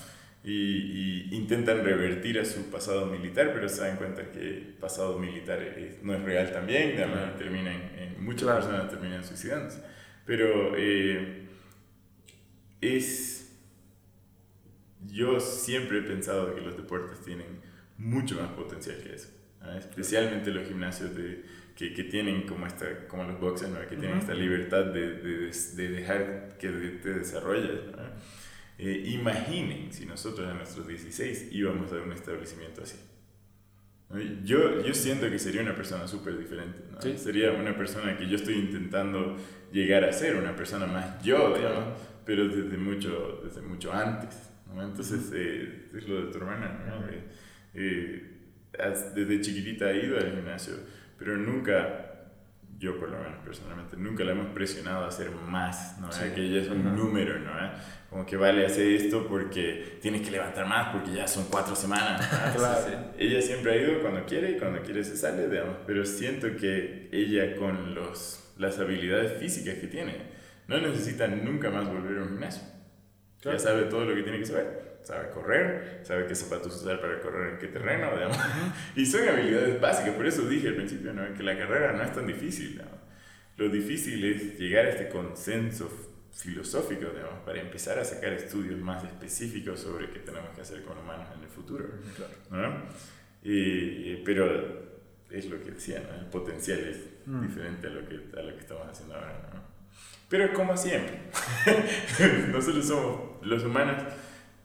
Y, 0.44 1.34
intentan 1.36 1.84
revertir 1.84 2.40
a 2.40 2.46
su 2.46 2.70
pasado 2.70 3.06
militar, 3.06 3.52
pero 3.54 3.70
se 3.70 3.82
dan 3.82 3.98
cuenta 3.98 4.32
que 4.32 4.40
el 4.40 4.74
pasado 4.80 5.18
militar 5.18 5.60
no 6.02 6.14
es 6.14 6.22
real 6.22 6.52
también, 6.52 6.98
además 6.98 7.38
terminan, 7.38 7.92
muchas 8.20 8.50
personas 8.50 8.90
terminan 8.90 9.24
suicidándose. 9.24 9.82
Pero 10.26 10.76
eh, 10.78 11.48
es... 12.82 13.40
Yo 15.12 15.40
siempre 15.40 16.00
he 16.00 16.02
pensado 16.02 16.56
que 16.56 16.62
los 16.62 16.78
deportes 16.78 17.22
tienen 17.26 17.60
mucho 17.98 18.36
más 18.36 18.52
potencial 18.52 18.98
que 19.04 19.16
eso, 19.16 19.30
especialmente 19.78 20.50
los 20.52 20.66
gimnasios 20.66 21.14
de, 21.14 21.44
que, 21.76 21.94
que, 21.94 22.04
tienen 22.06 22.44
como, 22.44 22.66
esta, 22.66 23.08
como 23.08 23.26
los 23.26 23.38
boxes, 23.40 23.70
¿no? 23.70 23.82
que 23.82 23.98
tienen 23.98 24.20
esta 24.20 24.34
libertad 24.34 24.86
de, 24.86 25.16
de, 25.16 25.52
de, 25.52 25.88
dejar 25.90 26.58
que 26.58 26.70
te 26.70 27.14
desarrolles. 27.14 27.82
Eh, 28.78 29.04
imaginen 29.08 29.92
si 29.92 30.06
nosotros 30.06 30.48
a 30.48 30.54
nuestros 30.54 30.88
16 30.88 31.50
íbamos 31.52 31.92
a 31.92 31.96
un 31.96 32.12
establecimiento 32.12 32.84
así. 32.84 32.98
Yo, 34.44 34.86
yo 34.86 34.94
siento 34.94 35.30
que 35.30 35.40
sería 35.40 35.62
una 35.62 35.76
persona 35.76 36.08
súper 36.08 36.38
diferente. 36.38 36.80
Sería 37.18 37.52
una 37.52 37.76
persona 37.76 38.16
que 38.16 38.28
yo 38.28 38.36
estoy 38.36 38.56
intentando 38.56 39.38
llegar 39.72 40.04
a 40.04 40.14
ser, 40.14 40.36
una 40.36 40.56
persona 40.56 40.86
más 40.86 41.24
yo, 41.24 41.56
pero 42.26 42.48
desde 42.48 42.78
mucho, 42.78 43.42
desde 43.44 43.62
mucho 43.62 43.92
antes. 43.92 44.52
Entonces, 44.72 45.32
eh, 45.34 45.90
es 45.96 46.08
lo 46.08 46.26
de 46.26 46.32
tu 46.32 46.38
hermana. 46.38 46.80
Eh, 47.74 48.34
desde 49.16 49.42
chiquitita 49.42 49.86
ha 49.86 49.94
ido 49.94 50.18
al 50.18 50.32
gimnasio, 50.32 50.76
pero 51.18 51.38
nunca 51.38 52.13
yo 52.78 53.00
por 53.00 53.10
lo 53.10 53.18
menos 53.18 53.40
personalmente, 53.44 53.96
nunca 53.98 54.24
la 54.24 54.32
hemos 54.32 54.48
presionado 54.48 55.06
a 55.06 55.08
hacer 55.08 55.32
más, 55.32 56.00
¿no? 56.00 56.10
que 56.10 56.42
ella 56.42 56.62
es 56.62 56.70
un 56.70 56.96
número, 56.96 57.40
¿no? 57.40 57.52
Como 58.10 58.26
que 58.26 58.38
vale 58.38 58.66
hacer 58.66 58.88
esto 58.88 59.28
porque 59.28 59.98
tienes 60.02 60.22
que 60.22 60.32
levantar 60.32 60.68
más 60.68 60.90
porque 60.90 61.14
ya 61.14 61.28
son 61.28 61.46
cuatro 61.50 61.76
semanas. 61.76 62.30
Ella 63.18 63.42
siempre 63.42 63.72
ha 63.72 63.76
ido 63.76 64.02
cuando 64.02 64.24
quiere 64.26 64.52
y 64.52 64.60
cuando 64.60 64.82
quiere 64.84 65.04
se 65.04 65.18
sale, 65.18 65.50
digamos, 65.50 65.78
pero 65.88 66.06
siento 66.06 66.56
que 66.56 67.10
ella 67.12 67.56
con 67.56 67.96
los, 67.96 68.54
las 68.58 68.78
habilidades 68.78 69.40
físicas 69.40 69.80
que 69.80 69.88
tiene, 69.88 70.18
no 70.68 70.78
necesita 70.78 71.28
nunca 71.28 71.72
más 71.72 71.88
volver 71.88 72.20
a 72.20 72.22
un 72.22 72.30
gimnasio. 72.30 72.64
Ya 73.44 73.58
sabe 73.58 73.84
todo 73.86 74.06
lo 74.06 74.16
que 74.16 74.22
tiene 74.22 74.40
que 74.40 74.46
saber 74.46 74.93
sabe 75.04 75.30
correr, 75.30 76.02
sabe 76.04 76.26
qué 76.28 76.36
zapatos 76.36 76.76
usar 76.82 77.00
para 77.02 77.20
correr 77.20 77.54
en 77.54 77.60
qué 77.60 77.68
terreno, 77.68 78.12
digamos. 78.14 78.38
y 78.96 79.06
son 79.06 79.28
habilidades 79.28 79.80
básicas, 79.80 80.16
por 80.16 80.26
eso 80.26 80.48
dije 80.48 80.70
al 80.70 80.76
principio, 80.76 81.14
¿no? 81.14 81.34
que 81.34 81.44
la 81.44 81.58
carrera 81.58 81.94
no 81.94 82.04
es 82.04 82.14
tan 82.14 82.26
difícil. 82.26 82.82
Lo 83.58 83.70
difícil 83.70 84.24
es 84.26 84.58
llegar 84.58 84.86
a 84.86 84.90
este 84.90 85.10
consenso 85.10 85.90
filosófico, 86.34 87.06
digamos, 87.12 87.40
para 87.46 87.62
empezar 87.62 88.00
a 88.00 88.04
sacar 88.04 88.34
estudios 88.34 88.80
más 88.80 89.04
específicos 89.04 89.80
sobre 89.80 90.10
qué 90.10 90.20
tenemos 90.20 90.50
que 90.56 90.62
hacer 90.62 90.84
con 90.84 90.98
humanos 90.98 91.28
en 91.36 91.44
el 91.44 91.50
futuro. 91.50 91.86
¿no? 92.50 92.84
Y, 93.44 94.16
pero 94.26 94.94
es 95.30 95.46
lo 95.50 95.62
que 95.62 95.72
decía, 95.72 96.02
el 96.20 96.26
potencial 96.28 96.80
es 96.80 96.98
mm. 97.26 97.42
diferente 97.42 97.88
a 97.88 97.90
lo, 97.92 98.08
que, 98.08 98.16
a 98.38 98.42
lo 98.42 98.56
que 98.56 98.62
estamos 98.62 98.88
haciendo 98.88 99.16
ahora. 99.16 99.50
¿no? 99.54 99.62
Pero 100.30 100.52
como 100.54 100.76
siempre, 100.76 101.20
nosotros 102.52 102.88
somos 102.88 103.46
los 103.46 103.64
humanos 103.64 104.02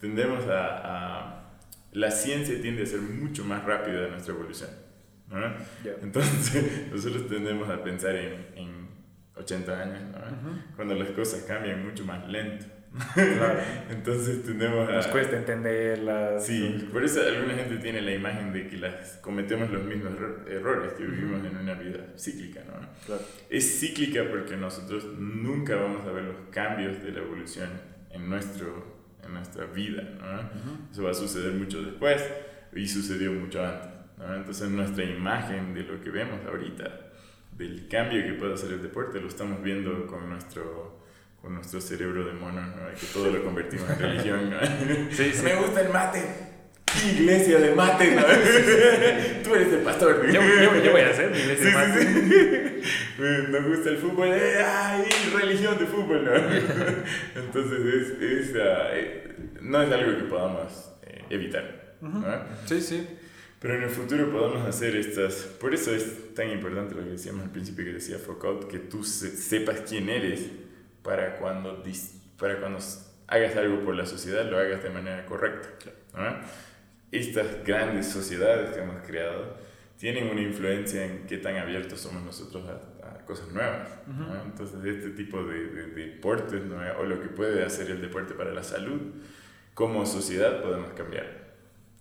tendemos 0.00 0.44
a, 0.48 1.54
La 1.92 2.10
ciencia 2.10 2.60
tiende 2.60 2.82
a 2.82 2.86
ser 2.86 3.00
mucho 3.00 3.44
más 3.44 3.64
rápida 3.64 4.02
de 4.02 4.10
nuestra 4.10 4.34
evolución. 4.34 4.70
¿no? 5.28 5.38
Entonces, 6.02 6.88
nosotros 6.92 7.28
tendemos 7.28 7.68
a 7.68 7.82
pensar 7.82 8.14
en, 8.16 8.46
en 8.56 8.88
80 9.36 9.80
años, 9.80 10.00
¿no? 10.12 10.62
cuando 10.76 10.94
las 10.94 11.10
cosas 11.10 11.42
cambian 11.42 11.84
mucho 11.84 12.04
más 12.04 12.26
lento. 12.28 12.66
Claro. 13.14 13.60
Entonces 13.90 14.44
tendemos 14.44 14.88
a... 14.88 14.92
Nos 14.92 15.06
cuesta 15.08 15.36
entenderlas. 15.36 16.44
Sí, 16.44 16.88
por 16.92 17.04
eso 17.04 17.20
alguna 17.20 17.54
gente 17.54 17.76
tiene 17.76 18.00
la 18.00 18.14
imagen 18.14 18.52
de 18.52 18.66
que 18.68 18.76
las 18.76 19.18
cometemos 19.18 19.70
los 19.70 19.84
mismos 19.84 20.12
errores, 20.48 20.92
que 20.92 21.04
vivimos 21.04 21.44
en 21.44 21.56
una 21.56 21.74
vida 21.74 22.14
cíclica, 22.16 22.60
¿no? 22.66 22.74
Claro. 23.06 23.22
Es 23.50 23.80
cíclica 23.80 24.24
porque 24.30 24.56
nosotros 24.56 25.04
nunca 25.18 25.76
vamos 25.76 26.06
a 26.06 26.12
ver 26.12 26.24
los 26.24 26.36
cambios 26.50 27.02
de 27.02 27.12
la 27.12 27.20
evolución 27.20 27.68
en 28.10 28.28
nuestro 28.28 28.97
en 29.28 29.34
nuestra 29.34 29.66
vida. 29.66 30.02
¿no? 30.18 30.90
Eso 30.90 31.04
va 31.04 31.10
a 31.10 31.14
suceder 31.14 31.52
mucho 31.52 31.82
después 31.82 32.24
y 32.74 32.86
sucedió 32.88 33.32
mucho 33.32 33.64
antes. 33.64 33.90
¿no? 34.18 34.34
Entonces 34.34 34.68
nuestra 34.70 35.04
imagen 35.04 35.74
de 35.74 35.82
lo 35.82 36.00
que 36.00 36.10
vemos 36.10 36.40
ahorita, 36.46 37.12
del 37.56 37.88
cambio 37.88 38.22
que 38.24 38.32
puede 38.34 38.54
hacer 38.54 38.72
el 38.72 38.82
deporte, 38.82 39.20
lo 39.20 39.28
estamos 39.28 39.62
viendo 39.62 40.06
con 40.06 40.28
nuestro, 40.28 41.04
con 41.40 41.54
nuestro 41.54 41.80
cerebro 41.80 42.24
de 42.26 42.32
mono, 42.32 42.60
¿no? 42.60 42.88
que 42.98 43.06
todo 43.12 43.30
lo 43.30 43.44
convertimos 43.44 43.88
en 43.90 43.98
religión. 43.98 44.50
¿no? 44.50 44.58
Sí, 45.10 45.32
Me 45.44 45.54
gusta 45.56 45.80
el 45.82 45.92
mate. 45.92 46.48
Iglesia 47.12 47.58
de 47.58 47.74
mate, 47.74 48.14
¿no? 48.14 48.22
Tú 49.44 49.54
eres 49.54 49.72
el 49.72 49.80
pastor. 49.80 50.26
Yo, 50.30 50.40
yo, 50.42 50.82
yo 50.82 50.92
voy 50.92 51.00
a 51.00 51.10
hacer 51.10 51.30
mi 51.30 51.38
iglesia 51.38 51.66
de 51.66 51.72
mate. 51.72 52.02
Sí, 52.02 52.82
sí. 53.16 53.22
Nos 53.50 53.64
gusta 53.66 53.90
el 53.90 53.96
fútbol, 53.98 54.28
eh, 54.32 54.62
ay, 54.64 55.04
religión 55.40 55.78
de 55.78 55.86
fútbol, 55.86 56.24
¿no? 56.24 56.32
Entonces, 57.36 57.80
es, 57.94 58.22
es, 58.22 58.52
eh, 58.56 59.36
no 59.60 59.82
es 59.82 59.92
algo 59.92 60.16
que 60.18 60.24
podamos 60.24 60.92
eh, 61.06 61.22
evitar. 61.30 61.94
¿no? 62.00 62.24
Sí, 62.66 62.80
sí. 62.80 63.06
Pero 63.60 63.74
en 63.74 63.82
el 63.82 63.90
futuro 63.90 64.30
podemos 64.30 64.68
hacer 64.68 64.94
estas... 64.94 65.34
Por 65.34 65.74
eso 65.74 65.92
es 65.92 66.32
tan 66.34 66.48
importante 66.50 66.94
lo 66.94 67.02
que 67.02 67.10
decíamos 67.10 67.42
al 67.44 67.50
principio 67.50 67.84
que 67.84 67.92
decía 67.94 68.16
Foucault, 68.18 68.70
que 68.70 68.78
tú 68.78 69.02
se- 69.02 69.36
sepas 69.36 69.80
quién 69.88 70.08
eres 70.08 70.42
para 71.02 71.36
cuando, 71.38 71.82
dis- 71.84 72.12
para 72.38 72.60
cuando 72.60 72.78
hagas 73.26 73.56
algo 73.56 73.84
por 73.84 73.96
la 73.96 74.06
sociedad, 74.06 74.48
lo 74.48 74.58
hagas 74.58 74.84
de 74.84 74.90
manera 74.90 75.26
correcta. 75.26 75.90
¿no? 76.16 76.36
Estas 77.10 77.64
grandes 77.64 78.06
sociedades 78.08 78.70
que 78.74 78.80
hemos 78.82 79.00
creado 79.06 79.56
tienen 79.98 80.28
una 80.28 80.40
influencia 80.42 81.04
en 81.04 81.26
qué 81.26 81.38
tan 81.38 81.56
abiertos 81.56 82.00
somos 82.00 82.22
nosotros 82.22 82.64
a, 82.68 83.08
a 83.08 83.24
cosas 83.24 83.48
nuevas. 83.48 83.88
¿no? 84.06 84.42
Entonces, 84.44 84.84
este 84.84 85.10
tipo 85.10 85.42
de, 85.42 85.66
de- 85.68 85.86
de 85.88 86.06
deportes 86.08 86.62
¿no? 86.64 86.76
o 86.98 87.04
lo 87.04 87.20
que 87.20 87.28
puede 87.28 87.64
hacer 87.64 87.90
el 87.90 88.00
deporte 88.00 88.34
para 88.34 88.52
la 88.52 88.62
salud, 88.62 89.00
como 89.74 90.04
sociedad 90.06 90.62
podemos 90.62 90.90
cambiar. 90.92 91.48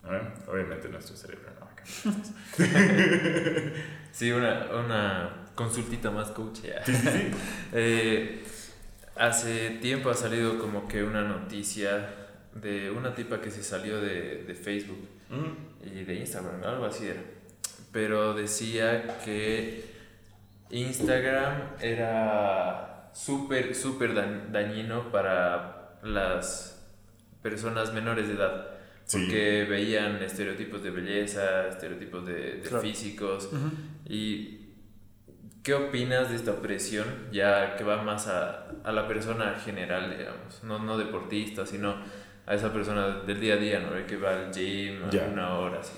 ¿no? 0.03 0.51
Obviamente 0.51 0.89
nuestro 0.89 1.15
cerebro 1.15 1.49
no 1.59 1.65
va 1.65 1.71
a 1.71 1.75
cambiar. 1.75 3.73
Sí, 4.11 4.31
una, 4.31 4.65
una 4.73 5.45
consultita 5.55 6.09
más, 6.11 6.31
coach. 6.31 6.61
ya. 6.63 6.83
Eh, 7.73 8.43
hace 9.15 9.77
tiempo 9.81 10.09
ha 10.09 10.13
salido 10.15 10.57
como 10.59 10.87
que 10.87 11.03
una 11.03 11.21
noticia 11.23 12.26
de 12.61 12.91
una 12.91 13.13
tipa 13.13 13.39
que 13.41 13.51
se 13.51 13.63
salió 13.63 13.99
de, 14.01 14.43
de 14.43 14.55
Facebook 14.55 15.07
y 15.83 16.03
de 16.03 16.15
Instagram, 16.15 16.63
algo 16.63 16.85
así 16.85 17.07
era. 17.07 17.21
Pero 17.91 18.33
decía 18.33 19.19
que 19.23 19.83
Instagram 20.69 21.75
era 21.81 23.09
súper, 23.13 23.73
súper 23.75 24.13
da- 24.13 24.45
dañino 24.51 25.11
para 25.11 25.97
las 26.03 26.85
personas 27.41 27.93
menores 27.93 28.27
de 28.27 28.33
edad. 28.35 28.67
Sí. 29.05 29.17
Porque 29.21 29.65
veían 29.69 30.21
estereotipos 30.21 30.83
de 30.83 30.91
belleza, 30.91 31.67
estereotipos 31.69 32.25
de, 32.25 32.33
de 32.57 32.61
Claro. 32.61 32.81
físicos. 32.81 33.49
¿Y 34.05 34.65
qué 35.63 35.73
opinas 35.73 36.29
de 36.29 36.35
esta 36.35 36.51
opresión 36.51 37.05
ya 37.31 37.75
que 37.77 37.83
va 37.85 38.03
más 38.03 38.27
a, 38.27 38.67
a 38.83 38.91
la 38.91 39.07
persona 39.07 39.55
general, 39.63 40.15
digamos? 40.17 40.61
No, 40.63 40.79
no 40.79 40.97
deportista, 40.97 41.65
sino 41.65 41.95
a 42.47 42.55
esa 42.55 42.73
persona 42.73 43.19
del 43.19 43.39
día 43.39 43.53
a 43.53 43.57
día, 43.57 43.79
¿no? 43.79 44.07
Que 44.07 44.17
va 44.17 44.31
al 44.47 44.51
gym 44.53 45.03
a 45.03 45.09
una 45.31 45.53
hora, 45.59 45.79
así. 45.81 45.93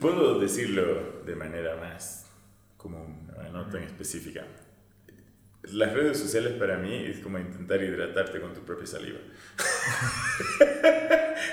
Puedo 0.00 0.38
decirlo 0.40 1.22
de 1.26 1.34
manera 1.36 1.76
más 1.76 2.26
común, 2.76 3.30
no 3.52 3.66
tan 3.68 3.82
específica. 3.82 4.44
Las 5.64 5.92
redes 5.92 6.18
sociales 6.18 6.54
para 6.54 6.76
mí 6.78 6.92
es 7.06 7.18
como 7.18 7.38
intentar 7.38 7.80
hidratarte 7.82 8.40
con 8.40 8.52
tu 8.52 8.62
propia 8.62 8.86
saliva. 8.86 9.18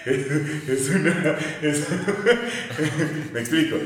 es, 0.06 0.32
es 0.70 0.90
una... 0.90 1.38
es- 1.62 1.88
Me 3.34 3.40
explico. 3.40 3.78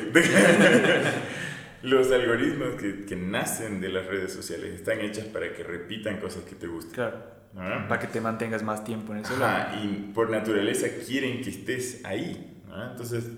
Los 1.82 2.12
algoritmos 2.12 2.80
que, 2.80 3.04
que 3.06 3.16
nacen 3.18 3.82
de 3.82 3.90
las 3.90 4.06
redes 4.06 4.32
sociales 4.32 4.74
están 4.74 5.02
hechas 5.02 5.26
para 5.26 5.54
que 5.54 5.64
repitan 5.64 6.18
cosas 6.22 6.44
que 6.44 6.56
te 6.56 6.68
gustan. 6.68 6.94
Claro. 6.94 7.43
¿No? 7.54 7.88
Para 7.88 8.00
que 8.00 8.08
te 8.08 8.20
mantengas 8.22 8.64
más 8.64 8.84
tiempo 8.84 9.14
en 9.14 9.20
el 9.20 9.26
celular. 9.26 9.68
Ajá, 9.68 9.80
y 9.82 10.12
por 10.14 10.30
naturaleza 10.30 10.88
quieren 11.06 11.42
que 11.42 11.50
estés 11.50 12.04
ahí. 12.04 12.62
¿no? 12.68 12.92
Entonces, 12.92 13.30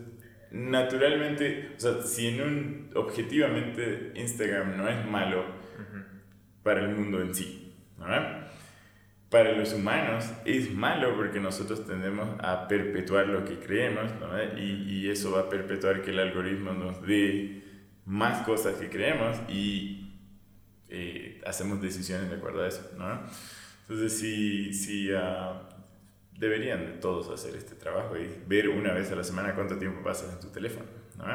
naturalmente, 0.51 1.73
o 1.75 1.79
sea, 1.79 2.01
si 2.01 2.27
en 2.27 2.41
un, 2.41 2.91
objetivamente 2.95 4.13
Instagram 4.15 4.77
no 4.77 4.87
es 4.87 5.05
malo 5.05 5.45
para 6.63 6.81
el 6.81 6.95
mundo 6.95 7.21
en 7.21 7.35
sí, 7.35 7.75
¿no? 7.97 8.05
para 9.29 9.51
los 9.51 9.73
humanos 9.73 10.31
es 10.45 10.73
malo 10.73 11.15
porque 11.17 11.41
nosotros 11.41 11.85
tendemos 11.85 12.29
a 12.39 12.69
perpetuar 12.69 13.27
lo 13.27 13.43
que 13.43 13.59
creemos 13.59 14.09
y, 14.55 14.61
y 14.61 15.09
eso 15.09 15.31
va 15.31 15.41
a 15.41 15.49
perpetuar 15.49 16.01
que 16.03 16.11
el 16.11 16.19
algoritmo 16.19 16.71
nos 16.71 17.01
dé 17.01 17.63
más 18.05 18.45
cosas 18.45 18.75
que 18.75 18.89
creemos 18.89 19.37
y 19.49 20.05
eh, 20.87 21.41
hacemos 21.45 21.81
decisiones 21.81 22.29
de 22.29 22.35
acuerdo 22.37 22.63
a 22.63 22.67
eso. 22.67 22.89
¿no? 22.97 23.23
Entonces, 23.87 24.17
sí, 24.19 24.73
sí 24.73 25.09
ah, 25.15 25.61
deberían 26.37 26.99
todos 26.99 27.29
hacer 27.29 27.55
este 27.55 27.75
trabajo 27.75 28.17
y 28.17 28.27
ver 28.47 28.69
una 28.69 28.93
vez 28.93 29.11
a 29.11 29.15
la 29.15 29.23
semana 29.23 29.53
cuánto 29.55 29.77
tiempo 29.77 30.01
pasas 30.03 30.33
en 30.33 30.39
tu 30.39 30.47
teléfono. 30.47 30.85
¿no? 31.17 31.25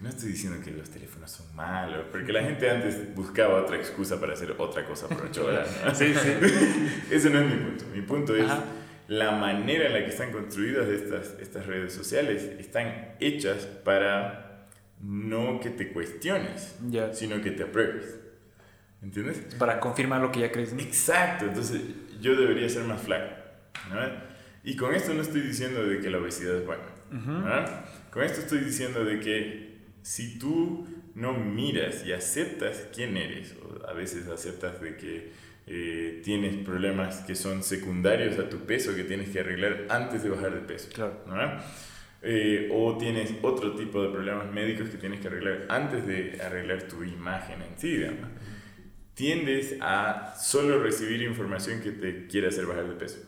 no 0.00 0.08
estoy 0.08 0.30
diciendo 0.30 0.58
que 0.64 0.72
los 0.72 0.90
teléfonos 0.90 1.30
son 1.30 1.54
malos, 1.54 2.04
porque 2.10 2.32
la 2.32 2.42
gente 2.42 2.68
antes 2.68 3.14
buscaba 3.14 3.62
otra 3.62 3.76
excusa 3.76 4.18
para 4.20 4.32
hacer 4.32 4.54
otra 4.58 4.84
cosa 4.84 5.08
por 5.08 5.22
ocho 5.26 5.46
horas. 5.46 5.68
¿no? 5.84 5.94
Sí, 5.94 6.12
sí. 6.14 6.32
Ese 7.10 7.30
no 7.30 7.38
es 7.40 7.46
mi 7.46 7.56
punto. 7.62 7.84
Mi 7.94 8.02
punto 8.02 8.34
es 8.34 8.50
Ajá. 8.50 8.64
la 9.08 9.30
manera 9.32 9.86
en 9.86 9.92
la 9.92 10.00
que 10.00 10.10
están 10.10 10.32
construidas 10.32 10.88
estas, 10.88 11.36
estas 11.40 11.66
redes 11.66 11.92
sociales. 11.92 12.42
Están 12.58 13.14
hechas 13.20 13.66
para 13.66 14.66
no 15.00 15.60
que 15.60 15.70
te 15.70 15.92
cuestiones, 15.92 16.74
Ya. 16.88 17.12
sino 17.14 17.40
que 17.40 17.52
te 17.52 17.62
apruebes. 17.62 18.18
¿Entiendes? 19.02 19.38
Para 19.58 19.80
confirmar 19.80 20.20
lo 20.20 20.30
que 20.30 20.40
ya 20.40 20.52
crees. 20.52 20.72
¿no? 20.72 20.80
Exacto, 20.80 21.46
entonces 21.46 21.80
yo 22.20 22.36
debería 22.36 22.68
ser 22.68 22.84
más 22.84 23.00
flaco. 23.00 23.34
¿no? 23.90 24.00
Y 24.62 24.76
con 24.76 24.94
esto 24.94 25.14
no 25.14 25.22
estoy 25.22 25.40
diciendo 25.40 25.84
de 25.84 26.00
que 26.00 26.10
la 26.10 26.18
obesidad 26.18 26.56
es 26.56 26.66
buena. 26.66 26.84
¿no? 27.10 27.64
Con 28.10 28.22
esto 28.22 28.40
estoy 28.40 28.58
diciendo 28.58 29.04
de 29.04 29.20
que 29.20 29.78
si 30.02 30.38
tú 30.38 30.86
no 31.14 31.32
miras 31.32 32.04
y 32.04 32.12
aceptas 32.12 32.88
quién 32.94 33.16
eres, 33.16 33.54
o 33.62 33.86
a 33.86 33.92
veces 33.92 34.26
aceptas 34.28 34.80
de 34.80 34.96
que 34.96 35.32
eh, 35.66 36.20
tienes 36.24 36.56
problemas 36.56 37.20
que 37.20 37.34
son 37.34 37.62
secundarios 37.62 38.38
a 38.38 38.48
tu 38.48 38.58
peso 38.58 38.94
que 38.94 39.04
tienes 39.04 39.30
que 39.30 39.40
arreglar 39.40 39.86
antes 39.88 40.22
de 40.22 40.30
bajar 40.30 40.54
de 40.54 40.60
peso. 40.60 40.88
Claro. 40.92 41.22
¿no? 41.26 41.60
Eh, 42.22 42.68
o 42.72 42.98
tienes 42.98 43.32
otro 43.40 43.74
tipo 43.74 44.02
de 44.02 44.10
problemas 44.10 44.52
médicos 44.52 44.90
que 44.90 44.98
tienes 44.98 45.20
que 45.20 45.28
arreglar 45.28 45.66
antes 45.70 46.06
de 46.06 46.38
arreglar 46.42 46.82
tu 46.82 47.02
imagen 47.02 47.62
en 47.62 47.78
sí, 47.78 47.96
digamos. 47.96 48.28
Tiendes 49.20 49.76
a 49.82 50.34
solo 50.34 50.82
recibir 50.82 51.20
información 51.20 51.82
que 51.82 51.90
te 51.92 52.26
quiere 52.26 52.48
hacer 52.48 52.64
bajar 52.64 52.88
de 52.88 52.94
peso, 52.94 53.18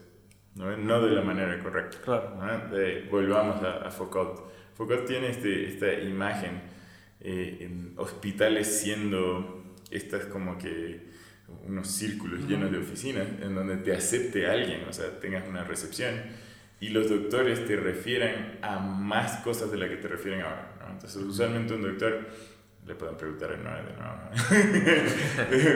no, 0.54 0.74
no 0.74 1.02
de 1.02 1.10
la 1.14 1.20
manera 1.20 1.62
correcta. 1.62 1.98
Claro. 2.02 2.34
¿no? 2.36 2.74
De- 2.74 3.02
volvamos 3.10 3.62
a, 3.62 3.86
a 3.86 3.90
Foucault. 3.90 4.40
Foucault 4.74 5.04
tiene 5.06 5.28
este, 5.28 5.68
esta 5.68 5.92
imagen 5.92 6.62
eh, 7.20 7.58
en 7.60 7.92
hospitales 7.98 8.80
siendo 8.80 9.74
estas 9.90 10.24
como 10.24 10.56
que 10.56 11.10
unos 11.66 11.88
círculos 11.88 12.48
llenos 12.48 12.72
de 12.72 12.78
oficinas 12.78 13.26
en 13.42 13.54
donde 13.54 13.76
te 13.76 13.92
acepte 13.94 14.46
alguien, 14.46 14.84
o 14.88 14.92
sea, 14.94 15.20
tengas 15.20 15.46
una 15.46 15.62
recepción 15.64 16.14
y 16.80 16.88
los 16.88 17.10
doctores 17.10 17.66
te 17.66 17.76
refieran 17.76 18.58
a 18.62 18.78
más 18.78 19.42
cosas 19.42 19.70
de 19.70 19.76
las 19.76 19.90
que 19.90 19.96
te 19.96 20.08
refieren 20.08 20.40
ahora. 20.40 20.74
¿no? 20.80 20.92
Entonces, 20.94 21.22
usualmente 21.22 21.74
un 21.74 21.82
doctor, 21.82 22.26
le 22.86 22.94
pueden 22.94 23.16
preguntar 23.16 23.52
el 23.52 23.62
9 23.62 23.80
de 23.82 23.96
nuevo, 23.96 24.16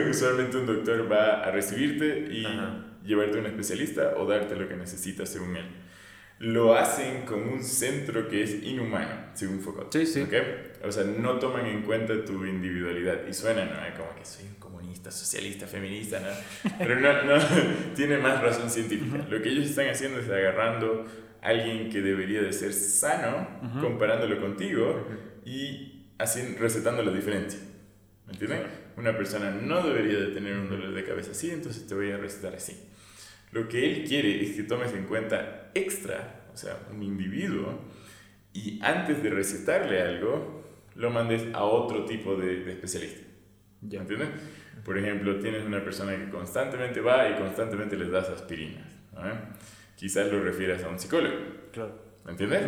¿no? 0.05 0.09
usualmente 0.09 0.57
un 0.57 0.65
doctor 0.65 1.11
va 1.11 1.43
a 1.43 1.51
recibirte 1.51 2.27
y 2.29 2.45
Ajá. 2.45 2.85
llevarte 3.03 3.37
a 3.37 3.41
un 3.41 3.45
especialista 3.47 4.13
o 4.17 4.25
darte 4.25 4.55
lo 4.55 4.67
que 4.67 4.75
necesitas 4.75 5.29
según 5.29 5.55
él. 5.55 5.65
Lo 6.39 6.75
hacen 6.75 7.25
con 7.25 7.41
un 7.47 7.63
centro 7.63 8.27
que 8.27 8.43
es 8.43 8.61
inhumano, 8.61 9.31
según 9.33 9.59
Foucault. 9.59 9.91
Sí, 9.91 10.05
sí. 10.05 10.21
¿ok? 10.21 10.33
O 10.85 10.91
sea, 10.91 11.03
no 11.05 11.39
toman 11.39 11.65
en 11.65 11.81
cuenta 11.81 12.13
tu 12.23 12.45
individualidad. 12.45 13.25
Y 13.27 13.33
suena, 13.33 13.65
¿no? 13.65 13.97
Como 13.97 14.15
que 14.15 14.23
soy 14.23 14.45
un 14.45 14.55
comunista, 14.55 15.09
socialista, 15.09 15.65
feminista, 15.65 16.19
¿no? 16.19 16.71
Pero 16.77 16.99
no, 16.99 17.23
no, 17.23 17.41
tiene 17.95 18.17
más 18.17 18.39
razón 18.39 18.69
científica. 18.69 19.25
Lo 19.29 19.41
que 19.41 19.49
ellos 19.49 19.65
están 19.65 19.89
haciendo 19.89 20.19
es 20.19 20.29
agarrando 20.29 21.05
a 21.41 21.47
alguien 21.47 21.89
que 21.89 22.01
debería 22.01 22.43
de 22.43 22.53
ser 22.53 22.71
sano, 22.71 23.47
comparándolo 23.81 24.39
contigo 24.39 25.07
y 25.43 25.96
haciendo, 26.17 26.59
recetando 26.59 27.03
la 27.03 27.11
diferencia. 27.11 27.59
¿Me 28.25 28.33
entiendes? 28.33 28.61
Una 28.97 29.15
persona 29.15 29.51
no 29.51 29.81
debería 29.81 30.19
de 30.19 30.27
tener 30.27 30.57
un 30.57 30.69
dolor 30.69 30.93
de 30.93 31.03
cabeza 31.03 31.31
así, 31.31 31.49
entonces 31.49 31.87
te 31.87 31.95
voy 31.95 32.11
a 32.11 32.17
recetar 32.17 32.55
así. 32.55 32.77
Lo 33.51 33.69
que 33.69 33.85
él 33.85 34.07
quiere 34.07 34.43
es 34.43 34.55
que 34.55 34.63
tomes 34.63 34.93
en 34.93 35.05
cuenta 35.05 35.71
extra, 35.73 36.45
o 36.53 36.57
sea, 36.57 36.77
un 36.91 37.01
individuo, 37.01 37.79
y 38.53 38.79
antes 38.81 39.23
de 39.23 39.29
recetarle 39.29 40.01
algo, 40.01 40.63
lo 40.95 41.09
mandes 41.11 41.43
a 41.53 41.63
otro 41.63 42.05
tipo 42.05 42.35
de, 42.35 42.63
de 42.63 42.71
especialista. 42.73 43.21
Ya. 43.81 44.01
¿Entiendes? 44.01 44.29
Por 44.83 44.97
ejemplo, 44.97 45.39
tienes 45.39 45.63
una 45.65 45.83
persona 45.83 46.15
que 46.17 46.29
constantemente 46.29 46.99
va 47.01 47.29
y 47.29 47.35
constantemente 47.35 47.95
les 47.95 48.09
das 48.09 48.29
aspirinas. 48.29 48.87
¿no? 49.13 49.21
Quizás 49.95 50.31
lo 50.31 50.41
refieras 50.43 50.83
a 50.83 50.89
un 50.89 50.99
psicólogo. 50.99 51.35
Claro. 51.71 52.06
¿Me 52.27 52.33
entiendes? 52.33 52.63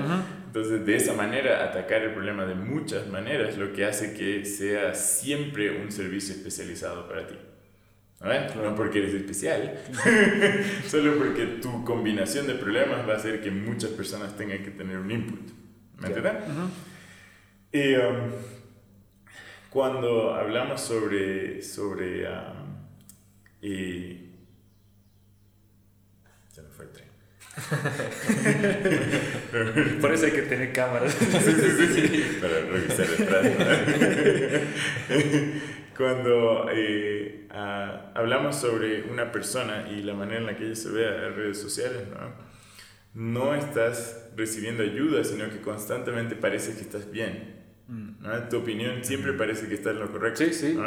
Entonces, 0.45 0.85
de 0.85 0.95
esa 0.95 1.13
manera, 1.13 1.65
atacar 1.65 2.01
el 2.01 2.13
problema 2.13 2.45
de 2.45 2.55
muchas 2.55 3.07
maneras, 3.07 3.57
lo 3.57 3.73
que 3.73 3.83
hace 3.83 4.13
que 4.13 4.45
sea 4.45 4.95
siempre 4.95 5.81
un 5.81 5.91
servicio 5.91 6.33
especializado 6.33 7.09
para 7.09 7.27
ti. 7.27 7.35
No 8.55 8.75
porque 8.75 8.99
eres 8.99 9.13
especial, 9.13 9.77
solo 10.87 11.17
porque 11.17 11.45
tu 11.61 11.83
combinación 11.83 12.47
de 12.47 12.55
problemas 12.55 13.07
va 13.07 13.13
a 13.13 13.17
hacer 13.17 13.41
que 13.41 13.51
muchas 13.51 13.91
personas 13.91 14.35
tengan 14.37 14.63
que 14.63 14.71
tener 14.71 14.97
un 14.97 15.11
input. 15.11 15.51
¿Me 15.97 16.07
entiendes? 16.07 16.35
Y 17.73 17.95
um, 17.95 18.31
cuando 19.69 20.35
hablamos 20.35 20.79
sobre, 20.79 21.61
sobre 21.61 22.27
um, 22.27 22.77
y 23.61 24.35
se 26.49 26.61
me 26.61 26.69
fue 26.69 26.85
el 26.85 26.91
tren. 26.91 27.07
Por 30.01 30.13
eso 30.13 30.25
hay 30.25 30.31
que 30.31 30.41
tener 30.43 30.71
cámaras. 30.73 31.15
Para 31.15 32.61
revisar 32.61 33.07
detrás. 33.07 33.47
Cuando 35.97 36.69
eh, 36.71 37.47
ah, 37.51 38.11
hablamos 38.15 38.55
sobre 38.55 39.03
una 39.03 39.31
persona 39.31 39.89
y 39.91 40.01
la 40.01 40.13
manera 40.13 40.39
en 40.39 40.45
la 40.45 40.55
que 40.55 40.65
ella 40.65 40.75
se 40.75 40.89
ve 40.89 41.05
en 41.05 41.35
redes 41.35 41.59
sociales, 41.59 42.03
¿no? 42.09 42.49
no 43.13 43.55
estás 43.55 44.29
recibiendo 44.35 44.83
ayuda, 44.83 45.23
sino 45.23 45.49
que 45.49 45.59
constantemente 45.59 46.35
parece 46.35 46.75
que 46.75 46.81
estás 46.81 47.11
bien. 47.11 47.55
Mm. 47.87 48.21
¿no? 48.21 48.49
Tu 48.49 48.57
opinión 48.57 49.03
siempre 49.03 49.33
parece 49.33 49.67
que 49.67 49.75
está 49.75 49.91
en 49.91 49.99
lo 49.99 50.11
correcto. 50.11 50.43
Sí, 50.43 50.53
sí. 50.53 50.77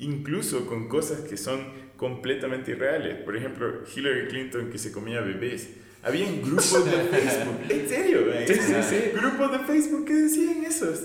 Incluso 0.00 0.66
con 0.66 0.88
cosas 0.88 1.20
que 1.20 1.36
son 1.36 1.60
completamente 1.96 2.72
irreales. 2.72 3.22
Por 3.24 3.36
ejemplo, 3.36 3.82
Hillary 3.94 4.28
Clinton 4.28 4.70
que 4.70 4.78
se 4.78 4.92
comía 4.92 5.20
bebés. 5.20 5.70
Había 6.02 6.26
grupos 6.42 6.84
de 6.84 6.90
Facebook, 7.10 7.60
en 7.68 7.88
serio, 7.88 8.20
sí, 8.46 8.54
sí, 8.54 8.74
sí. 8.82 8.96
grupos 9.14 9.52
de 9.52 9.58
Facebook 9.60 10.04
que 10.04 10.14
decían 10.14 10.64
esos, 10.64 11.00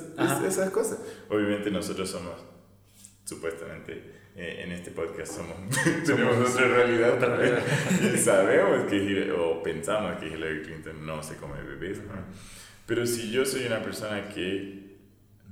esas 0.45 0.71
cosas. 0.71 0.99
Obviamente 1.29 1.69
nosotros 1.69 2.09
somos, 2.09 2.33
supuestamente, 3.23 4.17
eh, 4.35 4.63
en 4.63 4.71
este 4.71 4.89
podcast 4.91 5.33
somos, 5.33 5.55
tenemos 6.05 6.49
otra 6.49 6.67
realidad, 6.67 7.17
y 7.91 8.17
sabemos 8.17 8.89
que, 8.89 9.31
o 9.31 9.61
pensamos 9.61 10.17
que 10.17 10.29
Hillary 10.29 10.63
Clinton 10.63 11.05
no 11.05 11.21
se 11.21 11.35
come 11.35 11.61
bebés, 11.61 11.99
Pero 12.87 13.05
si 13.05 13.29
yo 13.29 13.45
soy 13.45 13.67
una 13.67 13.83
persona 13.83 14.29
que 14.29 14.97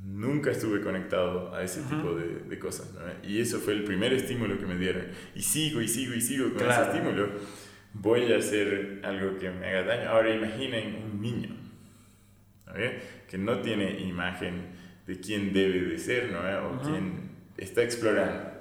nunca 0.03 0.51
estuve 0.51 0.81
conectado 0.81 1.53
a 1.53 1.63
ese 1.63 1.81
tipo 1.81 2.15
de, 2.15 2.47
de 2.47 2.59
cosas, 2.59 2.87
y 3.23 3.41
eso 3.41 3.59
fue 3.59 3.73
el 3.73 3.83
primer 3.83 4.11
estímulo 4.13 4.57
que 4.57 4.65
me 4.65 4.75
dieron, 4.75 5.05
y 5.35 5.43
sigo 5.43 5.81
y 5.81 5.87
sigo 5.87 6.15
y 6.15 6.21
sigo 6.21 6.51
con 6.51 6.67
ese 6.67 6.81
estímulo, 6.81 7.29
voy 8.01 8.31
a 8.31 8.37
hacer 8.37 9.01
algo 9.03 9.37
que 9.37 9.49
me 9.49 9.67
haga 9.67 9.83
daño. 9.83 10.09
Ahora 10.09 10.33
imaginen 10.33 11.03
un 11.03 11.21
niño 11.21 11.65
que 13.29 13.37
no 13.37 13.61
tiene 13.61 13.99
imagen 14.01 14.73
de 15.07 15.19
quién 15.19 15.53
debe 15.53 15.81
de 15.81 15.97
ser 15.97 16.31
¿no? 16.31 16.39
o 16.39 16.81
quién 16.81 17.29
está 17.57 17.83
explorando. 17.83 18.51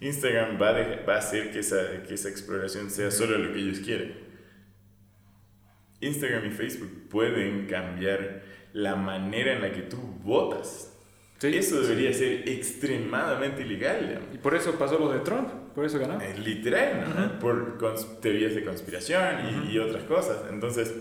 Instagram 0.00 0.60
va, 0.60 0.72
va 1.06 1.14
a 1.14 1.18
hacer 1.18 1.52
que 1.52 1.60
esa, 1.60 2.02
que 2.02 2.14
esa 2.14 2.28
exploración 2.28 2.90
sea 2.90 3.10
solo 3.10 3.38
lo 3.38 3.52
que 3.52 3.60
ellos 3.60 3.78
quieren. 3.80 4.14
Instagram 6.00 6.46
y 6.46 6.50
Facebook 6.50 7.08
pueden 7.08 7.66
cambiar 7.66 8.42
la 8.72 8.96
manera 8.96 9.52
en 9.52 9.62
la 9.62 9.70
que 9.70 9.82
tú 9.82 9.98
votas. 10.24 10.92
eso 11.40 11.80
debería 11.80 12.12
ser 12.12 12.48
extremadamente 12.48 13.62
ilegal. 13.62 14.28
Y 14.34 14.38
por 14.38 14.56
eso 14.56 14.76
pasó 14.76 14.98
lo 14.98 15.12
de 15.12 15.20
Trump, 15.20 15.50
por 15.74 15.84
eso 15.84 15.98
ganó. 15.98 16.20
Eh, 16.20 16.34
literal, 16.38 17.38
por 17.40 17.78
teorías 18.20 18.54
de 18.54 18.64
conspiración 18.64 19.66
y, 19.66 19.72
y, 19.72 19.78
otras 19.78 20.04
cosas. 20.04 20.44
Entonces, 20.50 20.92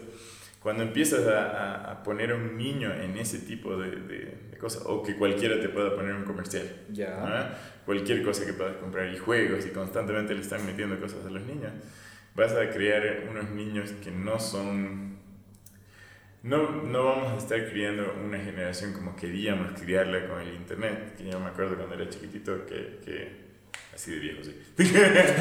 cuando 0.62 0.84
empiezas 0.84 1.28
a, 1.28 1.92
a, 1.92 2.04
poner 2.04 2.32
a 2.32 2.36
un 2.36 2.58
niño 2.58 2.94
en 2.94 3.18
ese 3.18 3.40
tipo 3.40 3.78
de, 3.78 3.92
de, 3.92 4.58
cosas, 4.60 4.84
o 4.86 5.02
que 5.02 5.16
cualquiera 5.16 5.60
te 5.60 5.70
pueda 5.70 5.96
poner 5.96 6.14
un 6.14 6.24
comercial, 6.24 6.70
ya. 6.92 7.58
cualquier 7.86 8.24
cosa 8.24 8.46
que 8.46 8.54
puedas 8.54 8.78
comprar 8.78 9.12
y 9.12 9.18
juegos 9.18 9.66
y 9.66 9.70
constantemente 9.70 10.36
le 10.36 10.42
están 10.42 10.66
metiendo 10.66 11.00
cosas 11.00 11.26
a 11.26 11.30
los 11.30 11.42
niños, 11.44 11.72
vas 12.36 12.54
a 12.54 12.70
crear 12.70 13.26
unos 13.30 13.50
niños 13.50 13.92
que 14.04 14.12
no 14.12 14.40
son 14.40 15.12
no, 16.44 16.72
no 16.72 17.06
vamos 17.06 17.34
a 17.34 17.38
estar 17.38 17.70
criando 17.70 18.16
una 18.26 18.40
generación 18.40 18.94
como 18.94 19.16
queríamos 19.16 19.80
criarla 19.80 20.28
con 20.28 20.42
el 20.42 20.56
internet, 20.56 21.16
que 21.16 21.30
yo 21.30 21.40
me 21.40 21.48
acuerdo 21.48 21.76
cuando 21.76 21.94
era 21.96 22.10
chiquitito 22.10 22.66
que, 22.66 23.00
que 23.06 23.51
así 23.94 24.12
de 24.12 24.20
viejo, 24.20 24.44
sí. 24.44 24.56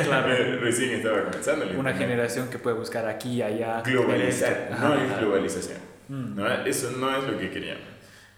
Claro. 0.04 0.60
Recién 0.60 0.90
estaba 0.90 1.24
comenzando. 1.24 1.66
Una 1.78 1.94
generación 1.94 2.48
que 2.50 2.58
puede 2.58 2.76
buscar 2.76 3.06
aquí 3.08 3.42
allá. 3.42 3.82
Globalizar, 3.82 4.76
no 4.78 4.94
es 4.94 5.18
globalización. 5.18 5.78
Mm. 6.08 6.36
¿no? 6.36 6.66
Eso 6.66 6.92
no 6.92 7.16
es 7.16 7.24
lo 7.24 7.38
que 7.38 7.50
queríamos. 7.50 7.90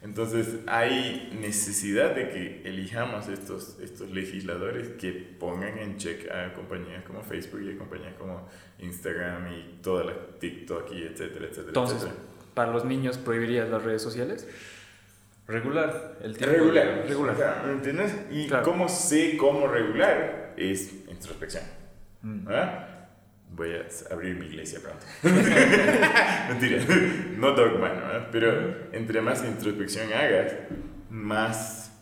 Entonces 0.03 0.59
hay 0.67 1.31
necesidad 1.41 2.15
de 2.15 2.29
que 2.29 2.63
elijamos 2.65 3.29
estos, 3.29 3.79
estos 3.81 4.11
legisladores 4.11 4.89
que 4.99 5.13
pongan 5.13 5.79
en 5.79 5.97
check 5.97 6.29
a 6.29 6.53
compañías 6.55 7.05
como 7.05 7.23
Facebook 7.23 7.63
y 7.63 7.71
a 7.71 7.79
compañías 7.79 8.15
como 8.19 8.49
Instagram 8.81 9.53
y 9.53 9.79
todas 9.81 10.07
las 10.07 10.17
TikTok 10.41 10.93
y 10.93 11.03
etcétera, 11.05 11.47
etcétera. 11.47 11.69
Entonces, 11.69 12.09
para 12.53 12.73
los 12.73 12.85
niños 12.85 13.17
prohibirías 13.17 13.69
las 13.69 13.85
redes 13.85 14.03
sociales? 14.03 14.49
Regular, 15.53 16.17
el 16.23 16.35
tiempo. 16.35 16.57
Regular. 16.57 17.05
Regular. 17.07 17.63
¿Me 17.67 17.73
entiendes? 17.73 18.17
Y 18.31 18.49
cómo 18.65 18.89
sé 18.89 19.37
cómo 19.37 19.67
regular 19.67 20.55
es 20.57 20.95
introspección. 21.09 21.65
Mm. 22.23 22.49
¿Ah? 22.49 22.89
Voy 23.51 23.69
a 23.75 23.85
abrir 24.11 24.35
mi 24.37 24.47
iglesia 24.47 24.81
pronto. 24.81 25.05
Mentira, 26.49 26.83
no 27.37 27.53
dogma, 27.53 27.91
¿no? 27.91 28.31
Pero 28.31 28.93
entre 28.93 29.21
más 29.21 29.45
introspección 29.45 30.11
hagas, 30.15 30.55
más, 31.11 31.93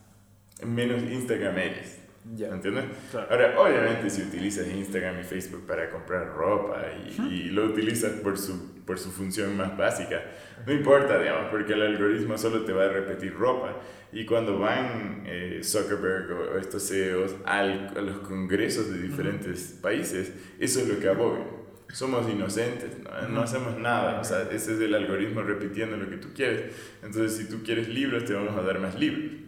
menos 0.64 1.02
Instagram 1.02 1.58
eres. 1.58 1.98
¿Me 2.24 2.46
entiendes? 2.46 2.84
Ahora, 3.28 3.58
obviamente, 3.58 4.10
si 4.10 4.22
utilizas 4.22 4.68
Instagram 4.68 5.18
y 5.18 5.24
Facebook 5.24 5.66
para 5.66 5.90
comprar 5.90 6.28
ropa 6.28 6.82
y, 7.04 7.20
y, 7.22 7.44
lo 7.50 7.64
utilizas 7.64 8.12
por 8.12 8.38
su, 8.38 8.84
por 8.84 9.00
su 9.00 9.10
función 9.10 9.56
más 9.56 9.76
básica, 9.76 10.22
no 10.66 10.72
importa, 10.72 11.18
digamos, 11.18 11.50
porque 11.50 11.72
el 11.72 11.82
algoritmo 11.82 12.36
solo 12.38 12.64
te 12.64 12.72
va 12.72 12.84
a 12.84 12.88
repetir 12.88 13.34
ropa. 13.34 13.76
Y 14.12 14.26
cuando 14.26 14.58
van 14.58 15.22
eh, 15.26 15.60
Zuckerberg 15.62 16.32
o, 16.32 16.58
estos 16.58 16.88
CEOs 16.88 17.36
al, 17.44 17.92
a 17.96 18.00
los 18.00 18.18
congresos 18.18 18.90
de 18.90 19.00
diferentes 19.00 19.78
países, 19.80 20.32
eso 20.58 20.80
es 20.80 20.88
lo 20.88 20.98
que 20.98 21.08
abogan. 21.08 21.60
Somos 21.92 22.28
inocentes, 22.28 22.98
¿no? 23.02 23.28
no 23.28 23.42
hacemos 23.42 23.76
nada. 23.78 24.20
O 24.20 24.24
sea, 24.24 24.42
ese 24.42 24.74
es 24.74 24.80
el 24.80 24.94
algoritmo 24.94 25.42
repitiendo 25.42 25.96
lo 25.96 26.08
que 26.08 26.16
tú 26.16 26.28
quieres. 26.34 26.74
Entonces, 27.02 27.36
si 27.36 27.48
tú 27.48 27.62
quieres 27.64 27.88
libros, 27.88 28.24
te 28.24 28.34
vamos 28.34 28.56
a 28.56 28.62
dar 28.62 28.78
más 28.78 28.98
libros. 28.98 29.40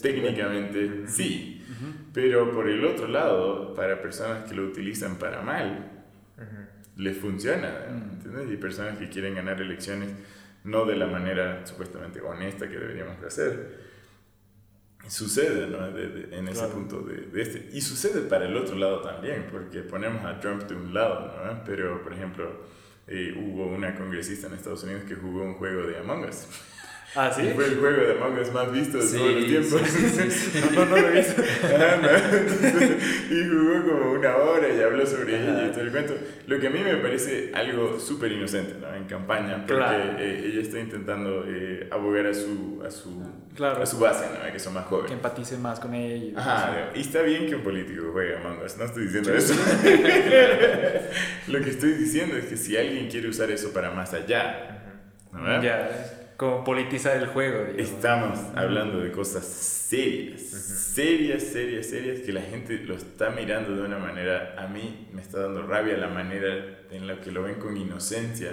Técnicamente, 0.00 1.06
sí. 1.06 1.62
Pero 2.12 2.52
por 2.52 2.68
el 2.68 2.84
otro 2.84 3.06
lado, 3.08 3.74
para 3.74 4.00
personas 4.00 4.48
que 4.48 4.54
lo 4.54 4.64
utilizan 4.64 5.18
para 5.18 5.42
mal, 5.42 5.90
les 6.96 7.16
funciona. 7.16 7.86
¿entiendes? 7.88 8.50
Y 8.52 8.56
personas 8.56 8.98
que 8.98 9.08
quieren 9.08 9.34
ganar 9.34 9.60
elecciones 9.60 10.10
no 10.64 10.86
de 10.86 10.96
la 10.96 11.06
manera 11.06 11.66
supuestamente 11.66 12.20
honesta 12.20 12.68
que 12.68 12.78
deberíamos 12.78 13.20
de 13.20 13.26
hacer. 13.26 13.94
Sucede 15.06 15.66
¿no? 15.66 15.86
en 15.86 16.48
ese 16.48 16.66
punto 16.68 17.02
de, 17.02 17.26
de, 17.26 17.42
este. 17.42 17.68
Y 17.72 17.82
sucede 17.82 18.22
para 18.22 18.46
el 18.46 18.56
otro 18.56 18.74
lado 18.74 19.02
también, 19.02 19.48
porque 19.50 19.80
ponemos 19.80 20.24
a 20.24 20.40
Trump 20.40 20.62
de 20.62 20.74
un 20.74 20.94
lado, 20.94 21.44
¿no? 21.44 21.62
pero 21.64 22.02
por 22.02 22.14
ejemplo, 22.14 22.64
eh, 23.06 23.34
hubo 23.36 23.66
una 23.66 23.94
congresista 23.94 24.46
en 24.46 24.54
Estados 24.54 24.82
Unidos 24.84 25.04
que 25.04 25.14
jugó 25.14 25.42
un 25.42 25.54
juego 25.54 25.86
de 25.86 25.98
Among 25.98 26.24
Us. 26.24 26.46
Ah, 27.16 27.30
sí. 27.32 27.42
Fue 27.54 27.66
el 27.66 27.78
juego 27.78 28.02
de 28.02 28.12
Among 28.12 28.40
Us 28.40 28.52
más 28.52 28.72
visto 28.72 28.98
de 28.98 29.06
todos 29.06 29.32
los 29.32 29.46
tiempos. 29.46 29.80
no, 30.74 30.84
no, 30.84 30.96
lo 30.96 31.08
he 31.08 31.12
visto. 31.12 31.42
y 33.30 33.48
jugó 33.48 33.84
como 33.88 34.12
una 34.12 34.36
hora 34.36 34.68
y 34.68 34.80
habló 34.80 35.06
sobre 35.06 35.40
ella 35.40 35.66
y 35.66 35.70
todo 35.70 35.82
el 35.82 35.92
cuento. 35.92 36.14
Lo 36.48 36.58
que 36.58 36.66
a 36.66 36.70
mí 36.70 36.80
me 36.80 36.96
parece 36.96 37.52
algo 37.54 38.00
súper 38.00 38.32
inocente 38.32 38.74
¿no? 38.80 38.92
en 38.94 39.04
campaña, 39.04 39.64
porque 39.64 39.84
eh, 40.18 40.42
ella 40.46 40.60
está 40.60 40.80
intentando 40.80 41.44
eh, 41.46 41.88
abogar 41.92 42.26
a 42.26 42.34
su, 42.34 42.82
a 42.84 42.90
su, 42.90 43.22
a 43.64 43.86
su 43.86 43.98
base, 44.00 44.24
¿no? 44.32 44.52
que 44.52 44.58
son 44.58 44.74
más 44.74 44.86
jóvenes. 44.86 45.10
Que 45.10 45.14
empatice 45.14 45.56
más 45.56 45.78
con 45.78 45.94
ella. 45.94 46.16
Y, 46.16 46.34
Ajá, 46.36 46.90
y 46.94 47.00
está 47.00 47.22
bien 47.22 47.46
que 47.46 47.54
un 47.54 47.62
político 47.62 48.10
juegue 48.12 48.36
Among 48.38 48.60
Us, 48.64 48.76
no 48.76 48.84
estoy 48.86 49.04
diciendo 49.04 49.32
eso. 49.32 49.54
Lo 51.46 51.60
que 51.60 51.70
estoy 51.70 51.92
diciendo 51.92 52.36
es 52.36 52.46
que 52.46 52.56
si 52.56 52.76
alguien 52.76 53.08
quiere 53.08 53.28
usar 53.28 53.52
eso 53.52 53.72
para 53.72 53.92
más 53.92 54.12
allá, 54.14 54.80
¿no? 55.32 55.62
Ya 55.62 56.22
como 56.36 56.64
politizar 56.64 57.16
el 57.16 57.26
juego. 57.26 57.66
Estamos 57.76 58.38
hablando 58.54 58.98
de 59.00 59.12
cosas 59.12 59.44
serias, 59.44 60.40
serias, 60.40 61.42
serias, 61.42 61.86
serias, 61.86 62.20
que 62.20 62.32
la 62.32 62.42
gente 62.42 62.78
lo 62.78 62.94
está 62.94 63.30
mirando 63.30 63.76
de 63.76 63.82
una 63.82 63.98
manera, 63.98 64.54
a 64.58 64.66
mí 64.66 65.08
me 65.12 65.22
está 65.22 65.40
dando 65.40 65.66
rabia 65.66 65.96
la 65.96 66.08
manera 66.08 66.80
en 66.90 67.06
la 67.06 67.20
que 67.20 67.30
lo 67.30 67.42
ven 67.42 67.56
con 67.56 67.76
inocencia, 67.76 68.52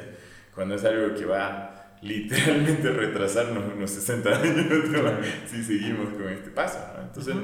cuando 0.53 0.76
es 0.76 0.84
algo 0.84 1.16
que 1.16 1.26
va 1.26 1.98
literalmente 2.02 2.88
a 2.88 2.91
retrasarnos 2.91 3.74
unos 3.76 3.91
60 3.91 4.30
años 4.30 4.66
si 5.48 5.64
seguimos 5.64 6.14
con 6.14 6.30
este 6.30 6.49
paso. 6.49 6.80
Entonces, 7.02 7.36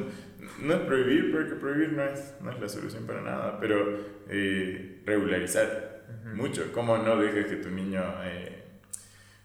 no 0.61 0.73
es 0.73 0.80
prohibir, 0.81 1.31
porque 1.31 1.55
prohibir 1.55 1.93
no 1.93 2.03
es, 2.03 2.35
no 2.41 2.51
es 2.51 2.59
la 2.59 2.69
solución 2.69 3.05
para 3.05 3.22
nada, 3.22 3.59
pero 3.59 3.99
eh, 4.30 5.01
regularizar 5.05 6.03
mucho. 6.34 6.72
¿Cómo 6.73 6.97
no 6.97 7.18
dejes 7.18 7.47
que 7.47 7.55
tu 7.57 7.69
niño... 7.69 8.01
Eh, 8.23 8.56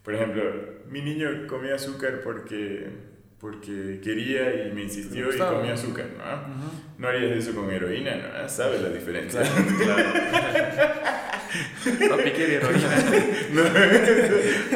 por 0.03 0.15
ejemplo, 0.15 0.43
mi 0.89 1.01
niño 1.03 1.47
comía 1.47 1.75
azúcar 1.77 2.21
porque, 2.25 2.89
porque 3.39 4.01
quería 4.03 4.67
y 4.67 4.73
me 4.73 4.83
insistió 4.83 5.29
Me 5.29 5.37
y 5.37 5.39
comía 5.39 5.75
azúcar, 5.75 6.07
¿no? 6.19 6.73
No 6.99 7.09
harías 7.09 7.37
eso 7.37 7.55
con 7.55 7.71
heroína, 7.71 8.17
¿no? 8.17 8.49
Sabes 8.49 8.81
la 8.83 8.89
diferencia. 8.91 9.41
Papi 12.11 12.31
quiere 12.31 12.55
heroína. 12.57 12.89
No. 13.53 13.63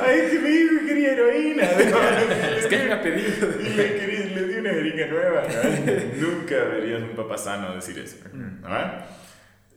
Ay, 0.02 0.20
que 0.30 0.38
mi 0.40 0.48
hijo 0.50 0.86
quería 0.86 1.12
heroína. 1.12 1.62
es 1.64 2.66
que 2.66 2.78
me 2.78 2.92
ha 2.92 3.02
pedido. 3.02 3.48
Y 3.60 3.68
le, 3.70 3.94
quería- 3.96 4.26
le 4.36 4.46
di 4.48 4.54
una 4.60 4.70
jeringa 4.70 5.06
nueva. 5.06 5.42
¿no? 5.42 6.20
Nunca 6.28 6.64
verías 6.64 7.02
un 7.02 7.16
papá 7.16 7.38
sano 7.38 7.74
decir 7.74 7.98
eso. 7.98 8.16
¿no? 8.32 8.68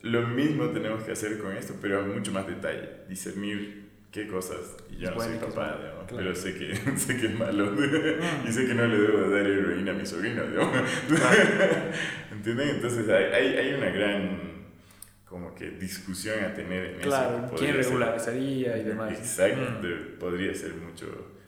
Lo 0.02 0.28
mismo 0.28 0.70
tenemos 0.70 1.04
que 1.04 1.12
hacer 1.12 1.38
con 1.40 1.56
esto, 1.56 1.76
pero 1.82 2.00
a 2.00 2.02
mucho 2.04 2.32
más 2.32 2.48
detalle. 2.48 2.90
Discernir 3.10 3.89
qué 4.12 4.28
cosas. 4.28 4.58
Y 4.90 4.98
yo 4.98 5.10
Es 5.10 5.16
no 5.16 5.22
soy 5.22 5.34
bueno 5.34 5.48
papá, 5.48 5.78
digamos, 5.82 6.08
claro. 6.08 6.24
pero 6.24 6.36
sé 6.36 6.54
que, 6.56 6.76
sé 6.98 7.18
que 7.18 7.28
es 7.28 7.36
malo. 7.40 7.74
y 8.48 8.52
sé 8.52 8.66
que 8.68 8.74
no 8.74 8.86
le 8.88 8.98
debo 8.98 9.30
dar 9.30 9.46
heroína 9.46 9.92
a 9.92 9.96
mi 9.96 10.06
sobrino. 10.06 10.44
digamos. 10.46 10.78
¿Entienden? 12.32 12.70
Entonces 12.70 13.08
hay, 13.10 13.24
hay, 13.26 13.58
hay 13.58 13.74
una 13.74 13.90
gran 13.90 14.50
como 15.26 15.54
que 15.54 15.70
discusión 15.72 16.44
a 16.44 16.54
tener 16.56 16.86
en 16.96 17.00
Claro, 17.02 17.46
eso. 17.46 17.56
quién 17.56 17.72
Podría 17.72 17.74
ser- 17.74 17.84
regularizaría 17.86 18.78
y 18.78 18.84
demás. 18.84 19.12
Exacto, 19.12 19.62
Mm. 19.62 19.82
de- 19.84 19.96
podría 20.20 20.56
ser 20.56 20.74
mucho, 20.76 21.06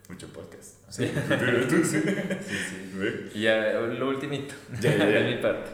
mucho 0.07 0.27
podcast. 0.27 0.75
Sí. 0.89 1.11
Pero 1.27 1.67
tú 1.67 1.77
sí. 1.83 1.99
Sí, 2.01 2.55
sí. 2.69 2.91
¿Ve? 2.95 3.29
Y 3.33 3.41
ya, 3.41 3.71
lo 3.79 4.09
ultimito, 4.09 4.53
Ya, 4.79 4.91
ya, 4.95 4.97
ya. 4.97 5.05
de 5.21 5.35
mi 5.35 5.41
parte. 5.41 5.71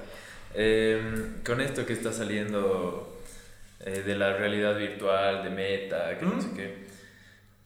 Eh, 0.54 1.02
con 1.46 1.60
esto 1.60 1.86
que 1.86 1.94
está 1.94 2.14
saliendo 2.14 3.17
eh, 3.88 4.04
de 4.06 4.16
la 4.16 4.34
realidad 4.34 4.78
virtual, 4.78 5.44
de 5.44 5.50
meta, 5.50 6.18
que 6.18 6.26
no 6.26 6.36
Mm. 6.36 6.42
sé 6.42 6.48
qué, 6.56 6.86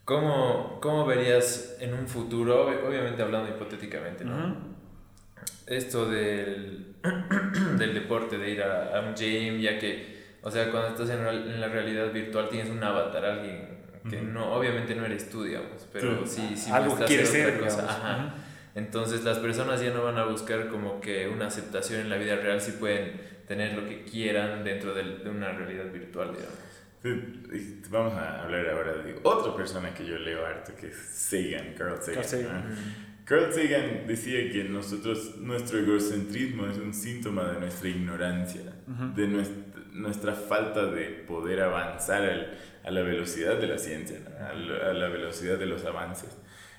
¿cómo, 0.06 0.80
¿cómo 0.82 1.06
verías 1.06 1.78
en 1.80 1.94
un 1.94 2.08
futuro, 2.08 2.68
ob- 2.70 2.88
obviamente 2.88 3.22
hablando 3.22 3.50
hipotéticamente, 3.50 4.24
¿no? 4.26 4.36
Ujú. 4.38 4.56
esto 5.68 6.10
del, 6.10 6.96
del 7.78 7.94
deporte, 7.94 8.38
de 8.38 8.50
ir 8.50 8.62
a, 8.62 8.98
a 8.98 9.02
un 9.02 9.16
gym, 9.16 9.60
ya 9.60 9.80
que, 9.80 10.22
o 10.44 10.52
sea, 10.52 10.70
cuando 10.70 10.90
estás 10.90 11.10
en, 11.10 11.24
real- 11.24 11.48
en 11.48 11.62
la 11.62 11.68
realidad 11.68 12.12
virtual 12.12 12.50
tienes 12.50 12.70
un 12.70 12.84
avatar, 12.84 13.24
alguien 13.26 13.70
que 14.10 14.18
Ujú. 14.18 14.26
no, 14.26 14.54
obviamente 14.54 14.96
no 14.96 15.06
eres 15.06 15.30
tú, 15.30 15.44
digamos, 15.44 15.88
pero 15.94 16.10
Claro. 16.10 16.26
sí, 16.28 16.54
sí 16.56 16.72
Algo 16.72 16.98
ser 16.98 17.56
otra 17.56 17.60
cosa. 17.68 17.86
Ajá. 17.90 18.18
Ujú. 18.26 18.36
Entonces 18.74 19.24
las 19.24 19.38
personas 19.40 19.82
ya 19.82 19.92
no 19.92 20.04
van 20.04 20.18
a 20.18 20.26
buscar 20.26 20.68
como 20.70 21.00
que 21.02 21.28
una 21.28 21.48
aceptación 21.48 22.02
en 22.02 22.10
la 22.10 22.16
vida 22.18 22.36
real 22.38 22.60
si 22.62 22.72
pueden 22.72 23.12
tener 23.52 23.74
lo 23.74 23.84
que 23.88 24.04
quieran 24.04 24.64
dentro 24.64 24.94
del- 24.94 25.24
de 25.24 25.30
una 25.30 25.52
realidad 25.52 25.92
virtual, 25.92 26.30
digamos. 26.34 26.58
Vamos 27.90 28.14
a 28.14 28.44
hablar 28.44 28.70
ahora 28.70 28.94
de 28.98 29.20
otra 29.24 29.56
persona 29.56 29.94
que 29.94 30.06
yo 30.06 30.18
leo 30.18 30.46
harto, 30.46 30.74
que 30.76 30.88
es 30.88 30.96
Sagan, 30.96 31.74
Carl 31.78 31.98
Sagan. 32.02 32.16
Carl 32.16 32.26
Sagan. 32.26 32.70
¿no? 32.70 32.76
Carl 33.26 33.54
Sagan 33.54 34.08
decía 34.08 34.50
que 34.52 34.64
nosotros, 34.66 35.38
nuestro 35.38 35.80
egocentrismo 35.80 36.68
es 36.68 36.78
un 36.78 36.94
síntoma 36.94 37.52
de 37.52 37.60
nuestra 37.60 37.90
ignorancia, 37.90 38.62
Ujú. 38.88 39.14
de 39.16 39.28
nuestra, 39.28 39.58
nuestra 39.92 40.34
falta 40.34 40.86
de 40.86 41.06
poder 41.28 41.62
avanzar 41.62 42.22
al- 42.24 42.58
a 42.84 42.92
la 42.92 43.02
velocidad 43.02 43.58
de 43.60 43.68
la 43.68 43.78
ciencia, 43.78 44.20
¿no? 44.20 44.46
a, 44.46 44.54
la, 44.54 44.90
a 44.92 44.94
la 44.94 45.08
velocidad 45.10 45.58
de 45.58 45.66
los 45.66 45.84
avances. 45.86 46.38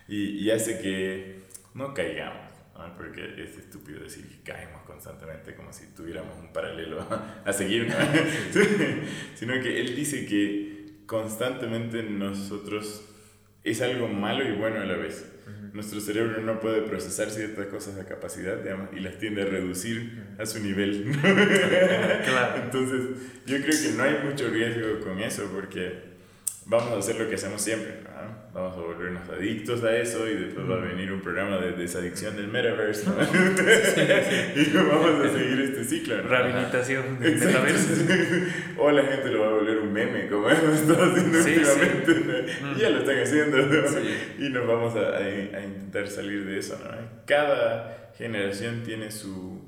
Y, 0.09 0.39
y 0.39 0.51
hace 0.51 0.81
que 0.81 1.41
no 1.75 1.93
caigamos, 1.95 2.51
¿no? 2.79 2.97
porque 2.97 3.35
es 3.43 3.57
estúpido 3.59 4.01
decir 4.03 4.27
que 4.29 4.43
caemos 4.53 4.82
constantemente 5.03 5.55
como 5.55 5.73
si 5.73 5.87
tuviéramos 5.87 6.39
un 6.39 6.53
paralelo 6.53 7.05
a 7.45 7.53
seguir, 7.53 7.89
¿no? 7.89 7.95
sino 9.35 9.55
que 9.61 9.81
él 9.81 9.97
dice 9.97 10.27
que 10.27 11.03
constantemente 11.07 12.05
nosotros 12.05 13.05
es 13.65 13.83
algo 13.83 14.07
malo 14.09 14.47
y 14.47 14.53
bueno 14.53 14.81
a 14.81 14.85
la 14.85 14.97
vez. 14.97 15.29
Nuestro 15.73 16.01
cerebro 16.01 16.43
no 16.43 16.61
puede 16.61 16.83
procesar 16.83 17.31
ciertas 17.31 17.67
cosas 17.67 17.99
a 17.99 18.07
capacidad, 18.07 18.59
digamos, 18.59 18.91
y 18.95 19.01
las 19.01 19.19
tiende 19.19 19.43
a 19.43 19.47
reducir 19.47 20.23
a 20.39 20.45
su 20.45 20.61
nivel. 20.61 21.17
Claro. 21.21 22.63
Entonces, 22.63 23.01
yo 23.47 23.57
creo 23.57 23.71
que 23.71 23.97
no 23.97 24.03
hay 24.03 24.19
mucho 24.23 24.51
riesgo 24.51 25.01
con 25.01 25.19
eso 25.21 25.51
porque 25.53 26.12
vamos 26.67 26.93
a 26.93 26.99
hacer 26.99 27.17
lo 27.19 27.29
que 27.29 27.35
hacemos 27.37 27.61
siempre, 27.63 27.95
¿no? 28.05 28.43
Vamos 28.53 28.77
a 28.77 28.81
volvernos 28.81 29.27
adictos 29.31 29.83
a 29.83 29.97
eso 29.97 30.29
y 30.29 30.35
después 30.35 30.69
va 30.71 30.75
a 30.77 30.81
venir 30.81 31.11
un 31.11 31.23
programa 31.23 31.57
de 31.57 31.73
desadicción 31.73 32.37
del 32.37 32.49
metaverse, 32.49 33.07
¿no? 33.07 33.15
y 33.23 34.77
vamos 34.77 35.25
a 35.27 35.33
seguir 35.39 35.61
este 35.63 35.85
ciclo, 35.85 36.19
¿no? 36.19 36.29
Rehabilitación 36.29 37.19
del 37.19 37.37
metaverso. 37.39 37.89
O 38.79 38.91
la 38.91 39.05
gente 39.05 39.29
lo 39.31 39.41
va 39.41 39.47
a 39.49 39.51
volver 39.53 39.79
un 39.79 39.93
meme, 39.93 40.29
como 40.29 40.51
hemos 40.51 40.81
estado 40.81 41.03
haciendo 41.13 41.43
Sí, 41.43 41.55
últimamente. 41.57 42.15
sí. 42.15 42.81
ya 42.81 42.91
lo 42.91 42.99
están 42.99 43.19
haciendo. 43.21 43.59
Y 44.39 44.49
nos 44.51 44.67
vamos 44.67 44.97
a, 44.97 45.17
a- 45.17 45.17
a 45.59 45.65
intentar 45.65 46.07
salir 46.09 46.45
de 46.45 46.59
eso. 46.59 46.79
¿no? 46.85 46.91
Cada 47.27 48.13
generación 48.19 48.83
tiene 48.85 49.11
su, 49.11 49.63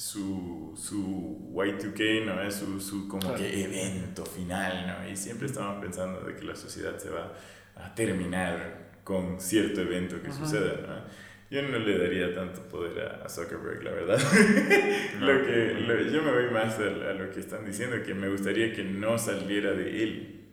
su, 0.00 0.72
su 0.76 1.52
Y2K, 1.54 2.24
¿no? 2.24 2.40
Es 2.42 2.54
su, 2.54 2.80
su 2.80 3.06
como 3.06 3.20
Claro. 3.20 3.36
que 3.36 3.64
evento 3.64 4.24
final. 4.24 4.86
¿no? 4.86 5.08
Y 5.10 5.14
siempre 5.16 5.46
estamos 5.46 5.78
pensando 5.82 6.20
de 6.22 6.34
que 6.36 6.44
la 6.44 6.56
sociedad 6.56 6.96
se 6.98 7.10
va 7.10 7.34
a 7.76 7.94
terminar 7.94 8.92
con 9.04 9.38
cierto 9.40 9.82
evento 9.82 10.22
que 10.22 10.28
Ajá. 10.30 10.38
suceda. 10.38 10.80
¿no? 10.86 11.04
Yo 11.50 11.62
no 11.68 11.78
le 11.80 11.98
daría 11.98 12.32
tanto 12.34 12.62
poder 12.68 12.98
a, 13.06 13.24
a 13.26 13.28
Zuckerberg, 13.28 13.82
la 13.82 13.90
verdad. 13.90 14.18
No. 15.20 15.26
Lo 15.32 15.44
que, 15.44 15.74
lo- 15.86 16.00
yo 16.10 16.22
me 16.22 16.32
voy 16.32 16.50
más 16.50 16.78
a, 16.78 16.84
a 17.10 17.12
lo 17.12 17.30
que 17.30 17.40
están 17.40 17.66
diciendo, 17.66 17.96
que 18.02 18.14
me 18.14 18.28
gustaría 18.30 18.72
que 18.72 18.82
no 18.84 19.18
saliera 19.18 19.72
de 19.72 20.02
él. 20.02 20.46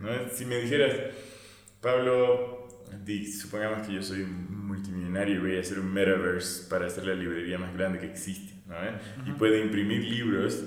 ¿no? 0.00 0.10
Si 0.32 0.44
me 0.46 0.58
dijeras, 0.60 0.92
Pablo, 1.80 2.68
di- 3.04 3.26
supongamos 3.32 3.84
que 3.86 3.94
yo 3.94 4.02
soy 4.02 4.22
un 4.22 4.66
multimillonario 4.68 5.36
y 5.36 5.38
voy 5.38 5.56
a 5.56 5.60
hacer 5.60 5.80
un 5.80 5.92
metaverse 5.92 6.68
para 6.70 6.86
hacer 6.86 7.04
la 7.06 7.14
librería 7.14 7.58
más 7.58 7.74
grande 7.74 7.98
que 7.98 8.06
existe, 8.06 8.54
¿no? 8.72 9.30
y 9.30 9.32
puedo 9.36 9.56
imprimir 9.56 10.02
libros 10.04 10.64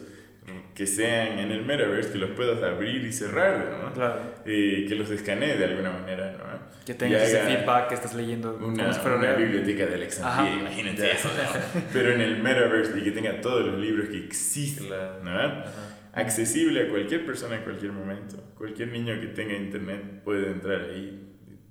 que 0.75 0.85
sean 0.85 1.39
en 1.39 1.51
el 1.51 1.65
metaverse, 1.65 2.11
que 2.11 2.17
los 2.19 2.29
puedas 2.31 2.61
abrir 2.61 3.03
y 3.03 3.11
cerrar, 3.11 3.79
¿no? 3.81 3.91
Claro. 3.93 4.19
Eh, 4.45 4.85
que 4.87 4.93
los 4.93 5.09
escanee 5.09 5.57
de 5.57 5.65
alguna 5.65 5.91
manera, 5.91 6.33
¿no? 6.37 6.85
Que 6.85 6.93
tengas 6.93 7.23
ese 7.23 7.39
feedback 7.39 7.87
que 7.87 7.95
estás 7.95 8.13
leyendo 8.13 8.55
una, 8.57 8.91
una 9.17 9.33
biblioteca 9.33 9.87
de 9.87 9.95
Alexandria, 9.95 10.51
Ajá. 10.53 10.59
imagínate 10.61 11.11
eso, 11.13 11.29
¿no? 11.29 11.81
Pero 11.93 12.11
en 12.11 12.21
el 12.21 12.43
metaverse 12.43 12.99
y 12.99 13.03
que 13.03 13.11
tenga 13.11 13.41
todos 13.41 13.65
los 13.65 13.79
libros 13.79 14.09
que 14.09 14.17
existen, 14.17 14.87
Claro. 14.87 15.23
¿no? 15.23 15.31
Ajá. 15.39 15.65
Accesible 16.13 16.83
a 16.83 16.89
cualquier 16.89 17.25
persona 17.25 17.55
en 17.55 17.63
cualquier 17.63 17.91
momento. 17.91 18.37
Cualquier 18.55 18.89
niño 18.89 19.19
que 19.19 19.27
tenga 19.27 19.53
internet 19.55 20.21
puede 20.23 20.51
entrar 20.51 20.81
ahí. 20.81 21.24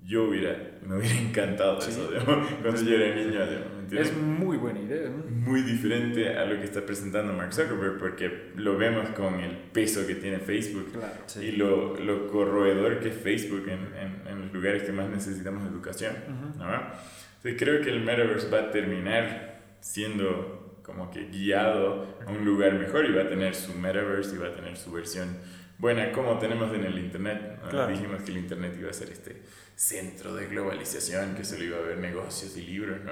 Yo 0.05 0.25
hubiera, 0.25 0.55
me 0.85 0.97
hubiera 0.97 1.17
encantado 1.19 1.81
Sí. 1.81 1.89
eso, 1.91 2.07
digamos, 2.11 2.47
cuando 2.61 2.81
yo 2.83 2.95
era 2.95 3.15
niño, 3.15 3.31
digamos. 3.31 3.75
Es 3.91 4.15
muy 4.17 4.57
buena 4.57 4.79
idea. 4.81 5.09
¿no? 5.09 5.23
muy 5.45 5.61
diferente 5.61 6.37
a 6.37 6.45
lo 6.45 6.57
que 6.59 6.63
está 6.65 6.83
presentando 6.85 7.31
Mark 7.33 7.53
Zuckerberg 7.53 7.97
porque 7.99 8.51
lo 8.55 8.77
vemos 8.77 9.09
con 9.09 9.39
el 9.39 9.51
peso 9.57 10.07
que 10.07 10.15
tiene 10.15 10.39
Facebook 10.39 10.91
Claro. 10.91 11.13
Sí. 11.27 11.39
y 11.45 11.51
lo, 11.51 11.95
lo 11.99 12.27
corroedor 12.27 12.99
que 12.99 13.09
es 13.09 13.15
Facebook 13.15 13.67
en, 13.67 13.79
en, 13.95 14.27
en 14.27 14.41
los 14.41 14.53
lugares 14.53 14.83
que 14.83 14.91
más 14.91 15.07
necesitamos 15.09 15.67
educación. 15.71 16.13
Ujú. 16.27 16.59
¿no? 16.63 16.73
Entonces 16.73 17.55
creo 17.59 17.81
que 17.81 17.89
el 17.91 18.01
metaverse 18.01 18.49
va 18.49 18.59
a 18.61 18.71
terminar 18.71 19.61
siendo 19.81 20.79
como 20.83 21.09
que 21.11 21.25
guiado 21.29 22.17
a 22.27 22.31
un 22.31 22.43
lugar 22.43 22.73
mejor 22.73 23.05
y 23.05 23.11
va 23.13 23.23
a 23.23 23.29
tener 23.29 23.53
su 23.55 23.73
metaverse 23.75 24.35
y 24.35 24.39
va 24.39 24.47
a 24.47 24.55
tener 24.55 24.75
su 24.77 24.91
versión 24.91 25.37
buena 25.77 26.11
como 26.11 26.37
tenemos 26.39 26.73
en 26.73 26.85
el 26.85 26.97
internet. 26.97 27.59
¿no? 27.63 27.69
Claro. 27.69 27.91
Dijimos 27.91 28.21
que 28.23 28.31
el 28.31 28.37
internet 28.39 28.75
iba 28.79 28.89
a 28.89 28.93
ser 28.93 29.09
este 29.11 29.41
centro 29.75 30.33
de 30.33 30.47
globalización, 30.47 31.35
que 31.35 31.43
solo 31.43 31.65
iba 31.65 31.77
a 31.77 31.81
haber 31.81 31.97
negocios 31.97 32.55
y 32.55 32.61
libros, 32.61 32.99
¿no? 33.03 33.11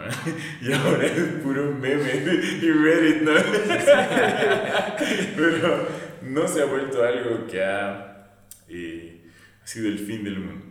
Y 0.62 0.72
ahora 0.72 1.06
es 1.06 1.20
puro 1.44 1.72
meme 1.72 2.24
y 2.62 2.72
Reddit, 2.72 3.22
¿no? 3.22 3.34
Pero 5.36 5.88
no 6.22 6.48
se 6.48 6.62
ha 6.62 6.66
vuelto 6.66 7.04
algo 7.04 7.46
que 7.48 7.62
ha 7.62 8.30
eh, 8.70 9.26
sido 9.64 9.90
el 9.90 10.00
fin 10.00 10.24
del 10.24 10.40
mundo. 10.40 10.66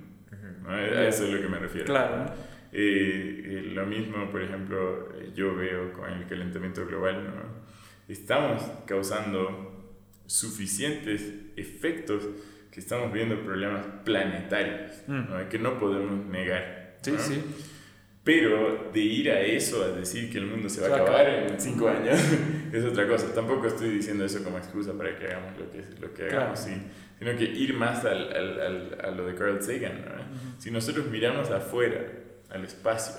¿no? 0.62 0.70
A 0.70 1.06
eso 1.06 1.24
es 1.24 1.30
a 1.30 1.34
lo 1.34 1.42
que 1.42 1.48
me 1.48 1.58
refiero. 1.58 1.86
Claro. 1.86 2.32
Eh, 2.72 3.42
eh, 3.44 3.62
lo 3.74 3.84
mismo, 3.84 4.30
por 4.30 4.42
ejemplo, 4.42 5.10
yo 5.34 5.54
veo 5.54 5.92
con 5.92 6.10
el 6.10 6.26
calentamiento 6.26 6.86
global, 6.86 7.24
¿no? 7.24 7.62
Estamos 8.08 8.62
causando 8.86 10.00
suficientes 10.26 11.22
efectos 11.56 12.28
que 12.72 12.80
estamos 12.80 13.12
viendo 13.12 13.38
problemas 13.44 13.84
planetarios, 14.04 15.02
Mm. 15.06 15.30
¿no? 15.30 15.48
que 15.48 15.58
no 15.58 15.78
podemos 15.78 16.24
negar. 16.26 16.96
Sí, 17.02 17.12
¿no? 17.12 17.18
sí. 17.18 17.44
Pero 18.24 18.90
de 18.92 19.00
ir 19.00 19.30
a 19.32 19.40
eso, 19.40 19.82
a 19.82 19.88
decir 19.88 20.30
que 20.30 20.38
el 20.38 20.46
mundo 20.46 20.68
se 20.68 20.80
va 20.80 20.96
a 20.96 21.00
acabar 21.00 21.28
en 21.28 21.60
cinco 21.60 21.88
años, 21.88 22.16
es 22.72 22.84
otra 22.84 23.06
cosa. 23.08 23.34
Tampoco 23.34 23.66
estoy 23.66 23.90
diciendo 23.90 24.24
eso 24.24 24.42
como 24.44 24.58
excusa 24.58 24.92
para 24.96 25.18
que 25.18 25.26
hagamos 25.26 25.58
lo 25.58 25.70
que, 25.70 25.84
lo 26.00 26.14
que 26.14 26.26
hagamos, 26.26 26.60
Claro. 26.60 26.76
sí. 26.78 26.82
sino 27.18 27.36
que 27.36 27.44
ir 27.44 27.74
más 27.74 28.04
al, 28.04 28.32
al, 28.32 28.60
al- 28.60 28.98
a 29.04 29.10
lo 29.10 29.26
de 29.26 29.34
Carl 29.34 29.60
Sagan. 29.60 30.04
¿no? 30.04 30.60
Si 30.60 30.70
nosotros 30.70 31.06
miramos 31.06 31.50
afuera, 31.50 32.00
al 32.50 32.64
espacio, 32.64 33.16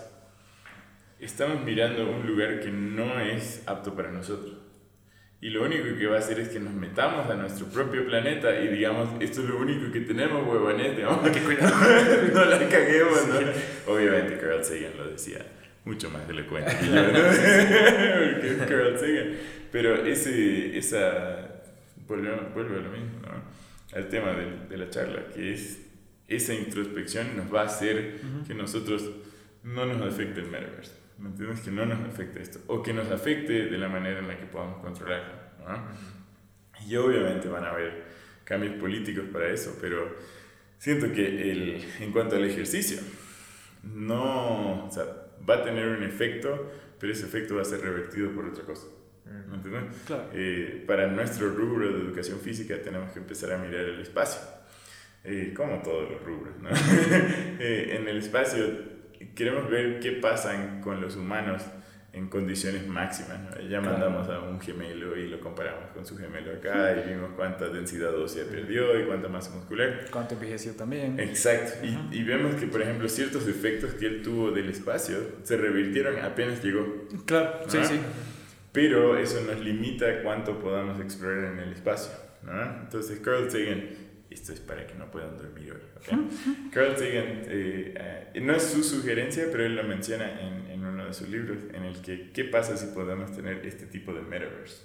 estamos 1.20 1.62
mirando 1.64 2.10
un 2.10 2.26
lugar 2.26 2.60
que 2.62 2.72
no 2.72 3.20
es 3.20 3.62
apto 3.68 3.94
para 3.96 4.10
nosotros. 4.12 4.56
Y 5.44 5.50
lo 5.50 5.66
único 5.66 5.84
que 5.98 6.08
va 6.08 6.16
a 6.16 6.20
hacer 6.20 6.40
es 6.40 6.48
que 6.48 6.60
nos 6.62 6.72
metamos 6.72 7.30
a 7.30 7.36
nuestro 7.36 7.66
propio 7.66 8.06
planeta 8.06 8.58
y 8.62 8.70
digamos, 8.70 9.10
esto 9.20 9.42
es 9.42 9.50
lo 9.50 9.58
único 9.58 9.92
que 9.92 10.00
tenemos, 10.00 10.48
huevones. 10.48 10.98
Hay 10.98 11.32
que 11.34 11.40
cuidar. 11.46 11.70
no 12.34 12.46
la 12.46 12.60
caguemos, 12.70 13.28
¿no? 13.28 13.94
Obviamente 13.94 14.38
Carl 14.38 14.64
Sagan 14.64 14.96
lo 14.98 15.10
decía 15.10 15.46
mucho 15.84 16.10
más 16.12 16.30
elocuente 16.30 16.74
que 16.80 16.86
yo, 16.86 16.96
¿no? 16.96 17.02
Porque 17.12 18.52
es 18.52 18.70
Carl 18.70 18.98
Sagan. 18.98 19.34
Pero 19.70 20.06
ese, 20.06 20.78
esa, 20.78 21.62
vuelve, 22.08 22.32
vuelve 22.54 22.78
a 22.78 22.82
lo 22.82 22.92
mismo, 22.92 23.20
¿no? 23.24 23.98
Al 23.98 24.08
tema 24.08 24.32
de, 24.32 24.70
de, 24.70 24.78
la 24.78 24.90
charla, 24.90 25.26
que 25.36 25.56
es 25.56 25.78
esa 26.30 26.54
introspección 26.54 27.36
nos 27.36 27.54
va 27.54 27.64
a 27.64 27.66
hacer 27.66 28.22
que 28.48 28.54
nosotros 28.54 29.12
no 29.62 29.86
nos 29.86 30.02
afecte 30.08 30.40
el 30.40 30.48
metaverse. 30.48 31.03
¿Me 31.24 31.30
entiendes? 31.30 31.62
Que 31.62 31.72
no 31.72 31.86
nos 31.86 32.02
afecte 32.02 32.42
esto. 32.42 32.60
O 32.68 32.84
que 32.84 32.94
nos 32.94 33.10
afecte 33.10 33.68
de 33.68 33.78
la 33.78 33.88
manera 33.88 34.20
en 34.20 34.28
la 34.28 34.38
que 34.38 34.46
podamos 34.46 34.82
controlarlo. 34.82 35.34
¿no? 35.66 35.82
Y 36.86 36.96
obviamente 36.98 37.48
van 37.48 37.64
a 37.64 37.70
haber 37.70 38.04
cambios 38.44 38.76
políticos 38.76 39.24
para 39.32 39.48
eso, 39.48 39.78
pero 39.80 40.18
siento 40.78 41.14
que 41.14 41.52
el, 41.52 41.86
en 42.02 42.12
cuanto 42.12 42.36
al 42.36 42.44
ejercicio, 42.44 43.00
no, 43.84 44.86
o 44.86 44.92
sea, 44.92 45.06
va 45.50 45.56
a 45.56 45.64
tener 45.64 45.88
un 45.88 46.04
efecto, 46.04 46.70
pero 47.00 47.14
ese 47.14 47.26
efecto 47.26 47.56
va 47.56 47.62
a 47.62 47.66
ser 47.66 47.80
revertido 47.80 48.30
por 48.32 48.46
otra 48.46 48.66
cosa. 48.66 48.88
¿Me 49.26 49.56
entiendes? 49.56 49.96
Claro. 50.06 50.30
Eh, 50.34 50.84
para 50.86 51.08
nuestro 51.08 51.50
rubro 51.54 51.90
de 51.90 52.00
educación 52.02 52.42
física 52.42 52.82
tenemos 52.82 53.14
que 53.14 53.20
empezar 53.20 53.54
a 53.54 53.58
mirar 53.58 53.86
el 53.86 54.02
espacio, 54.02 54.42
eh, 55.24 55.54
como 55.56 55.82
todos 55.82 56.12
los 56.12 56.22
rubros. 56.22 56.54
¿no? 56.60 56.70
eh, 57.60 57.96
en 57.98 58.10
el 58.10 58.18
espacio 58.18 58.93
queremos 59.36 59.70
ver 59.70 60.00
qué 60.00 60.14
pasa 60.14 60.80
con 60.82 61.02
los 61.02 61.16
humanos 61.16 61.64
en 62.14 62.30
condiciones 62.30 62.88
máximas. 62.88 63.40
¿no? 63.40 63.68
Ya 63.68 63.82
mandamos 63.82 64.30
a 64.30 64.40
un 64.40 64.62
gemelo 64.62 65.18
y 65.18 65.28
lo 65.28 65.40
comparamos 65.40 65.90
con 65.94 66.06
su 66.06 66.16
gemelo 66.16 66.54
acá 66.54 66.96
y 66.96 67.10
vimos 67.10 67.32
cuánta 67.36 67.68
densidad 67.70 68.16
ósea 68.16 68.46
perdió 68.46 69.00
y 69.00 69.06
cuánta 69.06 69.28
masa 69.28 69.50
muscular. 69.56 70.06
Cuánto 70.12 70.36
envejeció 70.36 70.74
también. 70.74 71.20
Exacto. 71.20 71.84
Y, 71.84 72.20
y, 72.20 72.24
vemos 72.24 72.54
que, 72.56 72.68
por 72.68 72.84
ejemplo, 72.84 73.10
ciertos 73.10 73.48
efectos 73.48 73.96
que 73.96 74.06
él 74.06 74.22
tuvo 74.22 74.52
del 74.52 74.70
espacio 74.70 75.18
se 75.42 75.58
revirtieron 75.58 76.20
apenas 76.20 76.64
llegó. 76.64 77.08
Claro, 77.26 77.62
sí, 77.68 77.80
sí. 77.84 78.00
Pero 78.72 79.18
eso 79.18 79.42
nos 79.42 79.60
limita 79.60 80.22
cuánto 80.22 80.60
podamos 80.60 81.00
explorar 81.00 81.54
en 81.54 81.60
el 81.60 81.74
espacio. 81.74 82.12
¿no? 82.44 82.62
Entonces, 82.84 83.20
Carl 83.22 83.50
Sagan 83.50 83.90
esto 84.34 84.54
es 84.54 84.60
para 84.60 84.86
que 84.88 84.96
no 84.96 85.10
puedan 85.12 85.38
dormir 85.38 85.74
hoy. 85.74 85.82
¿okay? 85.98 86.70
Carl 86.72 86.98
Sagan, 86.98 87.44
eh, 87.48 88.30
eh, 88.34 88.42
no 88.42 88.56
es 88.56 88.64
su 88.64 88.84
sugerencia, 88.84 89.46
pero 89.52 89.66
él 89.66 89.76
lo 89.76 89.84
menciona 89.84 90.42
en, 90.42 90.72
en, 90.72 90.86
uno 90.86 91.06
de 91.06 91.14
sus 91.14 91.30
libros, 91.30 91.60
en 91.74 91.84
el 91.84 92.02
que 92.02 92.32
qué 92.32 92.46
pasa 92.46 92.78
si 92.78 92.88
podemos 92.88 93.32
tener 93.36 93.66
este 93.66 93.86
tipo 93.86 94.14
de 94.14 94.22
metaverse. 94.22 94.84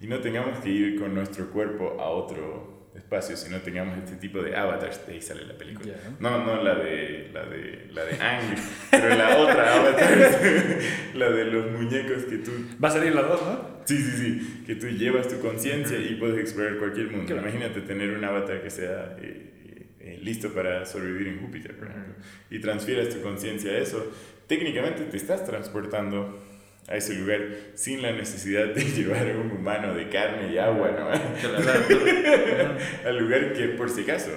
Y 0.00 0.06
no 0.08 0.20
tengamos 0.20 0.58
que 0.58 0.70
ir 0.70 1.00
con 1.00 1.14
nuestro 1.14 1.50
cuerpo 1.50 2.00
a 2.00 2.10
otro 2.10 2.71
espacio, 2.94 3.36
sino 3.36 3.60
tengamos 3.60 3.98
este 3.98 4.16
tipo 4.16 4.42
de 4.42 4.54
avatars, 4.54 5.06
de 5.06 5.14
ahí 5.14 5.22
sale 5.22 5.44
la 5.46 5.56
película. 5.56 5.86
Yeah. 5.86 6.16
No, 6.20 6.44
no 6.44 6.62
la 6.62 6.74
de, 6.74 7.30
la 7.32 7.44
de, 7.44 7.88
la 7.90 8.04
de 8.04 8.20
Ang, 8.20 8.56
pero 8.90 9.08
la 9.08 9.38
otra 9.38 9.76
avatar, 9.76 10.18
la 11.14 11.30
de 11.30 11.44
los 11.46 11.70
muñecos 11.70 12.24
que 12.24 12.38
tú... 12.38 12.52
Va 12.82 12.88
a 12.88 12.90
salir 12.90 13.14
la 13.14 13.22
2, 13.22 13.42
¿no? 13.42 13.82
Sí, 13.84 13.96
sí, 13.98 14.10
sí, 14.16 14.62
que 14.66 14.76
tú 14.76 14.88
llevas 14.88 15.28
tu 15.28 15.40
conciencia 15.40 15.98
y 15.98 16.14
puedes 16.16 16.38
explorar 16.38 16.78
cualquier 16.78 17.10
mundo. 17.10 17.26
Claro. 17.26 17.42
Imagínate 17.42 17.80
tener 17.80 18.10
un 18.10 18.24
avatar 18.24 18.62
que 18.62 18.70
sea 18.70 19.16
eh, 19.20 19.94
eh, 20.00 20.18
listo 20.22 20.52
para 20.52 20.84
sobrevivir 20.84 21.28
en 21.28 21.40
Júpiter, 21.40 21.76
por 21.76 21.88
ejemplo, 21.88 22.14
y 22.50 22.60
transfieras 22.60 23.08
tu 23.08 23.22
conciencia 23.22 23.72
a 23.72 23.78
eso. 23.78 24.12
Técnicamente 24.46 25.04
te 25.04 25.16
estás 25.16 25.44
transportando 25.44 26.38
a 26.88 26.96
ese 26.96 27.14
lugar 27.14 27.40
sin 27.74 28.02
la 28.02 28.12
necesidad 28.12 28.74
de 28.74 28.84
llevar 28.84 29.30
a 29.30 29.38
un 29.38 29.50
humano 29.50 29.94
de 29.94 30.08
carne 30.08 30.52
y 30.52 30.58
agua, 30.58 30.90
¿no? 30.90 31.08
Al 33.08 33.18
lugar 33.18 33.52
que, 33.52 33.68
por 33.68 33.90
si 33.90 34.02
acaso, 34.02 34.30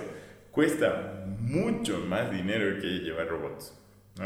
cuesta 0.52 1.26
mucho 1.40 2.00
más 2.00 2.32
dinero 2.32 2.80
que 2.80 3.00
llevar 3.00 3.28
robots, 3.28 3.74
¿no? 4.18 4.26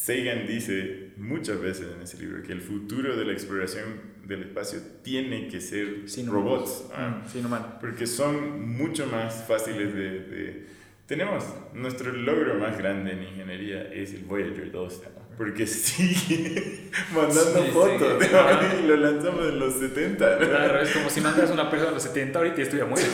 Sagan 0.00 0.46
dice 0.46 1.12
muchas 1.18 1.60
veces 1.60 1.88
en 1.94 2.00
ese 2.00 2.18
libro 2.18 2.42
que 2.42 2.52
el 2.52 2.62
futuro 2.62 3.18
de 3.18 3.26
la 3.26 3.32
exploración 3.32 4.00
del 4.24 4.44
espacio 4.44 4.80
tiene 5.02 5.46
que 5.48 5.60
ser 5.60 6.08
sin 6.08 6.26
robots, 6.26 6.86
¿no? 6.96 7.28
sin 7.28 7.44
humanos. 7.44 7.72
porque 7.82 8.06
son 8.06 8.66
mucho 8.66 9.06
más 9.06 9.44
fáciles 9.46 9.94
de, 9.94 10.20
de, 10.20 10.66
Tenemos 11.04 11.44
nuestro 11.74 12.12
logro 12.12 12.54
más 12.54 12.78
grande 12.78 13.12
en 13.12 13.24
ingeniería 13.24 13.92
es 13.92 14.14
el 14.14 14.24
Voyager 14.24 14.72
2, 14.72 15.02
porque 15.40 15.66
sigue 15.66 16.90
mandando 17.14 17.64
sí, 17.64 17.70
fotos, 17.70 18.22
sí, 18.22 18.28
y 18.78 18.86
lo 18.86 18.96
lanzamos 18.98 19.46
en 19.46 19.58
los 19.58 19.72
70. 19.72 20.36
¿no? 20.36 20.38
Claro, 20.46 20.82
es 20.82 20.90
como 20.90 21.08
si 21.08 21.22
mandas 21.22 21.48
a 21.48 21.54
una 21.54 21.70
persona 21.70 21.88
en 21.88 21.94
los 21.94 22.02
70 22.02 22.38
ahorita 22.38 22.58
y 22.58 22.62
estuviera 22.62 22.86
muerto. 22.86 23.08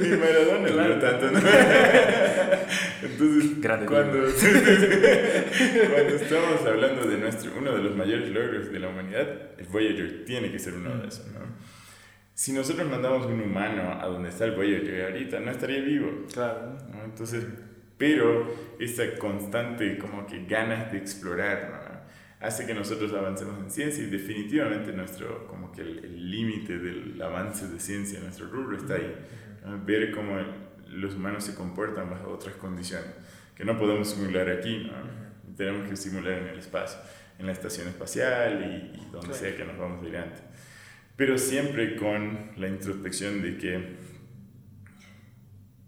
Ni 0.00 0.08
Maradona, 0.16 0.68
claro. 0.68 0.98
tanto. 0.98 1.30
¿no? 1.30 1.38
Entonces, 3.02 3.60
Grande 3.60 3.86
cuando, 3.86 4.18
cuando 5.94 6.14
estamos 6.16 6.66
hablando 6.66 7.08
de 7.08 7.18
nuestro, 7.18 7.52
uno 7.56 7.70
de 7.70 7.82
los 7.84 7.94
mayores 7.94 8.28
logros 8.28 8.72
de 8.72 8.80
la 8.80 8.88
humanidad, 8.88 9.28
el 9.58 9.66
Voyager 9.66 10.24
tiene 10.24 10.50
que 10.50 10.58
ser 10.58 10.74
uno 10.74 10.98
de 10.98 11.06
esos. 11.06 11.28
¿no? 11.28 11.38
Si 12.34 12.52
nosotros 12.52 12.90
mandamos 12.90 13.26
un 13.26 13.40
humano 13.40 13.96
a 14.00 14.08
donde 14.08 14.30
está 14.30 14.46
el 14.46 14.56
Voyager 14.56 15.04
ahorita, 15.04 15.38
no 15.38 15.52
estaría 15.52 15.82
vivo. 15.82 16.26
Claro. 16.32 16.78
¿no? 16.92 17.04
Entonces, 17.04 17.44
pero 18.02 18.52
esa 18.80 19.16
constante 19.16 19.96
como 19.96 20.26
que 20.26 20.44
ganas 20.44 20.90
de 20.90 20.98
explorar 20.98 21.70
¿no? 21.70 22.44
hace 22.44 22.66
que 22.66 22.74
nosotros 22.74 23.12
avancemos 23.12 23.60
en 23.60 23.70
ciencia 23.70 24.02
y 24.02 24.06
definitivamente 24.06 24.92
nuestro 24.92 25.46
como 25.46 25.70
que 25.70 25.82
el 25.82 26.28
límite 26.28 26.78
del 26.78 27.22
avance 27.22 27.68
de 27.68 27.78
ciencia 27.78 28.18
en 28.18 28.24
nuestro 28.24 28.48
rubro 28.48 28.76
está 28.76 28.94
ahí 28.94 29.14
¿no? 29.64 29.84
ver 29.84 30.10
cómo 30.10 30.36
los 30.88 31.14
humanos 31.14 31.44
se 31.44 31.54
comportan 31.54 32.10
bajo 32.10 32.28
otras 32.30 32.56
condiciones 32.56 33.06
que 33.54 33.64
no 33.64 33.78
podemos 33.78 34.10
simular 34.10 34.50
aquí 34.50 34.78
¿no? 34.78 35.54
tenemos 35.56 35.88
que 35.88 35.94
simular 35.94 36.32
en 36.32 36.48
el 36.48 36.58
espacio 36.58 36.98
en 37.38 37.46
la 37.46 37.52
estación 37.52 37.86
espacial 37.86 38.64
y, 38.64 38.98
y 38.98 39.10
donde 39.12 39.28
claro. 39.28 39.34
sea 39.34 39.56
que 39.56 39.64
nos 39.64 39.78
vamos 39.78 40.04
a 40.04 40.08
ir 40.08 40.16
antes 40.16 40.42
pero 41.14 41.38
siempre 41.38 41.94
con 41.94 42.50
la 42.56 42.66
introspección 42.66 43.42
de 43.42 43.58
que 43.58 43.96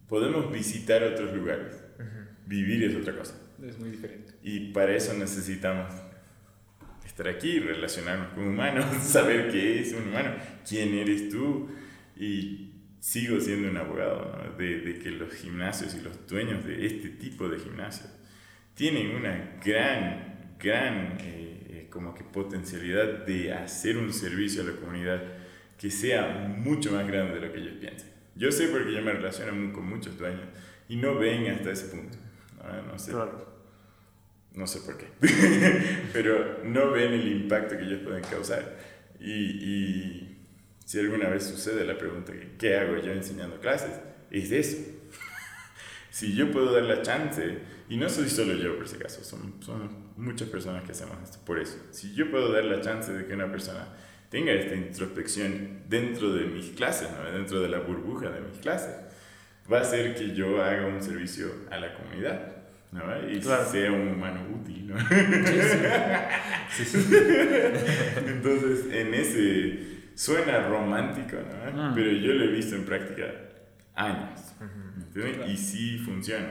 podemos 0.06 0.52
visitar 0.52 1.02
otros 1.02 1.34
lugares 1.34 1.83
vivir 2.46 2.84
es 2.84 2.96
otra 2.96 3.16
cosa. 3.16 3.34
Es 3.62 3.78
muy 3.78 3.90
diferente. 3.90 4.32
Y 4.42 4.72
para 4.72 4.94
eso 4.94 5.14
necesitamos 5.14 5.92
estar 7.06 7.28
aquí, 7.28 7.60
relacionarnos 7.60 8.34
con 8.34 8.48
humanos, 8.48 8.86
saber 9.02 9.50
qué 9.50 9.80
es 9.80 9.92
un 9.92 10.08
humano, 10.08 10.34
quién 10.68 10.94
eres 10.94 11.28
tú. 11.28 11.68
Y 12.16 12.72
sigo 13.00 13.40
siendo 13.40 13.68
un 13.68 13.76
abogado 13.76 14.36
¿no? 14.36 14.56
de, 14.56 14.80
de, 14.80 14.98
que 14.98 15.10
los 15.10 15.32
gimnasios 15.34 15.94
y 15.94 16.00
los 16.00 16.26
dueños 16.26 16.64
de 16.64 16.86
este 16.86 17.10
tipo 17.10 17.48
de 17.48 17.58
gimnasios 17.58 18.08
tienen 18.74 19.14
una 19.14 19.58
gran, 19.64 20.54
gran 20.58 21.18
eh, 21.20 21.88
como 21.90 22.14
que 22.14 22.24
potencialidad 22.24 23.24
de 23.24 23.52
hacer 23.52 23.96
un 23.96 24.12
servicio 24.12 24.62
a 24.62 24.66
la 24.66 24.72
comunidad 24.72 25.22
que 25.78 25.90
sea 25.90 26.48
mucho 26.48 26.92
más 26.92 27.06
grande 27.06 27.34
de 27.34 27.46
lo 27.46 27.52
que 27.52 27.60
ellos 27.60 27.74
piensan. 27.80 28.08
Yo 28.34 28.50
sé 28.50 28.68
porque 28.68 28.92
yo 28.92 29.00
me 29.00 29.12
relaciono 29.12 29.72
con 29.72 29.88
muchos 29.88 30.18
dueños 30.18 30.48
y 30.88 30.96
no 30.96 31.14
ven 31.16 31.50
hasta 31.50 31.70
ese 31.70 31.86
punto. 31.86 32.18
No, 32.64 32.82
no 32.82 32.98
sé. 32.98 33.12
Claro. 33.12 33.54
No 34.54 34.66
sé 34.66 34.80
por 34.80 34.96
qué. 34.96 35.08
Pero 36.12 36.62
no 36.64 36.92
ven 36.92 37.12
el 37.12 37.26
impacto 37.28 37.76
que 37.76 37.84
ellos 37.84 38.00
pueden 38.04 38.22
causar. 38.22 38.76
Y, 39.18 39.32
y, 39.32 40.46
si 40.84 41.00
alguna 41.00 41.28
vez 41.28 41.44
sucede 41.44 41.84
la 41.84 41.98
pregunta, 41.98 42.32
¿qué 42.58 42.76
hago 42.76 42.96
yo 42.98 43.12
enseñando 43.12 43.58
clases? 43.60 44.00
Es 44.30 44.52
eso. 44.52 44.76
si 46.10 46.34
yo 46.34 46.50
puedo 46.52 46.72
dar 46.72 46.84
la 46.84 47.02
chance, 47.02 47.58
y 47.88 47.96
no 47.96 48.08
soy 48.08 48.28
solo 48.28 48.54
yo 48.54 48.76
por 48.76 48.86
si 48.86 48.96
acaso, 48.96 49.24
son, 49.24 49.60
son 49.60 50.12
muchas 50.16 50.48
personas 50.48 50.84
que 50.84 50.92
hacemos 50.92 51.16
esto 51.22 51.38
por 51.44 51.58
eso. 51.58 51.76
Si 51.90 52.14
yo 52.14 52.30
puedo 52.30 52.52
dar 52.52 52.64
la 52.64 52.80
chance 52.80 53.12
de 53.12 53.26
que 53.26 53.34
una 53.34 53.50
persona 53.50 53.88
tenga 54.30 54.52
esta 54.52 54.74
introspección 54.74 55.82
dentro 55.88 56.32
de 56.32 56.46
mis 56.46 56.70
clases, 56.70 57.08
¿no? 57.10 57.30
dentro 57.30 57.60
de 57.60 57.68
la 57.68 57.80
burbuja 57.80 58.30
de 58.30 58.40
mis 58.40 58.58
clases, 58.58 58.94
va 59.72 59.78
a 59.78 59.80
hacer 59.82 60.14
que 60.14 60.34
yo 60.34 60.62
haga 60.62 60.86
un 60.86 61.02
servicio 61.02 61.46
a 61.70 61.78
la 61.78 61.94
comunidad. 61.94 62.52
¿no? 62.92 63.02
Y 63.28 63.40
claro. 63.40 63.70
sea 63.70 63.90
un 63.90 64.08
humano 64.08 64.40
útil. 64.54 64.88
¿no? 64.88 64.98
Sí, 65.00 66.84
sí. 66.84 67.02
sí, 67.02 67.16
Entonces, 68.26 68.92
en 68.92 69.14
ese 69.14 69.94
suena 70.14 70.68
romántico, 70.68 71.36
¿no? 71.36 71.82
Ah. 71.82 71.92
pero 71.94 72.10
yo 72.12 72.32
lo 72.34 72.44
he 72.44 72.48
visto 72.48 72.76
en 72.76 72.84
práctica 72.84 73.24
años. 73.94 74.54
Uh 74.60 74.64
-huh. 74.64 75.12
claro. 75.12 75.50
Y 75.50 75.56
sí 75.56 75.98
funciona. 75.98 76.50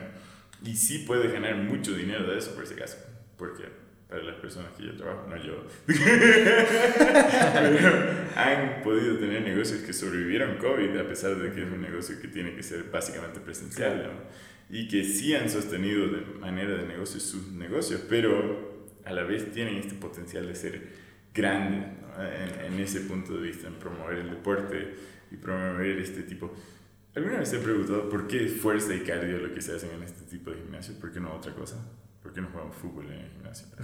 Y 0.64 0.76
sí 0.76 0.99
puede 0.99 1.31
ganar 1.31 1.56
mucho 1.56 1.94
dinero 1.94 2.30
de 2.30 2.38
eso, 2.38 2.56
por 2.56 2.65
si 2.65 2.73
acaso. 2.73 2.98
Porque 3.38 3.64
para 4.14 4.26
las 4.26 4.35
personas 4.35 4.72
que 4.77 4.85
yo 4.85 4.95
trabajo, 4.95 5.27
no 5.27 5.35
yo, 5.38 5.65
han 8.35 8.84
podido 8.84 9.18
tener 9.18 9.41
negocios 9.41 9.81
que 9.81 9.91
sobrevivieron 9.91 10.57
COVID 10.57 10.95
a 10.98 11.07
pesar 11.07 11.35
de 11.35 11.52
que 11.52 11.64
es 11.64 11.72
un 11.72 11.81
negocio 11.81 12.22
que 12.22 12.27
tiene 12.27 12.56
que 12.56 12.61
ser 12.61 12.84
básicamente 12.91 13.40
presencial. 13.40 14.03
¿no? 14.03 14.11
y 14.69 14.88
que 14.88 15.03
sí 15.03 15.34
han 15.34 15.49
sostenido 15.49 16.07
de 16.07 16.22
manera 16.40 16.76
de 16.76 16.85
negocio 16.88 17.19
sus 17.19 17.52
negocios, 17.52 18.02
pero 18.07 18.88
a 19.03 19.11
la 19.11 19.23
vez 19.23 19.52
tienen 19.52 19.76
este 19.77 19.95
potencial 19.95 20.48
de 20.48 20.56
ser 20.56 20.81
grandes 21.34 21.88
¿no? 22.02 22.23
en, 22.23 22.73
en 22.73 22.80
ese 22.80 23.02
punto 23.02 23.34
de 23.34 23.41
vista, 23.41 23.68
en 23.68 23.73
promover 23.76 24.19
el 24.19 24.30
deporte 24.30 24.94
y 25.31 25.38
promover 25.38 25.98
este 25.98 26.22
tipo. 26.23 26.53
¿Alguna 27.15 27.40
vez 27.40 27.49
se 27.49 27.57
han 27.57 27.64
preguntado 27.64 28.07
por 28.10 28.27
qué 28.27 28.48
fuerza 28.48 28.95
y 28.95 28.99
cardio 28.99 29.40
lo 29.40 29.53
que 29.53 29.61
se 29.61 29.76
hacen 29.76 29.90
en 29.91 30.03
este 30.03 30.23
tipo 30.26 30.52
de 30.52 30.57
gimnasio? 30.57 30.98
¿Por 30.99 31.11
qué 31.11 31.19
no 31.19 31.34
otra 31.34 31.53
cosa? 31.53 31.84
¿Por 32.23 32.33
qué 32.33 32.41
no 32.41 32.47
jugamos 32.49 32.75
fútbol 32.75 33.05
en 33.07 33.19
el 33.19 33.29
gimnasio? 33.31 33.67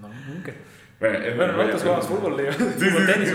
No, 0.00 0.08
nunca. 0.08 0.54
Bueno, 0.98 1.18
es 1.18 1.36
Bueno, 1.36 1.52
nosotros 1.54 1.82
jugamos 1.82 2.06
fútbol, 2.06 2.36
Leo. 2.38 2.52
Sí, 2.52 2.58
sí, 2.78 3.06
tenis, 3.06 3.28
sí. 3.28 3.34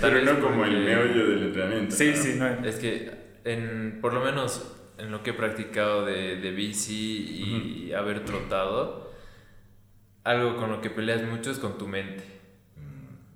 Pero 0.00 0.14
vez 0.14 0.24
no 0.24 0.40
como 0.40 0.64
el 0.66 0.84
meollo 0.84 1.26
del 1.26 1.42
entrenamiento. 1.44 1.94
Sí, 1.96 2.10
¿no? 2.14 2.22
sí, 2.22 2.34
no. 2.38 2.46
Es 2.66 2.76
que 2.76 3.10
en, 3.44 3.98
por 4.02 4.12
lo 4.12 4.20
menos 4.20 4.76
en 4.98 5.10
lo 5.10 5.22
que 5.22 5.30
he 5.30 5.34
practicado 5.34 6.04
de, 6.04 6.36
de 6.36 6.50
bici 6.50 7.86
y 7.88 7.92
haber 7.94 8.24
trotado, 8.26 9.10
algo 10.24 10.56
con 10.58 10.70
lo 10.70 10.80
que 10.82 10.90
peleas 10.90 11.22
mucho 11.22 11.50
es 11.50 11.58
con 11.58 11.78
tu 11.78 11.86
mente. 11.88 12.24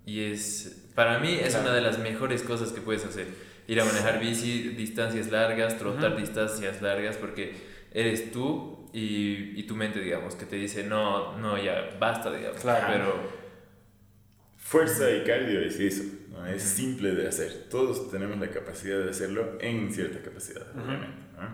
Y 0.04 0.20
es, 0.24 0.88
para 0.94 1.18
mí 1.18 1.32
es 1.32 1.50
Claro. 1.54 1.66
una 1.66 1.74
de 1.74 1.80
las 1.80 1.98
mejores 1.98 2.42
cosas 2.42 2.72
que 2.72 2.80
puedes 2.82 3.04
hacer. 3.06 3.26
Ir 3.68 3.80
a 3.80 3.84
manejar 3.86 4.20
bici, 4.20 4.70
distancias 4.76 5.30
largas, 5.30 5.78
trotar 5.78 6.16
distancias 6.18 6.82
largas, 6.82 7.16
porque 7.16 7.54
eres 7.94 8.32
tú 8.32 8.79
y, 8.92 9.58
y 9.58 9.62
tu 9.64 9.76
mente, 9.76 10.00
digamos, 10.00 10.34
que 10.34 10.46
te 10.46 10.56
dice, 10.56 10.84
no, 10.84 11.38
no, 11.38 11.62
ya, 11.62 11.96
basta, 11.98 12.30
digamos. 12.32 12.60
Claro. 12.60 12.86
Pero 12.88 13.40
Fuerza 14.70 15.10
y 15.10 15.24
cardio 15.24 15.60
es 15.62 15.80
eso, 15.80 16.04
¿no? 16.30 16.46
es 16.46 16.62
simple 16.62 17.12
de 17.12 17.26
hacer. 17.26 17.66
Todos 17.68 18.08
tenemos 18.08 18.38
la 18.38 18.50
capacidad 18.50 19.02
de 19.02 19.10
hacerlo 19.10 19.58
en 19.60 19.92
cierta 19.92 20.22
capacidad, 20.22 20.62
obviamente. 20.76 21.18
¿no? 21.34 21.48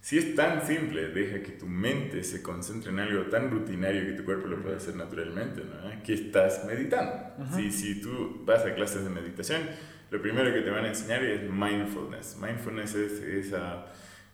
Si 0.00 0.18
es 0.18 0.34
tan 0.34 0.66
simple, 0.66 1.06
deja 1.10 1.40
que 1.40 1.52
tu 1.52 1.66
mente 1.66 2.24
se 2.24 2.42
concentre 2.42 2.90
en 2.90 2.98
algo 2.98 3.26
tan 3.26 3.48
rutinario 3.48 4.04
que 4.06 4.14
tu 4.14 4.24
cuerpo 4.24 4.48
lo 4.48 4.60
puede 4.60 4.74
hacer 4.74 4.96
naturalmente, 4.96 5.62
¿no? 5.62 6.02
que 6.02 6.14
estás 6.14 6.64
meditando. 6.64 7.14
si, 7.54 7.70
si 7.70 8.00
tú 8.00 8.42
vas 8.44 8.66
a 8.66 8.74
clases 8.74 9.04
de 9.04 9.10
meditación, 9.10 9.62
lo 10.10 10.20
primero 10.20 10.52
que 10.52 10.62
te 10.62 10.70
van 10.70 10.86
a 10.86 10.88
enseñar 10.88 11.22
es 11.22 11.48
mindfulness. 11.48 12.38
Mindfulness 12.42 12.94
es, 12.96 13.12
es, 13.20 13.52
ah, 13.52 13.86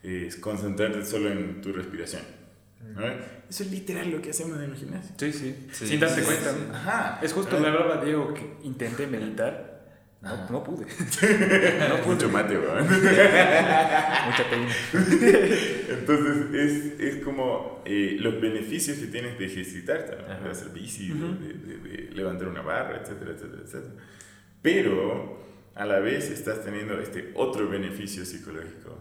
es 0.02 0.36
concentrarte 0.36 1.04
solo 1.04 1.30
en 1.30 1.60
tu 1.60 1.72
respiración. 1.72 2.22
¿no? 2.94 3.04
Eso 3.50 3.62
es 3.64 3.70
literal 3.70 4.10
lo 4.10 4.22
que 4.22 4.30
hacemos 4.30 4.56
en 4.58 4.64
el 4.70 4.74
gimnasio. 4.76 5.14
Sí, 5.18 5.32
sí. 5.32 5.66
Sí, 5.72 5.86
Sin 5.88 6.00
darte 6.00 6.20
sí, 6.20 6.26
cuenta. 6.26 6.52
sí. 6.52 6.58
Ajá. 6.72 7.20
Es 7.22 7.32
justo, 7.32 7.58
me 7.58 7.68
hablaba 7.68 8.04
Diego 8.04 8.32
que 8.34 8.56
intenté 8.62 9.06
meditar. 9.06 9.76
No, 10.20 10.30
Ajá. 10.30 10.46
no 10.50 10.64
pude. 10.64 10.84
No 11.88 12.06
mucho 12.06 12.28
mate, 12.28 12.58
weón. 12.58 12.82
Mucha 12.88 14.44
pena. 14.50 14.68
Entonces, 15.88 16.54
es, 16.54 17.00
es 17.00 17.24
como 17.24 17.82
eh, 17.84 18.16
los 18.18 18.40
beneficios 18.40 18.98
que 18.98 19.06
tienes 19.06 19.38
de 19.38 19.46
ejercitarte, 19.46 20.16
¿no? 20.16 20.44
De 20.44 20.50
hacer 20.50 20.70
bici, 20.70 21.12
Ujú. 21.12 21.34
de, 21.38 21.52
de- 21.54 21.78
de- 21.78 21.96
de 22.08 22.10
levantar 22.14 22.48
una 22.48 22.62
barra, 22.62 23.00
etcétera, 23.02 23.32
etcétera, 23.32 23.62
etcétera. 23.64 23.94
Pero 24.62 25.38
a 25.74 25.84
la 25.86 26.00
vez 26.00 26.30
estás 26.30 26.64
teniendo 26.64 26.98
este 27.00 27.30
otro 27.34 27.68
beneficio 27.68 28.24
psicológico 28.24 28.98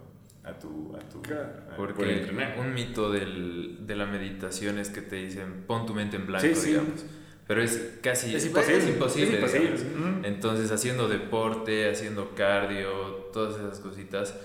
a 0.48 0.58
tu, 0.60 0.96
a 0.96 1.00
tu 1.10 1.22
Claro. 1.22 1.50
a- 1.72 1.76
por 1.76 1.94
Porque 1.94 2.20
entrenar. 2.20 2.58
un 2.60 2.74
mito 2.74 3.12
del, 3.12 3.86
de 3.86 3.96
la 3.96 4.06
meditación 4.06 4.80
es 4.80 4.90
que 4.90 5.02
te 5.02 5.18
dicen 5.18 5.64
pon 5.68 5.86
tu 5.86 5.94
mente 5.94 6.16
en 6.16 6.26
blanco, 6.28 6.48
Sí, 6.48 6.56
sí. 6.56 6.68
digamos. 6.70 7.06
Pero 7.48 7.62
es 7.64 8.00
casi 8.02 8.36
Es 8.36 8.46
imposible. 8.46 8.78
es 8.78 8.88
imposible. 8.90 9.46
Es 9.46 9.54
imposible. 9.56 10.28
Entonces, 10.28 10.70
haciendo 10.72 11.08
deporte, 11.08 11.90
haciendo 11.90 12.36
cardio, 12.36 12.90
todas 13.32 13.56
esas 13.58 13.80
cositas, 13.80 14.36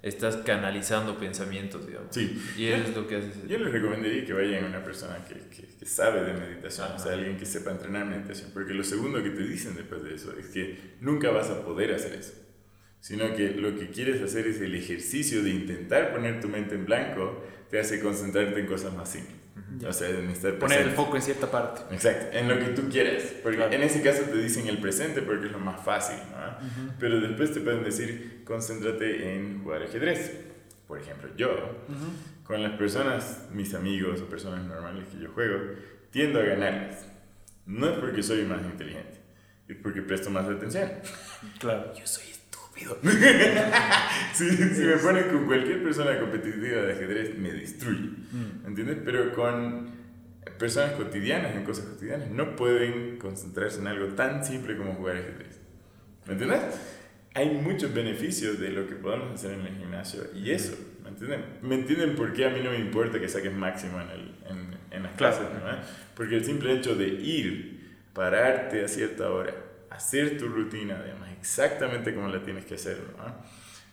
estás 0.00 0.36
canalizando 0.36 1.16
pensamientos, 1.18 1.86
digamos. 1.86 2.08
Sí. 2.14 2.40
Y 2.56 2.66
eso 2.66 2.88
es 2.90 2.96
lo 2.96 3.06
que 3.08 3.16
haces. 3.16 3.46
Yo 3.48 3.58
les 3.58 3.72
recomendaría 3.72 4.24
que 4.24 4.32
vayan 4.32 4.64
a 4.64 4.66
una 4.68 4.84
persona 4.84 5.24
que, 5.24 5.34
que, 5.54 5.66
que 5.76 5.86
sabe 5.86 6.22
de 6.22 6.32
meditación, 6.34 6.88
o 6.92 6.98
sea, 6.98 7.06
Ajá. 7.12 7.14
alguien 7.14 7.36
que 7.36 7.46
sepa 7.46 7.70
entrenar 7.72 8.06
meditación, 8.06 8.50
porque 8.54 8.74
lo 8.74 8.82
segundo 8.84 9.22
que 9.22 9.30
te 9.30 9.42
dicen 9.42 9.74
después 9.76 10.02
de 10.04 10.14
eso 10.14 10.32
es 10.38 10.46
que 10.46 10.96
nunca 11.00 11.30
vas 11.30 11.50
a 11.50 11.64
poder 11.64 11.92
hacer 11.94 12.14
eso, 12.14 12.32
sino 13.02 13.34
que 13.34 13.50
lo 13.50 13.76
que 13.76 13.88
quieres 13.90 14.22
hacer 14.22 14.46
es 14.46 14.60
el 14.60 14.74
ejercicio 14.76 15.42
de 15.42 15.50
intentar 15.50 16.12
poner 16.12 16.40
tu 16.40 16.48
mente 16.48 16.76
en 16.76 16.86
blanco, 16.86 17.44
te 17.68 17.78
hace 17.80 18.00
concentrarte 18.00 18.60
en 18.60 18.66
cosas 18.66 18.94
más 18.94 19.10
simples, 19.10 19.36
o 19.86 19.92
sea, 19.92 20.08
en 20.08 20.30
estar 20.30 20.56
Poner 20.58 20.78
el 20.78 20.84
presente. 20.84 20.96
foco 21.04 21.16
en 21.16 21.22
cierta 21.22 21.50
parte. 21.50 21.80
Exacto, 21.94 22.36
en 22.38 22.48
lo 22.48 22.58
que 22.58 22.66
tú 22.66 22.88
quieras, 22.88 23.24
porque 23.42 23.56
Claro. 23.58 23.72
en 23.72 23.82
ese 23.82 24.02
caso 24.02 24.22
te 24.22 24.38
dicen 24.38 24.68
el 24.68 24.78
presente 24.78 25.20
porque 25.20 25.46
es 25.46 25.52
lo 25.52 25.58
más 25.58 25.84
fácil, 25.84 26.16
¿no? 26.30 26.66
Ujú. 26.86 26.92
pero 27.00 27.20
después 27.20 27.52
te 27.52 27.60
pueden 27.60 27.82
decir, 27.82 28.42
concéntrate 28.44 29.34
en 29.36 29.62
jugar 29.64 29.82
ajedrez. 29.82 30.30
Por 30.86 31.00
ejemplo, 31.00 31.28
yo, 31.36 31.48
Ujú. 31.88 32.44
con 32.44 32.62
las 32.62 32.72
personas, 32.78 33.48
mis 33.52 33.74
amigos 33.74 34.20
o 34.20 34.26
personas 34.26 34.64
normales 34.66 35.06
que 35.10 35.18
yo 35.18 35.30
juego, 35.32 35.58
tiendo 36.10 36.38
a 36.38 36.42
ganarles. 36.44 36.98
No 37.66 37.88
es 37.88 37.98
porque 37.98 38.22
soy 38.22 38.42
más 38.44 38.60
inteligente, 38.62 39.18
es 39.68 39.76
porque 39.82 40.02
presto 40.02 40.28
más 40.30 40.46
atención. 40.46 40.90
Claro. 41.58 41.92
Yo 41.98 42.06
soy 42.06 42.24
estúpido. 42.74 42.98
si, 44.34 44.50
si 44.74 44.82
me 44.82 44.96
ponen 44.96 45.28
con 45.28 45.46
cualquier 45.46 45.82
persona 45.82 46.18
competitiva 46.18 46.82
de 46.82 46.92
ajedrez, 46.92 47.38
me 47.38 47.52
destruye. 47.52 48.10
Mm. 48.32 48.66
¿Entiendes? 48.66 48.98
Pero 49.04 49.32
con 49.32 49.90
personas 50.58 50.92
cotidianas, 50.92 51.54
en 51.54 51.64
cosas 51.64 51.86
cotidianas, 51.86 52.30
no 52.30 52.56
pueden 52.56 53.16
concentrarse 53.18 53.80
en 53.80 53.86
algo 53.86 54.06
tan 54.14 54.44
simple 54.44 54.76
como 54.76 54.94
jugar 54.94 55.16
ajedrez. 55.16 55.60
¿Me 56.26 56.32
entiendes? 56.34 56.60
Hay 57.34 57.50
muchos 57.50 57.94
beneficios 57.94 58.60
de 58.60 58.70
lo 58.70 58.86
que 58.86 58.94
podemos 58.94 59.34
hacer 59.34 59.52
en 59.52 59.66
el 59.66 59.76
gimnasio 59.78 60.24
y 60.34 60.50
eso, 60.50 60.76
¿me 61.02 61.08
entienden? 61.08 61.44
¿Me 61.62 61.76
entienden 61.76 62.14
por 62.14 62.32
qué 62.34 62.44
a 62.44 62.50
mí 62.50 62.60
no 62.62 62.70
me 62.70 62.78
importa 62.78 63.18
que 63.18 63.28
saques 63.28 63.52
máximo 63.52 64.00
en, 64.00 64.10
el, 64.10 64.34
en, 64.50 64.76
en 64.90 65.02
las 65.02 65.14
clases? 65.14 65.42
¿no? 65.42 65.78
Porque 66.14 66.36
el 66.36 66.44
simple 66.44 66.74
hecho 66.76 66.94
de 66.94 67.08
ir, 67.08 67.96
pararte 68.12 68.84
a 68.84 68.88
cierta 68.88 69.30
hora, 69.30 69.54
hacer 69.92 70.38
tu 70.38 70.48
rutina, 70.48 71.02
digamos, 71.02 71.28
exactamente 71.38 72.14
como 72.14 72.28
la 72.28 72.42
tienes 72.42 72.64
que 72.64 72.74
hacer, 72.74 72.98
¿no? 73.16 73.34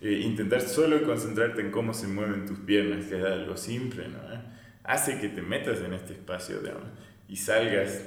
Eh, 0.01 0.19
intentar 0.23 0.61
solo 0.61 1.03
concentrarte 1.03 1.61
en 1.61 1.71
cómo 1.71 1.93
se 1.93 2.07
mueven 2.07 2.45
tus 2.45 2.59
piernas, 2.59 3.05
que 3.05 3.17
es 3.17 3.25
algo 3.25 3.57
simple, 3.57 4.07
¿no? 4.07 4.19
hace 4.83 5.19
que 5.19 5.29
te 5.29 5.41
metas 5.41 5.81
en 5.81 5.93
este 5.93 6.13
espacio, 6.13 6.61
digamos, 6.61 6.85
y 7.27 7.35
salgas 7.35 8.01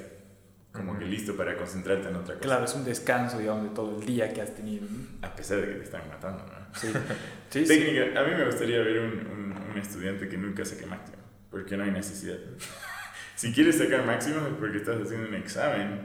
como 0.73 0.97
que 0.97 1.05
listo 1.05 1.37
para 1.37 1.55
concentrarte 1.55 2.09
en 2.09 2.15
otra 2.15 2.35
cosa. 2.35 2.39
Claro, 2.39 2.65
es 2.65 2.73
un 2.73 2.83
descanso, 2.83 3.37
digamos, 3.37 3.63
de 3.63 3.69
todo 3.69 3.99
el 3.99 4.05
día 4.05 4.33
que 4.33 4.41
has 4.41 4.53
tenido. 4.55 4.87
A 5.21 5.33
pesar 5.33 5.61
de 5.61 5.67
que 5.67 5.73
te 5.75 5.83
están 5.83 6.09
matando, 6.09 6.45
¿no? 6.45 6.79
Sí. 6.79 6.87
Sí, 7.49 7.67
sí. 7.67 7.67
Técnica, 7.67 8.19
a 8.19 8.23
mí 8.23 8.33
me 8.35 8.45
gustaría 8.45 8.79
ver 8.79 8.99
un, 8.99 9.27
un, 9.27 9.55
un 9.71 9.77
estudiante 9.77 10.27
que 10.27 10.37
nunca 10.37 10.65
saque 10.65 10.87
máximo, 10.87 11.19
porque 11.51 11.77
no 11.77 11.83
hay 11.83 11.91
necesidad. 11.91 12.37
si 13.35 13.53
quieres 13.53 13.77
sacar 13.77 14.03
máximo 14.07 14.47
es 14.47 14.53
porque 14.59 14.77
estás 14.77 14.99
haciendo 14.99 15.27
un 15.27 15.35
examen 15.35 16.01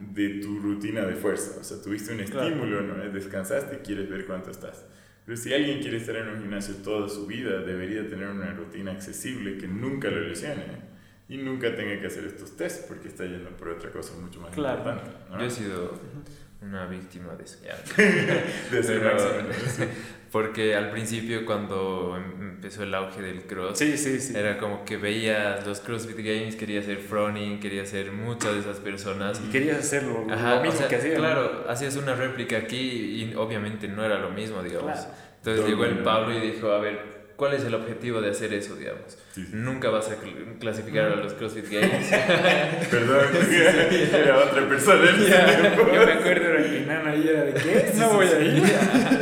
de 0.00 0.40
tu 0.40 0.58
rutina 0.60 1.04
de 1.04 1.14
fuerza, 1.14 1.60
o 1.60 1.64
sea, 1.64 1.80
tuviste 1.82 2.12
un 2.12 2.18
Claro. 2.24 2.46
estímulo, 2.48 2.82
¿no? 2.82 2.94
descansaste 3.12 3.76
y 3.76 3.78
quieres 3.78 4.08
ver 4.08 4.26
cuánto 4.26 4.50
estás. 4.50 4.86
Pero 5.24 5.36
si 5.36 5.52
alguien 5.52 5.80
quiere 5.80 5.98
estar 5.98 6.16
en 6.16 6.28
un 6.28 6.40
gimnasio 6.40 6.76
toda 6.76 7.08
su 7.08 7.26
vida, 7.26 7.60
debería 7.60 8.08
tener 8.08 8.28
una 8.28 8.52
rutina 8.54 8.92
accesible 8.92 9.58
que 9.58 9.68
nunca 9.68 10.08
lo 10.10 10.20
lesione 10.20 10.88
y 11.28 11.36
nunca 11.36 11.74
tenga 11.76 12.00
que 12.00 12.06
hacer 12.06 12.24
estos 12.24 12.56
tests 12.56 12.86
porque 12.88 13.08
está 13.08 13.24
yendo 13.26 13.50
por 13.56 13.68
otra 13.68 13.90
cosa 13.90 14.14
mucho 14.18 14.40
más 14.40 14.52
Claro. 14.52 14.78
importante. 14.78 15.10
¿no? 15.30 15.38
Yo 15.38 15.44
he 15.44 15.50
sido 15.50 16.00
una 16.60 16.86
víctima 16.86 17.34
de 17.36 17.44
eso. 17.44 17.58
de. 18.70 18.82
Sí. 18.82 19.84
Porque 20.30 20.74
al 20.76 20.90
principio, 20.90 21.46
cuando 21.46 22.14
em- 22.16 22.50
empezó 22.50 22.82
el 22.82 22.94
auge 22.94 23.22
del 23.22 23.42
cross, 23.44 23.78
Sí, 23.78 23.96
sí, 23.96 24.20
sí. 24.20 24.34
era 24.36 24.58
como 24.58 24.84
que 24.84 24.96
veías 24.98 25.66
los 25.66 25.80
CrossFit 25.80 26.18
Games, 26.18 26.56
quería 26.56 26.82
ser 26.82 26.98
Froning, 26.98 27.60
quería 27.60 27.86
ser 27.86 28.12
muchas 28.12 28.52
de 28.54 28.60
esas 28.60 28.78
personas. 28.78 29.40
Y 29.46 29.50
querías 29.50 29.78
hacerlo 29.78 30.26
Ajá, 30.30 30.56
lo 30.56 30.62
mismo 30.62 30.74
o 30.76 30.78
sea, 30.80 30.88
que 30.88 30.96
hacía. 30.96 31.14
¿no? 31.14 31.20
Claro, 31.20 31.64
hacías 31.68 31.96
una 31.96 32.14
réplica 32.14 32.58
aquí 32.58 32.76
y 32.76 33.34
obviamente 33.36 33.88
no 33.88 34.04
era 34.04 34.18
lo 34.18 34.30
mismo, 34.30 34.62
digamos. 34.62 34.92
Claro. 34.92 35.08
Entonces 35.38 35.60
Todo 35.62 35.68
llegó 35.70 35.84
el. 35.86 35.98
Pablo 36.00 36.34
y 36.36 36.40
dijo, 36.50 36.72
a 36.72 36.78
ver, 36.80 37.17
¿cuál 37.38 37.54
es 37.54 37.64
el 37.64 37.74
objetivo 37.74 38.20
de 38.20 38.30
hacer 38.30 38.52
eso, 38.52 38.76
digamos? 38.76 39.16
Sí, 39.32 39.44
sí. 39.46 39.50
Nunca 39.54 39.88
vas 39.88 40.08
a 40.10 40.16
cl- 40.20 40.58
clasificar 40.58 41.12
a 41.12 41.16
los 41.16 41.32
CrossFit 41.32 41.66
Games. 41.70 42.10
Perdón, 42.90 43.24
era 44.12 44.36
otra 44.38 44.68
persona 44.68 45.16
tiempo. 45.16 45.90
Yo 45.94 46.04
me 46.06 46.12
acuerdo 46.12 46.44
era 46.50 46.70
que 46.70 46.80
Nana 46.80 47.10
ahí 47.12 47.26
era 47.26 47.44
de 47.44 47.54
¿qué? 47.54 47.92
No 47.96 48.10
voy 48.12 48.26
a 48.26 48.40
ir. 48.40 48.62
Ajá. 48.64 49.20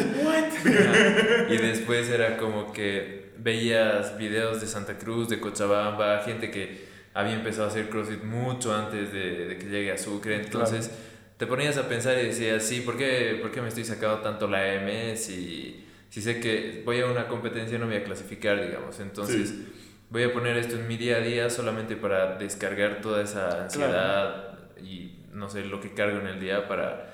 Y 1.49 1.57
después 1.59 2.09
era 2.09 2.37
como 2.37 2.73
que 2.73 3.31
veías 3.39 4.17
videos 4.19 4.61
de 4.61 4.67
Santa 4.67 4.99
Cruz, 4.99 5.29
de 5.29 5.39
Cochabamba, 5.39 6.23
gente 6.25 6.51
que 6.51 6.85
había 7.15 7.35
empezado 7.35 7.65
a 7.65 7.69
hacer 7.69 7.89
CrossFit 7.89 8.23
mucho 8.25 8.75
antes 8.75 9.13
de, 9.13 9.47
de 9.47 9.59
que 9.59 9.67
llegue 9.67 9.93
a 9.93 9.99
Sucre. 9.99 10.37
Entonces 10.37 10.91
te 11.37 11.47
ponías 11.47 11.77
a 11.79 11.89
pensar 11.89 12.19
y 12.19 12.27
decías, 12.27 12.63
sí, 12.65 12.81
¿por 12.81 12.97
qué, 12.97 13.39
¿por 13.41 13.53
qué 13.53 13.63
me 13.63 13.69
estoy 13.69 13.85
sacando 13.85 14.19
tanto 14.19 14.49
la 14.49 14.75
M 14.75 15.17
si, 15.17 15.86
si 16.11 16.23
sé 16.23 16.41
que 16.41 16.83
voy 16.85 17.01
a 17.01 17.07
una 17.07 17.29
competencia 17.29 17.79
no 17.79 17.87
voy 17.87 17.97
a 17.97 18.05
clasificar, 18.05 18.61
digamos? 18.65 19.01
Entonces 19.01 19.49
Sí. 19.51 19.69
voy 20.11 20.23
a 20.25 20.33
poner 20.33 20.57
esto 20.57 20.77
en 20.77 20.87
mi 20.89 20.97
día 20.97 21.17
a 21.17 21.21
día 21.21 21.51
solamente 21.51 21.97
para 21.97 22.37
descargar 22.37 23.01
toda 23.01 23.23
esa 23.23 23.65
ansiedad 23.65 24.59
y 24.83 25.21
no 25.33 25.49
sé, 25.49 25.65
lo 25.65 25.81
que 25.81 25.93
cargo 25.93 26.19
en 26.21 26.27
el 26.29 26.41
día 26.41 26.67
para 26.69 27.13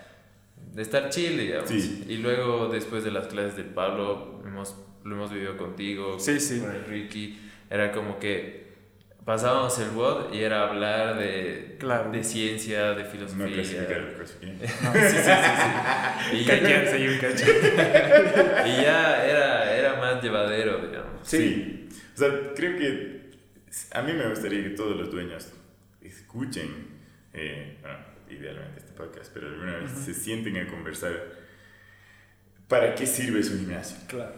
estar 0.76 1.08
chill, 1.10 1.36
digamos. 1.38 1.68
Sí. 1.68 2.04
Y 2.08 2.18
luego, 2.18 2.68
después 2.68 3.02
de 3.04 3.10
las 3.10 3.26
clases 3.26 3.56
del 3.56 3.66
Pablo, 3.66 4.40
hemos, 4.46 4.76
lo 5.04 5.14
hemos 5.16 5.32
vivido 5.32 5.56
contigo, 5.56 6.18
sí. 6.20 6.60
con 6.60 6.70
el 6.74 6.84
Ricky, 6.84 7.38
era 7.68 7.90
como 7.92 8.18
que 8.18 8.61
pasábamos 9.24 9.78
el 9.78 9.90
WOD 9.90 10.32
y 10.34 10.42
era 10.42 10.68
hablar 10.68 11.18
de, 11.18 11.76
Claro. 11.78 12.10
de 12.10 12.22
ciencia, 12.24 12.92
de 12.92 13.04
No 13.04 13.10
filosofía. 13.10 13.46
clasificar 13.46 13.96
el 13.98 14.14
CrossFit. 14.14 14.48
No, 14.48 14.92
sí, 14.92 15.16
sí, 15.16 15.16
sí. 15.22 16.36
y, 16.36 16.44
sí. 16.44 17.08
Un 17.08 17.18
cacho. 17.18 17.44
y 18.66 18.82
ya 18.82 19.24
era, 19.24 19.76
era 19.76 19.96
más 19.96 20.22
llevadero, 20.22 20.86
digamos. 20.86 21.20
Sí. 21.26 21.88
Sí. 21.90 22.00
O 22.14 22.18
sea, 22.18 22.28
creo 22.54 22.76
que 22.78 23.30
a 23.92 24.02
mí 24.02 24.12
me 24.12 24.28
gustaría 24.28 24.62
que 24.62 24.70
todos 24.70 24.96
los 24.96 25.10
dueños 25.10 25.48
escuchen, 26.02 26.88
eh, 27.32 27.78
bueno, 27.80 27.98
idealmente 28.28 28.80
este 28.80 28.92
podcast, 28.92 29.32
pero 29.32 29.48
alguna 29.48 29.76
vez 29.78 29.90
se 29.92 30.14
sienten 30.14 30.56
a 30.58 30.66
conversar 30.66 31.12
para 32.68 32.94
qué 32.94 33.06
sirve 33.06 33.42
su 33.42 33.58
gimnasio. 33.58 33.96
Claro. 34.08 34.34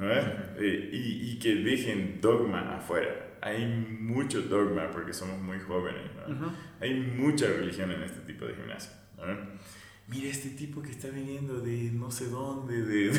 Eh, 0.00 0.88
y, 0.92 1.32
y, 1.32 1.38
que 1.38 1.56
dejen 1.56 2.20
dogma 2.20 2.76
afuera. 2.76 3.14
Hay 3.42 3.66
mucho 3.66 4.42
dogma 4.42 4.90
porque 4.90 5.12
somos 5.12 5.40
muy 5.40 5.58
jóvenes. 5.60 6.02
Hay 6.80 6.94
mucha 6.94 7.46
religión 7.46 7.90
en 7.90 8.02
este 8.02 8.20
tipo 8.20 8.44
de 8.44 8.54
gimnasio. 8.54 8.92
Mira 10.10 10.28
este 10.28 10.50
tipo 10.50 10.82
que 10.82 10.90
está 10.90 11.08
viniendo 11.08 11.60
de 11.60 11.92
no 11.92 12.10
sé 12.10 12.28
dónde, 12.30 12.82
de, 12.82 13.10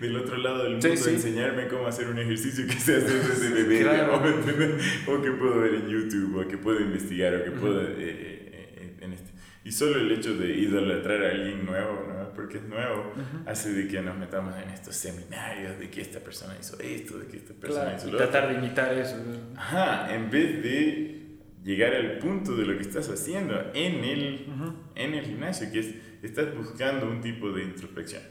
del 0.00 0.16
otro 0.16 0.36
lado 0.36 0.62
del 0.62 0.74
mundo, 0.74 0.86
a 0.86 0.92
enseñarme 0.92 1.66
cómo 1.66 1.88
hacer 1.88 2.06
un 2.06 2.18
ejercicio 2.18 2.64
que 2.64 2.74
se 2.74 2.96
hace 2.96 3.12
desde 3.12 3.50
bebé, 3.64 3.90
o, 5.08 5.20
que 5.20 5.32
puedo 5.32 5.58
ver 5.58 5.74
en 5.74 5.88
YouTube, 5.88 6.38
o 6.38 6.46
que 6.46 6.58
puedo 6.58 6.78
investigar, 6.78 7.34
o 7.34 7.44
que 7.44 7.50
puedo... 7.50 7.82
Eh, 7.82 7.94
eh, 7.98 8.76
eh, 8.76 8.96
en 9.00 9.12
este. 9.14 9.32
Y 9.64 9.72
solo 9.72 9.98
el 9.98 10.12
hecho 10.12 10.36
de 10.36 10.56
idolatrar 10.56 11.24
a 11.24 11.30
alguien 11.30 11.66
nuevo, 11.66 12.06
¿no? 12.06 12.21
Porque 12.34 12.58
es 12.58 12.64
nuevo, 12.64 13.12
hace 13.46 13.72
de 13.72 13.88
que 13.88 14.00
nos 14.00 14.16
metamos 14.16 14.54
en 14.62 14.70
estos 14.70 14.96
seminarios 14.96 15.78
de 15.78 15.90
que 15.90 16.00
esta 16.00 16.20
persona 16.20 16.56
hizo 16.60 16.78
esto, 16.80 17.18
de 17.18 17.26
que 17.26 17.36
esta 17.36 17.54
persona 17.54 17.94
hizo 17.96 18.06
lo 18.06 18.14
otro. 18.14 18.28
Tratar 18.28 18.48
de 18.48 18.58
imitar 18.58 18.92
eso. 18.94 19.16
Ajá, 19.56 20.14
en 20.14 20.30
vez 20.30 20.62
de 20.62 21.22
llegar 21.64 21.94
al 21.94 22.18
punto 22.18 22.56
de 22.56 22.66
lo 22.66 22.76
que 22.76 22.82
estás 22.82 23.08
haciendo 23.08 23.70
en 23.74 24.04
el, 24.04 24.46
en 24.94 25.14
el 25.14 25.24
gimnasio, 25.24 25.70
que 25.70 25.80
es, 25.80 25.94
estás 26.22 26.54
buscando 26.54 27.08
un 27.08 27.20
tipo 27.20 27.52
de 27.52 27.62
introspección. 27.64 28.22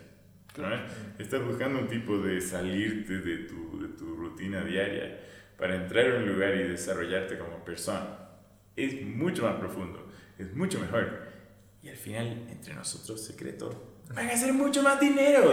Estás 1.18 1.46
buscando 1.46 1.80
un 1.80 1.88
tipo 1.88 2.18
de 2.18 2.42
salirte 2.42 3.20
de 3.20 3.38
tu, 3.46 3.82
de 3.82 3.88
tu 3.90 4.16
rutina 4.16 4.64
diaria 4.64 5.20
para 5.58 5.76
entrar 5.76 6.12
a 6.12 6.18
un 6.18 6.28
lugar 6.28 6.56
y 6.56 6.64
desarrollarte 6.64 7.38
como 7.38 7.64
persona. 7.64 8.18
Es 8.76 9.02
mucho 9.02 9.44
más 9.44 9.56
profundo, 9.56 10.08
es 10.38 10.54
mucho 10.54 10.80
mejor. 10.80 11.30
Y 11.82 11.90
al 11.90 11.96
final, 11.96 12.48
entre 12.50 12.74
nosotros, 12.74 13.24
secreto, 13.24 13.91
van 14.16 14.30
a 14.30 14.34
hacer 14.34 14.54
mucho 14.54 14.84
más 14.84 15.00
dinero. 15.00 15.52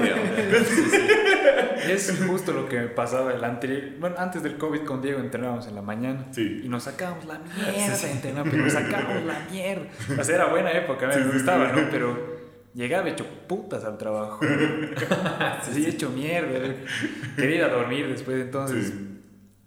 es 1.89 2.19
justo 2.27 2.53
lo 2.53 2.69
que 2.69 2.81
me 2.81 2.89
pasaba 2.89 3.33
el 3.33 3.43
anterior. 3.45 3.99
Bueno, 3.99 4.17
antes 4.19 4.43
del 4.43 4.59
COVID 4.59 4.83
con 4.83 5.01
Diego 5.03 5.21
entrenábamos 5.21 5.67
en 5.67 5.75
la 5.75 5.83
mañana 5.83 6.27
sí. 6.33 6.63
y 6.65 6.69
nos 6.69 6.85
sacábamos 6.85 7.25
la 7.27 7.39
mierda 7.39 7.95
sí, 7.95 8.09
pero 8.23 8.57
nos 8.57 8.73
sacábamos 8.73 9.25
la 9.25 9.41
mierda. 9.51 9.87
O 10.19 10.25
sea, 10.25 10.35
era 10.35 10.47
buena 10.47 10.73
época, 10.73 11.09
me 11.09 11.33
gustaba, 11.33 11.73
¿no? 11.73 11.89
Pero 11.91 12.39
llegaba 12.75 13.09
hecho 13.09 13.27
putas 13.47 13.85
al 13.85 13.99
trabajo. 13.99 14.41
sí, 15.73 15.87
hecho 15.87 16.11
mierda. 16.11 16.75
Quería 17.37 17.57
ir 17.57 17.65
a 17.65 17.69
dormir 17.69 18.09
después, 18.09 18.41
entonces, 18.41 18.93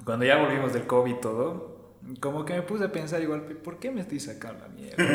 cuando 0.03 0.25
ya 0.25 0.37
volvimos 0.37 0.73
del 0.73 0.83
COVID 0.83 1.15
todo 1.15 1.71
como 2.19 2.45
que 2.45 2.53
me 2.53 2.61
puse 2.63 2.85
a 2.85 2.91
pensar 2.91 3.21
igual, 3.21 3.41
¿por 3.41 3.77
qué 3.77 3.91
me 3.91 4.01
estoy 4.01 4.19
sacando 4.19 4.65
la 4.65 4.69
mierda? 4.69 5.05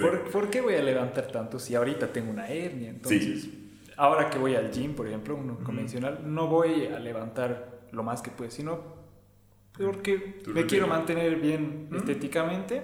¿Por, 0.32 0.50
qué 0.50 0.60
voy 0.60 0.74
a 0.74 0.82
levantar 0.82 1.28
tanto 1.28 1.58
si 1.58 1.74
ahorita 1.74 2.12
tengo 2.12 2.30
una 2.30 2.48
hernia? 2.48 2.90
Entonces, 2.90 3.48
ahora 3.96 4.30
que 4.30 4.38
voy 4.38 4.54
al 4.54 4.70
gym, 4.70 4.94
por 4.94 5.06
ejemplo, 5.06 5.36
uno 5.36 5.58
convencional, 5.62 6.20
no 6.24 6.48
voy 6.48 6.86
a 6.86 6.98
levantar 6.98 7.82
lo 7.92 8.02
más 8.02 8.22
que 8.22 8.30
puedo, 8.30 8.50
sino 8.50 8.94
porque 9.76 10.40
me 10.46 10.64
quiero 10.66 10.86
mantener 10.86 11.36
bien 11.36 11.88
estéticamente 11.94 12.82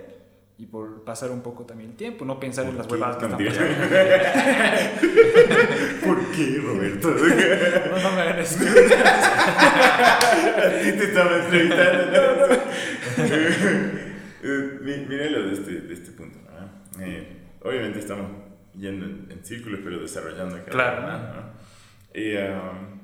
y 0.59 0.67
por 0.67 1.05
pasar 1.05 1.31
un 1.31 1.41
poco 1.41 1.65
también 1.65 1.91
el 1.91 1.97
tiempo, 1.97 2.27
no 2.27 2.39
pensar 2.39 2.67
en 2.67 2.77
las 2.77 2.87
huevadas 2.87 3.17
que 3.17 3.25
están 3.25 3.43
pasando. 3.43 3.71
¿Por 6.07 6.27
qué, 6.33 6.61
Roberto? 6.63 7.09
no, 7.11 7.99
no 8.03 8.13
me 8.13 8.21
hagan. 8.21 8.41
A 8.41 8.45
ti 10.83 10.93
te 10.93 11.05
estaba 11.05 11.37
entrevistando. 11.37 12.70
mira 15.09 15.31
lo 15.31 15.47
de 15.47 15.53
este, 15.53 15.81
de 15.81 15.95
este 15.95 16.13
punto. 16.13 16.39
Eh, 17.01 17.37
obviamente 17.63 17.99
estamos 17.99 18.31
yendo 18.75 19.07
en, 19.07 19.45
círculos, 19.45 19.81
pero 19.83 20.01
desarrollando 20.01 20.57
cada 20.57 20.71
claro. 20.71 21.03
más. 21.03 21.45
Y, 22.15 22.37
um, 22.37 23.01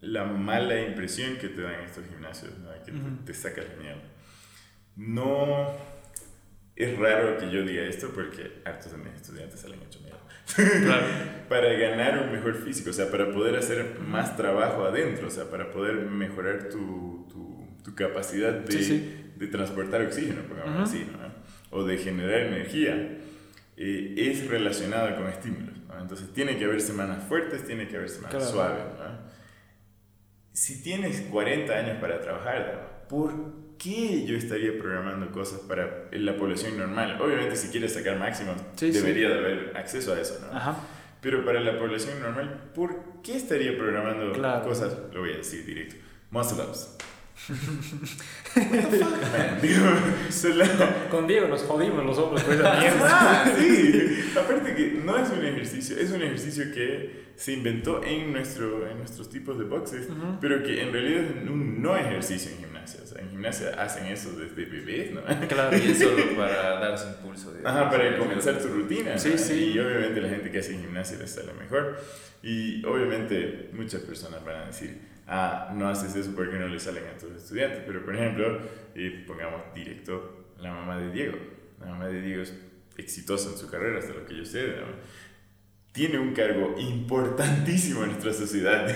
la 0.00 0.24
mala 0.24 0.80
impresión 0.80 1.36
que 1.36 1.48
te 1.48 1.62
dan 1.62 1.80
estos 1.84 2.04
gimnasios, 2.06 2.52
que 2.84 2.92
te, 2.92 2.98
te 3.24 3.34
saca 3.34 3.62
la 3.62 3.74
mierda 3.80 4.02
no 4.96 5.72
es 6.74 6.98
raro 6.98 7.38
que 7.38 7.50
yo 7.50 7.62
diga 7.62 7.82
esto 7.84 8.10
porque 8.14 8.62
hartos 8.64 8.92
de 8.92 8.98
mis 8.98 9.14
estudiantes 9.14 9.60
salen 9.60 9.80
hecho 9.82 10.00
miedo. 10.00 10.16
Claro. 10.54 11.06
para 11.48 11.72
ganar 11.74 12.18
un 12.24 12.32
mejor 12.32 12.54
físico, 12.54 12.90
o 12.90 12.92
sea, 12.92 13.10
para 13.10 13.30
poder 13.30 13.56
hacer 13.56 13.98
más 14.00 14.36
trabajo 14.36 14.84
adentro, 14.84 15.28
o 15.28 15.30
sea, 15.30 15.50
para 15.50 15.70
poder 15.70 15.94
mejorar 15.96 16.68
tu, 16.68 17.26
tu, 17.30 17.45
tu 17.86 17.94
capacidad 17.94 18.52
de, 18.52 19.28
de, 19.36 19.46
transportar 19.46 20.02
oxígeno, 20.02 20.42
digamos 20.42 20.90
así, 20.90 21.06
¿no? 21.10 21.18
o 21.70 21.84
de 21.84 21.96
generar 21.98 22.40
energía, 22.40 23.18
eh, 23.76 24.14
es 24.16 24.48
relacionado 24.48 25.14
con 25.14 25.28
estímulos. 25.28 25.76
Entonces, 26.00 26.32
tiene 26.32 26.58
que 26.58 26.64
haber 26.64 26.80
semanas 26.80 27.22
fuertes, 27.28 27.64
tiene 27.64 27.86
que 27.86 27.96
haber 27.96 28.08
semanas 28.08 28.50
suaves. 28.50 28.82
Si 30.52 30.82
tienes 30.82 31.20
40 31.30 31.72
años 31.72 31.98
para 32.00 32.20
trabajar, 32.20 33.06
¿por 33.08 33.32
qué 33.78 34.24
yo 34.26 34.36
estaría 34.36 34.76
programando 34.78 35.30
cosas 35.30 35.60
para 35.60 36.08
la 36.10 36.36
población 36.36 36.76
normal? 36.76 37.20
Obviamente 37.20 37.54
si 37.54 37.68
quieres 37.68 37.94
sacar 37.94 38.18
máximos, 38.18 38.56
debería 38.80 39.28
de 39.28 39.38
haber 39.38 39.76
acceso 39.76 40.12
a 40.12 40.20
eso, 40.20 40.40
¿no? 40.40 40.56
Ajá. 40.56 40.76
Pero 41.20 41.44
para 41.44 41.60
la 41.60 41.78
población 41.78 42.20
normal, 42.20 42.70
¿por 42.74 43.22
qué 43.22 43.36
estaría 43.36 43.76
programando 43.78 44.32
cosas? 44.64 44.96
Lo 45.12 45.20
voy 45.20 45.34
a 45.34 45.36
decir 45.36 45.64
directo. 45.64 45.96
Muscle 46.30 46.64
ups. 46.64 46.96
Con, 51.10 51.26
Diego 51.26 51.48
nos 51.48 51.62
jodimos 51.62 52.04
los 52.04 52.18
hombres 52.18 52.46
esa 52.48 52.74
mierda. 52.74 53.56
sí. 53.56 54.30
Aparte 54.36 54.74
que 54.74 55.00
no 55.04 55.16
es 55.16 55.30
un 55.30 55.44
ejercicio, 55.44 55.96
es 55.96 56.10
un 56.10 56.22
ejercicio 56.22 56.72
que 56.72 57.26
se 57.36 57.52
inventó 57.52 58.02
en, 58.02 58.32
nuestro, 58.32 58.88
en 58.88 58.98
nuestros 58.98 59.30
tipos 59.30 59.58
de 59.58 59.64
boxes, 59.64 60.08
pero 60.40 60.62
que 60.62 60.82
en 60.82 60.92
realidad 60.92 61.24
es 61.24 61.48
un 61.48 61.80
no 61.82 61.96
ejercicio 61.96 62.50
en 62.50 62.58
gimnasia. 62.58 63.00
O 63.04 63.06
sea, 63.06 63.22
en 63.22 63.30
gimnasia 63.30 63.80
hacen 63.80 64.06
eso 64.06 64.32
desde 64.32 64.64
bebés, 64.64 65.12
¿no? 65.12 65.22
Claro, 65.48 65.76
y 65.76 65.90
es 65.90 65.98
solo 65.98 66.36
para 66.36 66.80
darse 66.80 67.08
impulso. 67.08 67.54
Ajá, 67.64 67.90
para 67.90 68.18
comenzar 68.18 68.58
tu 68.58 68.68
rutina. 68.68 69.18
Sí, 69.18 69.38
sí. 69.38 69.72
Y 69.74 69.78
obviamente 69.78 70.20
la 70.20 70.28
gente 70.30 70.50
que 70.50 70.58
hace 70.58 70.72
gimnasia 70.72 71.18
les 71.18 71.30
sale 71.30 71.52
mejor. 71.52 71.96
Y 72.42 72.84
obviamente 72.84 73.70
muchas 73.72 74.02
personas 74.02 74.44
van 74.44 74.56
a 74.56 74.66
decir, 74.66 74.98
ah, 75.26 75.72
no 75.74 75.88
haces 75.88 76.14
eso 76.16 76.32
porque 76.34 76.58
no 76.58 76.68
le 76.68 76.78
salen 76.78 77.04
a 77.06 77.18
tus 77.18 77.30
estudiantes. 77.32 77.82
Pero, 77.86 78.04
por 78.04 78.14
ejemplo, 78.14 78.60
y 78.94 79.10
pongamos 79.24 79.62
directo 79.74 80.52
la 80.58 80.72
mamá 80.72 80.98
de 80.98 81.10
Diego. 81.10 81.36
La 81.80 81.86
mamá 81.86 82.08
de 82.08 82.20
Diego 82.20 82.42
es 82.42 82.54
exitosa 82.96 83.50
en 83.50 83.58
su 83.58 83.70
carrera, 83.70 83.98
hasta 83.98 84.14
lo 84.14 84.24
que 84.24 84.36
yo 84.36 84.44
sé. 84.44 84.74
Tiene 85.96 86.18
un 86.18 86.34
cargo 86.34 86.74
importantísimo 86.78 88.02
en 88.02 88.10
nuestra 88.10 88.30
sociedad. 88.34 88.86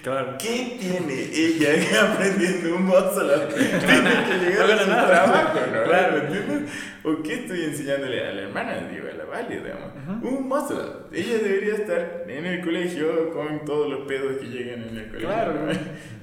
Claro. 0.00 0.36
¿Qué 0.38 0.76
tiene 0.78 1.28
ella 1.34 2.12
aprendiendo 2.12 2.76
un 2.76 2.84
muscle 2.84 3.36
Tiene 3.48 4.10
que 4.28 4.38
llegar 4.38 4.70
a 4.70 4.78
su 4.78 4.84
trabajo, 4.84 5.58
¿no? 5.58 5.82
Claro, 5.82 6.18
¿entiendes? 6.18 6.72
¿O 7.02 7.20
qué 7.24 7.34
estoy 7.34 7.64
enseñándole 7.64 8.24
a 8.24 8.32
la 8.32 8.42
hermana, 8.42 8.88
digo, 8.88 9.08
a 9.12 9.16
la 9.16 9.24
Vale, 9.24 9.60
digamos? 9.60 9.90
Un 10.22 10.48
muscle 10.48 10.76
Ella 11.12 11.38
debería 11.38 11.74
estar 11.74 12.24
en 12.28 12.46
el 12.46 12.60
colegio 12.60 13.30
con 13.30 13.64
todos 13.64 13.90
los 13.90 14.06
pedos 14.06 14.36
que 14.36 14.46
llegan 14.46 14.84
en 14.84 14.98
el 14.98 15.06
colegio. 15.08 15.28
Claro. 15.28 15.68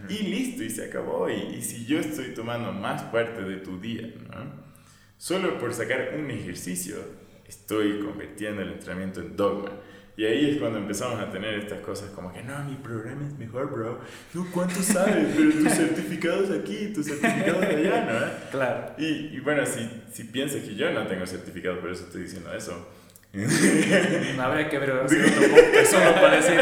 Y 0.07 0.19
listo, 0.19 0.63
y 0.63 0.69
se 0.69 0.85
acabó. 0.85 1.29
Y, 1.29 1.57
y, 1.57 1.61
si 1.61 1.85
yo 1.85 1.99
estoy 1.99 2.33
tomando 2.33 2.71
más 2.71 3.03
parte 3.03 3.41
de 3.41 3.57
tu 3.57 3.77
día, 3.77 4.07
¿no? 4.29 4.67
Solo 5.17 5.59
por 5.59 5.73
sacar 5.73 6.13
un 6.17 6.31
ejercicio, 6.31 6.95
estoy 7.45 7.99
convirtiendo 7.99 8.61
el 8.61 8.71
entrenamiento 8.71 9.19
en 9.19 9.35
dogma. 9.35 9.71
Y 10.17 10.25
ahí 10.25 10.49
es 10.49 10.57
cuando 10.57 10.79
empezamos 10.79 11.19
a 11.19 11.29
tener 11.29 11.53
estas 11.53 11.79
cosas 11.81 12.09
como 12.09 12.33
que, 12.33 12.41
no, 12.41 12.63
mi 12.65 12.75
programa 12.75 13.27
es 13.27 13.37
mejor, 13.37 13.71
bro. 13.71 14.01
No, 14.33 14.47
¿cuánto 14.51 14.81
sabes? 14.81 15.27
Pero 15.37 15.51
tus 15.51 15.71
certificados 15.71 16.49
aquí, 16.49 16.87
tus 16.87 17.05
certificados 17.05 17.63
allá, 17.63 18.05
¿no? 18.05 18.49
Claro. 18.49 18.93
Y, 18.97 19.05
y 19.35 19.39
bueno, 19.41 19.63
si, 19.67 19.87
si 20.11 20.23
piensas 20.23 20.63
que 20.63 20.73
yo 20.73 20.91
no 20.91 21.05
tengo 21.05 21.27
certificado, 21.27 21.79
por 21.79 21.91
eso 21.91 22.05
estoy 22.05 22.23
diciendo 22.23 22.51
eso. 22.51 22.89
Habría 24.39 24.69
que 24.69 24.79
ver 24.79 24.91
otro 24.91 25.17
solo 25.85 26.15
para 26.15 26.37
decir. 26.37 26.61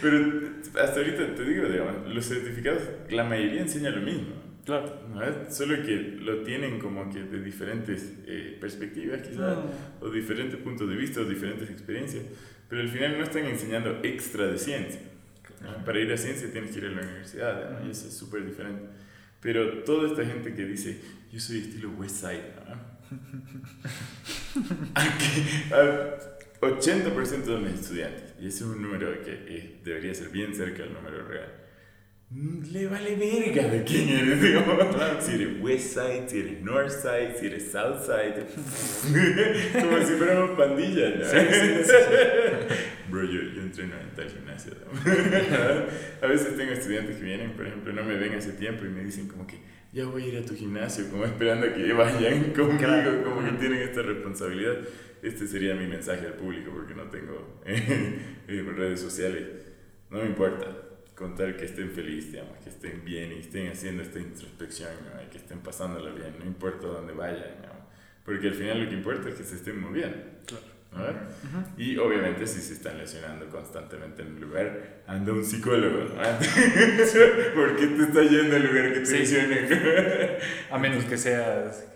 Pero 0.00 0.40
hasta 0.82 1.00
ahorita 1.00 1.34
te 1.34 1.44
digo, 1.44 1.68
digamos, 1.68 2.14
los 2.14 2.26
certificados, 2.26 2.80
la 3.10 3.24
mayoría 3.24 3.60
enseña 3.60 3.90
lo 3.90 4.00
mismo. 4.00 4.45
Claro. 4.66 5.00
Solo 5.48 5.80
que 5.84 6.18
lo 6.20 6.42
tienen 6.42 6.80
como 6.80 7.08
que 7.08 7.22
de 7.22 7.40
diferentes 7.40 8.14
eh, 8.26 8.58
perspectivas 8.60 9.22
quizás, 9.22 9.58
mm. 9.58 10.04
o 10.04 10.10
diferentes 10.10 10.58
puntos 10.58 10.88
de 10.88 10.96
vista, 10.96 11.20
o 11.20 11.24
diferentes 11.24 11.70
experiencias, 11.70 12.24
pero 12.68 12.82
al 12.82 12.88
final 12.88 13.16
no 13.16 13.22
están 13.22 13.44
enseñando 13.44 14.00
extra 14.02 14.48
de 14.48 14.58
ciencia. 14.58 15.00
Para 15.84 16.00
ir 16.00 16.12
a 16.12 16.16
ciencia 16.16 16.50
tienes 16.50 16.72
que 16.72 16.78
ir 16.78 16.86
a 16.86 16.90
la 16.90 17.02
universidad, 17.02 17.86
y 17.86 17.90
eso 17.90 18.08
es 18.08 18.14
súper 18.14 18.44
diferente. 18.44 18.82
Pero 19.40 19.84
toda 19.84 20.08
esta 20.08 20.24
gente 20.24 20.52
que 20.52 20.64
dice, 20.64 21.00
yo 21.32 21.38
soy 21.38 21.58
estilo 21.58 21.90
West 21.90 22.16
Side, 22.16 22.42
80% 26.60 27.44
de 27.44 27.58
mis 27.58 27.80
estudiantes, 27.80 28.34
y 28.40 28.48
ese 28.48 28.64
es 28.64 28.70
un 28.70 28.82
número 28.82 29.22
que 29.22 29.32
eh, 29.32 29.80
debería 29.84 30.12
ser 30.12 30.30
bien 30.30 30.52
cerca 30.52 30.82
del 30.82 30.92
número 30.92 31.24
real, 31.24 31.52
le 32.28 32.88
vale 32.88 33.14
verga 33.14 33.68
de 33.68 33.84
quién 33.84 34.08
eres, 34.08 34.42
digamos. 34.42 34.96
Si 35.20 35.34
eres 35.34 35.60
West 35.60 35.94
Side, 35.94 36.28
si 36.28 36.40
eres 36.40 36.60
North 36.62 36.90
Side, 36.90 37.36
si 37.38 37.46
eres 37.46 37.70
South 37.70 38.00
Side. 38.04 38.46
Como 39.80 39.98
si 40.04 40.14
fuéramos 40.14 40.58
pandilla, 40.58 41.10
¿no? 41.10 41.24
Bro, 43.10 43.24
yo, 43.26 43.42
yo 43.54 43.62
entreno 43.62 43.94
en 44.00 44.14
tal 44.16 44.28
gimnasio. 44.28 44.72
a 46.22 46.26
veces 46.26 46.56
tengo 46.56 46.72
estudiantes 46.72 47.16
que 47.16 47.22
vienen, 47.22 47.52
por 47.52 47.64
ejemplo, 47.64 47.92
no 47.92 48.02
me 48.02 48.16
ven 48.16 48.34
hace 48.34 48.52
tiempo 48.52 48.84
y 48.84 48.88
me 48.88 49.04
dicen 49.04 49.28
como 49.28 49.46
que 49.46 49.60
ya 49.92 50.04
voy 50.06 50.24
a 50.24 50.26
ir 50.26 50.38
a 50.38 50.42
tu 50.44 50.56
gimnasio, 50.56 51.08
como 51.08 51.24
esperando 51.24 51.66
a 51.66 51.72
que 51.72 51.92
vayan 51.92 52.52
conmigo, 52.52 53.22
como 53.22 53.44
que 53.44 53.52
tienen 53.52 53.82
esta 53.82 54.02
responsabilidad. 54.02 54.74
Este 55.22 55.46
sería 55.46 55.74
mi 55.74 55.86
mensaje 55.86 56.26
al 56.26 56.34
público 56.34 56.72
porque 56.74 56.94
no 56.94 57.04
tengo 57.04 57.62
redes 58.46 59.00
sociales. 59.00 59.44
No 60.10 60.18
me 60.18 60.26
importa, 60.26 60.85
contar 61.16 61.56
que 61.56 61.64
estén 61.64 61.90
felices, 61.90 62.32
digamos, 62.32 62.58
que 62.58 62.68
estén 62.68 63.04
bien 63.04 63.32
y 63.32 63.40
estén 63.40 63.68
haciendo 63.68 64.02
esta 64.02 64.18
introspección, 64.20 64.90
¿no? 65.04 65.30
que 65.30 65.38
estén 65.38 65.60
pasándola 65.60 66.10
bien, 66.10 66.34
no 66.38 66.44
importa 66.44 66.86
dónde 66.86 67.14
vayan, 67.14 67.62
¿no? 67.62 67.74
porque 68.24 68.48
al 68.48 68.54
final 68.54 68.84
lo 68.84 68.88
que 68.88 68.94
importa 68.94 69.28
es 69.30 69.36
que 69.36 69.44
se 69.44 69.56
estén 69.56 69.80
moviendo. 69.80 70.18
Claro. 70.46 71.18
Y 71.76 71.98
obviamente 71.98 72.46
si 72.46 72.60
se 72.60 72.72
están 72.72 72.96
lesionando 72.96 73.46
constantemente 73.50 74.22
en 74.22 74.28
un 74.28 74.40
lugar, 74.40 75.02
anda 75.06 75.32
un 75.32 75.44
psicólogo, 75.44 76.04
¿no? 76.04 76.14
¿Por 77.54 77.76
qué 77.76 77.86
te 77.86 78.02
está 78.02 78.22
yendo 78.22 78.56
al 78.56 78.66
lugar 78.66 78.94
que 78.94 79.00
te 79.00 79.06
sí. 79.06 79.18
lesionen? 79.18 79.68
A 80.70 80.78
menos 80.78 81.04
que 81.04 81.18
seas... 81.18 81.86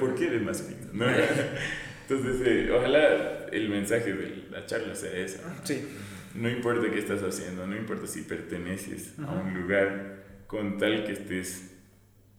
¿Por 0.00 0.14
qué 0.14 0.26
eres 0.28 0.42
más 0.42 0.64
¿no? 0.92 1.04
Entonces, 2.08 2.46
eh, 2.46 2.70
ojalá 2.72 3.37
el 3.52 3.68
mensaje 3.68 4.12
de 4.12 4.48
la 4.50 4.66
charla 4.66 4.94
sea 4.94 5.12
ese. 5.12 5.40
Sí. 5.64 5.86
No 6.34 6.48
importa 6.48 6.90
qué 6.90 6.98
estás 6.98 7.22
haciendo, 7.22 7.66
no 7.66 7.76
importa 7.76 8.06
si 8.06 8.22
perteneces 8.22 9.18
a 9.18 9.32
un 9.32 9.54
lugar 9.54 10.24
con 10.46 10.78
tal 10.78 11.04
que 11.04 11.12
estés 11.12 11.74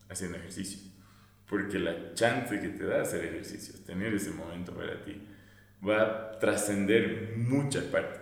haciendo 0.10 0.38
ejercicio 0.38 0.90
porque 1.49 1.80
la 1.80 2.14
chance 2.14 2.60
que 2.60 2.69
te 2.69 2.86
da 2.86 3.02
hacer 3.02 3.26
ejercicio, 3.26 3.73
tener 3.86 4.14
ese 4.14 4.31
momento 4.31 4.73
para 4.73 5.03
ti, 5.03 5.19
va 5.86 6.03
a 6.03 6.40
trascender 6.40 7.34
muchas 7.38 7.86
partes, 7.86 8.22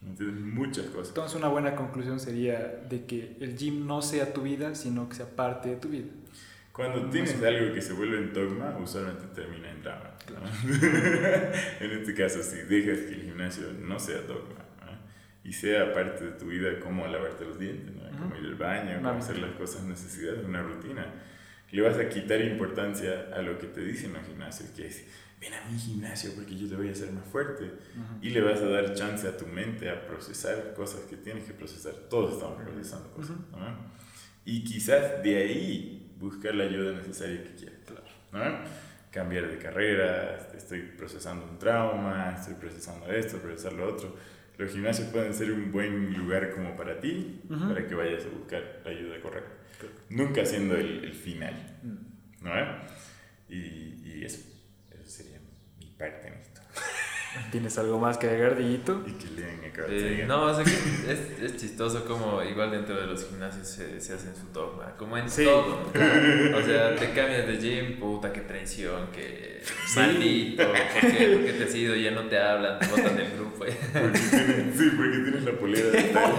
muchas 0.00 0.86
cosas. 0.86 1.08
Entonces 1.08 1.36
una 1.36 1.48
buena 1.48 1.76
conclusión 1.76 2.18
sería 2.18 2.58
de 2.88 3.04
que 3.04 3.36
el 3.40 3.56
gym 3.56 3.86
no 3.86 4.00
sea 4.00 4.32
tu 4.32 4.42
vida, 4.42 4.74
sino 4.74 5.08
que 5.08 5.16
sea 5.16 5.26
parte 5.26 5.68
de 5.68 5.76
tu 5.76 5.88
vida. 5.88 6.08
Cuando 6.72 7.08
tienes 7.10 7.40
algo 7.42 7.72
que 7.72 7.82
se 7.82 7.92
vuelve 7.92 8.18
en 8.18 8.32
dogma, 8.32 8.76
usualmente 8.82 9.26
termina 9.34 9.70
en 9.70 9.82
drama. 9.82 10.13
en 11.80 11.90
este 11.90 12.14
caso, 12.14 12.42
si 12.42 12.56
dejas 12.56 12.98
que 13.00 13.14
el 13.14 13.22
gimnasio 13.22 13.72
no 13.80 13.98
sea 13.98 14.20
dogma 14.22 14.64
y 15.42 15.52
sea 15.52 15.92
parte 15.92 16.24
de 16.24 16.32
tu 16.32 16.46
vida, 16.46 16.80
como 16.80 17.06
lavarte 17.06 17.44
los 17.44 17.58
dientes, 17.58 17.94
como 18.18 18.34
ir 18.36 18.46
al 18.46 18.54
baño, 18.54 18.96
como 18.96 19.18
hacer 19.18 19.38
las 19.38 19.52
cosas 19.52 19.82
necesidades, 19.82 20.44
una 20.44 20.62
rutina 20.62 21.06
le 21.74 21.82
vas 21.82 21.98
a 21.98 22.08
quitar 22.08 22.40
importancia 22.40 23.30
a 23.34 23.42
lo 23.42 23.58
que 23.58 23.66
te 23.66 23.80
dicen 23.80 24.12
los 24.12 24.24
gimnasios, 24.24 24.70
que 24.70 24.86
es, 24.86 25.04
ven 25.40 25.52
a 25.54 25.68
mi 25.68 25.76
gimnasio 25.76 26.30
porque 26.36 26.56
yo 26.56 26.68
te 26.68 26.76
voy 26.76 26.88
a 26.88 26.92
hacer 26.92 27.10
más 27.10 27.24
fuerte. 27.26 27.68
Y 28.22 28.30
le 28.30 28.40
vas 28.42 28.60
a 28.60 28.66
dar 28.66 28.94
chance 28.94 29.26
a 29.26 29.36
tu 29.36 29.44
mente 29.48 29.90
a 29.90 30.06
procesar 30.06 30.72
cosas 30.74 31.00
que 31.10 31.16
tienes 31.16 31.42
que 31.42 31.52
procesar. 31.52 31.94
Todos 32.08 32.34
estamos 32.34 32.62
procesando 32.62 33.10
cosas. 33.12 33.36
Y 34.44 34.62
quizás 34.62 35.20
de 35.24 35.36
ahí 35.36 36.14
buscar 36.16 36.54
la 36.54 36.62
ayuda 36.62 36.92
necesaria 36.92 37.42
que 37.42 37.56
quieras. 37.56 37.80
Claro. 38.30 38.58
Cambiar 39.14 39.48
de 39.48 39.58
carrera, 39.58 40.48
estoy 40.56 40.80
procesando 40.98 41.46
un 41.46 41.56
trauma, 41.56 42.34
estoy 42.36 42.54
procesando 42.54 43.06
esto, 43.06 43.38
procesar 43.38 43.72
lo 43.72 43.88
otro. 43.88 44.16
Los 44.58 44.72
gimnasios 44.72 45.08
pueden 45.08 45.32
ser 45.32 45.52
un 45.52 45.70
buen 45.70 46.12
lugar 46.14 46.52
como 46.52 46.76
para 46.76 46.98
ti, 46.98 47.40
para 47.48 47.86
que 47.86 47.94
vayas 47.94 48.24
a 48.24 48.28
buscar 48.28 48.80
la 48.84 48.90
ayuda 48.90 49.20
correcta 49.20 49.64
nunca 50.10 50.44
siendo 50.44 50.76
el, 50.76 51.04
el 51.04 51.14
final. 51.14 51.54
Mm. 51.82 52.44
¿No? 52.44 52.50
Y, 53.48 54.02
y 54.04 54.22
eso, 54.24 54.40
eso 54.90 55.10
sería 55.10 55.38
mi 55.78 55.86
parte 55.86 56.28
en 56.28 56.34
esto. 56.34 56.60
¿Tienes 57.50 57.78
algo 57.78 57.98
más 57.98 58.18
que 58.18 58.28
agregar, 58.28 58.56
Dillito? 58.56 59.02
Y 59.06 59.12
que 59.12 59.26
lean 59.30 59.64
eh, 59.88 60.24
No, 60.26 60.44
o 60.44 60.54
sea 60.54 60.64
que 60.64 60.70
es, 60.70 61.42
es, 61.42 61.56
chistoso 61.56 62.04
como 62.04 62.42
igual 62.42 62.70
dentro 62.70 62.96
de 62.96 63.06
los 63.06 63.26
gimnasios 63.26 63.66
se, 63.66 64.00
se 64.00 64.14
hacen 64.14 64.34
su 64.36 64.52
dogma, 64.52 64.94
como 64.96 65.16
en 65.16 65.26
todo. 65.26 65.90
O 65.92 66.62
sea, 66.62 66.94
te 66.94 67.12
cambias 67.12 67.46
de 67.46 67.58
gym, 67.58 67.98
puta, 67.98 68.32
qué 68.32 68.42
traición, 68.42 69.08
que 69.12 69.62
maldito, 69.96 70.64
porque, 70.64 71.30
porque 71.34 71.52
te 71.52 71.64
has 71.64 71.74
ido, 71.74 71.94
ya 71.96 72.10
no 72.12 72.22
te 72.22 72.38
hablan, 72.38 72.78
te 72.78 72.86
botan 72.86 73.16
del 73.16 73.30
grupo. 73.32 73.58
Porque 73.58 74.18
tienes, 74.18 74.76
sí, 74.76 74.90
porque 74.96 75.18
tienes 75.18 75.44
la 75.44 75.52
polera 75.52 75.90
de 75.90 76.02
tal 76.04 76.32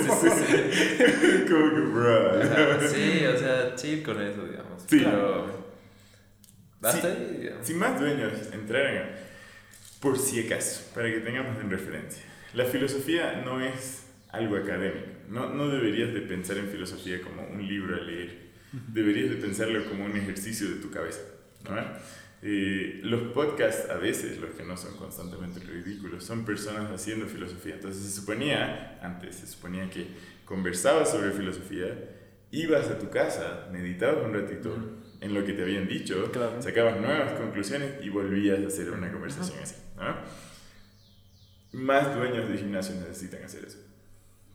sí, 0.00 0.08
sí, 0.20 0.28
sí. 0.30 1.44
Como 1.48 1.70
que, 1.70 1.80
bro. 1.80 2.88
Sí, 2.88 3.26
o 3.26 3.38
sea, 3.38 3.74
chill 3.76 4.02
con 4.02 4.20
eso, 4.20 4.44
digamos. 4.44 4.82
Sí. 4.86 5.02
Pero. 5.04 5.60
Basta 6.80 7.08
ahí, 7.08 7.50
Si 7.62 7.74
más 7.74 8.00
dueños 8.00 8.32
entraran 8.52 9.29
por 10.00 10.18
si 10.18 10.40
acaso, 10.40 10.90
para 10.94 11.10
que 11.10 11.20
tengamos 11.20 11.60
en 11.60 11.70
referencia. 11.70 12.22
La 12.54 12.64
filosofía 12.64 13.42
no 13.44 13.60
es 13.60 14.06
algo 14.30 14.56
académico. 14.56 15.06
No, 15.28 15.54
no 15.54 15.68
deberías 15.68 16.12
de 16.12 16.20
pensar 16.22 16.56
en 16.58 16.68
filosofía 16.68 17.20
como 17.22 17.46
un 17.46 17.66
libro 17.66 17.96
a 17.96 18.00
leer. 18.00 18.50
Deberías 18.88 19.30
de 19.30 19.36
pensarlo 19.36 19.84
como 19.84 20.04
un 20.04 20.16
ejercicio 20.16 20.68
de 20.68 20.76
tu 20.76 20.90
cabeza. 20.90 21.20
¿no? 21.64 21.76
Eh, 22.42 23.00
los 23.02 23.32
podcasts 23.32 23.90
a 23.90 23.96
veces, 23.96 24.38
los 24.38 24.50
que 24.50 24.64
no 24.64 24.76
son 24.76 24.96
constantemente 24.96 25.60
ridículos, 25.60 26.24
son 26.24 26.44
personas 26.44 26.90
haciendo 26.90 27.26
filosofía. 27.26 27.74
Entonces 27.74 28.02
se 28.02 28.20
suponía, 28.20 28.98
antes 29.02 29.36
se 29.36 29.46
suponía 29.46 29.90
que 29.90 30.06
conversabas 30.44 31.10
sobre 31.10 31.32
filosofía, 31.32 31.96
ibas 32.50 32.88
a 32.88 32.98
tu 32.98 33.10
casa, 33.10 33.68
meditabas 33.70 34.24
un 34.24 34.32
ratito 34.32 34.74
en 35.20 35.34
lo 35.34 35.44
que 35.44 35.52
te 35.52 35.62
habían 35.62 35.86
dicho, 35.86 36.30
sacabas 36.60 36.98
nuevas 36.98 37.32
conclusiones 37.32 38.02
y 38.02 38.08
volvías 38.08 38.60
a 38.64 38.68
hacer 38.68 38.90
una 38.90 39.12
conversación 39.12 39.58
así. 39.62 39.76
Más 41.72 42.14
dueños 42.14 42.48
de 42.48 42.58
gimnasio 42.58 42.94
necesitan 42.96 43.44
hacer 43.44 43.64
eso. 43.64 43.78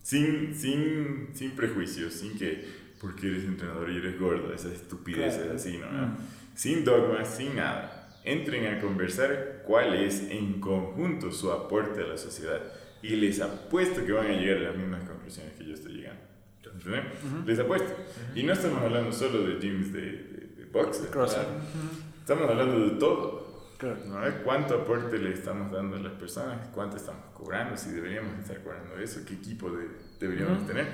Sin, 0.03 0.53
sin, 0.53 1.29
sin 1.33 1.51
prejuicios, 1.51 2.13
sin 2.13 2.37
que 2.37 2.85
porque 2.99 3.27
eres 3.27 3.43
entrenador 3.43 3.89
y 3.89 3.97
eres 3.97 4.19
gordo, 4.19 4.53
esas 4.53 4.73
estupideces 4.73 5.51
así, 5.51 5.77
¿no? 5.77 5.87
Mm. 5.87 6.17
Sin 6.55 6.83
dogmas, 6.83 7.35
sin 7.35 7.55
nada. 7.55 8.09
Entren 8.23 8.65
a 8.73 8.81
conversar 8.81 9.63
cuál 9.65 9.93
es 9.93 10.21
en 10.29 10.59
conjunto 10.59 11.31
su 11.31 11.51
aporte 11.51 12.01
a 12.01 12.07
la 12.07 12.17
sociedad. 12.17 12.61
Y 13.03 13.09
les 13.17 13.39
apuesto 13.41 14.03
que 14.05 14.11
van 14.11 14.27
a 14.27 14.31
llegar 14.31 14.57
a 14.57 14.71
las 14.71 14.77
mismas 14.77 15.03
conclusiones 15.03 15.53
que 15.53 15.65
yo 15.65 15.73
estoy 15.73 15.93
llegando. 15.93 16.21
Les 17.45 17.59
apuesto. 17.59 17.93
Y 18.33 18.43
no 18.43 18.53
estamos 18.53 18.81
hablando 18.81 19.11
solo 19.11 19.45
de 19.45 19.59
gyms 19.59 19.93
de, 19.93 20.01
de, 20.01 20.65
boxe. 20.71 21.03
Estamos 21.03 22.49
hablando 22.49 22.89
de 22.89 22.99
todo. 22.99 23.44
¿No? 23.81 24.19
¿Cuánto 24.43 24.75
aporte 24.75 25.17
le 25.17 25.33
estamos 25.33 25.71
dando 25.71 25.97
a 25.97 25.99
las 25.99 26.13
personas? 26.13 26.67
¿Cuánto 26.73 26.97
estamos 26.97 27.23
cobrando? 27.33 27.77
Si 27.77 27.91
deberíamos 27.91 28.37
estar 28.39 28.61
cobrando 28.61 28.97
eso, 28.97 29.21
¿qué 29.27 29.35
equipo 29.35 29.69
de, 29.69 29.87
deberíamos 30.19 30.65
tener? 30.67 30.87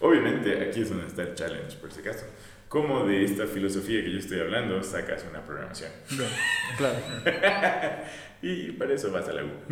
Obviamente 0.00 0.68
aquí 0.68 0.82
es 0.82 0.90
donde 0.90 1.06
está 1.06 1.22
el 1.22 1.34
challenge, 1.34 1.76
por 1.78 1.92
si 1.92 2.00
acaso. 2.00 2.26
¿Cómo 2.68 3.04
de 3.06 3.24
esta 3.24 3.46
filosofía 3.46 4.02
que 4.04 4.12
yo 4.12 4.18
estoy 4.18 4.40
hablando 4.40 4.82
sacas 4.82 5.24
una 5.28 5.42
programación? 5.42 5.90
Claro. 6.76 6.98
y 8.42 8.72
para 8.72 8.92
eso 8.92 9.10
vas 9.10 9.26
a 9.28 9.32
la 9.32 9.44
U. 9.44 9.50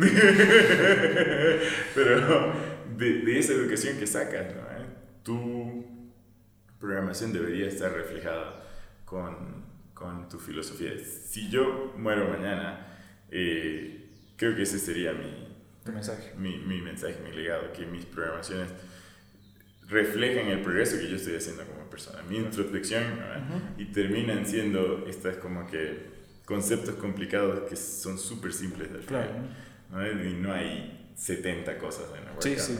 Pero 1.95 2.53
de, 2.97 3.13
de, 3.21 3.39
esa 3.39 3.53
educación 3.53 3.97
que 3.99 4.07
sacas, 4.07 4.55
¿no? 4.55 4.61
¿Eh? 4.61 4.87
tu 5.27 5.85
programación 6.79 7.33
debería 7.33 7.67
estar 7.67 7.91
reflejada 7.91 8.63
con 9.03 9.66
con 9.97 10.29
tu 10.29 10.37
filosofía. 10.37 10.91
Si 10.99 11.49
yo 11.49 11.93
muero 11.97 12.29
mañana, 12.29 12.85
eh, 13.31 14.11
creo 14.35 14.55
que 14.55 14.63
ese 14.63 14.77
sería 14.77 15.13
mi, 15.13 15.91
mensaje. 15.91 16.33
Mi, 16.37 16.57
mi, 16.59 16.81
mensaje, 16.81 17.17
mi 17.23 17.31
legado, 17.35 17.73
que 17.73 17.85
mis 17.85 18.05
programaciones 18.05 18.69
reflejan 19.87 20.47
el 20.47 20.61
progreso 20.61 20.97
que 20.97 21.09
yo 21.09 21.15
estoy 21.15 21.35
haciendo 21.35 21.63
como 21.65 21.89
persona, 21.89 22.21
mi 22.23 22.37
introspección, 22.37 23.03
y 23.77 23.85
terminan 23.85 24.45
siendo 24.45 25.05
estas 25.07 25.37
como 25.37 25.65
que 25.65 26.17
conceptos 26.45 26.95
complicados 26.95 27.67
que 27.69 27.75
son 27.75 28.19
súper 28.19 28.53
simples 28.53 28.89
al 28.91 29.01
final. 29.01 30.27
Y 30.27 30.33
no 30.33 30.53
hay 30.53 31.11
70 31.15 31.77
cosas 31.79 32.05
en 32.17 32.25
la 32.25 32.41
sí, 32.41 32.55
sí 32.59 32.77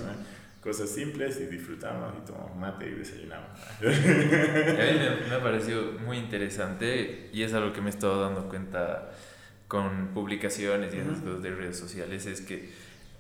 cosas 0.62 0.90
simples 0.90 1.40
y 1.40 1.46
disfrutamos 1.46 2.14
y 2.18 2.26
tomamos 2.26 2.56
mate 2.56 2.90
y 2.90 2.96
desayunamos. 2.96 3.50
a 3.80 3.86
mí 3.86 5.30
me, 5.30 5.36
ha 5.36 5.42
parecido 5.42 5.94
muy 6.06 6.18
interesante 6.18 7.30
y 7.32 7.44
es 7.44 7.54
algo 7.54 7.74
que 7.74 7.82
me 7.82 7.88
he 7.88 7.94
estado 7.94 8.22
dando 8.22 8.50
cuenta 8.50 9.12
con 9.68 10.10
publicaciones 10.14 10.94
y 10.94 10.98
esas 10.98 11.20
cosas 11.20 11.42
de 11.42 11.52
redes 11.52 11.78
sociales, 11.78 12.26
es 12.26 12.42
que 12.42 12.72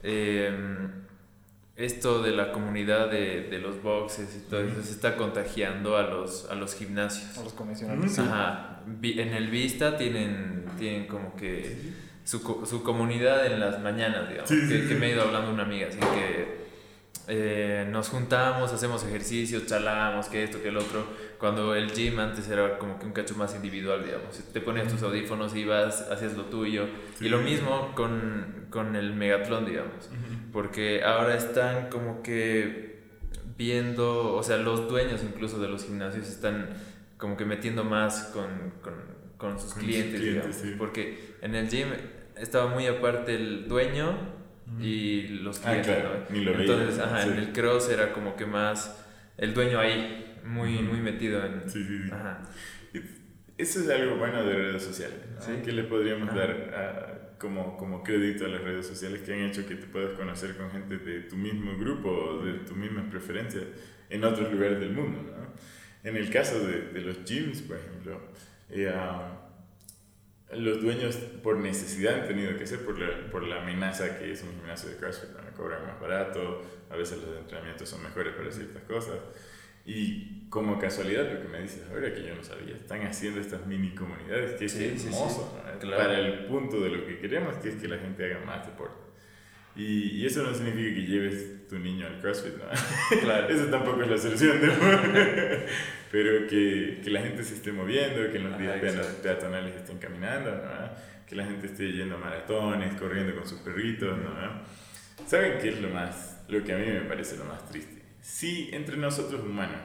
em, 0.04 0.90
esto 1.76 2.24
de 2.24 2.32
la 2.32 2.52
comunidad 2.52 3.12
de, 3.12 3.44
de, 3.44 3.60
los 3.60 3.84
boxes 3.84 4.36
y 4.36 4.50
todo 4.50 4.62
eso 4.62 4.82
se 4.82 4.92
está 4.92 5.16
contagiando 5.16 5.98
a 5.98 6.04
los, 6.04 6.50
a 6.50 6.56
los 6.56 6.74
gimnasios. 6.74 7.38
A 7.38 7.44
los 7.44 7.54
convencionales. 7.54 8.18
Ajá. 8.18 8.82
En 9.04 9.34
el 9.34 9.50
Vista 9.50 9.98
tienen, 9.98 10.66
tienen 10.80 11.08
como 11.08 11.36
que 11.36 11.78
su, 12.24 12.40
su 12.66 12.82
comunidad 12.82 13.46
en 13.46 13.60
las 13.60 13.82
mañanas, 13.82 14.30
digamos, 14.30 14.50
que, 14.50 14.88
que, 14.88 14.96
me 14.96 15.08
ha 15.08 15.10
ido 15.10 15.22
hablando 15.24 15.52
una 15.52 15.64
amiga, 15.64 15.88
así 15.88 16.00
que 16.00 16.67
eh, 17.30 17.86
nos 17.92 18.08
juntamos, 18.08 18.72
hacemos 18.72 19.04
ejercicios, 19.04 19.66
charlamos, 19.66 20.28
que 20.28 20.46
esto, 20.46 20.62
que 20.62 20.70
el 20.70 20.78
otro, 20.78 21.06
cuando 21.38 21.76
el 21.76 21.92
gym 21.92 22.18
antes 22.20 22.48
era 22.48 22.78
como 22.78 22.98
que 22.98 23.06
un 23.06 23.12
cacho 23.12 23.36
más 23.36 23.54
individual, 23.54 24.02
digamos, 24.06 24.38
te 24.54 24.62
ponías 24.62 24.88
tus 24.88 25.04
audífonos, 25.04 25.54
ibas, 25.54 26.10
hacías 26.10 26.38
lo 26.38 26.46
tuyo, 26.46 26.88
y 27.20 27.28
lo 27.28 27.40
mismo 27.40 27.92
con, 27.96 28.68
con 28.70 28.96
el 28.96 29.14
Megatlón, 29.14 29.66
digamos, 29.66 30.10
porque 30.54 31.04
ahora 31.04 31.36
están 31.36 31.90
como 31.90 32.24
que 32.24 33.02
viendo, 33.58 34.34
o 34.34 34.44
sea, 34.44 34.56
los 34.56 34.88
dueños 34.88 35.22
incluso 35.22 35.60
de 35.60 35.68
los 35.68 35.84
gimnasios 35.84 36.30
están 36.30 36.70
como 37.18 37.36
que 37.36 37.44
metiendo 37.44 37.84
más 37.84 38.32
con, 38.34 38.72
con, 38.82 38.94
con 39.38 39.60
sus 39.60 39.74
clientes, 39.74 40.22
digamos, 40.22 40.56
porque 40.78 41.36
en 41.42 41.56
el 41.56 41.68
gym 41.68 41.90
estaba 42.38 42.68
muy 42.68 42.88
aparte 42.88 43.36
el 43.36 43.68
dueño 43.68 44.37
y 44.80 45.28
los 45.40 45.60
ah, 45.66 45.72
clientes, 45.82 46.04
¿no? 46.04 46.52
Entonces, 46.52 47.00
ajá, 47.00 47.24
en 47.24 47.34
el 47.34 47.52
cross 47.52 47.90
era 47.90 48.14
como 48.14 48.36
que 48.36 48.46
más 48.46 49.06
el 49.38 49.54
dueño 49.54 49.80
ahí, 49.80 50.40
muy, 50.44 50.80
muy 50.80 51.00
metido 51.00 51.44
en... 51.46 51.70
Sí, 51.70 51.84
sí, 51.84 52.04
sí. 52.04 52.10
Ajá. 52.12 52.42
Eso 53.58 53.80
es 53.80 53.90
algo 53.90 54.18
bueno 54.18 54.44
de 54.44 54.54
redes 54.54 54.84
sociales, 54.84 55.18
¿no? 55.48 55.64
que 55.64 55.72
le 55.72 55.84
podríamos 55.84 56.34
dar 56.36 57.36
como, 57.40 57.76
como 57.78 58.04
crédito 58.04 58.46
a 58.46 58.50
las 58.50 58.62
redes 58.62 58.86
sociales 58.86 59.22
que 59.22 59.34
han 59.34 59.40
hecho 59.42 59.66
que 59.68 59.76
te 59.76 59.88
puedas 59.88 60.16
conocer 60.16 60.56
con 60.56 60.70
gente 60.70 60.98
de 60.98 61.22
tu 61.22 61.36
mismo 61.36 61.76
grupo 61.78 62.10
o 62.10 62.46
de 62.46 62.54
tus 62.60 62.78
mismas 62.78 63.06
preferencias 63.10 63.64
en 64.10 64.24
otros 64.24 64.52
lugares 64.52 64.80
del 64.80 64.92
mundo. 64.92 65.24
¿no? 65.24 65.48
En 66.08 66.16
el 66.16 66.30
caso 66.30 66.66
de, 66.66 66.90
de 66.90 67.02
los 67.02 67.26
gyms, 67.26 67.64
por 67.64 67.78
ejemplo, 67.78 68.22
eh, 68.70 68.94
los 70.52 70.82
dueños 70.82 71.16
por 71.44 71.58
necesidad 71.58 72.22
han 72.22 72.28
tenido 72.28 72.58
que 72.58 72.64
hacer 72.64 72.86
por 72.86 72.98
la, 73.00 73.30
por 73.30 73.44
la 73.44 73.62
amenaza 73.62 74.18
que 74.18 74.32
es 74.32 74.44
un 74.44 74.52
gimnasio 74.52 74.90
de 74.90 74.96
CrossFit, 74.96 75.32
donde 75.32 75.52
cobran 75.52 75.86
más 75.86 76.00
barato, 76.00 76.62
a 76.90 76.96
veces 76.96 77.22
los 77.22 77.38
entrenamientos 77.38 77.90
son 77.90 78.02
mejores 78.04 78.34
para 78.34 78.52
ciertas 78.52 78.84
cosas. 78.84 79.16
Y 79.86 80.48
como 80.50 80.78
casualidad, 80.80 81.32
lo 81.32 81.42
que 81.42 81.48
me 81.48 81.62
dices 81.62 81.84
ahora 81.90 82.14
que 82.14 82.24
yo 82.24 82.36
no 82.36 82.44
sabía, 82.44 82.76
están 82.76 83.06
haciendo 83.06 83.40
estas 83.40 83.66
mini 83.66 83.96
comunidades, 83.96 84.54
que 84.54 84.66
es 84.66 84.76
hermoso, 84.76 85.58
para 85.82 86.20
el 86.20 86.46
punto 86.46 86.82
de 86.82 86.90
lo 86.90 87.06
que 87.06 87.20
queremos, 87.20 87.56
que 87.58 87.70
es 87.70 87.76
que 87.76 87.88
la 87.88 87.98
gente 87.98 88.26
haga 88.26 88.46
más 88.46 88.66
deporte. 88.66 89.07
Y, 89.78 90.22
y, 90.22 90.26
eso 90.26 90.42
no 90.42 90.54
significa 90.54 90.96
que 90.96 91.06
lleves 91.06 91.68
tu 91.68 91.78
niño 91.78 92.08
al 92.08 92.20
CrossFit, 92.20 92.56
¿no? 92.58 92.66
Claro. 93.22 93.48
eso 93.48 93.66
tampoco 93.68 94.02
es 94.02 94.10
la 94.10 94.18
solución, 94.18 94.60
pero 96.12 96.48
que, 96.48 97.00
que, 97.04 97.10
la 97.12 97.22
gente 97.22 97.44
se 97.44 97.54
esté 97.54 97.72
moviendo, 97.72 98.32
que 98.32 98.38
en 98.38 98.50
los 98.50 98.58
días 98.58 98.82
peatonales 99.22 99.76
estén 99.76 100.00
caminando, 100.00 100.52
¿no? 100.52 101.18
que 101.28 101.36
la 101.36 101.46
gente 101.46 101.68
esté 101.68 101.92
yendo 101.92 102.16
a 102.16 102.20
maratones, 102.20 103.00
corriendo 103.00 103.36
con 103.36 103.48
sus 103.48 103.60
perritos. 103.60 104.18
¿no? 104.18 105.28
¿Saben 105.28 105.60
qué 105.62 105.70
es 105.70 105.82
lo, 105.82 105.90
más, 105.90 106.42
lo 106.48 106.64
que 106.64 106.74
a 106.74 106.78
mí 106.78 106.86
me 106.86 107.02
parece 107.02 107.38
lo 107.38 107.46
más 107.46 107.68
triste? 107.70 108.02
Si 108.22 108.70
entre 108.74 108.98
nosotros 108.98 109.42
humanos 109.42 109.82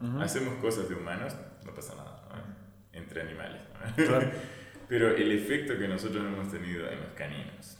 ¿no? 0.00 0.22
hacemos 0.22 0.54
cosas 0.60 0.88
de 0.88 0.94
humanos, 0.94 1.34
no 1.64 1.74
pasa 1.74 1.94
nada, 1.96 2.28
¿no? 2.30 2.98
entre 2.98 3.22
animales. 3.22 3.60
Claro. 3.96 4.30
pero 4.88 5.16
el 5.16 5.32
efecto 5.32 5.76
que 5.76 5.88
nosotros 5.88 6.24
hemos 6.24 6.50
tenido 6.50 6.88
en 6.88 7.00
los 7.00 7.10
caninos 7.10 7.78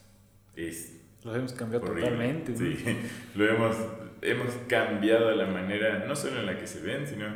es 0.57 0.96
lo 1.27 1.35
hemos 1.35 1.53
cambiado 1.53 1.87
totalmente. 1.87 2.57
Sí, 2.57 2.79
lo 3.35 3.47
hemos, 3.47 3.77
hemos 4.23 4.49
cambiado 4.69 5.31
la 5.33 5.47
manera, 5.47 6.05
no 6.07 6.15
solo 6.15 6.41
en 6.41 6.47
la 6.47 6.57
que 6.57 6.67
se 6.67 6.81
ven, 6.81 7.07
sino 7.07 7.27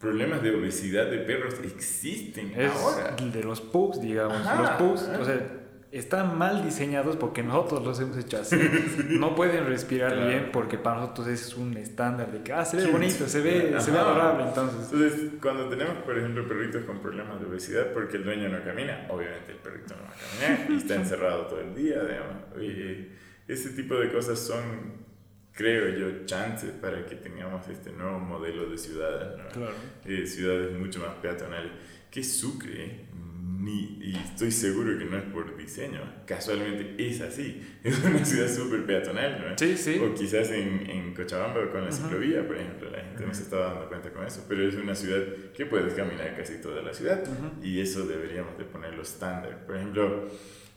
problemas 0.00 0.42
de 0.42 0.54
obesidad 0.54 1.06
de 1.06 1.18
perros 1.18 1.54
existen 1.64 2.52
es 2.56 2.72
ahora. 2.72 3.16
De 3.16 3.44
los 3.44 3.60
pups, 3.60 4.00
digamos. 4.00 4.38
los 4.44 4.70
pups, 4.70 5.02
o 5.20 5.24
sea, 5.24 5.57
están 5.90 6.36
mal 6.36 6.62
diseñados 6.64 7.16
porque 7.16 7.42
nosotros 7.42 7.84
los 7.84 8.00
hemos 8.00 8.16
hecho 8.18 8.38
así. 8.38 8.56
no 9.08 9.34
pueden 9.34 9.66
respirar 9.66 10.28
bien 10.28 10.50
porque 10.52 10.78
para 10.78 11.00
nosotros 11.00 11.28
es 11.28 11.56
un 11.56 11.76
estándar 11.76 12.30
de 12.30 12.42
que, 12.42 12.52
ah, 12.52 12.64
se 12.64 12.76
ve 12.76 12.86
bonito, 12.90 13.26
se 13.26 13.40
ve, 13.40 13.74
se 13.80 13.90
ve 13.90 13.98
adorable. 13.98 14.44
Entonces. 14.48 14.92
entonces, 14.92 15.30
cuando 15.40 15.68
tenemos, 15.68 15.96
por 16.04 16.18
ejemplo, 16.18 16.46
perritos 16.46 16.84
con 16.84 17.00
problemas 17.00 17.40
de 17.40 17.46
obesidad 17.46 17.92
porque 17.92 18.18
el 18.18 18.24
dueño 18.24 18.48
no 18.48 18.62
camina, 18.62 19.06
obviamente 19.08 19.52
el 19.52 19.58
perrito 19.58 19.94
no 19.96 20.02
va 20.02 20.10
a 20.10 20.48
caminar 20.48 20.70
y 20.70 20.76
está 20.76 20.94
encerrado 20.96 21.46
todo 21.46 21.60
el 21.60 21.74
día, 21.74 22.02
digamos. 22.04 22.42
Ese 23.46 23.70
tipo 23.70 23.94
de 23.94 24.12
cosas 24.12 24.38
son, 24.38 25.06
creo 25.52 25.88
yo, 25.96 26.26
chances 26.26 26.70
para 26.70 27.06
que 27.06 27.16
tengamos 27.16 27.66
este 27.68 27.92
nuevo 27.92 28.18
modelo 28.18 28.68
de 28.68 28.76
ciudades, 28.76 29.40
claro. 29.54 29.72
eh, 30.04 30.26
ciudades 30.26 30.76
mucho 30.76 31.00
más 31.00 31.14
peatonales. 31.22 31.72
Que 32.10 32.22
Sucre, 32.22 33.06
ni, 33.48 33.98
y 34.02 34.16
estoy 34.16 34.50
seguro 34.50 34.98
que 34.98 35.04
no 35.04 35.16
es 35.16 35.24
por 35.24 35.56
diseño, 35.56 36.00
casualmente 36.26 36.94
es 36.98 37.20
así. 37.20 37.62
Es 37.84 38.04
una 38.04 38.24
ciudad 38.24 38.48
súper 38.48 38.84
peatonal, 38.84 39.40
¿no? 39.40 39.58
Sí, 39.58 39.76
sí. 39.76 39.98
O 39.98 40.14
quizás 40.14 40.50
en, 40.50 40.88
en 40.90 41.14
Cochabamba 41.14 41.70
con 41.70 41.84
la 41.84 41.92
ciclovía, 41.92 42.46
por 42.46 42.56
ejemplo, 42.56 42.90
la 42.90 43.00
gente 43.00 43.24
no 43.24 43.32
se 43.32 43.42
está 43.42 43.56
dando 43.58 43.88
cuenta 43.88 44.10
con 44.12 44.26
eso, 44.26 44.44
pero 44.48 44.68
es 44.68 44.74
una 44.74 44.94
ciudad 44.94 45.22
que 45.54 45.66
puedes 45.66 45.94
caminar 45.94 46.36
casi 46.36 46.60
toda 46.60 46.82
la 46.82 46.92
ciudad 46.92 47.22
y 47.62 47.80
eso 47.80 48.06
deberíamos 48.06 48.58
de 48.58 48.64
ponerlo 48.64 49.02
estándar. 49.02 49.64
Por 49.64 49.76
ejemplo, 49.76 50.28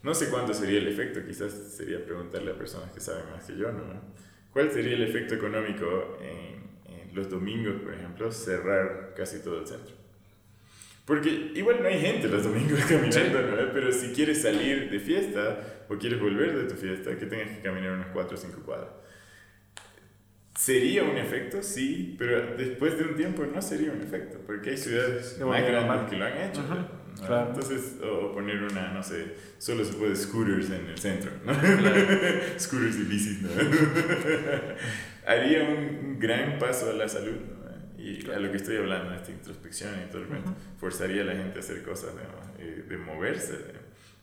no 0.04 0.14
sé 0.14 0.30
cuánto 0.30 0.54
sería 0.54 0.80
el 0.80 0.88
efecto, 0.88 1.20
quizás 1.26 1.52
sería 1.52 2.04
preguntarle 2.04 2.52
a 2.52 2.58
personas 2.58 2.92
que 2.92 3.00
saben 3.00 3.30
más 3.32 3.44
que 3.46 3.58
yo, 3.58 3.72
¿no? 3.72 3.84
¿Cuál 4.52 4.72
sería 4.72 4.94
el 4.94 5.04
efecto 5.04 5.36
económico 5.36 6.18
en, 6.22 6.62
los 7.14 7.30
domingos, 7.30 7.82
por 7.82 7.94
ejemplo, 7.94 8.32
cerrar 8.32 9.14
casi 9.18 9.40
todo 9.40 9.60
el 9.60 9.68
centro? 9.68 9.94
Porque 11.12 11.52
igual 11.56 11.80
no 11.82 11.90
hay 11.90 12.00
gente 12.00 12.30
los 12.30 12.42
domingos 12.42 12.80
caminando, 12.88 13.42
¿no? 13.42 13.74
Pero 13.74 13.92
si 13.92 14.14
quieres 14.14 14.44
salir 14.44 14.90
de 14.90 14.98
fiesta 14.98 15.60
o 15.90 15.98
quieres 15.98 16.22
volver 16.22 16.56
de 16.56 16.74
tu 16.74 16.76
fiesta, 16.76 17.18
que 17.18 17.26
tengas 17.26 17.50
que 17.50 17.62
caminar 17.62 17.92
unos 17.92 18.08
4 18.14 18.34
o 18.34 18.40
5 18.40 18.62
cuadras. 18.62 18.92
¿Sería 20.58 21.04
un 21.04 21.18
efecto? 21.18 21.62
Sí, 21.62 22.16
pero 22.18 22.56
después 22.56 22.98
de 22.98 23.04
un 23.04 23.16
tiempo 23.16 23.46
no 23.46 23.62
sería 23.62 23.92
un 23.92 24.02
efecto, 24.02 24.38
porque 24.48 24.70
hay 24.70 24.78
ciudades 24.78 25.38
más 25.46 25.62
grandes 25.66 26.10
que 26.10 26.16
lo 26.16 26.26
han 26.26 26.38
hecho. 26.38 26.64
Entonces, 27.20 27.98
o 28.02 28.32
poner 28.32 28.64
una, 28.64 28.94
no 28.94 29.04
sé, 29.04 29.34
solo 29.58 29.84
se 29.84 29.92
puede 29.96 30.16
scooters 30.16 30.70
en 30.70 30.86
el 30.86 30.98
centro, 30.98 31.30
¿no? 31.46 31.54
scooters 32.58 32.96
y 32.96 33.04
bicis, 33.04 33.42
¿no? 33.42 33.50
Haría 35.28 35.64
un 35.64 36.18
gran 36.20 36.58
paso 36.58 36.90
a 36.90 36.94
la 36.94 37.10
salud, 37.10 37.36
Y 38.02 38.30
a 38.32 38.40
lo 38.40 38.50
que 38.50 38.58
estoy 38.58 38.78
hablando, 38.78 39.14
esta 39.14 39.32
introspección 39.32 39.94
y 40.04 40.10
todo 40.10 40.24
el 40.24 40.30
mundo, 40.30 40.56
forzaría 40.80 41.22
a 41.22 41.26
la 41.26 41.34
gente 41.34 41.60
a 41.60 41.62
hacer 41.62 41.84
cosas, 41.84 42.12
eh, 42.58 42.84
de 42.88 42.98
moverse, 42.98 43.60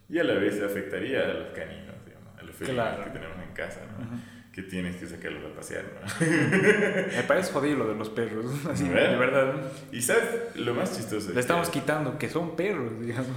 y 0.08 0.18
a 0.18 0.24
la 0.24 0.34
vez 0.34 0.60
afectaría 0.62 1.22
a 1.22 1.34
los 1.34 1.48
caninos, 1.48 1.94
digamos, 2.04 2.38
a 2.38 2.42
los 2.42 2.56
felinos 2.56 3.04
que 3.04 3.10
tenemos 3.10 3.38
en 3.46 3.54
casa, 3.54 3.80
¿no? 3.98 4.38
que 4.58 4.62
tienes 4.64 4.96
que 4.96 5.06
sacarlos 5.06 5.52
a 5.52 5.54
pasear. 5.54 5.84
¿no? 5.84 6.26
Me 7.16 7.22
parece 7.22 7.52
jodido 7.52 7.78
lo 7.78 7.88
de 7.88 7.94
los 7.94 8.08
perros, 8.08 8.46
así, 8.70 8.88
de 8.88 9.16
verdad. 9.16 9.54
Y 9.92 10.02
sabes, 10.02 10.56
lo 10.56 10.74
más 10.74 10.96
chistoso. 10.96 11.32
Le 11.32 11.38
estamos 11.38 11.68
quitando 11.68 12.18
que 12.18 12.28
son 12.28 12.56
perros, 12.56 13.00
digamos. 13.00 13.28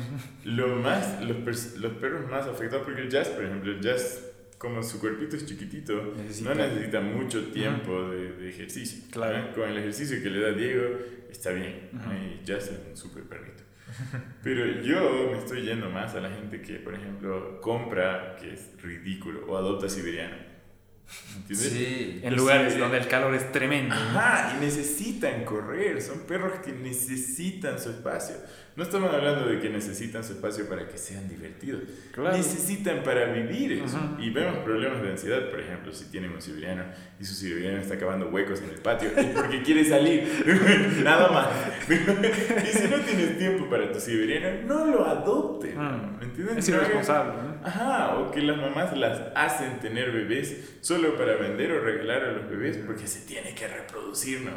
Lo 0.46 0.78
más, 0.78 1.22
los, 1.22 1.76
los, 1.78 1.92
perros 1.94 2.28
más 2.28 2.48
afectados, 2.48 2.86
porque 2.86 3.02
el 3.02 3.10
jazz, 3.10 3.28
por 3.30 3.44
ejemplo, 3.44 3.72
el 3.72 3.82
jazz, 3.82 4.31
como 4.62 4.84
su 4.84 5.00
cuerpito 5.00 5.36
es 5.36 5.48
chiquitito, 5.48 6.14
no 6.44 6.54
necesita 6.54 7.02
mucho 7.02 7.46
tiempo 7.46 8.10
de, 8.10 8.34
de, 8.34 8.50
ejercicio. 8.52 9.00
Claro. 9.10 9.56
Con 9.56 9.68
el 9.68 9.80
ejercicio 9.80 10.22
que 10.22 10.30
le 10.30 10.40
da 10.40 10.52
Diego, 10.52 10.84
está 11.32 11.50
bien. 11.50 11.90
Y 11.92 12.46
jazz 12.46 12.66
es 12.66 12.80
un 12.88 12.96
súper 12.96 13.24
perrito. 13.24 13.64
Pero 14.44 14.84
yo 14.84 15.32
me 15.32 15.40
estoy 15.40 15.64
yendo 15.64 15.90
más 15.90 16.14
a 16.14 16.22
la 16.22 16.30
gente 16.30 16.62
que, 16.62 16.76
por 16.76 16.94
ejemplo, 16.94 17.60
compra, 17.60 18.36
que 18.40 18.54
es 18.54 18.80
ridículo, 18.84 19.48
o 19.48 19.58
adopta 19.58 19.90
siberiano. 19.90 20.36
¿Entiendes? 21.38 21.70
Sí, 21.72 22.20
en 22.22 22.36
lugares 22.36 22.78
donde 22.78 23.00
el 23.00 23.08
calor 23.08 23.34
es 23.34 23.52
tremendo. 23.52 23.96
Ajá, 23.96 24.56
y 24.56 24.64
necesitan 24.64 25.44
correr, 25.44 26.04
son 26.04 26.20
perros 26.28 26.60
que 26.64 26.72
necesitan 26.72 27.80
su 27.80 27.90
espacio. 27.90 28.36
No 28.82 28.86
estamos 28.86 29.14
hablando 29.14 29.46
de 29.46 29.60
que 29.60 29.70
necesitan 29.70 30.24
su 30.24 30.34
espacio 30.34 30.68
para 30.68 30.88
que 30.88 30.98
sean 30.98 31.30
divertidos. 31.30 31.84
Necesitan 32.34 33.04
para 33.04 33.26
vivir 33.26 33.74
eso. 33.74 34.00
Y 34.18 34.32
vemos 34.32 34.58
problemas 34.64 35.04
de 35.04 35.12
ansiedad, 35.12 35.52
por 35.52 35.60
ejemplo, 35.60 35.94
si 35.94 36.06
tienen 36.06 36.32
un 36.32 36.42
siberiano 36.42 36.86
y 37.20 37.24
su 37.24 37.36
siberiano 37.36 37.78
está 37.78 37.94
acabando 37.94 38.30
huecos 38.30 38.60
en 38.64 38.72
el 38.72 38.80
patio, 38.80 39.12
porque 39.36 39.62
quiere 39.62 39.86
salir. 39.86 40.24
Nada 41.04 41.30
más. 41.30 41.50
y 41.88 42.76
si 42.76 42.88
no 42.88 42.98
tienes 43.02 43.38
tiempo 43.38 43.70
para 43.70 43.92
tu 43.92 44.00
siberiano, 44.00 44.64
no 44.66 44.86
lo 44.88 45.06
adopten. 45.06 45.78
Mm. 45.78 46.18
¿Me 46.18 46.26
entiendes? 46.26 46.58
Es 46.58 46.70
irresponsable. 46.70 47.52
Ajá, 47.64 48.18
o 48.18 48.32
que 48.32 48.42
las 48.42 48.58
mamás 48.58 48.98
las 48.98 49.22
hacen 49.36 49.80
tener 49.80 50.12
bebés 50.12 50.78
solo 50.82 51.16
para 51.16 51.36
vender 51.36 51.72
o 51.72 51.82
regalar 51.82 52.24
a 52.24 52.32
los 52.32 52.50
bebés 52.50 52.78
porque 52.78 53.06
se 53.06 53.28
tiene 53.28 53.54
que 53.54 53.68
reproducir, 53.68 54.42
¿no? 54.42 54.52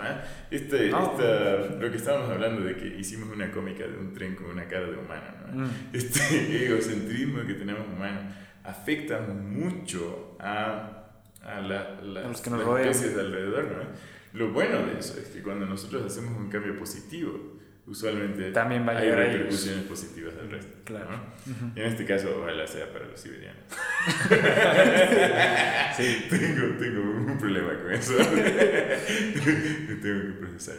Este, 0.51 0.86
Esta, 0.86 1.76
lo 1.78 1.90
que 1.90 1.96
estábamos 1.98 2.30
hablando 2.30 2.62
de 2.62 2.74
que 2.76 2.86
hicimos 2.86 3.28
una 3.28 3.51
cómica 3.51 3.86
de 3.86 3.98
un 3.98 4.14
tren 4.15 4.35
con 4.36 4.47
una 4.47 4.66
cara 4.66 4.86
de 4.86 4.97
humano, 4.97 5.24
¿no? 5.53 5.65
Mm. 5.66 5.70
Este 5.93 6.66
egocentrismo 6.66 7.45
que 7.47 7.55
tenemos 7.55 7.86
humano 7.86 8.20
afecta 8.62 9.20
mucho 9.20 10.36
a, 10.41 11.11
a, 11.43 11.61
la, 11.61 12.01
los 12.01 12.41
que 12.41 12.51
nos 12.51 12.81
especies 12.81 13.15
de 13.15 13.20
alrededor, 13.20 13.65
¿no? 13.65 14.15
Lo 14.39 14.53
bueno 14.53 14.85
de 14.86 14.99
eso 14.99 15.19
es 15.20 15.28
que 15.28 15.43
cuando 15.43 15.66
nosotros 15.66 16.05
hacemos 16.05 16.36
un 16.36 16.49
cambio 16.49 16.77
positivo, 16.77 17.59
usualmente 17.86 18.51
También 18.51 18.86
va 18.89 18.93
a 18.93 18.99
hay 18.99 19.09
a 19.09 19.12
ellos. 19.12 19.32
repercusiones 19.35 19.85
positivas 19.85 20.35
al 20.41 20.51
resto. 20.51 20.78
Claro. 20.85 21.11
¿no? 21.11 21.73
Y 21.77 21.81
en 21.81 21.86
este 21.86 22.05
caso, 22.05 22.41
ojalá 22.41 22.66
sea 22.66 22.93
para 22.93 23.07
los 23.07 23.20
siberianos. 23.20 23.62
Sí. 25.97 26.27
Tengo, 26.28 26.77
tengo 26.77 27.01
un 27.03 27.39
problema 27.39 27.73
con 27.81 27.93
eso. 27.93 28.15
Tengo 28.16 28.43
que 30.03 30.32
procesar. 30.41 30.77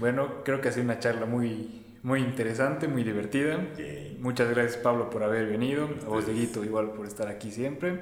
Bueno, 0.00 0.42
creo 0.44 0.60
que 0.60 0.68
ha 0.68 0.72
sido 0.72 0.84
una 0.84 0.98
charla 0.98 1.26
muy, 1.26 1.85
muy 2.06 2.20
interesante, 2.20 2.86
muy 2.86 3.02
divertida. 3.02 3.58
Yay. 3.76 4.16
Muchas 4.20 4.48
gracias 4.48 4.76
Pablo 4.76 5.10
por 5.10 5.24
haber 5.24 5.46
venido, 5.46 5.88
a 6.04 6.08
vos. 6.08 6.24
Dieguito 6.24 6.62
igual 6.64 6.92
por 6.92 7.04
estar 7.06 7.26
aquí 7.26 7.50
siempre. 7.50 8.00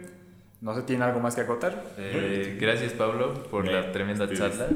No 0.61 0.75
sé, 0.75 0.83
¿tiene 0.83 1.05
algo 1.05 1.21
más 1.21 1.35
que 1.35 1.41
acotar? 1.41 1.85
Eh, 1.99 2.57
gracias 2.61 2.93
Pablo 2.93 3.33
por 3.51 3.67
la 3.67 3.93
tremenda 3.93 4.25
ustedes. 4.25 4.59
charla. 4.59 4.69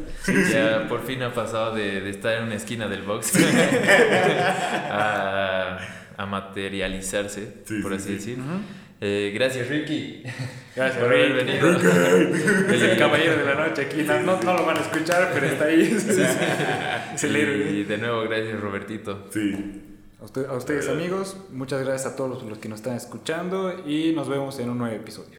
Ya 0.51 0.89
por 0.89 1.03
fin 1.03 1.23
ha 1.23 1.33
pasado 1.35 1.75
de, 1.75 2.01
de 2.01 2.11
estar 2.11 2.37
en 2.39 2.45
una 2.45 2.55
esquina 2.57 2.89
del 2.89 3.03
box 3.03 3.33
a, 4.91 5.79
a 6.17 6.27
materializarse, 6.27 7.53
Sí, 7.65 7.81
por 7.81 7.93
sí, 7.93 7.97
así 7.97 8.09
sí. 8.09 8.15
decir. 8.15 8.39
Eh, 9.01 9.31
gracias 9.35 9.69
Ricky 9.69 10.25
Gracias 10.75 10.99
por 11.03 11.13
haber 11.13 11.33
Ricky. 11.33 11.47
venido. 11.47 12.73
Es 12.73 12.83
el 12.83 12.99
caballero 12.99 13.37
de 13.37 13.45
la 13.45 13.55
noche 13.69 13.83
aquí. 13.83 14.03
No, 14.03 14.21
no, 14.21 14.41
no 14.43 14.55
lo 14.55 14.65
van 14.67 14.77
a 14.79 14.81
escuchar, 14.81 15.31
pero 15.33 15.47
está 15.47 15.65
ahí. 15.67 15.97
Es 17.15 17.25
el 17.25 17.37
héroe. 17.37 17.71
Y 17.71 17.85
de 17.85 17.99
nuevo 17.99 18.23
gracias 18.23 18.61
Robertito. 18.61 19.27
Sí. 19.31 19.85
A, 20.21 20.25
usted- 20.25 20.47
a 20.47 20.55
ustedes 20.55 20.89
amigos, 20.89 21.37
muchas 21.53 21.81
gracias 21.85 22.13
a 22.13 22.17
todos 22.17 22.43
los 22.43 22.59
que 22.59 22.69
nos 22.69 22.81
están 22.81 22.97
escuchando 22.97 23.85
y 23.87 24.13
nos 24.17 24.29
vemos 24.29 24.59
en 24.59 24.69
un 24.71 24.79
nuevo 24.79 24.95
episodio. 24.97 25.37